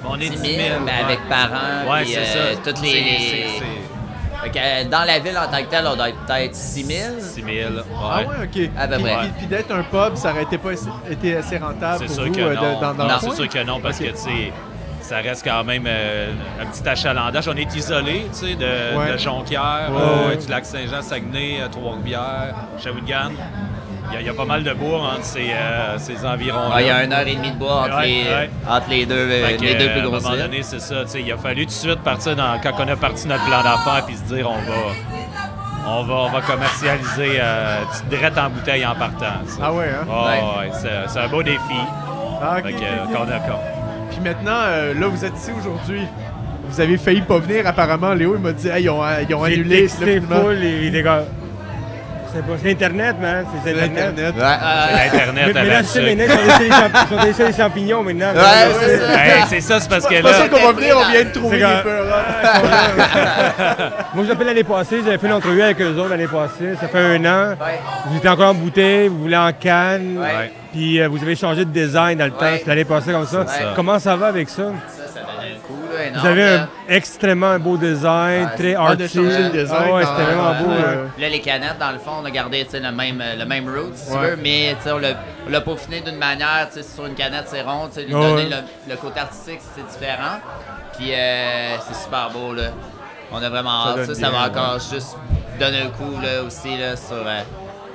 On 0.10 0.16
est 0.20 0.30
10 0.30 0.38
000. 0.38 0.42
mais 0.48 0.72
ouais. 0.72 1.04
avec 1.06 1.20
parents. 1.30 1.92
Ouais, 1.94 2.04
c'est 2.08 2.18
euh, 2.18 2.54
ça. 2.56 2.62
Toutes 2.64 2.82
les. 2.82 2.90
C'est- 2.90 2.96
les- 2.96 3.18
c'est- 3.20 3.60
c'est 3.60 3.97
Fait 4.44 4.50
que, 4.52 4.58
euh, 4.60 4.90
dans 4.90 5.04
la 5.04 5.20
ville 5.20 5.38
en 5.38 5.50
tant 5.52 5.64
que 5.64 5.70
telle, 5.70 5.86
on 5.88 5.96
doit 5.96 6.10
être 6.10 6.26
peut-être 6.26 6.56
6 6.56 6.84
000. 6.86 7.14
6 7.20 7.44
000. 7.44 7.48
Ouais. 7.74 7.82
Ah 8.04 8.20
ouais, 8.20 8.26
ok. 8.46 8.70
À 8.78 8.88
peu 8.88 8.96
puis, 8.96 9.04
près. 9.04 9.16
puis- 9.20 9.30
puis 9.38 9.48
d'être 9.48 9.72
un 9.72 9.84
pub, 9.84 10.16
ça 10.16 10.32
aurait 10.32 10.44
été 10.44 10.58
pas 10.58 10.72
assez- 10.72 10.88
été 11.10 11.36
assez 11.38 11.58
rentable 11.58 12.00
C'est 12.00 12.06
pour 12.06 12.16
sûr 12.16 12.26
vous 12.26 12.32
que 12.32 12.42
euh, 12.42 12.54
non. 12.56 12.80
dans, 12.82 12.94
dans 12.94 13.08
non, 13.08 13.14
le 13.16 13.20
c'est 13.30 13.36
sûr 13.36 13.50
que 13.50 13.64
non, 13.64 13.80
parce 13.80 13.98
que, 14.00 14.06
tu 14.06 14.16
sais, 14.18 14.54
ça 15.02 15.18
reste 15.18 15.44
quand 15.44 15.64
même 15.64 15.86
euh, 15.88 16.32
un 16.62 16.66
petit 16.66 16.88
achalandage. 16.88 17.48
On 17.48 17.56
est 17.56 17.76
isolé, 17.76 18.28
tu 18.32 18.48
sais, 18.48 18.56
de, 18.56 18.98
Ouais. 18.98 19.14
de 19.14 19.18
Jonquière, 19.18 19.90
Ouais, 19.92 20.34
euh, 20.34 20.36
du 20.36 20.48
lac 20.48 20.66
Saint-Jean, 20.66 21.02
Saguenay, 21.02 21.60
Trois-Rivières, 21.72 22.54
Shawinigan. 22.78 23.32
Il 24.10 24.14
y, 24.14 24.18
a- 24.18 24.22
il 24.22 24.26
y 24.28 24.30
a 24.30 24.34
pas 24.34 24.46
mal 24.46 24.64
de 24.64 24.74
bois 24.74 25.00
entre 25.02 25.24
ces, 25.24 25.50
euh, 25.52 25.98
ces 25.98 26.26
environs-là. 26.26 26.70
Ah, 26.76 26.82
Il 26.82 26.88
y 26.88 26.90
a 26.90 27.04
une 27.04 27.12
heure 27.14 27.28
et 27.28 27.36
demie 27.36 27.52
de 27.52 27.58
bois 27.58 27.82
entre, 27.86 27.98
Ouais, 27.98 28.08
les, 28.08 28.24
ouais. 28.24 28.50
entre 28.70 28.90
les 28.90 29.06
deux, 29.06 29.16
euh, 29.16 29.48
les 29.60 29.76
deux 29.76 29.86
euh, 29.86 29.92
plus 29.92 30.00
À 30.00 30.04
un 30.04 30.08
grosses 30.08 30.24
moment 30.24 30.36
donné, 30.38 30.60
c'est 30.64 30.80
ça. 30.80 30.96
Il 31.16 31.32
a 31.32 31.38
fallu 31.38 31.62
tout 31.64 31.68
de 31.68 31.72
suite 31.72 32.00
partir 32.00 32.36
dans, 32.36 32.58
quand 32.62 32.72
on 32.80 32.88
a 32.88 32.96
parti 32.96 33.28
notre 33.28 33.46
plan 33.46 33.62
d'affaires 33.64 34.06
puis 34.06 34.16
se 34.16 34.34
dire 34.34 34.50
on 34.50 34.56
va, 34.70 34.78
on 36.00 36.04
va, 36.04 36.14
on 36.16 36.30
va 36.30 36.42
commercialiser 36.42 37.38
euh, 37.40 37.80
direct 38.10 38.38
en 38.38 38.50
bouteille 38.50 38.86
en 38.86 38.96
partant. 38.96 39.26
ça. 39.46 39.60
Ah 39.62 39.74
ouais, 39.74 39.86
hein? 39.90 40.06
Ah 40.10 40.24
Ouais. 40.26 40.68
ouais, 40.68 40.72
c'est, 40.82 41.08
c'est 41.12 41.20
un 41.20 41.28
beau 41.28 41.44
défi. 41.44 41.60
Ah, 42.42 42.58
euh, 42.58 42.62
qu'on- 42.62 44.10
Puis 44.12 44.20
maintenant, 44.24 44.52
euh, 44.68 44.94
là, 44.94 45.08
vous 45.08 45.26
êtes 45.26 45.36
ici 45.36 45.52
aujourd'hui. 45.60 46.02
Vous 46.70 46.80
avez 46.82 46.98
failli 46.98 47.22
pas 47.22 47.40
venir, 47.40 47.66
apparemment. 47.66 48.14
Léo, 48.14 48.36
il 48.36 48.42
m'a 48.42 48.52
dit, 48.52 48.68
hey, 48.68 48.84
ils 48.84 48.90
ont, 48.90 49.02
ils 49.28 49.34
ont 49.36 49.44
annulé. 49.44 49.88
full 49.88 50.64
et 50.64 50.90
les 50.90 51.02
gars. 51.04 51.24
C'est 52.38 52.46
pas- 52.46 52.54
c'est 52.62 52.70
Internet, 52.72 53.16
man. 53.20 53.46
C'est 53.52 53.60
c'est 53.74 53.82
Internet. 53.82 54.20
Internet. 54.20 54.36
Ouais, 54.36 54.44
euh, 54.44 54.86
C'est 54.88 55.18
l'Internet 55.18 55.52
Mais, 55.56 55.66
là, 55.66 55.82
tuque. 55.84 56.04
maintenant, 56.04 56.24
ils 56.24 56.30
sont 56.30 56.46
laissés 56.48 56.64
les 56.64 56.70
champ- 56.70 56.92
ils 56.94 57.08
sont 57.18 57.24
laissés 57.26 57.46
les 57.48 57.54
champignons 57.54 58.04
maintenant. 58.04 58.32
Ouais, 58.36 58.42
c'est 58.80 58.98
ça. 59.00 59.26
Hey, 59.26 59.44
c'est 59.50 59.62
ça, 59.62 59.80
c'est 59.80 59.90
parce 59.90 60.06
que 60.08 60.16
C'est 60.16 60.22
pas 60.22 60.34
ça 60.34 60.44
là. 60.44 60.50
qu'on 60.50 60.66
va 60.68 60.72
venir, 60.74 60.96
on 60.98 61.06
vient 61.12 61.24
de 61.24 61.30
trouver 61.32 61.60
C'est 61.60 61.66
des 61.66 61.74
quand- 61.74 61.84
peurs. 61.84 62.06
Moi, 64.14 64.24
je 64.24 64.30
l'appelle 64.30 64.48
l'année 64.48 64.64
passée. 64.64 64.98
J'avais 65.04 65.18
fait 65.18 65.28
une 65.28 65.34
entrevue 65.34 65.62
avec 65.62 65.82
eux 65.82 65.96
autres 65.98 66.10
l'année 66.10 66.28
passée. 66.28 66.76
Ça 66.80 66.88
fait 66.88 67.00
un 67.00 67.26
an. 67.26 67.50
Ouais. 67.60 67.80
Vous 68.08 68.18
étiez 68.18 68.30
encore 68.30 68.52
en 68.52 68.54
bouteille, 68.54 69.08
vous 69.08 69.20
voulez 69.24 69.38
en 69.38 69.52
canne. 69.54 70.18
Ouais. 70.20 70.52
Puis 70.74 71.00
euh, 71.02 71.08
vous 71.08 71.22
avez 71.22 71.36
changé 71.36 71.66
de 71.66 71.72
design 71.72 72.18
dans 72.20 72.26
le 72.26 72.32
temps. 72.32 72.46
Ouais. 72.46 72.62
C'est 72.64 72.68
l'année 72.68 72.86
passée 72.86 73.12
comme 73.12 73.26
ça. 73.26 73.46
C'est 73.48 73.64
ça. 73.64 73.74
Comment 73.76 73.98
ça 74.00 74.16
va 74.16 74.28
avec 74.28 74.50
ça? 74.50 74.64
Ça, 75.98 76.14
ça. 76.14 76.20
Vous 76.20 76.26
avez 76.28 76.46
là. 76.46 76.62
un 76.64 76.68
extrêmement 76.90 77.60
beau 77.60 77.78
design, 77.78 78.46
Ouais, 78.46 78.56
très 78.56 78.76
Ah, 78.76 78.82
arty. 78.84 78.98
de 78.98 79.08
changer 79.08 79.44
le 79.44 79.50
design. 79.50 79.84
Ah 79.90 79.94
ouais, 79.94 80.06
c'était 80.06 80.24
vraiment 80.24 80.54
dans- 80.54 80.64
beau. 80.64 80.72
euh. 80.72 81.06
Là, 81.18 81.30
les 81.30 81.42
canettes, 81.42 81.78
dans 81.80 81.92
le 81.92 82.00
fond, 82.00 82.12
on 82.22 82.26
a 82.26 82.32
gardé 82.32 82.68
le 82.74 82.92
même, 82.92 83.24
le 83.38 83.46
même 83.46 83.68
route, 83.68 83.96
si 83.96 84.12
tu 84.12 84.18
veux, 84.18 84.36
mais 84.42 84.76
on 85.48 85.50
l'a 85.52 85.62
peaufiné 85.62 86.02
d'une 86.02 86.18
manière, 86.18 86.68
tu 86.74 86.82
sais, 86.82 86.88
sur 86.88 87.06
une 87.06 87.16
canette, 87.16 87.46
c'est 87.48 87.62
rond, 87.62 87.90
lui 87.96 88.14
Ouais, 88.14 88.22
donner 88.22 88.46
le, 88.50 88.92
le 88.92 88.96
côté 88.98 89.20
artistique, 89.20 89.60
c'est 89.76 89.86
différent. 89.88 90.40
Puis 90.98 91.14
euh, 91.14 91.78
c'est 91.88 91.96
super 92.04 92.30
beau, 92.32 92.54
là. 92.54 92.70
On 93.32 93.42
a 93.42 93.50
vraiment 93.50 93.88
hâte. 93.88 93.96
donne 93.98 94.06
Ça, 94.06 94.16
ça 94.16 94.30
va 94.30 94.48
encore 94.48 94.80
juste 94.92 95.16
donner 95.60 95.82
un 95.82 95.90
coup, 95.90 96.20
là, 96.22 96.44
aussi, 96.46 96.78
là, 96.78 96.96
sur, 96.96 97.16
euh, 97.18 97.42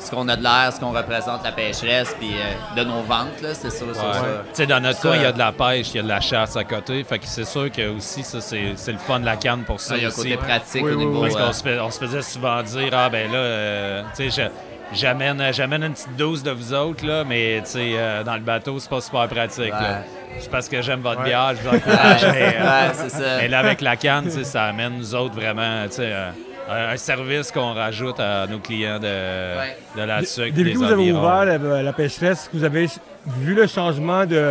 ce 0.05 0.11
qu'on 0.11 0.29
a 0.29 0.37
de 0.37 0.43
l'air, 0.43 0.71
ce 0.75 0.81
qu'on 0.81 0.91
représente, 0.93 1.45
la 1.45 1.53
pêcheresse, 1.53 2.15
puis 2.19 2.33
euh, 2.35 2.77
de 2.81 2.85
nos 2.87 3.03
ventes, 3.03 3.41
là, 3.43 3.55
c'est 3.55 3.71
sûr, 3.71 3.87
c'est 3.93 4.01
Ouais. 4.01 4.17
sais, 4.53 4.67
dans 4.67 4.81
notre 4.81 5.01
coin, 5.01 5.17
il 5.17 5.23
y 5.23 5.27
a 5.27 5.33
de 5.33 5.39
la 5.39 5.53
pêche, 5.53 5.91
il 5.95 5.97
y 5.97 6.01
a 6.01 6.03
de 6.03 6.09
la 6.09 6.21
chasse 6.21 6.57
à 6.57 6.65
côté. 6.65 7.03
Fait 7.05 7.19
que 7.19 7.27
c'est 7.27 7.45
sûr 7.45 7.71
que 7.71 7.97
aussi, 7.97 8.23
ça, 8.23 8.41
c'est 8.41 8.93
le 8.93 8.99
fun 8.99 9.21
de 9.21 9.27
la 9.27 9.37
canne 9.37 9.63
pour 9.65 9.81
ça. 9.81 9.91
Ça, 9.91 9.97
il 9.97 10.03
y 10.03 10.07
a 10.07 10.09
un 10.09 10.13
côté 10.13 10.37
pratique 10.37 10.83
Oui, 10.85 10.93
au 10.93 10.97
oui, 10.99 11.07
niveau... 11.07 11.21
Parce 11.23 11.37
euh, 11.37 11.47
qu'on 11.47 11.53
se, 11.53 11.63
fait- 11.63 11.81
on 11.81 11.91
se 11.91 11.99
faisait 11.99 12.23
souvent 12.23 12.63
dire, 12.63 12.89
ah 12.93 13.09
ben 13.09 13.31
là, 13.31 13.39
euh, 13.39 14.03
tu 14.17 14.31
sais, 14.31 14.43
je- 14.93 14.97
j'amène 14.99 15.43
j'amène 15.53 15.85
une 15.85 15.93
petite 15.95 16.17
dose 16.17 16.43
de 16.43 16.51
vous 16.51 16.75
autres, 16.75 17.07
là, 17.07 17.25
mais 17.25 17.61
tu 17.65 17.71
sais, 17.71 17.93
euh, 17.95 18.23
dans 18.25 18.35
le 18.35 18.41
bateau, 18.41 18.79
c'est 18.79 18.91
pas 18.91 19.01
super 19.01 19.29
pratique. 19.29 19.73
Ouais. 19.73 20.03
C'est 20.39 20.51
parce 20.51 20.69
que 20.69 20.81
j'aime 20.83 21.01
votre 21.01 21.21
Ouais. 21.21 21.27
bière, 21.29 21.53
je 21.57 21.69
vous 21.69 21.77
encourage. 21.77 22.23
mais, 22.33 22.57
euh, 22.59 22.63
ouais, 22.65 22.91
c'est 22.95 23.09
ça. 23.11 23.37
mais 23.39 23.49
là, 23.49 23.59
avec 23.61 23.81
la 23.81 23.97
canne, 23.97 24.31
ça 24.31 24.65
amène 24.65 24.97
nous 24.99 25.15
autres 25.15 25.35
vraiment, 25.35 25.85
tu 25.89 25.97
sais, 25.97 26.03
euh, 26.11 26.31
un 26.69 26.89
un 26.93 26.97
service 26.97 27.51
qu'on 27.51 27.75
rajoute 27.75 28.19
à 28.21 28.47
nos 28.47 28.59
clients 28.59 28.99
de, 28.99 29.07
Ouais. 29.59 29.77
de 29.97 30.03
la 30.03 30.25
sucre. 30.25 30.49
Depuis 30.49 30.65
des 30.65 30.73
que 30.73 30.79
vous 30.79 30.85
avez 30.85 31.13
ouvert 31.13 31.45
la, 31.45 31.83
la 31.83 31.93
pêcheresse, 31.93 32.43
est-ce 32.43 32.51
que 32.51 32.57
vous 32.57 32.65
avez 32.65 32.87
vu 33.39 33.55
le 33.55 33.67
changement 33.67 34.25
de, 34.27 34.45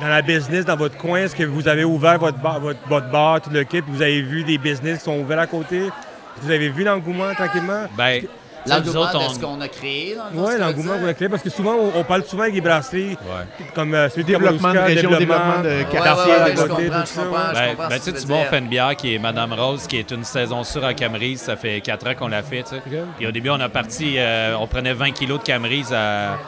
dans 0.00 0.08
la 0.08 0.22
business, 0.22 0.64
dans 0.64 0.76
votre 0.76 0.96
coin? 0.96 1.20
Est-ce 1.20 1.36
que 1.36 1.44
vous 1.44 1.68
avez 1.68 1.84
ouvert 1.84 2.18
votre 2.18 2.38
bar, 2.38 2.60
votre, 2.60 2.80
votre 2.88 3.08
bar 3.10 3.40
tout 3.40 3.50
le 3.50 3.64
kit, 3.64 3.82
puis 3.82 3.92
vous 3.92 4.02
avez 4.02 4.22
vu 4.22 4.44
des 4.44 4.58
business 4.58 4.98
qui 4.98 5.04
sont 5.04 5.18
ouverts 5.18 5.40
à 5.40 5.46
côté? 5.46 5.78
Est-ce 5.86 6.40
que 6.40 6.46
Vous 6.46 6.50
avez 6.50 6.68
vu 6.70 6.84
l'engouement 6.84 7.32
tranquillement? 7.34 7.86
Ben, 7.96 8.22
L'engouement 8.66 9.06
de 9.06 9.40
qu'on 9.44 9.60
a 9.60 9.68
créé, 9.68 10.14
dans 10.16 10.24
le 10.24 10.46
fond, 10.46 10.52
Oui, 10.52 10.58
l'engouement 10.60 10.98
qu'on 10.98 11.06
a 11.08 11.14
créé, 11.14 11.28
parce 11.28 11.42
que 11.42 11.50
souvent, 11.50 11.74
on, 11.74 11.98
on 12.00 12.04
parle 12.04 12.24
souvent 12.24 12.42
avec 12.44 12.54
les 12.54 12.60
brasseries, 12.60 13.10
Ouais. 13.22 13.64
comme 13.74 13.94
euh, 13.94 14.08
celui 14.08 14.22
de 14.24 14.28
Développement 14.28 14.72
de 14.72 14.78
région, 14.78 15.10
développement 15.10 15.60
de 15.62 15.82
quartier 15.90 16.32
ouais, 16.32 16.38
à 16.40 16.44
ouais, 16.44 16.52
je 16.56 16.62
côté, 16.62 16.86
tout 16.88 16.92
ça, 17.06 17.22
Ben, 17.54 17.74
ben, 17.76 17.88
tu 17.98 18.02
sais, 18.02 18.12
tu 18.12 18.18
Thibault, 18.20 18.34
veux 18.34 18.38
on 18.38 18.42
dire. 18.42 18.50
fait 18.50 18.58
une 18.58 18.68
bière 18.68 18.96
qui 18.96 19.14
est 19.14 19.18
Madame 19.18 19.52
Rose, 19.52 19.86
qui 19.86 19.96
est 19.98 20.10
une 20.10 20.24
saison 20.24 20.62
sûre 20.64 20.84
à 20.84 20.94
Camerise. 20.94 21.40
Ça 21.42 21.56
fait 21.56 21.80
quatre 21.80 22.06
ans 22.08 22.14
qu'on 22.18 22.28
l'a 22.28 22.42
fait, 22.42 22.62
tu 22.62 22.70
sais. 22.76 22.82
Puis 23.18 23.26
au 23.26 23.32
début, 23.32 23.50
on 23.50 23.60
a 23.60 23.68
parti, 23.68 24.14
euh, 24.18 24.54
on 24.58 24.66
prenait 24.66 24.94
20 24.94 25.10
kilos 25.12 25.38
de 25.40 25.44
Camerise 25.44 25.92
à 25.92 26.38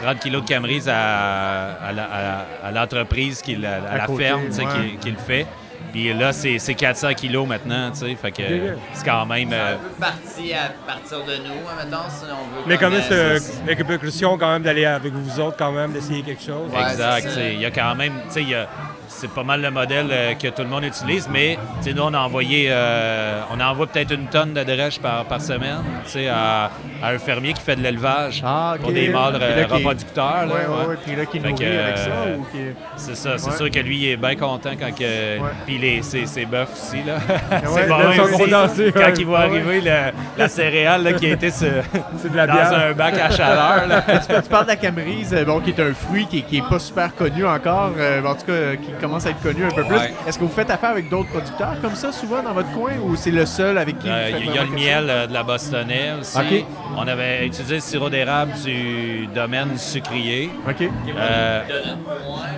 30 0.00 0.18
kilos 0.20 0.42
de 0.42 0.48
Camerise 0.48 0.88
à, 0.88 1.72
à 1.88 1.92
la- 1.92 2.04
à- 2.04 2.66
à 2.68 2.70
l'entreprise, 2.72 3.42
qui, 3.42 3.54
à, 3.64 3.96
la 3.98 4.06
côté, 4.06 4.24
ferme, 4.24 4.42
tu 4.46 4.52
sais, 4.52 4.62
ouais. 4.62 4.68
qui, 4.92 4.96
qui 4.98 5.10
le 5.10 5.16
fait. 5.18 5.46
Puis 5.94 6.12
là, 6.12 6.32
c'est 6.32 6.58
c'est 6.58 6.74
400 6.74 7.14
kilos 7.14 7.46
maintenant, 7.46 7.92
tu 7.92 7.98
sais. 8.00 8.16
Fait 8.16 8.32
que 8.32 8.42
euh, 8.42 8.74
c'est 8.94 9.04
quand 9.04 9.24
même... 9.26 9.50
C'est 9.50 9.54
euh, 9.54 9.74
un 9.74 9.78
peu 9.78 9.88
parti 10.00 10.52
à 10.52 10.72
partir 10.84 11.18
de 11.24 11.36
nous, 11.36 11.52
hein, 11.52 11.74
maintenant, 11.76 12.02
si 12.08 12.24
on 12.24 12.56
veut. 12.56 12.64
Mais 12.66 12.74
quand 12.76 12.86
comme, 12.86 12.94
même, 12.94 13.12
euh, 13.12 13.38
c'est 13.38 13.60
une 13.60 13.78
répercussion 13.78 14.36
quand 14.36 14.50
même 14.54 14.62
d'aller 14.64 14.86
avec 14.86 15.12
vous 15.12 15.38
autres, 15.38 15.56
quand 15.56 15.70
même, 15.70 15.92
d'essayer 15.92 16.22
quelque 16.22 16.42
chose. 16.42 16.68
Ouais, 16.74 16.82
exact. 16.90 17.28
tu 17.28 17.30
sais, 17.34 17.54
Il 17.54 17.60
y 17.60 17.64
a 17.64 17.70
quand 17.70 17.94
même, 17.94 18.12
tu 18.26 18.32
sais, 18.32 18.42
il 18.42 18.48
y 18.48 18.54
a- 18.56 18.68
c'est 19.16 19.30
pas 19.30 19.42
mal 19.44 19.60
le 19.62 19.70
modèle 19.70 20.06
euh, 20.10 20.34
que 20.34 20.48
tout 20.48 20.62
le 20.62 20.68
monde 20.68 20.84
utilise, 20.84 21.28
mais 21.30 21.56
tu 21.82 21.88
sais, 21.90 21.94
nous, 21.94 22.02
on 22.02 22.12
a 22.14 22.18
envoyé, 22.18 22.66
euh, 22.70 23.40
on 23.52 23.60
envoie 23.60 23.86
peut-être 23.86 24.12
une 24.12 24.26
tonne 24.26 24.52
de 24.54 24.62
drèche 24.64 24.98
par, 25.00 25.24
par 25.24 25.40
semaine 25.40 25.82
tu 26.04 26.10
sais, 26.12 26.28
à, 26.28 26.70
à 27.02 27.08
un 27.10 27.18
fermier 27.18 27.52
qui 27.52 27.60
fait 27.62 27.76
de 27.76 27.82
l'élevage 27.82 28.42
Ah, 28.44 28.72
ok. 28.76 28.80
pour 28.82 28.92
des 28.92 29.08
mâles 29.08 29.38
euh, 29.40 29.64
qui- 29.64 29.72
reproducteurs. 29.74 30.44
ouais. 30.46 30.88
ouais. 30.88 30.96
Puis 31.04 31.16
là, 31.16 31.24
qui 31.26 31.38
avec 31.38 31.58
ça 31.58 32.10
ou 32.36 32.44
qui 32.50 32.58
est- 32.58 32.74
C'est 32.96 33.14
ça, 33.16 33.38
c'est 33.38 33.50
Ouais. 33.50 33.56
sûr 33.56 33.70
que 33.70 33.78
lui, 33.80 33.98
il 33.98 34.08
est 34.10 34.16
bien 34.16 34.34
content 34.36 34.70
quand 34.78 34.94
que. 34.94 35.02
Ouais. 35.38 35.48
Puis 35.66 35.78
les, 35.78 36.02
ses, 36.02 36.26
ses 36.26 36.44
bœufs 36.44 36.66
aussi, 36.72 37.02
là. 37.02 37.14
ouais, 37.16 37.60
c'est 37.74 37.86
bon 37.88 37.98
là, 38.46 38.64
aussi, 38.64 38.92
Quand 38.92 39.12
il 39.18 39.26
va 39.26 39.38
arriver, 39.40 39.80
le- 39.80 40.12
la 40.38 40.48
céréale 40.48 41.02
là, 41.04 41.12
qui 41.12 41.26
a 41.26 41.30
été 41.34 41.50
sur- 41.50 41.68
C'est 42.18 42.30
de 42.32 42.36
la 42.36 42.46
dans 42.46 42.54
bière. 42.54 42.72
un 42.90 42.92
bac 42.92 43.14
à 43.18 43.30
chaleur. 43.30 43.86
là. 43.86 44.02
tu, 44.02 44.34
tu 44.42 44.48
parles 44.48 44.64
de 44.64 44.70
la 44.70 44.76
camerise, 44.76 45.34
bon, 45.46 45.60
qui 45.60 45.70
est 45.70 45.80
un 45.80 45.92
fruit 45.94 46.26
qui, 46.26 46.42
qui 46.42 46.58
est 46.58 46.68
pas 46.68 46.78
super 46.78 47.14
connu 47.14 47.44
encore, 47.46 47.92
euh, 47.98 48.22
en 48.24 48.34
tout 48.34 48.46
cas, 48.46 48.76
qui 48.76 48.90
commence 49.04 49.26
à 49.26 49.30
être 49.30 49.42
connu 49.42 49.64
un 49.64 49.70
peu 49.70 49.84
plus. 49.84 49.96
Ouais. 49.96 50.14
Est-ce 50.26 50.38
que 50.38 50.44
vous 50.44 50.50
faites 50.50 50.70
affaire 50.70 50.90
avec 50.90 51.10
d'autres 51.10 51.28
producteurs 51.28 51.74
comme 51.82 51.94
ça, 51.94 52.10
souvent, 52.10 52.42
dans 52.42 52.52
votre 52.54 52.70
coin, 52.72 52.92
ou 53.04 53.16
c'est 53.16 53.30
le 53.30 53.44
seul 53.44 53.76
avec 53.76 53.98
qui 53.98 54.08
Euh, 54.08 54.30
vous 54.32 54.38
faites 54.38 54.48
Il 54.48 54.54
y 54.54 54.58
a 54.58 54.64
le 54.64 54.70
miel 54.70 55.06
euh, 55.10 55.26
de 55.26 55.32
la 55.34 55.42
Bostonnais 55.42 56.12
aussi. 56.20 56.64
On 56.96 57.06
avait 57.06 57.46
utilisé 57.46 57.74
le 57.74 57.80
sirop 57.80 58.08
d'érable 58.08 58.52
du 58.64 59.26
domaine 59.34 59.76
sucrier. 59.76 60.50
OK. 60.68 60.88
Euh, 61.16 61.60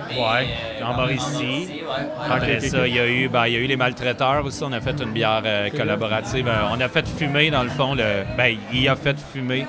Ouais, 0.09 0.47
en 0.83 0.93
Mauricie. 0.93 1.67
ouais. 1.83 2.31
Après 2.31 2.59
ça, 2.61 2.77
ok. 2.79 2.83
il 2.87 2.95
y, 2.95 2.99
a 2.99 3.07
eu, 3.07 3.27
ben, 3.27 3.45
il 3.47 3.53
y 3.53 3.55
a 3.57 3.59
eu 3.59 3.67
les 3.67 3.75
maltraiteurs 3.75 4.43
aussi. 4.45 4.63
On 4.63 4.71
a 4.71 4.79
fait 4.79 4.99
une 5.01 5.11
bière 5.11 5.43
collaborative. 5.75 6.49
On 6.71 6.79
a 6.79 6.87
fait 6.87 7.07
fumer, 7.07 7.51
dans 7.51 7.63
le 7.63 7.69
fond, 7.69 7.93
le, 7.93 8.23
ben, 8.37 8.57
il 8.73 8.87
a 8.87 8.95
fait 8.95 9.17
fumer 9.19 9.65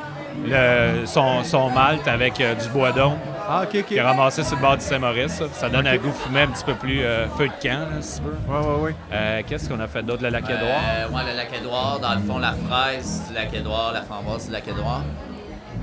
le, 0.46 1.04
son, 1.06 1.42
son 1.42 1.70
malt 1.70 2.06
avec 2.06 2.34
du 2.36 2.68
bois-don 2.72 3.16
Ah, 3.50 3.62
OK, 3.62 3.76
OK. 3.80 3.84
qu'il 3.86 3.98
a 3.98 4.04
ramassé 4.08 4.44
sur 4.44 4.56
le 4.56 4.62
bord 4.62 4.76
du 4.76 4.84
Saint-Maurice. 4.84 5.32
Ça, 5.32 5.46
Ça 5.52 5.68
donne 5.70 5.86
un 5.86 5.96
goût 5.96 6.12
fumé 6.12 6.42
un 6.42 6.48
petit 6.48 6.64
peu 6.64 6.74
plus 6.74 7.00
euh, 7.02 7.26
feu 7.36 7.48
de 7.48 7.62
camp, 7.62 7.88
là, 7.90 8.00
si 8.02 8.20
tu 8.20 8.26
veux. 8.26 8.36
Ouais, 8.46 8.66
ouais, 8.66 8.80
ouais. 8.82 8.94
Euh, 9.12 9.42
Qu'est-ce 9.46 9.68
qu'on 9.68 9.80
a 9.80 9.86
fait 9.88 10.02
d'autre? 10.02 10.22
Le 10.22 10.28
lac 10.28 10.44
Édouard? 10.44 10.60
Euh, 10.60 11.08
ouais, 11.08 11.22
le 11.32 11.36
lac 11.36 11.48
Édouard, 11.58 11.98
dans 12.00 12.14
le 12.14 12.20
fond, 12.20 12.38
la 12.38 12.52
fraise 12.68 13.22
du 13.28 13.34
lac 13.34 13.52
Édouard, 13.54 13.92
la 13.94 14.02
framboise 14.02 14.46
du 14.46 14.52
lac 14.52 14.68
Édouard. 14.68 15.02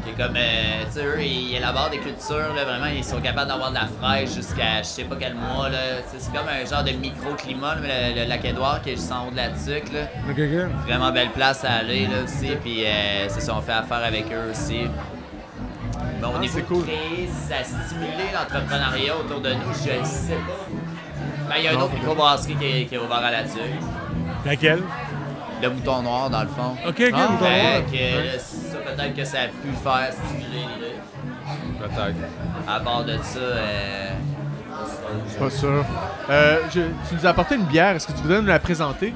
Qui 0.03 0.11
est 0.11 0.23
comme, 0.23 0.35
euh, 0.35 0.83
tu 0.85 0.91
sais, 0.99 1.05
eux, 1.05 1.21
ils 1.23 1.55
élaborent 1.55 1.89
des 1.89 1.97
cultures, 1.97 2.53
là, 2.55 2.63
vraiment, 2.65 2.85
ils 2.95 3.03
sont 3.03 3.19
capables 3.21 3.47
d'avoir 3.49 3.69
de 3.71 3.75
la 3.75 3.87
fraise 3.99 4.35
jusqu'à 4.35 4.83
je 4.83 4.87
sais 4.87 5.03
pas 5.05 5.15
quel 5.19 5.33
mois, 5.33 5.69
là. 5.69 5.77
C'est 6.05 6.31
comme 6.31 6.47
un 6.47 6.63
genre 6.69 6.83
de 6.83 6.91
microclimat, 6.91 7.75
le, 7.75 8.21
le 8.21 8.29
lac 8.29 8.45
Édouard, 8.45 8.81
qui 8.83 8.91
est 8.91 8.95
juste 8.97 9.11
en 9.11 9.27
haut 9.27 9.31
de 9.31 9.37
la 9.37 9.47
tuque, 9.49 9.91
là. 9.91 10.01
Ok, 10.29 10.37
ok. 10.37 10.85
Vraiment 10.85 11.11
belle 11.11 11.31
place 11.31 11.65
à 11.65 11.71
aller, 11.79 12.05
là, 12.05 12.17
aussi. 12.23 12.55
Puis, 12.61 12.85
euh, 12.85 13.25
c'est 13.29 13.41
ça, 13.41 13.55
on 13.57 13.61
fait 13.61 13.71
affaire 13.71 14.03
avec 14.05 14.25
eux 14.31 14.51
aussi. 14.51 14.81
Cool. 16.67 16.79
de 16.81 16.83
créer, 16.85 17.29
ça 17.47 17.55
a 17.57 17.63
stimulé 17.63 18.25
l'entrepreneuriat 18.33 19.17
autour 19.17 19.41
de 19.41 19.49
nous, 19.53 19.73
je 19.73 19.99
le 19.99 20.05
sais 20.05 20.33
pas. 20.33 20.65
Ben, 21.49 21.55
il 21.59 21.63
y 21.63 21.67
a 21.67 21.73
une 21.73 21.81
autre 21.81 21.93
microbrasserie 21.93 22.55
qui 22.55 22.65
est, 22.65 22.85
qui 22.85 22.95
est 22.95 22.97
ouverte 22.97 23.23
à 23.23 23.31
la 23.31 23.43
tuque. 23.43 23.59
Laquelle? 24.45 24.81
Le 25.61 25.69
mouton 25.69 26.01
noir, 26.01 26.29
dans 26.29 26.41
le 26.41 26.47
fond. 26.49 26.75
Ok, 26.87 26.95
ok, 26.99 27.13
Ah, 27.13 27.27
mouton 27.31 27.45
Fait 27.45 27.61
noir. 27.63 27.81
que 27.91 28.25
là, 28.27 28.39
ça, 28.39 28.77
peut-être 28.77 29.15
que 29.15 29.23
ça 29.25 29.37
a 29.41 29.47
pu 29.47 29.69
faire 29.83 30.09
stimuler 30.11 30.65
l'idée. 30.75 30.95
Peut-être. 31.79 32.67
À 32.67 32.79
part 32.79 33.03
de 33.05 33.17
ça, 33.21 33.39
euh, 33.39 34.09
Pas 35.39 35.49
sûr. 35.49 35.85
Euh, 36.29 36.59
je- 36.73 36.81
tu 36.81 37.15
nous 37.15 37.25
as 37.25 37.29
apporté 37.29 37.55
une 37.55 37.65
bière. 37.65 37.95
Est-ce 37.95 38.07
que 38.07 38.11
tu 38.13 38.21
voudrais 38.23 38.41
nous 38.41 38.47
la 38.47 38.59
présenter? 38.59 39.13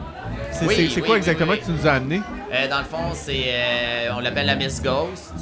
C'est 0.51 0.65
Oui, 0.65 0.75
c'est- 0.75 0.87
c'est 0.89 0.95
oui, 0.95 1.01
quoi 1.01 1.11
oui, 1.15 1.17
exactement 1.17 1.51
oui. 1.51 1.59
que 1.59 1.65
tu 1.65 1.71
nous 1.71 1.87
as 1.87 1.91
amené? 1.93 2.21
euh, 2.53 2.67
dans 2.69 2.79
le 2.79 2.85
fond, 2.85 3.11
c'est, 3.13 3.43
euh, 3.47 4.09
on 4.15 4.19
l'appelle 4.19 4.45
la 4.45 4.55
Miss 4.55 4.81
Ghost. 4.81 5.33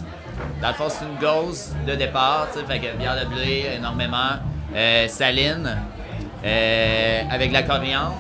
Dans 0.61 0.69
le 0.69 0.73
fond, 0.73 0.85
c'est 0.89 1.05
une 1.05 1.17
ghost 1.19 1.75
de 1.87 1.95
départ, 1.95 2.47
tu 2.53 2.59
sais, 2.59 2.65
fait 2.65 2.79
que 2.79 2.95
bière 2.97 3.15
de 3.19 3.25
blé, 3.33 3.65
énormément, 3.77 4.37
euh, 4.75 5.07
saline, 5.07 5.77
euh, 6.45 7.21
avec 7.31 7.49
de 7.49 7.53
la 7.53 7.63
coriandre. 7.63 8.15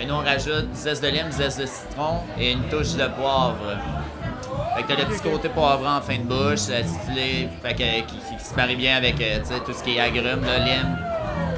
Et 0.00 0.06
nous, 0.06 0.14
on 0.14 0.18
rajoute 0.24 0.70
du 0.72 0.76
zeste 0.78 1.02
de 1.02 1.08
lime, 1.08 1.26
du 1.26 1.32
zeste 1.36 1.60
de 1.60 1.66
citron 1.66 2.18
et 2.38 2.52
une 2.52 2.62
touche 2.68 2.94
de 2.94 3.06
poivre. 3.08 3.56
Fait 4.76 4.82
que 4.82 4.88
t'as 4.88 4.96
le 5.00 5.04
petit 5.14 5.20
côté 5.20 5.48
poivrant 5.50 5.96
en 5.98 6.00
fin 6.00 6.16
de 6.16 6.22
bouche, 6.22 6.66
euh, 6.70 6.82
stylé, 6.82 7.48
fait 7.62 7.74
que, 7.74 8.00
qui, 8.10 8.16
qui- 8.16 8.36
qui 8.38 8.44
se 8.44 8.54
marie 8.54 8.76
bien 8.76 8.96
avec 8.96 9.20
euh, 9.20 9.38
tu 9.40 9.48
sais, 9.54 9.60
tout 9.60 9.72
ce 9.72 9.82
qui 9.84 9.96
est 9.96 10.00
agrumes, 10.00 10.44
là, 10.44 10.58
lime, 10.64 10.96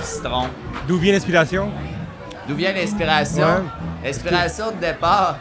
citron. 0.03 0.49
D'où 0.89 0.99
vient 0.99 1.13
l'inspiration? 1.13 1.71
D'où 2.49 2.55
vient 2.57 2.73
l'inspiration? 2.73 3.65
L'inspiration 4.05 4.67
de 4.73 4.85
départ. 4.87 5.37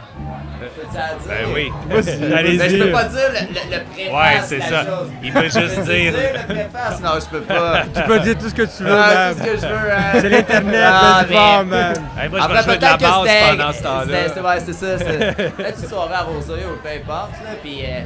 Dire? 0.60 1.00
Ben 1.28 1.46
oui. 1.54 1.72
Ben, 1.88 2.02
je 2.02 2.34
Allez-y. 2.34 2.78
peux 2.78 2.90
pas 2.90 3.04
dire 3.04 3.20
le, 3.32 3.40
le, 3.54 3.76
le 3.76 3.84
préface 3.92 4.12
Ouais, 4.12 4.40
c'est 4.46 4.60
ça. 4.60 4.84
chose. 4.84 5.10
Il 5.22 5.32
peut 5.32 5.42
juste 5.42 5.56
Peux-tu 5.76 5.82
dire. 6.00 6.12
le 6.12 6.54
préface? 6.54 7.00
Non, 7.02 7.10
je 7.20 7.26
peux 7.26 7.40
pas. 7.42 7.82
Tu 7.94 8.02
peux 8.02 8.18
dire 8.20 8.38
tout 8.38 8.48
ce 8.48 8.54
que 8.54 8.62
tu 8.62 8.82
veux, 8.84 8.90
Ah, 8.98 9.30
tout 9.32 9.38
ce 9.40 9.44
que 9.44 9.56
je 9.56 9.66
veux. 9.66 9.92
hein. 9.92 10.12
C'est 10.20 10.28
l'Internet, 10.28 10.80
Ah, 10.84 11.24
mais- 11.28 11.34
fort, 11.34 11.64
man. 11.64 11.94
Hey, 12.20 12.28
moi, 12.28 12.40
je 12.40 12.46
vais 12.48 12.52
Après, 12.58 12.62
jouer 12.62 12.76
de 12.76 12.82
la 12.82 12.88
peut-être 12.88 12.98
que 12.98 13.04
basse 13.04 13.20
c'était. 13.26 13.56
pendant 13.56 13.68
ce 13.68 13.76
c'était- 13.76 13.88
temps-là. 13.88 14.28
c'était- 14.28 14.40
Ouais, 14.40 14.60
c'est 14.64 14.72
ça. 14.72 15.04
Peut-être 15.56 15.82
une 15.82 15.88
soirée 15.88 16.14
arrosée 16.14 16.52
ou 16.52 16.82
peu 16.82 16.88
importe. 16.88 17.32
Là, 17.44 17.50
puis, 17.62 17.80
euh, 17.84 18.00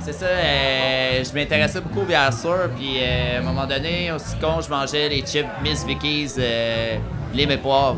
c'est 0.00 0.12
ça. 0.12 0.26
euh, 0.26 1.24
je 1.24 1.34
m'intéressais 1.38 1.80
beaucoup 1.80 2.00
aux 2.00 2.04
bières 2.04 2.32
sûres. 2.32 2.68
Puis, 2.76 2.98
euh, 3.00 3.36
à 3.36 3.40
un 3.40 3.42
moment 3.42 3.66
donné, 3.66 4.12
aussi 4.12 4.36
con, 4.40 4.60
je 4.60 4.68
mangeais 4.68 5.08
les 5.08 5.20
chips 5.22 5.46
Miss 5.62 5.84
Vicky's 5.86 6.36
euh, 6.38 6.96
lime 7.32 7.50
et 7.52 7.56
poivre. 7.58 7.96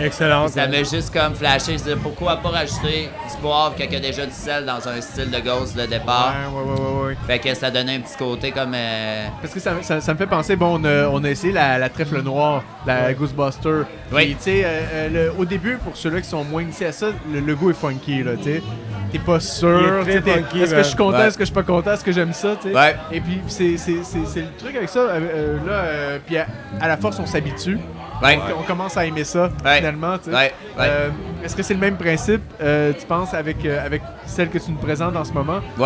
Excellent. 0.00 0.48
Ça 0.48 0.66
m'a 0.66 0.78
juste 0.78 1.12
comme 1.12 1.34
flashé. 1.34 1.72
Je 1.72 1.78
disais, 1.78 1.96
pourquoi 1.96 2.36
pas 2.36 2.50
rajouter 2.50 3.08
du 3.30 3.36
poivre 3.40 3.74
quand 3.76 3.84
il 3.84 3.92
y 3.92 3.96
a 3.96 4.00
déjà 4.00 4.24
du 4.26 4.32
sel 4.32 4.64
dans 4.64 4.86
un 4.88 5.00
style 5.00 5.30
de 5.30 5.38
ghost 5.40 5.76
de 5.76 5.86
départ? 5.86 6.34
Ouais, 6.52 6.60
ouais, 6.60 6.70
ouais, 6.70 6.80
ouais, 6.80 7.06
ouais. 7.08 7.16
Fait 7.26 7.38
que 7.38 7.54
ça 7.54 7.70
donnait 7.70 7.96
un 7.96 8.00
petit 8.00 8.16
côté 8.16 8.50
comme. 8.52 8.72
euh, 8.74 9.26
Parce 9.42 9.52
que 9.54 9.60
ça, 9.60 9.72
ça- 9.82 10.00
ça 10.00 10.12
me 10.12 10.18
fait 10.18 10.26
penser, 10.26 10.56
bon, 10.56 10.80
on 10.80 10.84
a, 10.84 11.08
on 11.08 11.22
a 11.24 11.28
essayé 11.30 11.52
la, 11.52 11.78
la 11.78 11.88
trèfle 11.88 12.22
noire, 12.22 12.62
la 12.86 13.12
Ghostbuster. 13.14 13.82
Oui. 14.12 14.24
Puis, 14.26 14.34
tu 14.36 14.42
sais, 14.42 14.62
euh, 14.64 14.80
euh, 15.14 15.30
au 15.38 15.44
début, 15.44 15.76
pour 15.78 15.96
ceux-là 15.96 16.20
qui 16.20 16.28
sont 16.28 16.44
moins 16.44 16.62
initiés 16.62 16.86
à 16.86 16.92
ça, 16.92 17.06
le, 17.32 17.40
le 17.40 17.54
goût 17.56 17.70
est 17.70 17.74
funky, 17.74 18.22
là, 18.22 18.32
tu 18.36 18.44
sais. 18.44 18.62
T'es 19.10 19.18
pas 19.18 19.40
sûr. 19.40 20.06
Est-ce 20.06 20.70
que 20.72 20.78
je 20.78 20.82
suis 20.82 20.96
content, 20.96 21.18
Ouais. 21.18 21.26
est-ce 21.28 21.38
que 21.38 21.42
je 21.44 21.46
suis 21.46 21.54
pas 21.54 21.62
content, 21.62 21.92
est-ce 21.94 22.04
que 22.04 22.12
j'aime 22.12 22.32
ça, 22.34 22.56
tu 22.60 22.68
sais. 22.68 22.74
Ouais. 22.74 22.94
Et 23.10 23.20
puis, 23.20 23.40
c'est 23.48 23.76
c'est- 23.78 24.04
c'est- 24.04 24.26
c'est 24.26 24.40
le 24.40 24.52
truc 24.58 24.76
avec 24.76 24.88
ça, 24.88 24.98
euh, 25.00 25.18
euh, 25.18 25.56
là, 25.66 25.72
euh, 25.72 26.18
puis 26.26 26.36
à, 26.36 26.46
à 26.80 26.88
la 26.88 26.96
force, 26.98 27.18
on 27.18 27.26
s'habitue. 27.26 27.78
Ouais. 28.22 28.38
On, 28.58 28.62
commence 28.62 28.96
à 28.96 29.04
aimer 29.06 29.24
ça, 29.24 29.48
Ouais. 29.64 29.76
finalement. 29.76 30.16
Ouais. 30.26 30.52
Euh, 30.78 31.10
Est-ce 31.44 31.54
que 31.54 31.62
c'est 31.62 31.74
le 31.74 31.80
même 31.80 31.96
principe, 31.96 32.42
euh, 32.60 32.92
tu 32.98 33.06
penses, 33.06 33.32
avec, 33.32 33.64
euh, 33.64 33.84
avec 33.84 34.02
celle 34.26 34.50
que 34.50 34.58
tu 34.58 34.72
nous 34.72 34.78
présentes 34.78 35.16
en 35.16 35.24
ce 35.24 35.32
moment? 35.32 35.60
Je- 35.78 35.82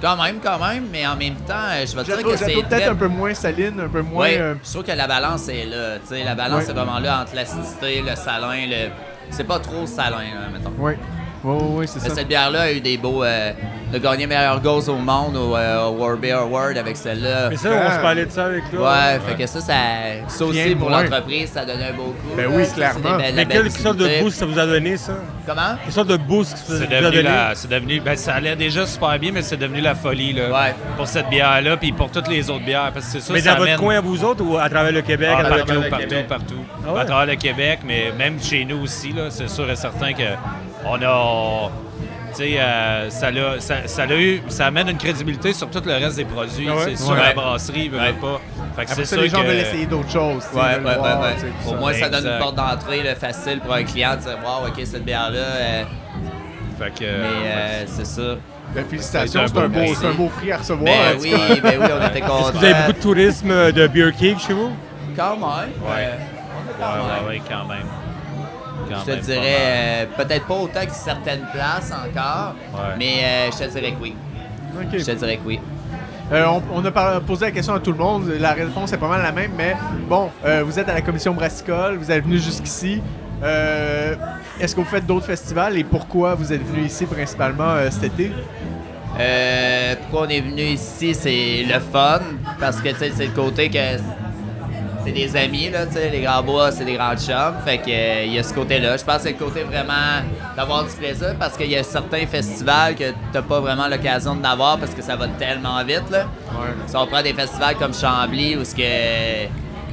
Quand 0.00 0.16
même, 0.22 0.36
quand 0.42 0.58
même, 0.64 0.84
mais 0.92 1.06
en 1.06 1.16
même 1.16 1.34
temps, 1.34 1.54
je 1.84 1.96
vais 1.96 2.02
te 2.04 2.06
dire 2.06 2.22
que 2.22 2.36
c'est. 2.36 2.52
peut-être 2.54 2.68
très- 2.68 2.84
un 2.84 2.94
peu 2.94 3.08
moins 3.08 3.34
saline, 3.34 3.80
un 3.80 3.88
peu 3.88 4.02
moins... 4.02 4.28
Je 4.28 4.70
trouve 4.70 4.84
que 4.84 4.92
la 4.92 5.08
balance 5.08 5.48
est 5.48 5.64
là. 5.66 5.98
Tu 5.98 6.14
sais, 6.14 6.22
la 6.24 6.34
balance 6.36 6.68
est 6.68 6.72
vraiment 6.72 6.98
là 7.00 7.22
entre 7.22 7.34
l'acidité, 7.34 8.02
le 8.02 8.14
salin, 8.14 8.66
le. 8.68 8.90
C'est 9.30 9.44
pas 9.44 9.58
trop 9.58 9.86
salin, 9.86 10.18
là, 10.18 10.48
mettons. 10.52 10.72
Oui, 10.78 10.92
Ouais, 11.46 11.62
ouais, 11.78 11.86
c'est 11.86 12.02
Mais 12.02 12.08
ça. 12.08 12.14
cette 12.16 12.28
bière-là 12.28 12.62
a 12.62 12.72
eu 12.72 12.80
des 12.80 12.96
beaux. 12.96 13.22
Euh, 13.22 13.52
a 13.94 13.98
gagné 14.00 14.26
meilleur 14.26 14.60
goals 14.60 14.90
au 14.90 14.96
monde 14.96 15.36
au, 15.36 15.56
euh, 15.56 15.84
au 15.86 15.92
World 15.92 16.20
Beer 16.20 16.32
Award 16.32 16.76
avec 16.76 16.96
celle-là. 16.96 17.50
Mais 17.50 17.56
ça, 17.56 17.68
on 17.70 17.90
se 17.96 18.00
parlait 18.00 18.26
de 18.26 18.30
ça 18.32 18.46
avec 18.46 18.68
toi. 18.68 18.90
Ouais, 18.92 19.20
fait 19.26 19.34
que 19.40 19.46
ça, 19.46 19.60
ça, 19.60 19.72
ça 20.26 20.44
aussi 20.44 20.74
pour 20.74 20.90
l'entreprise, 20.90 21.50
ça 21.52 21.64
donnait 21.64 21.90
un 21.90 21.92
beau 21.92 22.06
coup. 22.20 22.34
Ben 22.36 22.42
là. 22.42 22.48
oui, 22.52 22.64
c'est 22.66 22.74
clairement. 22.74 23.16
belles- 23.16 23.34
Mais 23.36 23.46
quelle 23.46 23.70
sorte 23.70 23.96
de 23.98 24.20
boost 24.20 24.38
ça 24.40 24.44
vous 24.46 24.58
a 24.58 24.66
donné, 24.66 24.96
ça? 24.96 25.12
Comment? 25.46 25.76
Quelle 25.84 25.92
sorte 25.92 26.08
de 26.08 26.16
boost 26.16 26.52
que 26.54 26.58
ça 26.58 26.74
vous 26.74 26.82
a 26.82 27.00
donné? 27.00 27.22
la, 27.22 27.52
devenu 27.70 28.00
ben, 28.00 28.16
ça 28.16 28.34
allait 28.34 28.56
déjà 28.56 28.84
super 28.84 29.16
bien, 29.20 29.30
mais 29.32 29.42
c'est 29.42 29.56
devenu 29.56 29.80
la 29.80 29.94
folie 29.94 30.32
là, 30.32 30.48
Ouais. 30.50 30.74
pour 30.96 31.06
cette 31.06 31.28
bière-là, 31.28 31.76
puis 31.76 31.92
pour 31.92 32.10
toutes 32.10 32.28
les 32.28 32.50
autres 32.50 32.64
bières. 32.64 32.90
Parce 32.92 33.06
que 33.06 33.12
c'est 33.12 33.20
ça, 33.20 33.32
Mais 33.32 33.40
ça 33.40 33.52
dans 33.54 33.58
votre 33.60 33.76
coin 33.76 33.96
à 33.98 34.00
vous 34.00 34.24
autres 34.24 34.42
ou 34.44 34.58
à 34.58 34.68
travers 34.68 34.92
le 34.92 35.02
Québec? 35.02 35.28
Ah, 35.32 35.38
à 35.38 35.44
travers 35.44 35.64
partout, 35.64 35.80
le 35.80 35.88
partout, 35.88 36.08
Québec? 36.08 36.26
partout. 36.28 36.64
Ah 36.86 36.92
ouais? 36.92 37.00
À 37.00 37.04
travers 37.04 37.26
le 37.26 37.36
Québec, 37.36 37.78
mais 37.84 38.10
même 38.18 38.42
chez 38.42 38.64
nous 38.64 38.82
aussi, 38.82 39.12
là, 39.12 39.30
c'est 39.30 39.48
sûr 39.48 39.70
et 39.70 39.76
certain 39.76 40.12
que 40.12 40.24
on 40.84 41.00
a. 41.02 41.70
Tu 42.34 42.42
sais, 42.42 42.56
euh, 42.60 43.08
ça, 43.08 43.30
l'a- 43.30 43.60
ça, 43.60 43.86
ça 43.86 44.06
eu, 44.06 44.42
ça 44.48 44.66
amène 44.66 44.88
une 44.90 44.98
crédibilité 44.98 45.54
sur 45.54 45.70
tout 45.70 45.80
le 45.86 45.92
reste 45.94 46.16
des 46.16 46.26
produits. 46.26 46.68
Ah 46.70 46.74
ouais? 46.74 46.82
C'est 46.84 46.96
sur 47.02 47.12
Ouais. 47.12 47.22
la 47.22 47.32
brasserie, 47.32 47.90
Ouais. 47.90 48.08
veut 48.12 48.14
pas. 48.20 48.40
Fait 48.76 48.84
que 48.84 48.90
Après 48.92 49.04
ça, 49.06 49.16
les 49.16 49.28
gens 49.30 49.40
que- 49.40 49.46
veulent 49.46 49.56
essayer 49.56 49.86
d'autres 49.86 50.10
choses. 50.10 50.44
veulent 50.52 50.82
voir, 50.82 51.22
Au 51.66 51.74
moins, 51.76 51.92
ça 51.94 52.10
donne 52.10 52.26
une 52.26 52.38
porte 52.38 52.56
d'entrée 52.56 53.02
là, 53.02 53.14
facile 53.14 53.60
pour 53.60 53.72
un 53.72 53.84
client 53.84 54.16
de 54.16 54.20
dire 54.20 54.38
Wow, 54.44 54.68
ok, 54.68 54.74
cette 54.84 55.04
bière-là. 55.04 55.38
euh, 55.38 55.82
Fait 56.78 56.90
que, 56.90 57.04
mais 57.04 57.06
euh, 57.46 57.84
c'est 57.86 58.04
ça. 58.06 58.22
Ben, 58.74 58.84
félicitations, 58.84 59.40
c'est 59.46 59.56
un 59.58 59.62
un, 59.62 59.68
beau 59.68 59.74
beau, 59.74 59.80
merci. 59.80 59.94
c'est 59.98 60.06
un 60.08 60.12
beau 60.12 60.26
prix 60.36 60.52
à 60.52 60.58
recevoir. 60.58 60.84
Ben 60.92 61.16
oui, 61.18 61.32
ben 61.62 61.80
oui, 61.80 61.86
on 62.02 62.06
était 62.06 62.20
contents. 62.20 62.38
Est-ce 62.40 62.52
que 62.52 62.58
vous 62.58 62.64
avez 62.64 62.74
beaucoup 62.74 62.92
de 62.92 63.00
tourisme 63.02 63.50
euh, 63.50 63.72
de 63.72 63.86
Beer 63.86 64.10
Cake 64.12 64.40
chez 64.40 64.52
vous? 64.52 64.72
Quand 65.16 65.36
même. 65.36 65.70
Ouais. 65.80 66.10
euh, 66.10 66.82
ouais, 66.82 67.28
ouais, 67.28 67.42
quand 67.48 67.64
même. 67.66 67.86
Quand 68.88 69.00
Je 69.06 69.12
te 69.12 69.20
dirais, 69.24 69.56
euh, 69.58 70.06
peut-être 70.16 70.46
pas 70.46 70.54
autant 70.54 70.84
que 70.86 70.92
certaines 70.92 71.44
places 71.52 71.92
encore, 71.92 72.54
Ouais. 72.74 72.94
mais 72.98 73.14
euh, 73.22 73.50
je 73.52 73.64
te 73.64 73.70
dirais 73.70 73.92
que 73.92 74.02
oui. 74.02 74.14
Je 74.92 75.04
te 75.04 75.10
dirais 75.12 75.36
que 75.36 75.46
oui. 75.46 75.60
Euh, 76.32 76.44
on, 76.46 76.62
on 76.74 76.84
a 76.84 76.90
par- 76.90 77.20
posé 77.20 77.46
la 77.46 77.50
question 77.52 77.74
à 77.74 77.80
tout 77.80 77.92
le 77.92 77.98
monde. 77.98 78.28
La 78.40 78.52
réponse 78.52 78.92
est 78.92 78.98
pas 78.98 79.08
mal 79.08 79.22
la 79.22 79.32
même, 79.32 79.52
mais 79.56 79.76
bon, 80.08 80.28
euh, 80.44 80.62
vous 80.66 80.78
êtes 80.78 80.88
à 80.88 80.94
la 80.94 81.00
commission 81.00 81.32
brassicole, 81.34 81.96
vous 81.96 82.10
êtes 82.10 82.24
venu 82.24 82.38
jusqu'ici. 82.38 83.00
Euh, 83.42 84.16
Est-ce 84.60 84.74
que 84.74 84.80
vous 84.80 84.86
faites 84.86 85.06
d'autres 85.06 85.26
festivals 85.26 85.76
et 85.78 85.84
pourquoi 85.84 86.34
vous 86.34 86.52
êtes 86.52 86.66
venu 86.66 86.86
ici 86.86 87.04
principalement 87.06 87.70
euh, 87.74 87.90
cet 87.90 88.04
été? 88.04 88.32
Euh, 89.18 89.94
pourquoi 90.02 90.26
on 90.26 90.30
est 90.30 90.40
venu 90.40 90.62
ici, 90.62 91.14
c'est 91.14 91.64
le 91.66 91.78
fun, 91.80 92.20
parce 92.60 92.80
que 92.80 92.88
tu 92.90 92.96
sais, 92.96 93.12
c'est 93.14 93.26
le 93.26 93.32
côté 93.32 93.70
que 93.70 93.78
c'est 95.06 95.12
des 95.12 95.36
amis, 95.36 95.70
là, 95.70 95.86
tu 95.86 95.92
sais, 95.92 96.10
les 96.10 96.20
grands 96.22 96.42
bois, 96.42 96.72
c'est 96.72 96.84
des 96.84 96.94
grands 96.94 97.14
chums, 97.16 97.54
fait 97.64 97.78
que 97.78 97.84
euh, 97.90 98.24
il 98.24 98.32
y 98.34 98.38
a 98.40 98.42
ce 98.42 98.52
côté-là. 98.52 98.96
Je 98.96 99.04
pense 99.04 99.18
que 99.18 99.22
c'est 99.22 99.32
le 99.32 99.38
côté 99.38 99.62
vraiment 99.62 99.92
d'avoir 100.56 100.84
du 100.84 100.90
plaisir, 100.96 101.36
parce 101.38 101.56
qu'il 101.56 101.70
y 101.70 101.76
a 101.76 101.84
certains 101.84 102.26
festivals 102.26 102.96
que 102.96 103.12
t'as 103.32 103.42
pas 103.42 103.60
vraiment 103.60 103.86
l'occasion 103.86 104.34
d'avoir 104.34 104.78
parce 104.78 104.92
que 104.94 105.02
ça 105.02 105.14
va 105.14 105.28
tellement 105.28 105.82
vite, 105.84 106.10
là. 106.10 106.26
Si 106.88 106.96
on 106.96 107.06
prend 107.06 107.22
des 107.22 107.34
festivals 107.34 107.76
comme 107.76 107.94
Chambly, 107.94 108.56
où 108.56 108.64
ce 108.64 108.74
que 108.74 109.46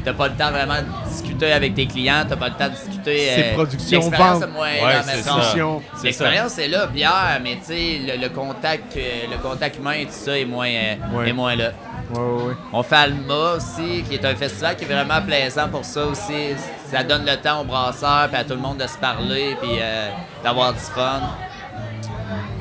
t'as 0.03 0.14
pas 0.14 0.28
le 0.30 0.34
temps 0.34 0.49
vraiment 0.49 0.78
de 0.78 1.09
discuter 1.09 1.51
avec 1.53 1.76
tes 1.76 1.86
clients, 1.86 2.26
t'as 2.28 2.36
pas 2.36 2.49
le 2.49 2.55
temps 2.55 2.70
de 2.70 2.74
discuter... 2.76 3.30
C'est 3.36 3.51
euh, 3.51 3.53
production, 3.53 3.99
l'expérience 3.99 4.39
vente. 4.39 4.49
est 4.49 4.51
moins 4.51 4.68
Ouais, 4.68 4.93
là, 4.93 5.03
c'est 5.03 6.03
L'expérience 6.03 6.57
est 6.57 6.68
là, 6.68 6.88
bière, 6.88 7.39
mais 7.43 7.55
tu 7.57 7.66
sais, 7.74 7.99
le, 8.18 8.22
le 8.22 8.30
contact, 8.30 8.97
euh, 8.97 9.01
le 9.32 9.38
contact 9.38 9.78
humain 9.78 9.93
et 9.93 10.05
tout 10.05 10.11
ça 10.11 10.38
est 10.38 10.43
moins, 10.45 10.68
euh, 10.68 10.95
Ouais. 11.14 11.30
est 11.30 11.34
moins 11.34 11.55
là. 11.55 11.72
Ouais, 12.14 12.20
ouais, 12.20 12.43
ouais. 12.49 12.53
On 12.72 12.84
fait 12.84 12.95
Alma 12.95 13.53
aussi, 13.57 14.03
qui 14.07 14.16
est 14.16 14.26
un 14.26 14.36
festival 14.36 14.76
qui 14.76 14.84
est 14.86 14.88
vraiment 14.88 15.22
plaisant 15.22 15.68
pour 15.70 15.84
ça 15.86 16.05
aussi. 16.05 16.53
Ça 16.89 17.03
donne 17.03 17.26
le 17.26 17.36
temps 17.38 17.61
aux 17.61 17.66
brasseurs 17.66 18.28
puis 18.30 18.38
à 18.38 18.43
tout 18.43 18.53
le 18.53 18.59
monde 18.61 18.78
de 18.78 18.88
se 18.88 18.97
parler 18.97 19.55
puis 19.61 19.72
euh, 19.82 20.09
d'avoir 20.43 20.74
du 20.74 20.80
fun. 20.80 21.22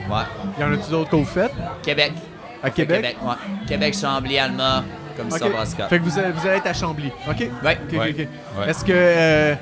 Ouais. 0.09 0.23
Y 0.59 0.65
en 0.65 0.73
a-tu 0.73 0.91
d'autres 0.91 1.11
que 1.11 1.17
vous 1.17 1.25
faites? 1.25 1.53
Québec. 1.83 2.13
À 2.63 2.71
Québec? 2.71 3.17
ouais. 3.23 3.35
Québec, 3.67 3.95
Chambly, 4.01 4.39
Alma, 4.39 4.85
comme 5.17 5.31
ça, 5.31 5.47
Ok. 5.47 5.53
brassicole. 5.53 5.89
Fait 5.89 5.99
que 5.99 6.05
vous 6.05 6.19
allez, 6.19 6.31
vous 6.33 6.47
allez 6.47 6.59
être 6.59 6.67
à 6.67 6.75
Chambly. 6.75 7.11
OK? 7.29 7.39
Ouais. 7.41 7.49
Ok, 7.63 7.79
ok, 7.93 7.99
Ouais. 7.99 8.11
ok. 8.11 8.29
Ouais. 8.59 8.71
Est-ce 8.71 8.85
que 8.85 8.93
euh, 8.95 9.55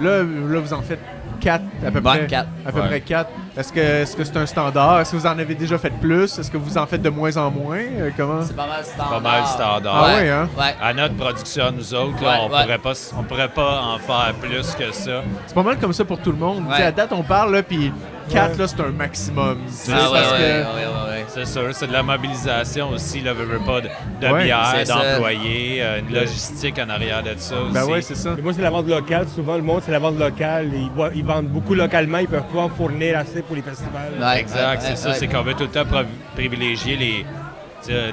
là, 0.00 0.18
là, 0.22 0.60
vous 0.60 0.72
en 0.72 0.82
faites 0.82 1.00
quatre 1.40 1.64
à 1.86 1.90
peu 1.90 2.00
près? 2.00 2.26
quatre. 2.26 2.48
À 2.66 2.72
peu 2.72 2.80
près 2.80 3.00
quatre. 3.00 3.30
Est-ce 3.56 3.72
que 4.16 4.24
c'est 4.24 4.36
un 4.36 4.44
standard? 4.44 5.00
Est-ce 5.00 5.12
que 5.12 5.16
vous 5.16 5.26
en 5.26 5.38
avez 5.38 5.54
déjà 5.54 5.78
fait 5.78 5.90
plus? 5.90 6.38
Est-ce 6.38 6.50
que 6.50 6.58
vous 6.58 6.76
en 6.76 6.86
faites 6.86 7.00
de 7.00 7.08
moins 7.08 7.34
en 7.38 7.50
moins? 7.50 7.78
Euh, 7.78 8.10
comment? 8.14 8.42
C'est 8.42 8.54
pas 8.54 8.66
mal 8.66 8.84
standard. 8.84 9.10
Pas 9.10 9.20
mal 9.20 9.46
standard. 9.46 9.96
Ah 10.04 10.14
ouais, 10.16 10.28
hein? 10.28 10.48
Ouais. 10.58 10.74
À 10.82 10.92
notre 10.92 11.14
production, 11.16 11.64
nous 11.74 11.94
autres, 11.94 12.22
là, 12.22 12.28
Ouais, 12.32 12.36
on 12.42 12.52
ouais. 12.54 12.62
pourrait 12.62 12.78
pas, 12.78 12.92
on 13.18 13.22
pourrait 13.22 13.48
pas 13.48 13.80
en 13.82 13.98
faire 13.98 14.34
plus 14.40 14.74
que 14.74 14.92
ça. 14.92 15.22
C'est 15.46 15.54
pas 15.54 15.62
mal 15.62 15.78
comme 15.78 15.92
ça 15.94 16.04
pour 16.04 16.18
tout 16.18 16.32
le 16.32 16.38
monde. 16.38 16.64
À 16.70 16.92
date, 16.92 17.12
on 17.12 17.22
parle, 17.22 17.54
là, 17.54 17.62
puis 17.62 17.90
quatre, 18.28 18.58
là, 18.58 18.66
c'est 18.68 18.80
un 18.80 18.90
maximum. 18.90 19.56
Ah 19.66 19.70
C'est 19.70 19.92
ouais, 19.92 19.98
que- 19.98 20.02
ouais, 20.02 20.62
ouais, 20.64 21.10
ouais. 21.10 21.24
C'est 21.28 21.46
sûr, 21.46 21.62
c'est 21.72 21.86
de 21.86 21.92
la 21.92 22.02
mobilisation 22.02 22.90
aussi, 22.90 23.20
là, 23.20 23.32
veux, 23.32 23.44
veux 23.44 23.58
pas, 23.58 23.80
de, 23.80 23.88
de 24.20 24.32
Ouais, 24.32 24.44
bière, 24.44 24.74
d'employés, 24.86 25.78
euh, 25.82 26.00
une 26.00 26.14
logistique 26.14 26.78
en 26.78 26.88
arrière 26.88 27.22
de 27.22 27.30
ça 27.36 27.56
aussi. 27.60 27.72
Ben 27.72 27.84
ouais, 27.84 28.00
c'est 28.02 28.14
ça. 28.16 28.30
Moi, 28.42 28.52
c'est 28.54 28.62
la 28.62 28.70
vente 28.70 28.86
locale. 28.88 29.26
Souvent, 29.34 29.56
le 29.56 29.62
monde, 29.62 29.82
c'est 29.84 29.92
la 29.92 29.98
vente 29.98 30.18
locale. 30.18 30.70
Ils 31.14 31.24
vendent 31.24 31.48
beaucoup 31.48 31.74
localement. 31.74 32.18
Ils 32.18 32.28
peuvent 32.28 32.42
pas 32.52 32.60
en 32.60 32.68
fournir 32.68 33.18
assez 33.18 33.42
pour 33.46 33.56
les 33.56 33.62
festivals. 33.62 34.12
Ouais, 34.20 34.40
Exact, 34.40 34.80
c'est 34.82 34.90
ouais, 34.90 34.96
ça, 34.96 35.08
ouais. 35.10 35.14
c'est 35.18 35.28
qu'on 35.28 35.42
veut 35.42 35.54
tout 35.54 35.64
le 35.64 35.70
temps 35.70 35.84
pri- 35.84 36.06
privilégier 36.34 36.96
les, 36.96 37.26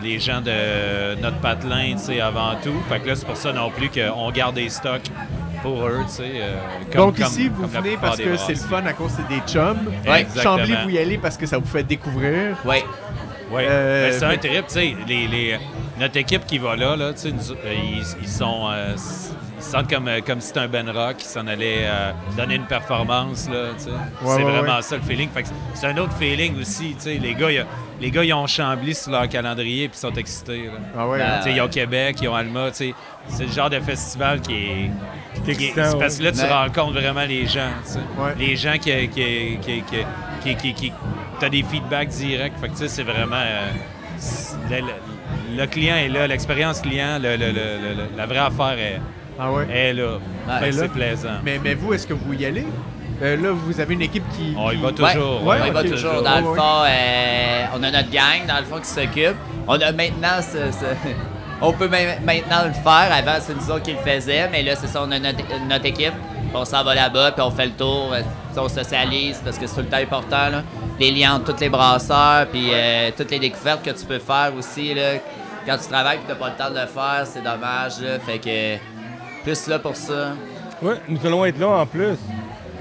les 0.01 0.19
gens 0.19 0.41
de 0.41 1.15
notre 1.21 1.37
patelin, 1.37 1.95
avant 2.21 2.55
tout. 2.63 2.73
Fait 2.89 2.99
que 2.99 3.07
là, 3.09 3.15
c'est 3.15 3.25
pour 3.25 3.37
ça 3.37 3.51
non 3.51 3.69
plus 3.71 3.89
qu'on 3.89 4.31
garde 4.31 4.55
des 4.55 4.69
stocks 4.69 5.09
pour 5.61 5.87
eux, 5.87 6.01
tu 6.07 6.15
sais. 6.15 6.23
euh, 6.35 6.55
comme- 6.91 7.01
Donc 7.07 7.17
comme- 7.17 7.25
ici, 7.27 7.47
vous 7.49 7.67
venez 7.67 7.97
parce 7.97 8.17
que 8.17 8.35
c'est 8.37 8.53
le 8.53 8.59
fun 8.59 8.85
à 8.85 8.93
cause 8.93 9.11
c'est 9.15 9.27
des 9.33 9.41
chums. 9.49 9.77
Ouais. 10.05 10.27
Chambly, 10.41 10.75
vous 10.83 10.89
y 10.89 10.99
allez 10.99 11.17
parce 11.17 11.37
que 11.37 11.45
ça 11.45 11.57
vous 11.57 11.65
fait 11.65 11.83
découvrir. 11.83 12.57
Ouais. 12.65 12.83
Oui, 13.53 13.63
Euh, 13.65 14.11
c'est 14.11 14.25
un 14.25 14.37
trip, 14.37 14.67
tu 14.67 14.73
sais. 14.73 14.95
Les, 15.07 15.27
les- 15.27 15.57
notre 15.99 16.17
équipe 16.17 16.45
qui 16.45 16.57
va 16.57 16.75
là, 16.75 16.95
là 16.95 17.11
nous- 17.11 17.51
euh, 17.51 17.73
ils, 17.73 18.03
ils 18.21 18.27
sont. 18.27 18.67
euh, 18.71 18.93
ils 18.95 19.63
se 19.63 19.71
sentent 19.71 19.89
comme, 19.89 20.07
euh, 20.09 20.19
comme 20.25 20.41
si 20.41 20.47
c'était 20.47 20.59
un 20.61 20.67
Ben 20.67 20.89
Rock 20.89 21.17
qui 21.17 21.25
s'en 21.25 21.47
allait 21.47 21.83
euh, 21.85 22.11
donner 22.35 22.55
une 22.55 22.65
performance, 22.65 23.47
là, 23.49 23.67
c'est 23.77 23.89
ouais, 23.91 24.41
vraiment 24.43 24.75
ouais. 24.77 24.81
ça 24.81 24.97
le 24.97 25.01
feeling. 25.03 25.29
Fait 25.29 25.43
que 25.43 25.49
c'est 25.73 25.87
un 25.87 25.97
autre 25.99 26.11
feeling 26.19 26.59
aussi, 26.59 26.95
tu 26.95 27.01
sais. 27.03 27.13
Les 27.21 27.33
gars, 27.33 27.47
a- 27.47 27.65
les 28.01 28.11
gars, 28.11 28.23
ils 28.25 28.33
ont 28.33 28.45
Chambly 28.47 28.93
sur 28.93 29.11
leur 29.11 29.29
calendrier 29.29 29.87
puis 29.87 29.97
ils 29.97 30.01
sont 30.01 30.13
excités, 30.15 30.65
là. 30.65 30.71
Ah 30.97 31.07
ouais. 31.07 31.19
Ben, 31.19 31.25
hein? 31.25 31.37
Tu 31.37 31.43
sais, 31.49 31.55
ils 31.55 31.61
ont 31.61 31.67
Québec, 31.69 32.17
ils 32.21 32.27
ont 32.27 32.35
Alma, 32.35 32.71
tu 32.71 32.77
sais. 32.77 32.93
C'est 33.29 33.45
le 33.45 33.51
genre 33.51 33.69
de 33.69 33.79
festival 33.79 34.41
qui 34.41 34.53
est. 34.53 34.91
qui 35.45 35.51
est- 35.51 35.53
excitant, 35.53 35.91
c'est 35.91 35.99
parce 35.99 36.17
que 36.17 36.23
là, 36.23 36.31
tu 36.33 36.39
ouais. 36.39 36.51
rencontres 36.51 36.99
vraiment 36.99 37.23
les 37.25 37.45
gens. 37.47 37.69
Les 38.37 38.55
gens 38.57 38.73
qui. 38.77 38.91
qui, 39.09 39.57
qui, 39.61 39.83
qui, 40.43 40.73
qui, 40.73 40.91
t'as 41.39 41.49
des 41.49 41.63
feedbacks 41.63 42.09
directs. 42.09 42.53
Fait 42.59 42.67
que, 42.67 42.73
tu 42.73 42.77
sais, 42.79 42.87
c'est 42.87 43.03
vraiment. 43.03 43.35
euh, 43.35 43.69
le, 44.69 44.77
le- 44.77 45.57
le 45.57 45.65
client 45.67 45.95
est 45.95 46.09
là, 46.09 46.25
l'expérience 46.27 46.81
client, 46.81 47.19
le, 47.21 47.35
le- 47.35 47.51
le- 47.51 47.95
le- 47.95 48.17
la 48.17 48.25
vraie 48.25 48.39
affaire 48.39 48.77
est, 48.79 48.99
Ah 49.39 49.51
ouais? 49.51 49.67
est 49.71 49.93
là. 49.93 50.17
Fait 50.59 50.69
que 50.69 50.75
là. 50.75 50.81
c'est 50.81 50.89
plaisant. 50.91 51.29
Mais, 51.43 51.59
mais 51.63 51.73
vous, 51.75 51.93
est-ce 51.93 52.07
que 52.07 52.13
vous 52.13 52.33
y 52.33 52.45
allez? 52.45 52.65
Euh, 53.21 53.37
là, 53.37 53.49
vous 53.51 53.79
avez 53.79 53.93
une 53.93 54.01
équipe 54.01 54.23
qui. 54.35 54.53
On 54.57 54.71
y 54.71 54.77
va 54.77 54.91
toujours. 54.91 55.45
Ouais, 55.45 55.57
on 55.61 55.65
y 55.67 55.71
va 55.71 55.83
toujours. 55.83 56.21
Dans 56.23 56.39
le 56.39 56.47
ouais. 56.47 56.57
fond, 56.57 56.83
euh, 56.85 57.65
on 57.75 57.83
a 57.83 57.91
notre 57.91 58.09
gang, 58.09 58.45
dans 58.47 58.57
le 58.59 58.65
fond, 58.65 58.79
qui 58.79 58.87
s'occupe. 58.87 59.35
On 59.67 59.75
a 59.79 59.91
maintenant 59.91 60.41
ce- 60.41 60.71
ce- 60.71 61.09
On 61.61 61.71
peut 61.71 61.87
ma- 61.87 62.19
maintenant 62.25 62.65
le 62.65 62.73
faire. 62.73 63.09
Avant, 63.13 63.39
c'est 63.39 63.55
nous 63.55 63.69
autres 63.71 63.83
qui 63.83 63.91
le 63.93 63.97
faisaient, 63.99 64.49
mais 64.51 64.63
là, 64.63 64.75
c'est 64.75 64.87
ça, 64.87 65.01
on 65.05 65.11
a 65.11 65.19
notre, 65.19 65.39
notre 65.69 65.85
équipe. 65.85 66.11
On 66.53 66.65
s'en 66.65 66.83
va 66.83 66.93
là-bas, 66.95 67.31
puis 67.31 67.41
on 67.41 67.51
fait 67.51 67.67
le 67.67 67.71
tour. 67.71 68.13
On 68.55 68.69
socialise 68.69 69.41
parce 69.43 69.57
que 69.57 69.67
c'est 69.67 69.75
tout 69.75 69.81
le 69.81 69.87
temps 69.87 69.97
important. 69.97 70.61
Les 70.99 71.11
liens 71.11 71.35
entre 71.35 71.53
tous 71.53 71.61
les 71.61 71.69
brasseurs, 71.69 72.47
puis 72.47 72.69
euh, 72.71 73.11
toutes 73.15 73.31
les 73.31 73.39
découvertes 73.39 73.83
que 73.83 73.91
tu 73.91 74.05
peux 74.05 74.19
faire 74.19 74.51
aussi. 74.57 74.93
Là. 74.93 75.15
Quand 75.65 75.77
tu 75.77 75.87
travailles 75.87 76.17
et 76.17 76.21
tu 76.21 76.27
n'as 76.27 76.35
pas 76.35 76.49
le 76.49 76.55
temps 76.55 76.69
de 76.69 76.79
le 76.79 76.87
faire, 76.87 77.23
c'est 77.25 77.41
dommage. 77.41 77.93
Fait 78.25 78.39
que 78.39 78.77
plus 79.43 79.67
là 79.67 79.79
pour 79.79 79.95
ça. 79.95 80.33
Oui, 80.81 80.95
nous 81.07 81.19
allons 81.25 81.45
être 81.45 81.59
là 81.59 81.67
en 81.67 81.85
plus. 81.85 82.17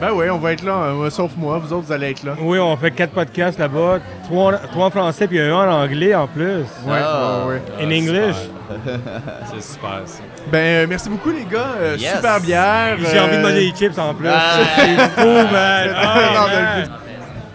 Ben 0.03 0.11
oui, 0.13 0.29
on 0.31 0.39
va 0.39 0.53
être 0.53 0.65
là, 0.65 0.73
euh, 0.73 1.11
sauf 1.11 1.31
moi. 1.37 1.59
Vous 1.59 1.73
autres, 1.73 1.87
vous 1.87 1.93
allez 1.93 2.11
être 2.11 2.25
là. 2.25 2.33
Oui, 2.41 2.59
on 2.59 2.77
fait 2.77 2.91
quatre 2.91 3.13
podcasts 3.13 3.57
là-bas. 3.57 4.01
Trois, 4.25 4.55
trois 4.55 4.87
en 4.87 4.91
français 4.91 5.29
puis 5.29 5.39
un 5.41 5.55
en 5.55 5.71
anglais 5.85 6.13
en 6.13 6.27
plus. 6.27 6.63
Ouais, 6.85 6.99
Ah. 7.01 7.45
ouais. 7.47 7.63
Ah, 7.69 7.85
In 7.85 7.89
super. 7.89 7.99
English. 8.03 8.37
C'est 9.55 9.63
super, 9.63 10.01
ça. 10.07 10.23
Ben, 10.51 10.59
euh, 10.59 10.87
merci 10.89 11.09
beaucoup, 11.09 11.31
les 11.31 11.45
gars. 11.45 11.67
Euh, 11.81 11.97
Yes. 12.01 12.17
Super 12.17 12.41
bière. 12.41 12.97
J'ai 13.13 13.21
envie 13.21 13.31
de 13.37 13.37
euh, 13.37 13.43
manger 13.43 13.71
des 13.71 13.77
chips 13.79 13.97
en 13.99 14.13
plus. 14.13 14.29
Ah. 14.29 14.57
C'est 14.77 15.21
fou, 15.23 15.29
man. 15.53 15.91
Ah, 15.95 16.47
man. 16.53 16.91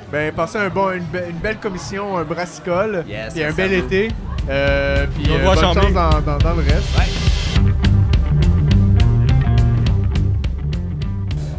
Ben, 0.09 0.31
passez 0.31 0.57
un 0.59 0.69
bon, 0.69 0.91
une, 0.91 1.03
be- 1.03 1.29
une 1.29 1.39
belle 1.39 1.57
commission, 1.57 2.17
un 2.17 2.23
brassicole. 2.23 3.03
Yes, 3.09 3.35
et 3.35 3.41
un 3.43 3.47
merci 3.47 3.57
bel 3.57 3.69
vous. 3.81 3.85
été. 3.87 4.07
Euh, 4.49 5.05
puis 5.13 5.29
On 5.29 5.35
euh, 5.35 5.37
va 5.39 5.43
bonne 5.53 5.59
Chambly. 5.65 5.81
chance 5.81 5.93
dans, 5.93 6.09
dans- 6.21 6.37
dans 6.37 6.53
le 6.53 6.61
reste. 6.63 7.26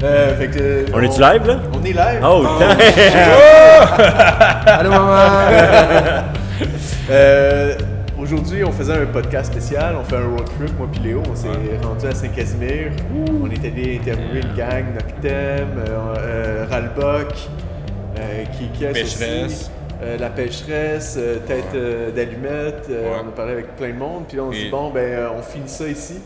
Euh, 0.03 0.37
fait 0.37 0.49
que, 0.49 0.85
On 0.95 1.01
est-tu 1.03 1.21
live, 1.21 1.47
là? 1.47 1.59
On 1.75 1.83
est 1.85 1.93
live. 1.93 2.21
Oh! 2.23 2.47
Allô, 4.67 4.91
maman! 4.91 6.25
Euh, 7.11 7.75
Aujourd'hui, 8.21 8.65
on 8.65 8.73
faisait 8.73 8.93
un 8.93 9.07
podcast 9.07 9.51
spécial. 9.53 9.95
On 9.99 10.05
fait 10.05 10.17
un 10.17 10.27
road 10.29 10.45
trip, 10.59 10.77
moi 10.77 10.89
puis 10.93 11.01
Léo. 11.03 11.23
On 11.31 11.35
s'est 11.37 11.49
rendu 11.83 12.05
à 12.07 12.15
Saint-Casimir. 12.15 12.91
On 13.43 13.49
est 13.49 13.65
allé 13.65 13.99
interviewer 14.03 14.43
le 14.43 14.55
gang 14.57 14.85
Noctem, 14.93 15.69
euh, 15.79 16.15
euh, 16.19 16.67
Ralbock, 16.69 17.33
Euh, 18.19 18.45
qui, 18.59 18.69
qui 18.77 18.85
est 18.85 18.93
Pêcheresse. 18.93 19.71
Euh, 20.03 20.17
la 20.19 20.29
pêcheresse, 20.31 21.17
euh, 21.19 21.37
tête 21.47 21.65
euh, 21.75 22.11
d'allumette. 22.11 22.87
euh, 22.91 23.05
Ouais. 23.05 23.17
On 23.25 23.29
a 23.29 23.33
parlé 23.33 23.53
avec 23.53 23.77
plein 23.77 23.91
de 23.91 23.95
monde. 23.99 24.25
Puis 24.29 24.37
là, 24.37 24.43
on 24.45 24.53
se 24.53 24.57
dit, 24.59 24.67
Et- 24.67 24.71
bon, 24.71 24.91
ben, 24.91 25.01
euh, 25.01 25.29
on 25.39 25.43
finit 25.43 25.69
ça 25.69 25.87
ici. 25.87 26.21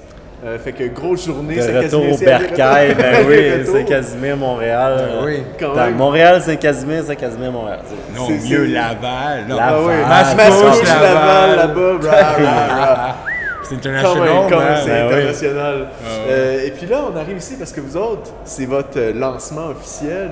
Euh, 0.45 0.59
fait 0.59 0.73
que 0.73 0.85
grosse 0.89 1.27
journée. 1.27 1.55
De 1.55 1.61
c'est 1.61 1.79
retour 1.79 2.13
au 2.13 2.19
Bercail, 2.19 2.95
ben 2.97 3.25
oui, 3.29 3.63
c'est 3.73 3.85
Casimir, 3.85 4.37
Montréal. 4.37 4.97
Ben 4.99 5.25
oui. 5.25 5.43
Quand 5.59 5.75
même. 5.77 5.95
Montréal, 5.95 6.41
c'est 6.45 6.57
Casimir, 6.57 7.05
c'est 7.07 7.15
Casimir, 7.15 7.53
Montréal. 7.53 7.79
Non, 8.17 8.27
C'est- 8.27 8.49
mieux 8.51 8.65
Laval. 8.65 9.45
Non. 9.49 9.57
Laval. 9.57 9.95
Ah 10.05 10.25
oui, 10.31 10.37
Mascouche, 10.37 10.89
Laval. 10.89 11.57
là-bas. 11.57 13.17
C'est 13.81 13.89
international, 13.89 14.29
même, 14.29 14.51
même, 14.51 14.59
man. 14.59 14.79
c'est 14.83 14.91
Ben 14.91 15.07
oui. 15.07 15.13
international. 15.15 15.87
Ah 15.91 16.05
ouais. 16.09 16.25
Euh, 16.31 16.67
et 16.67 16.71
puis 16.73 16.87
là, 16.87 16.99
on 17.13 17.17
arrive 17.17 17.37
ici 17.39 17.55
parce 17.59 17.73
que 17.73 17.81
vous 17.81 17.97
autres, 17.97 18.31
c'est 18.45 18.67
votre 18.67 18.97
euh, 18.99 19.13
lancement 19.15 19.69
officiel. 19.69 20.31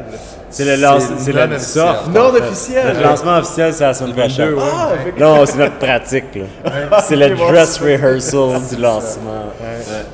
C'est 0.50 0.64
le 0.64 0.76
lance- 0.82 1.04
c'est 1.18 1.32
le 1.32 1.46
non-officiel. 1.46 1.84
soft. 1.86 2.06
Non 2.14 2.20
en 2.28 2.32
fait. 2.32 2.40
officiel. 2.40 2.86
Notre 2.88 3.02
lancement 3.02 3.36
officiel, 3.38 3.72
c'est 3.72 3.84
la 3.84 3.94
semaine 3.94 4.14
prochaine. 4.14 4.54
Ah, 4.60 4.88
Non, 5.18 5.46
c'est 5.46 5.58
notre 5.58 5.78
pratique. 5.78 6.34
là. 6.34 7.00
C'est 7.02 7.16
le 7.16 7.30
dress 7.36 7.78
c'est- 7.78 7.84
rehearsal 7.84 8.60
du 8.68 8.76
lancement. 8.82 9.44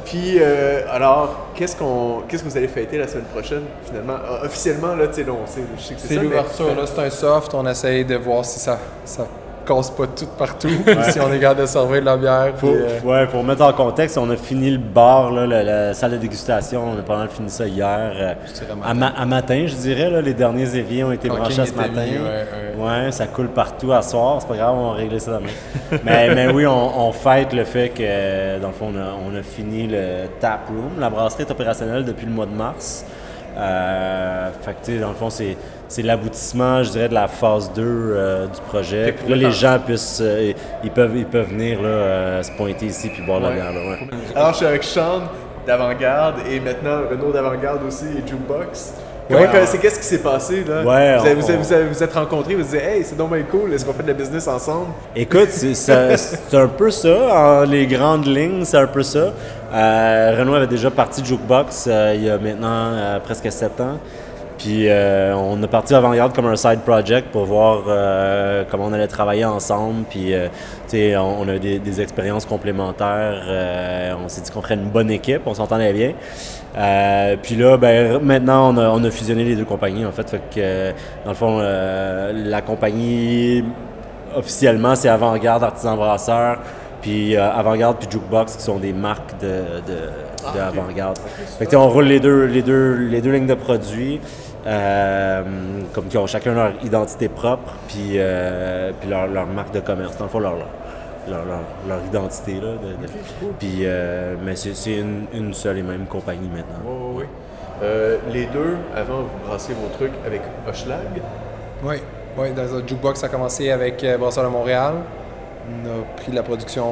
Puis, 0.04 0.36
euh, 0.40 0.80
alors, 0.90 1.46
qu'est-ce 1.54 1.74
qu'on, 1.76 2.22
qu'est-ce 2.28 2.42
que 2.44 2.48
vous 2.48 2.56
allez 2.56 2.68
fêter 2.68 2.98
la 2.98 3.08
semaine 3.08 3.24
prochaine, 3.24 3.62
finalement? 3.86 4.16
Ah, 4.28 4.44
officiellement, 4.44 4.94
là, 4.94 5.08
tu 5.08 5.14
sais, 5.14 5.24
non, 5.24 5.38
on 5.42 5.46
sait- 5.46 5.60
je 5.78 5.82
sais 5.82 5.94
que 5.94 6.00
c'est 6.00 6.08
C'est 6.08 6.14
ça, 6.14 6.20
mais- 6.20 6.26
l'ouverture, 6.26 6.66
là, 6.74 6.82
c'est 6.84 7.00
un 7.00 7.10
soft. 7.10 7.54
On 7.54 7.66
essaye 7.66 8.04
de 8.04 8.16
voir 8.16 8.44
si 8.44 8.58
ça, 8.60 8.78
ça 9.04 9.26
casse 9.66 9.90
pas 9.90 10.06
tout 10.06 10.26
partout, 10.38 10.68
si 11.10 11.20
on 11.20 11.32
est 11.32 11.38
capable 11.40 11.62
de 11.62 11.66
servir 11.66 12.00
de 12.00 12.06
la 12.06 12.16
bière. 12.16 12.52
Puis, 12.56 12.68
euh, 12.68 13.00
ouais, 13.04 13.26
pour 13.26 13.42
mettre 13.44 13.62
en 13.62 13.72
contexte, 13.72 14.16
on 14.18 14.30
a 14.30 14.36
fini 14.36 14.70
le 14.70 14.78
bar, 14.78 15.32
là, 15.32 15.46
la, 15.46 15.62
la 15.62 15.94
salle 15.94 16.12
de 16.12 16.16
dégustation, 16.18 16.82
on 16.94 16.98
a 16.98 17.02
pas 17.02 17.16
mal 17.16 17.28
fini 17.28 17.50
ça 17.50 17.66
hier. 17.66 18.12
euh, 18.14 18.34
à, 18.84 18.94
ma- 18.94 19.08
à 19.08 19.26
matin, 19.26 19.64
je 19.66 19.74
dirais, 19.74 20.08
là, 20.10 20.20
les 20.20 20.34
derniers 20.34 20.74
éviers 20.76 21.04
ont 21.04 21.12
été 21.12 21.28
branchés 21.28 21.66
ce 21.66 21.74
matin. 21.74 22.02
mis, 22.04 22.18
ouais, 22.18 23.04
Ouais, 23.04 23.10
ça 23.10 23.26
coule 23.26 23.48
partout 23.48 23.92
à 23.92 24.02
soir, 24.02 24.36
c'est 24.40 24.48
pas 24.48 24.56
grave, 24.56 24.74
on 24.76 24.88
va 24.90 24.94
régler 24.94 25.18
ça 25.18 25.32
demain. 25.32 25.98
mais, 26.04 26.34
mais 26.34 26.52
oui, 26.52 26.66
on, 26.66 27.08
on 27.08 27.12
fête 27.12 27.52
le 27.52 27.64
fait 27.64 27.88
que, 27.88 28.60
dans 28.60 28.68
le 28.68 28.74
fond, 28.74 28.92
on 28.94 28.98
a, 28.98 29.06
on 29.26 29.38
a 29.38 29.42
fini 29.42 29.86
le 29.86 30.26
tap 30.40 30.68
room. 30.68 31.00
La 31.00 31.08
brasserie 31.10 31.42
est 31.44 31.50
opérationnelle 31.50 32.04
depuis 32.04 32.26
le 32.26 32.32
mois 32.32 32.46
de 32.46 32.52
mars. 32.54 33.04
Euh, 33.58 34.50
fait 34.60 34.76
que, 34.96 35.00
dans 35.00 35.08
le 35.08 35.14
fond, 35.14 35.30
c'est, 35.30 35.56
c'est 35.88 36.02
l'aboutissement, 36.02 36.82
je 36.82 36.90
dirais, 36.90 37.08
de 37.08 37.14
la 37.14 37.28
phase 37.28 37.70
2 37.74 37.82
euh, 37.84 38.46
du 38.46 38.60
projet. 38.68 39.12
Puis 39.12 39.28
là, 39.30 39.36
les 39.36 39.50
gens 39.52 39.78
puissent, 39.84 40.20
euh, 40.22 40.52
ils, 40.82 40.90
peuvent, 40.90 41.16
ils 41.16 41.26
peuvent 41.26 41.48
venir 41.48 41.80
là, 41.80 41.88
euh, 41.88 42.42
se 42.42 42.50
pointer 42.52 42.86
ici 42.86 43.08
puis 43.08 43.22
boire 43.22 43.40
la 43.40 43.50
bière. 43.52 43.72
là, 43.72 43.80
ouais. 43.90 43.98
Alors, 44.34 44.52
je 44.52 44.56
suis 44.58 44.66
avec 44.66 44.82
Sean 44.84 45.22
d'Avant-Garde 45.66 46.36
et 46.50 46.60
maintenant 46.60 47.00
Renaud 47.10 47.32
d'Avant-Garde 47.32 47.80
aussi 47.86 48.04
et 48.06 48.26
Jukebox. 48.28 48.94
Ouais. 49.28 49.48
c'est 49.66 49.78
qu'est-ce 49.78 49.98
qui 49.98 50.04
s'est 50.04 50.22
passé 50.22 50.62
là? 50.68 50.84
Ouais, 50.84 51.16
vous, 51.18 51.26
avez, 51.26 51.34
on- 51.34 51.40
vous, 51.40 51.50
avez- 51.50 51.58
vous 51.58 51.72
avez- 51.72 51.88
vous 51.88 52.02
êtes 52.02 52.12
rencontrés, 52.14 52.54
vous 52.54 52.62
vous 52.62 52.70
dites 52.76 52.80
Hey, 52.80 53.02
c'est 53.02 53.16
donc 53.16 53.32
bien 53.34 53.42
cool, 53.42 53.72
est-ce 53.72 53.84
qu'on 53.84 53.92
fait 53.92 54.04
de 54.04 54.08
la 54.08 54.14
business 54.14 54.46
ensemble? 54.46 54.86
Écoute, 55.16 55.48
c'est, 55.50 56.56
un 56.56 56.68
peu 56.68 56.90
ça, 56.92 57.64
les 57.66 57.86
grandes 57.88 58.26
lignes, 58.26 58.64
c'est 58.64 58.76
un 58.76 58.86
peu 58.86 59.02
ça. 59.02 59.32
Euh, 59.74 60.36
Renault 60.38 60.54
avait 60.54 60.68
déjà 60.68 60.92
parti 60.92 61.22
de 61.22 61.26
Jukebox 61.26 61.86
euh, 61.88 62.12
il 62.14 62.22
y 62.24 62.30
a 62.30 62.38
maintenant 62.38 62.92
euh, 62.92 63.18
presque 63.18 63.50
sept 63.50 63.80
ans. 63.80 63.98
Puis 64.58 64.88
euh, 64.88 65.34
on 65.34 65.62
a 65.62 65.66
parti 65.66 65.94
avant-garde 65.94 66.34
comme 66.34 66.46
un 66.46 66.56
side 66.56 66.80
project 66.80 67.28
pour 67.30 67.44
voir 67.44 67.84
euh, 67.88 68.64
comment 68.70 68.86
on 68.86 68.92
allait 68.92 69.06
travailler 69.06 69.44
ensemble. 69.44 70.04
Puis 70.08 70.32
euh, 70.32 70.48
tu 70.88 70.96
sais, 70.96 71.16
on, 71.16 71.40
on 71.42 71.48
a 71.48 71.58
des, 71.58 71.78
des 71.78 72.00
expériences 72.00 72.46
complémentaires. 72.46 73.42
Euh, 73.46 74.14
on 74.24 74.28
s'est 74.28 74.40
dit 74.40 74.50
qu'on 74.50 74.62
ferait 74.62 74.74
une 74.74 74.88
bonne 74.88 75.10
équipe, 75.10 75.42
on 75.46 75.54
s'entendait 75.54 75.92
bien. 75.92 76.12
Puis 77.42 77.54
là, 77.56 77.76
ben, 77.76 78.18
maintenant, 78.20 78.74
on 78.74 78.78
a, 78.78 78.88
on 78.90 79.02
a 79.04 79.10
fusionné 79.10 79.44
les 79.44 79.56
deux 79.56 79.64
compagnies, 79.64 80.04
en 80.04 80.12
fait. 80.12 80.28
Fait 80.28 80.40
que, 80.54 80.90
dans 81.24 81.30
le 81.30 81.36
fond, 81.36 81.58
la 81.58 82.60
compagnie 82.60 83.64
officiellement, 84.34 84.94
c'est 84.94 85.08
Avant-Garde 85.08 85.64
Artisan 85.64 85.96
Brasseur, 85.96 86.58
puis 87.00 87.34
Avant-Garde 87.36 87.96
puis 87.98 88.08
Jukebox 88.10 88.56
qui 88.56 88.62
sont 88.62 88.76
des 88.78 88.92
marques 88.92 89.40
de, 89.40 89.46
de, 89.86 90.54
de 90.54 90.60
Avant-Garde. 90.60 91.18
Fait 91.58 91.64
que, 91.64 91.70
tu 91.70 91.76
sais, 91.76 91.76
on 91.76 91.88
roule 91.88 92.04
les 92.04 92.20
deux, 92.20 92.44
les 92.44 92.60
deux, 92.62 92.94
les 92.94 93.22
deux 93.22 93.32
lignes 93.32 93.46
de 93.46 93.54
produits, 93.54 94.20
euh, 94.66 95.42
comme 95.92 96.06
qui 96.06 96.18
ont 96.18 96.26
chacun 96.26 96.54
leur 96.54 96.72
identité 96.84 97.28
propre, 97.28 97.74
puis, 97.88 98.12
euh, 98.16 98.90
puis 99.00 99.08
leur, 99.08 99.26
leur 99.28 99.46
marque 99.46 99.72
de 99.72 99.80
commerce. 99.80 100.16
Dans 100.18 100.24
le 100.24 100.30
fond, 100.30 100.40
leur, 100.40 100.54
leur, 101.28 101.44
leur, 101.44 101.60
leur 101.88 101.98
identité. 102.06 102.54
Là, 102.54 102.72
de- 102.72 103.06
de- 103.06 103.52
Puis, 103.58 103.80
euh, 103.82 104.34
mais 104.44 104.56
c'est 104.56 104.74
c'est 104.74 104.96
une, 104.96 105.26
une 105.32 105.54
seule 105.54 105.78
et 105.78 105.82
même 105.82 106.06
compagnie 106.06 106.48
maintenant. 106.48 106.78
Oui, 106.84 106.92
oui, 106.98 107.14
oui. 107.18 107.24
Euh, 107.82 108.16
les 108.32 108.46
deux, 108.46 108.76
avant, 108.96 109.18
vous 109.22 109.48
brassiez 109.48 109.74
vos 109.74 109.88
trucs 109.96 110.12
avec 110.26 110.40
Hochelag? 110.68 111.20
Oui, 111.84 111.96
oui, 112.38 112.52
dans 112.52 112.74
un 112.74 112.86
jukebox, 112.86 113.20
ça 113.20 113.26
a 113.26 113.28
commencé 113.28 113.70
avec 113.70 114.04
Brasseur 114.18 114.44
de 114.44 114.48
Montréal. 114.48 114.94
On 115.68 115.88
a 115.88 116.22
pris 116.22 116.32
la 116.32 116.42
production 116.42 116.84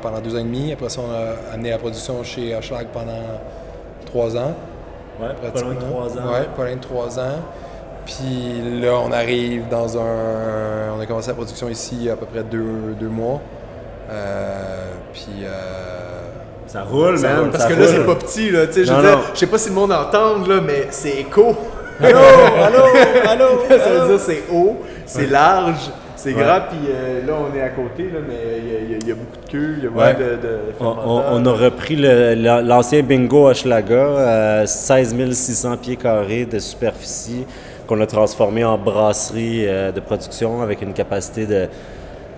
pendant 0.00 0.20
deux 0.20 0.34
ans 0.36 0.38
et 0.40 0.44
demi. 0.44 0.72
Après 0.72 0.88
ça, 0.88 1.00
on 1.06 1.12
a 1.12 1.54
amené 1.54 1.70
la 1.70 1.78
production 1.78 2.22
chez 2.22 2.54
Hochelag 2.54 2.86
pendant 2.92 3.22
trois 4.06 4.36
ans. 4.36 4.54
Ouais, 5.20 5.50
pas 5.52 5.60
loin 5.60 5.74
de 5.74 5.80
trois 5.80 6.06
ans. 6.06 6.22
Oui, 6.32 6.46
pas 6.56 6.64
loin 6.64 6.74
de 6.76 6.80
trois 6.80 7.18
ans. 7.18 7.40
Puis 8.06 8.80
là, 8.80 8.92
on 9.06 9.12
arrive 9.12 9.68
dans 9.68 9.96
un. 9.98 10.94
On 10.96 11.00
a 11.00 11.06
commencé 11.06 11.28
la 11.28 11.34
production 11.34 11.68
ici 11.68 11.96
il 11.98 12.04
y 12.04 12.10
a 12.10 12.14
à 12.14 12.16
peu 12.16 12.26
près 12.26 12.42
deux, 12.42 12.94
deux 12.98 13.08
mois. 13.08 13.40
Euh, 14.10 14.90
puis. 15.12 15.44
euh, 15.44 15.50
Ça 16.66 16.82
roule, 16.82 17.18
Ça 17.18 17.28
man. 17.28 17.40
roule, 17.40 17.50
Parce 17.50 17.64
ça 17.64 17.70
que 17.70 17.74
là, 17.80 17.86
c'est 17.86 18.06
pas 18.06 18.14
petit, 18.16 18.50
là. 18.50 18.66
Tu 18.66 18.72
sais, 18.72 18.84
je 18.84 19.38
sais 19.38 19.46
pas 19.46 19.58
si 19.58 19.68
le 19.68 19.74
monde 19.74 19.92
entend, 19.92 20.38
là, 20.46 20.60
mais 20.60 20.86
c'est 20.90 21.10
écho. 21.20 21.54
Allô, 22.02 22.16
allô, 22.18 22.78
allô, 23.28 23.44
ça 23.68 23.76
veut 23.90 24.08
dire 24.08 24.20
c'est 24.20 24.44
haut, 24.50 24.78
c'est 25.04 25.26
large, 25.26 25.90
c'est 26.22 26.34
Ouais. 26.34 26.42
grand, 26.42 26.60
puis 26.68 26.78
euh, 26.90 27.26
là, 27.26 27.32
on 27.40 27.56
est 27.56 27.62
à 27.62 27.70
côté, 27.70 28.04
là, 28.04 28.18
mais 28.28 28.34
il 28.62 28.92
y 28.92 28.94
a- 28.94 28.98
y, 28.98 29.10
y 29.10 29.12
beaucoup 29.14 29.36
de 29.46 29.50
queues, 29.50 29.74
il 29.78 29.84
y 29.84 29.86
a 29.86 29.90
beaucoup 29.90 30.00
Ouais. 30.04 30.14
de, 30.14 30.20
de 30.20 30.58
On, 30.80 31.46
a 31.46 31.52
repris 31.52 31.96
l'ancien 31.96 33.02
bingo 33.02 33.48
Hochelaga, 33.48 33.94
euh, 33.94 34.66
16 34.66 35.14
600 35.32 35.76
pieds 35.78 35.96
carrés 35.96 36.44
de 36.44 36.58
superficie 36.58 37.46
qu'on 37.86 38.00
a 38.00 38.06
transformé 38.06 38.64
en 38.64 38.76
brasserie 38.76 39.64
euh, 39.66 39.92
de 39.92 40.00
production 40.00 40.62
avec 40.62 40.82
une 40.82 40.92
capacité 40.92 41.46
de 41.46 41.66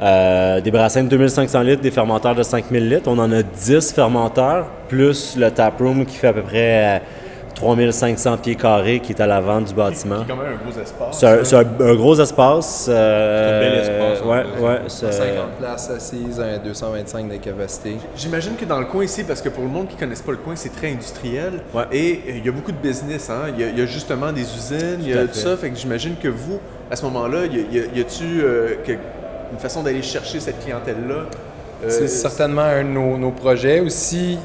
euh, 0.00 0.60
des 0.60 0.70
brassins 0.72 1.04
de 1.04 1.08
2500 1.08 1.60
litres, 1.62 1.82
des 1.82 1.90
fermenteurs 1.92 2.34
de 2.34 2.42
5000 2.42 2.88
litres. 2.88 3.04
On 3.06 3.18
en 3.18 3.30
a 3.30 3.42
10 3.42 3.92
fermenteurs, 3.92 4.66
plus 4.88 5.36
le 5.36 5.50
taproom 5.50 6.04
qui 6.06 6.16
fait 6.16 6.28
à 6.28 6.32
peu 6.32 6.42
près 6.42 7.02
3500 7.54 8.36
pieds 8.38 8.54
carrés 8.56 9.00
qui 9.00 9.12
est 9.12 9.20
à 9.20 9.26
l'avant 9.26 9.60
du 9.60 9.72
bâtiment. 9.74 10.24
C'est 10.26 10.32
quand 10.34 10.42
même 10.42 10.52
un 10.54 10.64
gros 10.70 10.80
espace. 10.80 11.18
C'est 11.18 11.26
un, 11.26 11.44
c'est 11.44 11.56
un- 11.56 11.86
un 11.90 11.94
gros 11.94 12.20
espace. 12.20 12.86
euh, 12.88 13.48
C'est 13.48 13.54
un 13.54 13.70
bel 13.70 13.80
espace, 14.14 14.26
Ouais, 14.26 14.42
plus. 14.52 14.64
ouais. 14.64 14.78
c'est- 14.88 15.12
50 15.12 15.50
places 15.58 15.90
assises, 15.90 16.40
un 16.40 16.58
225 16.58 17.28
de 17.30 17.36
capacité. 17.36 17.96
J'imagine 18.16 18.56
que 18.56 18.64
dans 18.64 18.78
le 18.80 18.86
coin 18.86 19.04
ici, 19.04 19.24
parce 19.24 19.40
que 19.42 19.48
pour 19.48 19.62
le 19.64 19.70
monde 19.70 19.88
qui 19.88 19.94
ne 19.94 20.00
connaisse 20.00 20.22
pas 20.22 20.32
le 20.32 20.38
coin, 20.38 20.54
c'est 20.56 20.74
très 20.74 20.90
industriel. 20.92 21.60
Ouais. 21.74 21.84
Et 21.92 22.12
euh, 22.28 22.32
il 22.38 22.44
y 22.46 22.48
a 22.48 22.52
beaucoup 22.52 22.72
de 22.72 22.76
business. 22.78 23.30
Hein? 23.30 23.50
Il, 23.56 23.60
y 23.60 23.64
a, 23.64 23.68
il 23.68 23.78
y 23.78 23.82
a 23.82 23.86
justement 23.86 24.32
des 24.32 24.42
usines, 24.42 24.98
il 25.00 25.08
y 25.08 25.12
a 25.12 25.22
fait. 25.22 25.26
tout 25.28 25.34
ça. 25.38 25.56
Fait 25.56 25.70
que 25.70 25.76
j'imagine 25.76 26.14
que 26.22 26.28
vous, 26.28 26.58
à 26.90 26.96
ce 26.96 27.04
moment-là, 27.04 27.40
il 27.46 27.56
y 27.56 27.60
a- 27.60 27.64
il 27.70 27.76
y 27.76 27.80
a- 27.80 27.98
y 27.98 28.00
a-tu 28.00 28.42
euh, 28.42 28.74
que- 28.86 28.92
une 28.92 29.58
façon 29.58 29.82
d'aller 29.82 30.02
chercher 30.02 30.40
cette 30.40 30.62
clientèle-là? 30.64 31.26
Euh, 31.84 31.88
C'est 31.90 32.08
certainement 32.08 32.62
un 32.62 32.84
de 32.84 32.88
nos, 32.88 33.18
nos 33.18 33.30
projets. 33.32 33.80
Aussi, 33.80 34.38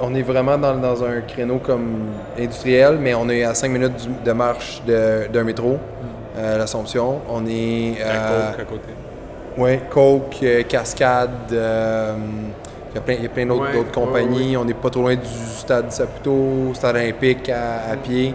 on 0.00 0.14
est 0.14 0.22
vraiment 0.22 0.58
dans, 0.58 0.74
dans 0.76 1.04
un 1.04 1.20
créneau 1.20 1.58
comme 1.58 2.08
industriel, 2.38 2.98
mais 3.00 3.14
on 3.14 3.28
est 3.28 3.44
à 3.44 3.54
5 3.54 3.68
minutes 3.70 3.96
du- 3.96 4.24
de 4.24 4.32
marche 4.32 4.82
d'un 4.86 5.44
métro, 5.44 5.78
euh, 6.36 6.58
l'Assomption. 6.58 7.20
On 7.28 7.46
est... 7.46 7.96
Un 8.02 8.06
euh, 8.06 8.50
Coke 8.52 8.60
à 8.60 8.64
côté. 8.64 8.88
Oui, 9.58 9.78
Coke, 9.90 10.36
euh, 10.42 10.62
Cascade, 10.64 11.30
euh, 11.52 12.14
il 12.90 12.94
y 12.96 12.98
a 12.98 13.00
plein, 13.02 13.14
il 13.14 13.22
y 13.22 13.26
a 13.26 13.28
plein 13.28 13.46
d'autres 13.46 13.62
Ouais, 13.64 13.72
d'autres 13.72 13.86
ouais, 13.88 13.92
compagnies. 14.06 14.56
On 14.56 14.64
n'est 14.64 14.74
pas 14.74 14.90
trop 14.90 15.02
loin 15.02 15.14
du 15.14 15.28
stade 15.56 15.90
Saputo, 15.92 16.72
stade 16.74 16.96
olympique 16.96 17.48
à, 17.50 17.92
à 17.92 17.96
pied. 17.96 18.34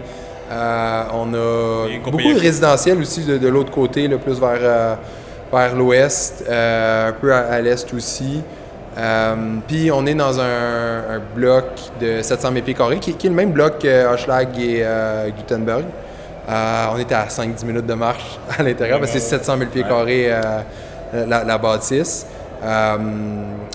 Euh, 0.50 1.02
on 1.12 1.34
a 1.34 1.88
beaucoup 2.04 2.32
de 2.32 2.40
résidentiels 2.40 2.98
aussi 3.00 3.24
de, 3.24 3.36
de 3.36 3.48
l'autre 3.48 3.70
côté, 3.70 4.08
là, 4.08 4.16
plus 4.16 4.40
vers, 4.40 4.96
vers 5.52 5.76
l'ouest, 5.76 6.44
un 6.48 7.12
peu 7.20 7.32
à, 7.32 7.40
à 7.48 7.60
l'est 7.60 7.92
aussi. 7.92 8.42
Euh, 8.98 9.34
Puis 9.66 9.90
on 9.92 10.04
est 10.06 10.14
dans 10.14 10.40
un, 10.40 10.44
un 11.16 11.20
bloc 11.34 11.64
de 12.00 12.20
700 12.22 12.50
000 12.52 12.64
pieds 12.64 12.74
carrés, 12.74 12.98
qui, 12.98 13.14
qui 13.14 13.26
est 13.26 13.30
le 13.30 13.36
même 13.36 13.52
bloc 13.52 13.78
que 13.78 14.06
Hochelag 14.12 14.48
et 14.58 14.80
euh, 14.82 15.28
Gutenberg. 15.30 15.84
Euh, 16.48 16.86
on 16.94 16.98
était 16.98 17.14
à 17.14 17.26
5-10 17.26 17.64
minutes 17.66 17.86
de 17.86 17.94
marche 17.94 18.38
à 18.58 18.62
l'intérieur, 18.62 18.98
parce 18.98 19.12
que 19.12 19.18
c'est 19.18 19.36
700 19.38 19.58
000 19.58 19.70
pieds 19.70 19.82
carrés 19.84 20.26
euh, 20.32 20.60
la, 21.26 21.44
la 21.44 21.58
bâtisse. 21.58 22.26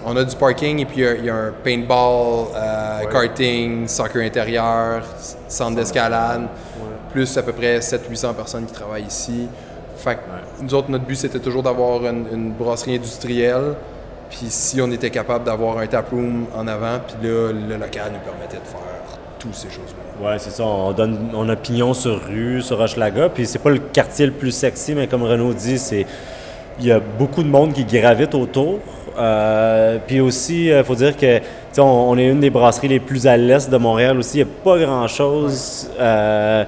On 0.06 0.18
a 0.18 0.24
du 0.26 0.36
parking 0.36 0.80
et 0.80 0.86
puis 0.86 0.98
il 0.98 1.04
y 1.04 1.08
a- 1.08 1.14
il 1.16 1.26
y, 1.26 1.30
a 1.30 1.36
un 1.36 1.54
paintball, 1.64 2.48
euh, 2.56 3.00
karting, 3.10 3.88
soccer 3.88 4.22
intérieur, 4.24 5.04
centre 5.48 5.78
d'escalade, 5.78 6.48
plus 7.14 7.38
à 7.38 7.44
peu 7.44 7.54
près 7.54 7.80
700-800 7.80 8.34
personnes 8.34 8.66
qui 8.66 8.74
travaillent 8.74 9.06
ici. 9.08 9.48
Fait 9.96 10.16
que 10.16 10.20
nous 10.64 10.74
autres, 10.74 10.90
notre 10.92 11.06
but, 11.06 11.16
c'était 11.16 11.40
toujours 11.40 11.64
d'avoir 11.64 12.02
une, 12.06 12.26
une 12.34 12.52
brasserie 12.52 12.96
industrielle. 12.96 13.76
Puis 14.34 14.48
si 14.50 14.82
on 14.82 14.90
était 14.92 15.12
capable 15.12 15.46
d'avoir 15.46 15.78
un 15.78 15.86
taproom 15.86 16.48
en 16.58 16.68
avant, 16.68 16.98
puis 17.06 17.28
là, 17.30 17.52
le 17.52 17.78
local 17.78 18.12
nous 18.14 18.20
permettait 18.20 18.58
de 18.58 18.68
faire 18.68 19.20
toutes 19.38 19.54
ces 19.54 19.68
choses-là. 19.70 20.28
Ouais, 20.28 20.40
c'est 20.40 20.50
ça. 20.50 20.64
On 20.64 20.92
donne, 20.92 21.30
on 21.36 21.48
a 21.50 21.56
pignon 21.56 21.94
sur 21.94 22.20
rue, 22.26 22.62
sur 22.64 22.80
Hochelaga, 22.80 23.30
puis 23.30 23.46
c'est 23.46 23.60
pas 23.60 23.70
le 23.70 23.78
quartier 23.78 24.26
le 24.26 24.32
plus 24.32 24.52
sexy, 24.52 24.96
mais 24.96 25.06
comme 25.06 25.22
Renaud 25.22 25.54
dit, 25.54 25.78
c'est 25.78 26.08
il 26.80 26.88
y 26.88 26.92
a 26.92 27.00
beaucoup 27.00 27.44
de 27.44 27.48
monde 27.48 27.74
qui 27.74 27.86
gravite 27.86 28.34
autour. 28.34 28.80
Euh, 29.16 30.00
puis 30.08 30.20
aussi, 30.20 30.66
il 30.70 30.84
faut 30.84 30.96
dire 30.96 31.16
que 31.16 31.40
on, 31.78 31.82
on 31.84 32.18
est 32.18 32.26
une 32.28 32.40
des 32.40 32.50
brasseries 32.50 32.88
les 32.88 33.00
plus 33.00 33.28
à 33.28 33.38
l'est 33.38 33.70
de 33.70 33.78
Montréal 33.78 34.18
aussi. 34.18 34.40
Il 34.40 34.46
n'y 34.46 34.50
a 34.50 34.54
pas 34.64 34.80
grand-chose. 34.80 35.92
euh, 36.00 36.66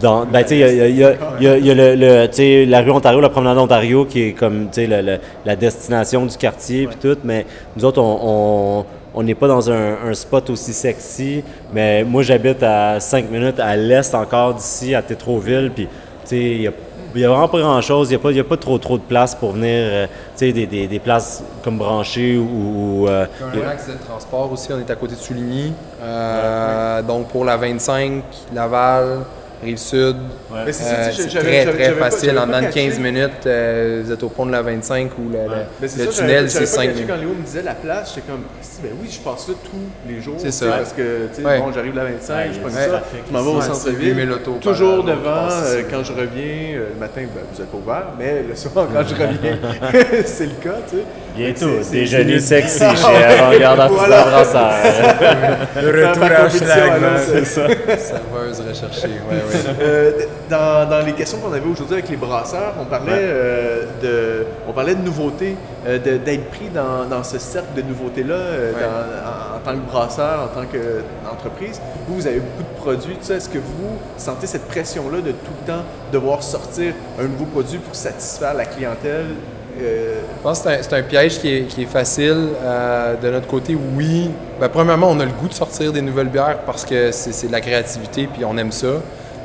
dans, 0.00 0.24
ben, 0.26 0.42
tu 0.42 0.48
sais, 0.50 0.58
il 0.58 0.60
y 0.60 0.80
a, 0.80 0.88
y 0.88 1.04
a- 1.04 1.14
y 1.40 1.46
a- 1.48 1.58
y 1.58 1.70
a- 1.70 1.74
le, 1.74 2.64
la 2.70 2.80
rue 2.82 2.90
Ontario, 2.90 3.20
la 3.20 3.28
promenade 3.28 3.58
Ontario, 3.58 4.04
qui 4.04 4.22
est 4.28 4.32
comme 4.32 4.66
tu 4.70 4.82
sais, 4.82 4.86
le- 4.86 5.00
le- 5.02 5.18
la 5.44 5.56
destination 5.56 6.26
du 6.26 6.36
quartier, 6.36 6.86
puis 6.86 6.96
tout. 7.00 7.18
Mais 7.24 7.46
nous 7.76 7.84
autres, 7.84 8.00
on- 8.02 8.84
n'est 9.22 9.34
pas 9.34 9.48
dans 9.48 9.70
un, 9.70 9.96
un 10.10 10.14
spot 10.14 10.50
aussi 10.50 10.72
sexy. 10.74 11.42
Mais 11.72 12.04
moi, 12.04 12.22
j'habite 12.22 12.62
à 12.62 13.00
5 13.00 13.30
minutes 13.30 13.58
à 13.60 13.74
l'est 13.76 14.14
encore 14.14 14.54
d'ici, 14.54 14.94
à 14.94 15.00
Tétroville. 15.02 15.70
Puis, 15.74 15.86
tu 15.86 15.90
sais, 16.24 16.36
il 16.38 16.60
n'y 17.20 17.24
a 17.24 17.28
vraiment 17.30 17.48
pas 17.48 17.58
grand-chose. 17.60 18.10
Il 18.10 18.18
n'y 18.34 18.40
a, 18.40 18.44
pas- 18.44 18.56
trop, 18.58 18.76
trop 18.76 18.98
de 18.98 19.02
place 19.02 19.34
pour 19.34 19.52
venir, 19.52 19.70
euh, 19.72 20.06
tu 20.36 20.46
sais, 20.46 20.52
des, 20.52 20.66
des- 20.66 20.86
des 20.86 20.98
places 20.98 21.42
comme 21.64 21.78
branchées 21.78 22.36
ou... 22.36 23.04
ou, 23.04 23.08
euh, 23.08 23.24
Un 23.40 23.68
axe 23.70 23.86
de 23.88 23.94
transport 24.06 24.52
aussi, 24.52 24.68
on 24.70 24.78
est 24.80 24.90
à 24.90 24.96
côté 24.96 25.14
de 25.14 25.18
Souligny. 25.20 25.72
Euh, 26.02 27.00
Donc 27.02 27.28
pour 27.28 27.44
la 27.46 27.56
25, 27.56 28.22
Laval, 28.54 29.20
Rive-Sud, 29.62 30.16
c'est 30.70 30.84
euh, 30.84 31.10
c'est 31.12 31.28
très 31.38 31.64
très 31.64 31.92
pas- 31.92 32.10
facile. 32.10 32.38
En 32.38 32.46
dedans 32.46 32.58
de 32.60 32.64
catché. 32.66 32.88
15 32.88 32.98
minutes, 32.98 33.30
euh, 33.46 34.02
vous 34.04 34.12
êtes 34.12 34.22
au 34.22 34.28
pont 34.28 34.44
de 34.46 34.52
la 34.52 34.60
25 34.62 35.10
ou 35.18 35.28
le, 35.30 35.38
le- 35.38 35.48
Mais 35.80 35.88
c'est 35.88 36.04
le 36.04 36.12
ça, 36.12 36.20
tunnel, 36.22 36.50
c'est 36.50 36.54
j'avais 36.60 36.66
pas 36.66 36.70
5 36.72 36.82
catché 36.82 36.94
minutes. 36.94 37.08
Quand 37.08 37.16
Léo 37.16 37.28
me 37.30 37.42
disait 37.44 37.62
la 37.62 37.74
place, 37.74 38.12
j'étais 38.14 38.26
comme, 38.30 38.42
ben 38.82 38.90
oui, 39.00 39.08
je 39.10 39.18
passe 39.20 39.48
là 39.48 39.54
tous 39.64 40.10
les 40.12 40.20
jours. 40.20 40.34
C'est 40.38 40.50
ça. 40.52 40.66
Parce 40.68 40.92
que, 40.92 41.28
tu 41.34 41.40
sais, 41.40 41.46
Ouais. 41.46 41.58
bon, 41.58 41.72
j'arrive 41.72 41.94
la 41.96 42.04
25, 42.04 42.50
je 42.52 42.58
prends 42.60 42.68
Ouais. 42.68 42.74
ça, 42.74 43.02
je 43.26 43.32
m'en 43.32 43.42
vais 43.42 43.48
au 43.50 43.60
centre-ville. 43.62 43.96
c'est 43.98 44.04
8000 44.06 44.30
autos 44.32 44.52
par 44.52 44.60
Toujours 44.60 45.04
devant, 45.04 45.48
euh, 45.50 45.82
quand 45.90 46.04
je 46.04 46.12
reviens, 46.12 46.78
le 46.94 47.00
matin, 47.00 47.22
ben, 47.22 47.42
vous 47.52 47.60
êtes 47.62 47.70
pas 47.70 47.78
ouvert, 47.78 48.06
mais 48.18 48.42
le 48.48 48.54
soir, 48.54 48.86
quand 48.92 49.02
je 49.08 49.14
reviens, 49.14 49.58
c'est 50.26 50.46
le 50.46 50.54
cas, 50.62 50.76
tu 50.88 50.96
sais. 50.98 51.02
Bientôt, 51.36 51.66
déjeuner 51.92 52.40
c'est- 52.40 52.62
sexy 52.62 52.82
Ah, 52.82 52.94
chez. 52.94 53.24
Avant-Garde 53.24 53.80
Artisan. 53.80 54.68
Le 55.82 56.06
retour 56.08 56.22
à 56.24 56.98
man. 56.98 57.20
c'est 57.26 57.44
ça. 57.44 57.66
Serveuse 57.98 58.62
recherchée. 58.66 59.08
Euh, 59.80 60.12
dans, 60.48 60.88
dans 60.88 61.04
les 61.04 61.12
questions 61.12 61.38
qu'on 61.38 61.52
avait 61.52 61.66
aujourd'hui 61.68 61.94
avec 61.94 62.08
les 62.08 62.16
brasseurs, 62.16 62.74
on 62.80 62.84
parlait, 62.86 63.12
Ouais. 63.12 63.18
euh, 63.20 63.82
de, 64.02 64.46
on 64.68 64.72
parlait 64.72 64.94
de 64.94 65.02
nouveautés, 65.02 65.56
euh, 65.86 65.98
de- 65.98 66.16
d'être 66.16 66.48
pris 66.50 66.68
dans, 66.74 67.04
dans 67.08 67.22
ce 67.22 67.38
cercle 67.38 67.74
de 67.76 67.82
nouveautés-là 67.82 68.34
euh, 68.34 68.72
Ouais. 68.72 68.80
dans- 68.80 68.86
en, 68.86 69.56
en 69.56 69.60
tant 69.60 69.78
que 69.80 69.90
brasseur, 69.90 70.40
en 70.44 70.60
tant 70.60 70.66
qu'entreprise. 70.66 71.80
Vous, 72.08 72.14
vous 72.16 72.26
avez 72.26 72.40
beaucoup 72.40 72.62
de 72.62 72.80
produits. 72.80 73.16
Est-ce 73.30 73.48
que 73.48 73.58
vous 73.58 73.98
sentez 74.16 74.46
cette 74.46 74.66
pression-là 74.68 75.18
de 75.18 75.32
tout 75.32 75.52
le 75.66 75.72
temps 75.72 75.82
devoir 76.12 76.42
sortir 76.42 76.94
un 77.20 77.24
nouveau 77.24 77.44
produit 77.46 77.78
pour 77.78 77.94
satisfaire 77.94 78.54
la 78.54 78.64
clientèle? 78.64 79.26
Euh, 79.80 80.20
Je 80.38 80.42
pense 80.42 80.60
que 80.60 80.68
c'est 80.80 80.92
un, 80.94 81.02
piège 81.02 81.38
qui 81.40 81.54
est, 81.54 81.62
qui 81.62 81.82
est 81.82 81.86
facile. 81.86 82.48
Euh, 82.62 83.14
de 83.16 83.30
notre 83.30 83.46
côté, 83.46 83.76
oui. 83.96 84.30
Ben, 84.60 84.68
premièrement, 84.68 85.08
on 85.10 85.20
a 85.20 85.24
le 85.24 85.32
goût 85.32 85.48
de 85.48 85.54
sortir 85.54 85.92
des 85.92 86.02
nouvelles 86.02 86.28
bières 86.28 86.58
parce 86.64 86.84
que 86.84 87.10
c'est 87.12 87.46
de 87.48 87.52
la 87.52 87.60
créativité, 87.60 88.28
puis 88.32 88.44
on 88.44 88.56
aime 88.56 88.72
ça. 88.72 88.88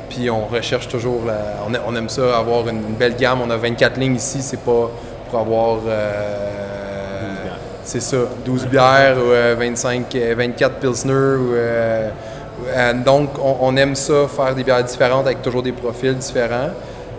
Puis 0.08 0.28
on 0.30 0.46
recherche 0.46 0.88
toujours, 0.88 1.22
la, 1.26 1.38
on, 1.68 1.74
a- 1.74 1.80
on 1.86 1.96
aime 1.96 2.08
ça, 2.08 2.36
avoir 2.38 2.68
une, 2.68 2.78
une 2.88 2.94
belle 2.94 3.16
gamme. 3.16 3.40
On 3.44 3.50
a 3.50 3.56
24 3.56 3.98
lignes 3.98 4.16
ici, 4.16 4.38
c'est 4.42 4.60
pas 4.60 4.90
pour 5.30 5.38
avoir... 5.40 5.78
euh, 5.86 7.34
c'est 7.84 8.00
ça, 8.00 8.16
12 8.44 8.66
bières 8.66 9.16
ou 9.18 9.30
euh, 9.32 9.56
25, 9.58 10.14
euh, 10.14 10.34
24 10.36 10.74
Pilsner. 10.76 11.12
Ou, 11.12 11.52
euh, 11.54 12.08
euh, 12.68 12.92
donc, 13.04 13.30
on, 13.42 13.56
on 13.60 13.76
aime 13.76 13.96
ça, 13.96 14.26
faire 14.34 14.54
des 14.54 14.62
bières 14.62 14.84
différentes 14.84 15.26
avec 15.26 15.42
toujours 15.42 15.62
des 15.62 15.72
profils 15.72 16.14
différents. 16.14 16.70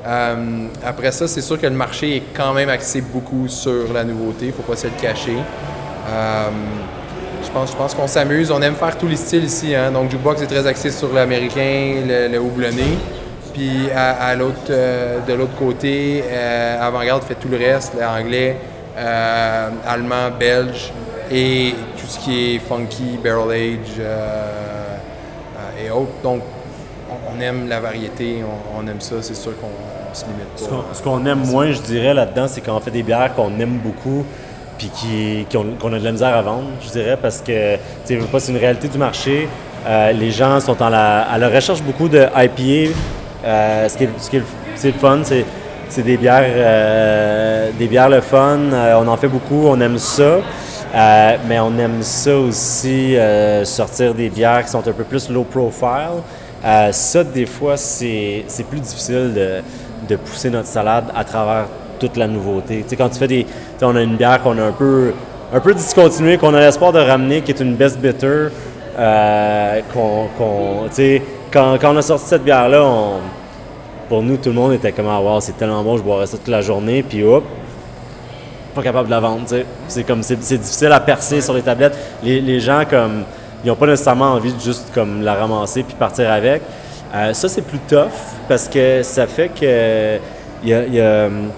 Euh, 0.05 0.67
après 0.85 1.11
ça, 1.11 1.27
c'est 1.27 1.41
sûr 1.41 1.59
que 1.59 1.65
le 1.65 1.73
marché 1.75 2.17
est 2.17 2.23
quand 2.33 2.53
même 2.53 2.69
axé 2.69 3.01
beaucoup 3.01 3.47
sur 3.47 3.93
la 3.93 4.03
nouveauté, 4.03 4.45
il 4.45 4.47
ne 4.47 4.53
faut 4.53 4.63
pas 4.63 4.75
se 4.75 4.87
le 4.87 4.93
cacher. 5.01 5.37
Euh, 6.09 6.49
je 7.43 7.49
pense, 7.49 7.71
je 7.71 7.77
pense 7.77 7.93
qu'on 7.93 8.07
s'amuse, 8.07 8.51
on 8.51 8.61
aime 8.61 8.75
faire 8.75 8.97
tous 8.97 9.07
les 9.07 9.15
styles 9.15 9.45
ici. 9.45 9.73
Hein? 9.75 9.91
Donc, 9.91 10.11
Jukebox 10.11 10.41
est 10.41 10.47
très 10.47 10.65
axé 10.67 10.91
sur 10.91 11.13
l'américain, 11.13 12.01
le, 12.05 12.27
le 12.27 12.39
houblonné. 12.39 12.97
Puis 13.53 13.89
à, 13.95 14.31
euh, 14.31 15.19
de 15.25 15.33
l'autre 15.33 15.55
côté, 15.55 16.23
Avant-Garde 16.81 17.23
fait 17.23 17.35
tout 17.35 17.49
le 17.49 17.57
reste, 17.57 17.93
l'anglais, 17.99 18.57
allemand, 18.97 20.31
belge 20.37 20.91
et 21.31 21.75
tout 21.97 22.07
ce 22.07 22.19
qui 22.19 22.55
est 22.55 22.59
funky, 22.59 23.19
barrel 23.23 23.51
age 23.51 24.01
et 25.85 25.91
autres. 25.91 26.11
Donc, 26.23 26.41
on, 27.31 27.39
aime 27.39 27.69
la 27.69 27.79
variété, 27.79 28.43
on, 28.43 28.79
on 28.79 28.87
aime 28.87 29.01
ça, 29.01 29.15
c'est 29.21 29.35
sûr 29.35 29.51
qu'on 29.59 29.67
on 29.67 29.92
se 30.13 30.25
limite 30.25 30.47
Ce 30.55 30.63
pas. 30.65 30.69
qu'on- 30.75 30.93
Ce 30.93 31.01
qu'on 31.01 31.25
aime 31.25 31.45
moins, 31.45 31.71
je 31.71 31.81
dirais, 31.81 32.13
là-dedans, 32.13 32.47
c'est 32.47 32.61
qu'on 32.61 32.79
fait 32.79 32.91
des 32.91 33.03
bières 33.03 33.33
qu'on 33.35 33.51
aime 33.59 33.79
beaucoup 33.83 34.25
puis 34.77 34.89
qui, 34.89 35.45
qu'on 35.51 35.93
a 35.93 35.99
de 35.99 36.03
la 36.03 36.11
misère 36.11 36.35
à 36.35 36.41
vendre, 36.41 36.65
je 36.83 36.89
dirais, 36.89 37.17
parce 37.21 37.39
que, 37.41 37.75
tu 38.05 38.19
sais, 38.19 38.19
c'est 38.39 38.51
une 38.51 38.57
réalité 38.57 38.87
du 38.87 38.97
marché. 38.97 39.47
Euh, 39.87 40.11
les 40.13 40.31
gens 40.31 40.59
sont 40.59 40.81
en 40.81 40.89
la, 40.89 41.21
à 41.23 41.37
la 41.37 41.49
recherche 41.49 41.81
beaucoup 41.83 42.09
de 42.09 42.25
IPA. 42.35 42.91
Euh, 43.45 43.89
ce 43.89 43.97
qui 43.97 44.05
est, 44.05 44.09
ce 44.17 44.29
qui 44.29 44.35
est 44.37 44.39
le- 44.39 44.45
c'est 44.75 44.87
le 44.91 44.97
fun, 44.97 45.19
c'est, 45.23 45.45
c'est 45.89 46.01
des 46.03 46.17
bières, 46.17 46.43
euh, 46.47 47.69
des 47.77 47.87
bières 47.87 48.09
le 48.09 48.21
fun. 48.21 48.57
Euh, 48.71 48.95
on 48.99 49.07
en 49.07 49.17
fait 49.17 49.27
beaucoup, 49.27 49.67
on 49.67 49.79
aime 49.81 49.97
ça. 49.99 50.37
Euh, 50.95 51.35
mais 51.47 51.59
on 51.59 51.77
aime 51.77 52.01
ça 52.01 52.35
aussi, 52.37 53.15
sortir 53.63 54.13
des 54.13 54.29
bières 54.29 54.63
qui 54.63 54.69
sont 54.71 54.79
un 54.87 54.91
peu 54.91 55.03
plus 55.03 55.29
low 55.29 55.43
profile. 55.43 56.21
Ça, 56.91 57.23
des 57.23 57.45
fois, 57.45 57.77
c'est, 57.77 58.45
c'est 58.47 58.63
plus 58.65 58.79
difficile 58.79 59.33
de, 59.35 59.61
de 60.07 60.15
pousser 60.15 60.49
notre 60.49 60.67
salade 60.67 61.05
à 61.15 61.23
travers 61.23 61.65
toute 61.99 62.17
la 62.17 62.27
nouveauté. 62.27 62.83
Tu 62.83 62.89
sais, 62.89 62.95
quand 62.95 63.09
tu 63.09 63.17
fais 63.19 63.27
des. 63.27 63.45
on 63.81 63.95
a 63.95 64.01
une 64.01 64.15
bière 64.15 64.41
qu'on 64.41 64.57
a 64.57 64.63
un 64.63 64.71
peu, 64.71 65.13
un 65.53 65.59
peu 65.59 65.73
discontinuée, 65.73 66.37
qu'on 66.37 66.53
a 66.53 66.59
l'espoir 66.59 66.91
de 66.91 66.99
ramener, 66.99 67.41
qui 67.41 67.51
est 67.51 67.59
une 67.59 67.75
best 67.75 67.97
bitter. 67.99 68.47
euh, 68.99 69.79
quand, 71.51 71.77
quand 71.79 71.93
on 71.93 71.97
a 71.97 72.01
sorti 72.01 72.25
cette 72.25 72.43
bière-là, 72.43 72.83
pour 74.09 74.21
nous, 74.21 74.37
tout 74.37 74.49
le 74.49 74.55
monde 74.55 74.73
était 74.73 74.91
comme 74.91 75.07
Ah, 75.09 75.19
wow, 75.21 75.39
c'est 75.39 75.57
tellement 75.57 75.83
bon, 75.83 75.97
je 75.97 76.03
boirais 76.03 76.27
ça 76.27 76.37
toute 76.37 76.47
la 76.47 76.61
journée, 76.61 77.03
puis 77.03 77.23
hop, 77.23 77.43
pas 78.75 78.81
capable 78.81 79.07
de 79.07 79.11
la 79.11 79.19
vendre. 79.19 79.43
C'est 79.87 80.03
comme 80.03 80.23
c'est 80.23 80.35
difficile 80.35 80.91
à 80.91 80.99
percer 80.99 81.41
sur 81.41 81.53
les 81.53 81.61
tablettes. 81.61 81.97
Les, 82.23 82.41
les 82.41 82.59
gens 82.59 82.83
comme 82.89 83.23
ils 83.63 83.67
n'ont 83.67 83.75
pas 83.75 83.87
nécessairement 83.87 84.33
envie 84.33 84.51
de 84.51 84.59
juste 84.59 84.91
comme 84.93 85.21
la 85.21 85.35
ramasser 85.35 85.83
puis 85.83 85.95
partir 85.97 86.29
avec. 86.29 86.61
Euh, 87.15 87.33
ça 87.33 87.47
c'est 87.47 87.61
plus 87.61 87.79
tough 87.87 88.09
parce 88.47 88.67
que 88.67 89.03
ça 89.03 89.27
fait 89.27 89.49
que 89.49 90.17
il 90.63 90.69
y 90.69 90.73
a, 90.73 90.83
il 90.85 90.95
y 90.95 91.01
a, 91.01 91.25
hum, 91.27 91.49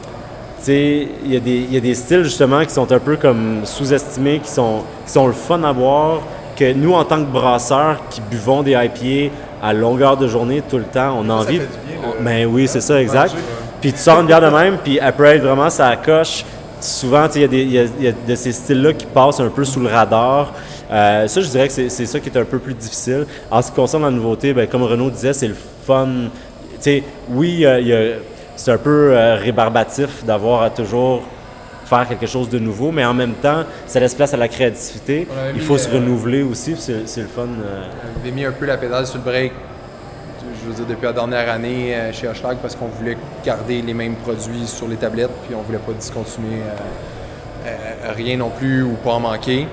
il 0.67 1.31
y, 1.31 1.37
a 1.37 1.39
des- 1.39 1.67
y 1.71 1.77
a 1.77 1.79
des 1.79 1.93
styles 1.93 2.23
justement 2.23 2.63
qui 2.65 2.71
sont 2.73 2.91
un 2.91 2.97
peu 2.99 3.15
comme 3.17 3.61
sous-estimés, 3.65 4.39
qui 4.39 4.49
sont, 4.49 4.81
qui 5.05 5.11
sont 5.11 5.27
le 5.27 5.33
fun 5.33 5.61
à 5.63 5.71
boire, 5.73 6.21
que 6.55 6.73
nous 6.73 6.93
en 6.93 7.03
tant 7.05 7.17
que 7.17 7.29
brasseurs 7.29 7.99
qui 8.09 8.19
buvons 8.21 8.63
des 8.63 8.71
IPA 8.71 9.31
à 9.61 9.73
longueur 9.73 10.17
de 10.17 10.27
journée 10.27 10.63
tout 10.67 10.77
le 10.77 10.83
temps, 10.85 11.17
on 11.19 11.29
a 11.29 11.33
envie. 11.33 11.59
bien, 11.59 11.67
on- 12.19 12.23
ben 12.23 12.47
oui, 12.51 12.67
c'est 12.67 12.81
ça, 12.81 12.99
exact. 12.99 13.31
manger. 13.33 13.43
Puis 13.79 13.93
tu 13.93 13.99
sors 13.99 14.19
une 14.21 14.25
bière 14.27 14.41
de 14.41 14.47
même, 14.49 14.77
puis 14.83 14.99
après 14.99 15.37
vraiment 15.37 15.69
ça 15.69 15.95
coche. 15.95 16.43
Souvent, 16.81 17.27
il 17.35 17.41
y 17.71 17.77
a 17.79 17.83
y 17.83 18.07
a 18.07 18.11
de 18.27 18.35
ces 18.35 18.51
styles-là 18.51 18.93
qui 18.93 19.05
passent 19.05 19.39
un 19.39 19.49
peu 19.49 19.63
sous 19.63 19.79
le 19.79 19.87
radar. 19.87 20.51
Euh, 20.91 21.27
ça, 21.27 21.41
je 21.41 21.47
dirais 21.47 21.67
que 21.67 21.73
c'est 21.73 22.05
ça 22.05 22.19
qui 22.19 22.29
est 22.29 22.37
un 22.37 22.45
peu 22.45 22.59
plus 22.59 22.73
difficile. 22.73 23.25
En 23.49 23.61
ce 23.61 23.69
qui 23.69 23.75
concerne 23.75 24.03
la 24.03 24.11
nouveauté, 24.11 24.53
ben, 24.53 24.67
comme 24.67 24.83
Renaud 24.83 25.09
disait, 25.09 25.33
c'est 25.33 25.47
le 25.47 25.55
fun. 25.85 26.07
Tu 26.75 26.81
sais, 26.81 27.03
oui, 27.29 27.65
euh, 27.65 28.19
c'est 28.55 28.71
un 28.71 28.77
peu 28.77 29.11
euh, 29.11 29.35
rébarbatif 29.35 30.23
d'avoir 30.25 30.61
à 30.61 30.69
toujours 30.69 31.23
faire 31.85 32.07
quelque 32.07 32.25
chose 32.25 32.49
de 32.49 32.59
nouveau, 32.59 32.91
mais 32.91 33.05
en 33.05 33.13
même 33.13 33.33
temps, 33.33 33.63
ça 33.85 33.99
laisse 33.99 34.15
place 34.15 34.33
à 34.33 34.37
la 34.37 34.47
créativité. 34.47 35.27
Il 35.53 35.61
faut 35.61 35.77
se 35.77 35.87
euh, 35.89 35.93
renouveler 35.93 36.41
aussi, 36.41 36.75
c'est 36.77 37.21
le 37.21 37.27
fun. 37.27 37.47
On 37.47 38.21
avait 38.21 38.31
mis 38.31 38.45
un 38.45 38.51
peu 38.51 38.65
la 38.65 38.77
pédale 38.77 39.05
sur 39.05 39.17
le 39.17 39.23
break, 39.23 39.51
je 40.65 40.69
veux 40.69 40.75
dire, 40.75 40.85
depuis 40.85 41.05
la 41.05 41.13
dernière 41.13 41.49
année 41.49 41.95
euh, 41.95 42.11
chez 42.11 42.27
Hochelag 42.27 42.57
parce 42.57 42.75
qu'on 42.75 42.87
voulait 42.87 43.17
garder 43.43 43.81
les 43.81 43.93
mêmes 43.93 44.15
produits 44.15 44.65
sur 44.65 44.87
les 44.87 44.95
tablettes, 44.95 45.31
puis 45.45 45.55
on 45.55 45.61
voulait 45.61 45.77
pas 45.77 45.93
discontinuer 45.93 46.61
euh, 46.61 47.67
euh, 47.67 48.13
rien 48.13 48.37
non 48.37 48.49
plus 48.49 48.83
ou 48.83 48.93
pas 48.93 49.11
en 49.11 49.19
manquer. 49.19 49.67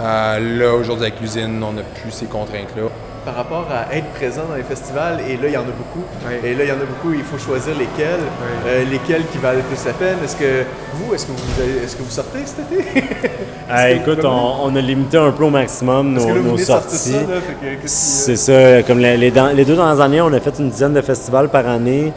Euh, 0.00 0.58
là, 0.58 0.74
aujourd'hui, 0.74 1.06
avec 1.06 1.20
l'usine, 1.20 1.62
on 1.62 1.72
n'a 1.72 1.82
plus 1.82 2.10
ces 2.12 2.26
contraintes-là. 2.26 2.84
par 3.24 3.34
rapport 3.34 3.66
à 3.70 3.94
être 3.94 4.06
présent 4.14 4.42
dans 4.48 4.54
les 4.54 4.62
festivals, 4.62 5.18
et 5.28 5.34
là, 5.36 5.48
il 5.48 5.52
y 5.52 5.56
en 5.56 5.60
a 5.60 5.64
beaucoup. 5.64 6.02
Et 6.42 6.54
là, 6.54 6.64
il 6.64 6.68
y 6.68 6.72
en 6.72 6.76
a 6.76 6.86
beaucoup, 6.86 7.12
il 7.12 7.22
faut 7.24 7.36
choisir 7.36 7.74
lesquels, 7.76 8.20
euh, 8.66 8.84
lesquels 8.90 9.26
qui 9.30 9.36
valent 9.38 9.58
le 9.58 9.64
plus 9.64 9.84
la 9.84 9.92
peine. 9.92 10.16
Est-ce 10.24 10.36
que 10.36 10.62
vous, 10.94 11.14
est-ce 11.14 11.26
que 11.26 11.32
vous, 11.32 11.60
avez- 11.62 11.84
est-ce 11.84 11.96
que 11.96 12.02
vous 12.02 12.10
sortez 12.10 12.38
cet 12.46 12.72
été? 12.72 12.84
Ah, 13.70 13.90
écoute, 13.90 14.24
on, 14.24 14.54
on 14.64 14.74
a 14.76 14.80
limité 14.80 15.18
un 15.18 15.30
peu 15.30 15.44
au 15.44 15.50
maximum 15.50 16.14
nos, 16.14 16.24
que 16.26 16.58
là, 16.58 16.64
sorties. 16.64 17.12
ça, 17.12 17.18
C'est 17.84 18.36
ça, 18.36 18.82
comme 18.84 18.98
les, 18.98 19.18
les, 19.18 19.30
dans- 19.30 19.54
les 19.54 19.66
deux 19.66 19.74
dernières 19.76 20.00
années, 20.00 20.22
on 20.22 20.32
a 20.32 20.40
fait 20.40 20.58
une 20.58 20.70
dizaine 20.70 20.94
de 20.94 21.02
festivals 21.02 21.50
par 21.50 21.68
année. 21.68 22.14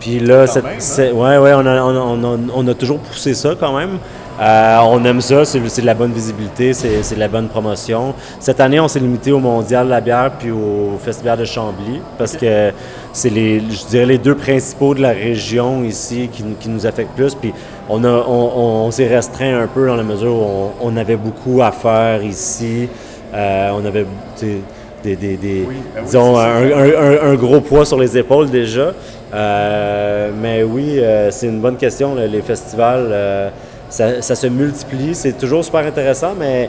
Puis 0.00 0.18
là, 0.18 0.46
Quand 0.46 0.52
cette- 0.54 0.64
même, 0.64 1.14
hein? 1.14 1.38
ouais, 1.38 1.38
ouais, 1.38 1.52
on 1.54 1.66
a, 1.66 1.82
on, 1.82 1.90
a- 1.90 1.98
on 1.98 2.24
a- 2.24 2.38
on 2.54 2.68
a 2.68 2.72
toujours 2.74 3.00
poussé 3.00 3.34
ça 3.34 3.50
quand 3.60 3.76
même. 3.76 3.98
Euh, 4.40 4.78
on 4.88 5.04
aime 5.04 5.20
ça, 5.20 5.44
c'est 5.44 5.60
de 5.60 5.86
la 5.86 5.94
bonne 5.94 6.12
visibilité, 6.12 6.72
c'est 6.72 7.14
de 7.14 7.20
la 7.20 7.28
bonne 7.28 7.46
promotion. 7.48 8.14
Cette 8.40 8.60
année, 8.60 8.80
on 8.80 8.88
s'est 8.88 8.98
limité 8.98 9.30
au 9.30 9.38
Mondial 9.38 9.86
de 9.86 9.90
la 9.90 10.00
bière 10.00 10.32
puis 10.38 10.50
au 10.50 10.98
Festival 11.00 11.38
de 11.38 11.44
Chambly 11.44 12.00
parce 12.18 12.36
que 12.36 12.72
c'est 13.12 13.28
les, 13.30 13.60
je 13.60 13.86
dirais, 13.86 14.06
les 14.06 14.18
deux 14.18 14.34
principaux 14.34 14.92
de 14.94 15.02
la 15.02 15.10
région 15.10 15.84
ici 15.84 16.28
qui, 16.32 16.42
nous- 16.42 16.56
qui 16.58 16.68
nous 16.68 16.84
affectent 16.84 17.14
plus. 17.14 17.34
Puis 17.36 17.52
on, 17.88 18.02
a, 18.02 18.08
on, 18.08 18.50
on- 18.56 18.86
on 18.86 18.90
s'est 18.90 19.06
restreint 19.06 19.60
un 19.60 19.68
peu 19.68 19.86
dans 19.86 19.94
la 19.96 20.02
mesure 20.02 20.34
où 20.34 20.42
on, 20.80 20.88
on 20.92 20.96
avait 20.96 21.16
beaucoup 21.16 21.62
à 21.62 21.70
faire 21.70 22.22
ici. 22.24 22.88
Euh, 23.32 23.70
on 23.80 23.84
avait 23.86 24.04
des, 24.40 25.14
des, 25.14 25.36
des- 25.36 25.60
ben 25.60 25.66
oui, 25.68 25.76
disons, 26.04 26.34
c'est 26.36 26.40
un, 26.42 26.78
un- 26.78 27.28
un- 27.28 27.30
un 27.32 27.34
gros 27.34 27.60
poids 27.60 27.84
sur 27.84 27.98
les 28.00 28.18
épaules 28.18 28.50
déjà. 28.50 28.92
Euh, 29.32 30.30
mais 30.42 30.64
oui, 30.64 31.00
c'est 31.30 31.46
une 31.46 31.60
bonne 31.60 31.76
question. 31.76 32.16
les 32.16 32.42
festivals, 32.42 33.52
ça, 33.94 34.34
se 34.34 34.46
multiplie. 34.48 35.14
C'est 35.14 35.38
toujours 35.38 35.64
super 35.64 35.86
intéressant, 35.86 36.34
mais 36.38 36.68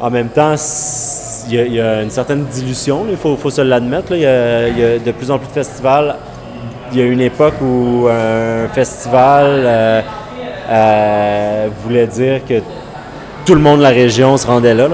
en 0.00 0.10
même 0.10 0.28
temps, 0.28 0.54
il 1.48 1.54
y, 1.74 1.80
a- 1.80 2.02
une 2.02 2.10
certaine 2.10 2.44
dilution. 2.44 3.04
Il 3.10 3.16
faut, 3.16 3.50
se 3.50 3.60
l'admettre. 3.62 4.12
Il 4.12 4.20
y, 4.20 4.26
a, 4.26 4.98
de 4.98 5.12
plus 5.12 5.30
en 5.30 5.38
plus 5.38 5.48
de 5.48 5.52
festivals. 5.52 6.16
Il 6.92 6.98
y 6.98 7.02
a 7.02 7.06
une 7.06 7.20
époque 7.20 7.54
où 7.62 8.06
un 8.08 8.68
festival 8.68 9.44
euh, 9.48 10.00
euh, 10.70 11.68
voulait 11.82 12.06
dire 12.06 12.40
que 12.48 12.60
tout 13.46 13.54
le 13.54 13.60
monde 13.60 13.78
de 13.78 13.82
la 13.82 13.88
région 13.88 14.36
se 14.36 14.46
rendait 14.46 14.74
là. 14.74 14.88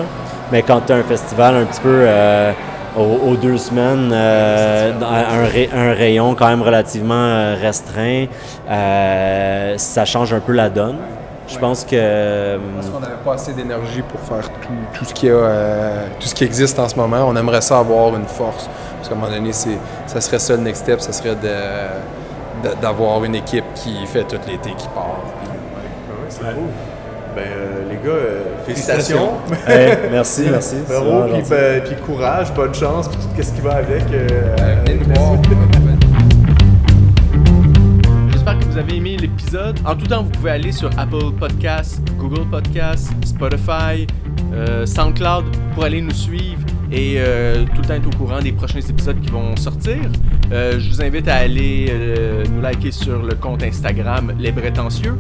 Mais 0.51 0.63
quand 0.63 0.81
tu 0.87 0.93
as 0.93 0.97
un 0.97 1.03
festival 1.03 1.57
un 1.57 1.65
petit 1.65 1.81
peu 1.81 1.99
euh, 2.01 2.53
aux, 2.97 3.37
deux 3.37 3.59
semaines, 3.59 4.11
un, 4.13 4.93
un 5.77 5.93
rayon 5.93 6.35
quand 6.35 6.49
même 6.49 6.63
relativement 6.63 7.55
restreint, 7.61 8.27
ça 9.77 10.05
change 10.07 10.33
un 10.33 10.41
peu 10.41 10.53
la 10.53 10.71
donne. 10.71 10.97
Je 11.49 11.59
pense 11.59 11.85
que. 11.85 11.91
euh, 11.95 12.59
Parce 12.77 12.89
qu'on 12.91 13.01
n'avait 13.01 13.15
pas 13.25 13.35
assez 13.35 13.53
d'énergie 13.55 14.03
pour 14.03 14.21
faire 14.21 14.49
tout, 14.51 14.69
tout 14.99 15.05
ce 15.05 15.15
qui 15.15 15.29
a, 15.29 15.33
euh, 15.33 16.07
tout 16.21 16.29
ce 16.29 16.35
qui 16.35 16.45
existe 16.45 16.79
en 16.79 16.89
ce 16.89 16.97
moment. 16.97 17.25
On 17.27 17.35
aimerait 17.37 17.63
ça 17.63 17.79
avoir 17.79 18.15
une 18.17 18.27
force. 18.27 18.69
Parce 18.97 19.09
qu'à 19.09 19.15
un 19.15 19.19
moment 19.19 19.33
donné, 19.33 19.53
c'est, 19.53 19.79
ça 20.07 20.21
serait 20.21 20.39
ça 20.39 20.55
le 20.55 20.63
next 20.63 20.83
step, 20.83 21.01
ça 21.01 21.13
serait 21.13 21.37
de, 21.37 22.69
de- 22.69 22.75
d'avoir 22.83 23.25
une 23.25 23.35
équipe 23.37 23.65
qui 23.75 23.95
fait 24.07 24.25
tout 24.25 24.37
l'été 24.47 24.71
qui 24.77 24.89
part. 24.89 25.17
c'est 26.29 26.41
cool. 26.41 26.53
Ben, 27.37 27.43
euh, 27.45 27.83
les 27.89 27.97
gars, 27.97 28.15
euh, 28.15 28.43
félicitations. 28.67 29.31
Hey, 29.67 29.97
merci, 30.11 30.47
merci. 30.51 30.77
Bravo, 30.89 31.33
puis, 31.35 31.43
ben, 31.49 31.83
puis 31.85 31.95
courage, 32.05 32.53
bonne 32.53 32.75
chance, 32.75 33.09
puis 33.09 33.19
tout 33.37 33.43
ce 33.43 33.53
qui 33.53 33.61
va 33.61 33.77
avec. 33.77 34.03
euh, 34.13 34.29
vous 38.69 38.77
avez 38.77 38.97
aimé 38.97 39.17
l'épisode. 39.17 39.79
En 39.85 39.97
tout 39.97 40.07
temps, 40.07 40.23
vous 40.23 40.31
pouvez 40.31 40.51
aller 40.51 40.73
sur 40.73 40.91
Apple 40.99 41.33
Podcasts, 41.39 42.03
Google 42.19 42.49
Podcasts, 42.51 43.13
Spotify, 43.25 44.07
euh, 44.53 44.85
SoundCloud 44.85 45.45
pour 45.75 45.85
aller 45.85 46.01
nous 46.01 46.15
suivre 46.15 46.61
et 46.91 47.17
euh, 47.19 47.65
tout 47.75 47.83
le 47.83 47.89
temps 47.89 47.95
être 47.95 48.07
au 48.07 48.17
courant 48.17 48.41
des 48.41 48.53
prochains 48.53 48.81
épisodes 48.81 49.21
qui 49.21 49.31
vont 49.31 49.57
sortir. 49.57 49.99
Euh, 50.53 50.79
je 50.79 50.89
vous 50.89 51.03
invite 51.03 51.29
à 51.29 51.37
aller 51.37 51.93
nous 52.51 52.61
liker 52.61 52.93
sur 52.93 53.23
le 53.23 53.35
compte 53.35 53.63
Instagram 53.63 54.35
Les 54.39 54.53
Bretencieux. 54.53 55.19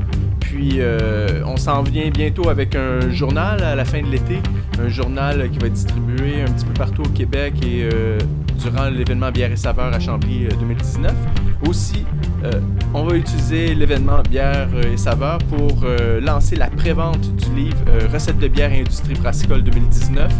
Puis 0.48 0.76
euh, 0.78 1.42
on 1.44 1.58
s'en 1.58 1.82
vient 1.82 2.08
bientôt 2.08 2.48
avec 2.48 2.74
un 2.74 3.10
journal 3.10 3.62
à 3.62 3.74
la 3.74 3.84
fin 3.84 4.00
de 4.00 4.06
l'été, 4.06 4.38
un 4.82 4.88
journal 4.88 5.50
qui 5.50 5.58
va 5.58 5.66
être 5.66 5.74
distribué 5.74 6.40
un 6.40 6.50
petit 6.50 6.64
peu 6.64 6.72
partout 6.72 7.02
au 7.02 7.08
Québec 7.10 7.52
et 7.62 7.86
euh, 7.92 8.18
durant 8.58 8.88
l'événement 8.88 9.30
Bière 9.30 9.52
et 9.52 9.56
Saveur 9.56 9.92
à 9.92 10.00
Chambly 10.00 10.46
euh, 10.46 10.50
2019. 10.58 11.12
Aussi, 11.68 12.06
euh, 12.44 12.50
on 12.94 13.04
va 13.04 13.16
utiliser 13.16 13.74
l'événement 13.74 14.22
Bière 14.22 14.70
et 14.90 14.96
Saveur 14.96 15.36
pour 15.50 15.84
lancer 16.22 16.56
la 16.56 16.68
prévente 16.68 17.30
du 17.36 17.54
livre 17.54 17.84
Recettes 18.10 18.38
de 18.38 18.48
bière 18.48 18.72
et 18.72 18.80
industrie 18.80 19.14
brassicole 19.14 19.62
2019. 19.64 20.32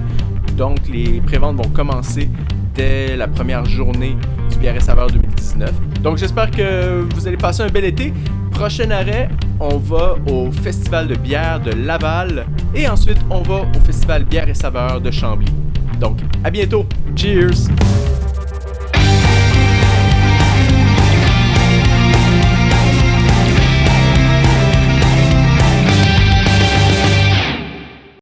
Donc, 0.57 0.79
les 0.89 1.21
préventes 1.21 1.57
vont 1.57 1.71
commencer 1.71 2.31
la 2.79 3.27
première 3.27 3.65
journée 3.65 4.17
du 4.51 4.59
Bière 4.59 4.77
et 4.77 4.81
Saveur 4.81 5.09
2019. 5.09 5.71
Donc, 6.03 6.19
j'espère 6.19 6.51
que 6.51 7.03
vous 7.15 7.27
allez 7.27 7.37
passer 7.37 7.63
un 7.63 7.69
bel 7.69 7.85
été. 7.85 8.13
Prochain 8.53 8.91
arrêt, 8.91 9.29
on 9.61 9.79
va 9.79 10.17
au 10.31 10.51
Festival 10.51 11.09
de 11.09 11.15
bière 11.15 11.61
de 11.61 11.73
Laval 11.73 12.47
et 12.75 12.89
ensuite 12.89 13.19
on 13.31 13.43
va 13.43 13.63
au 13.63 13.81
Festival 13.85 14.25
Bière 14.25 14.49
et 14.49 14.55
Saveur 14.55 15.01
de 15.01 15.11
Chambly. 15.11 15.53
Donc, 16.01 16.19
à 16.45 16.51
bientôt. 16.51 16.87
Cheers! 17.17 17.69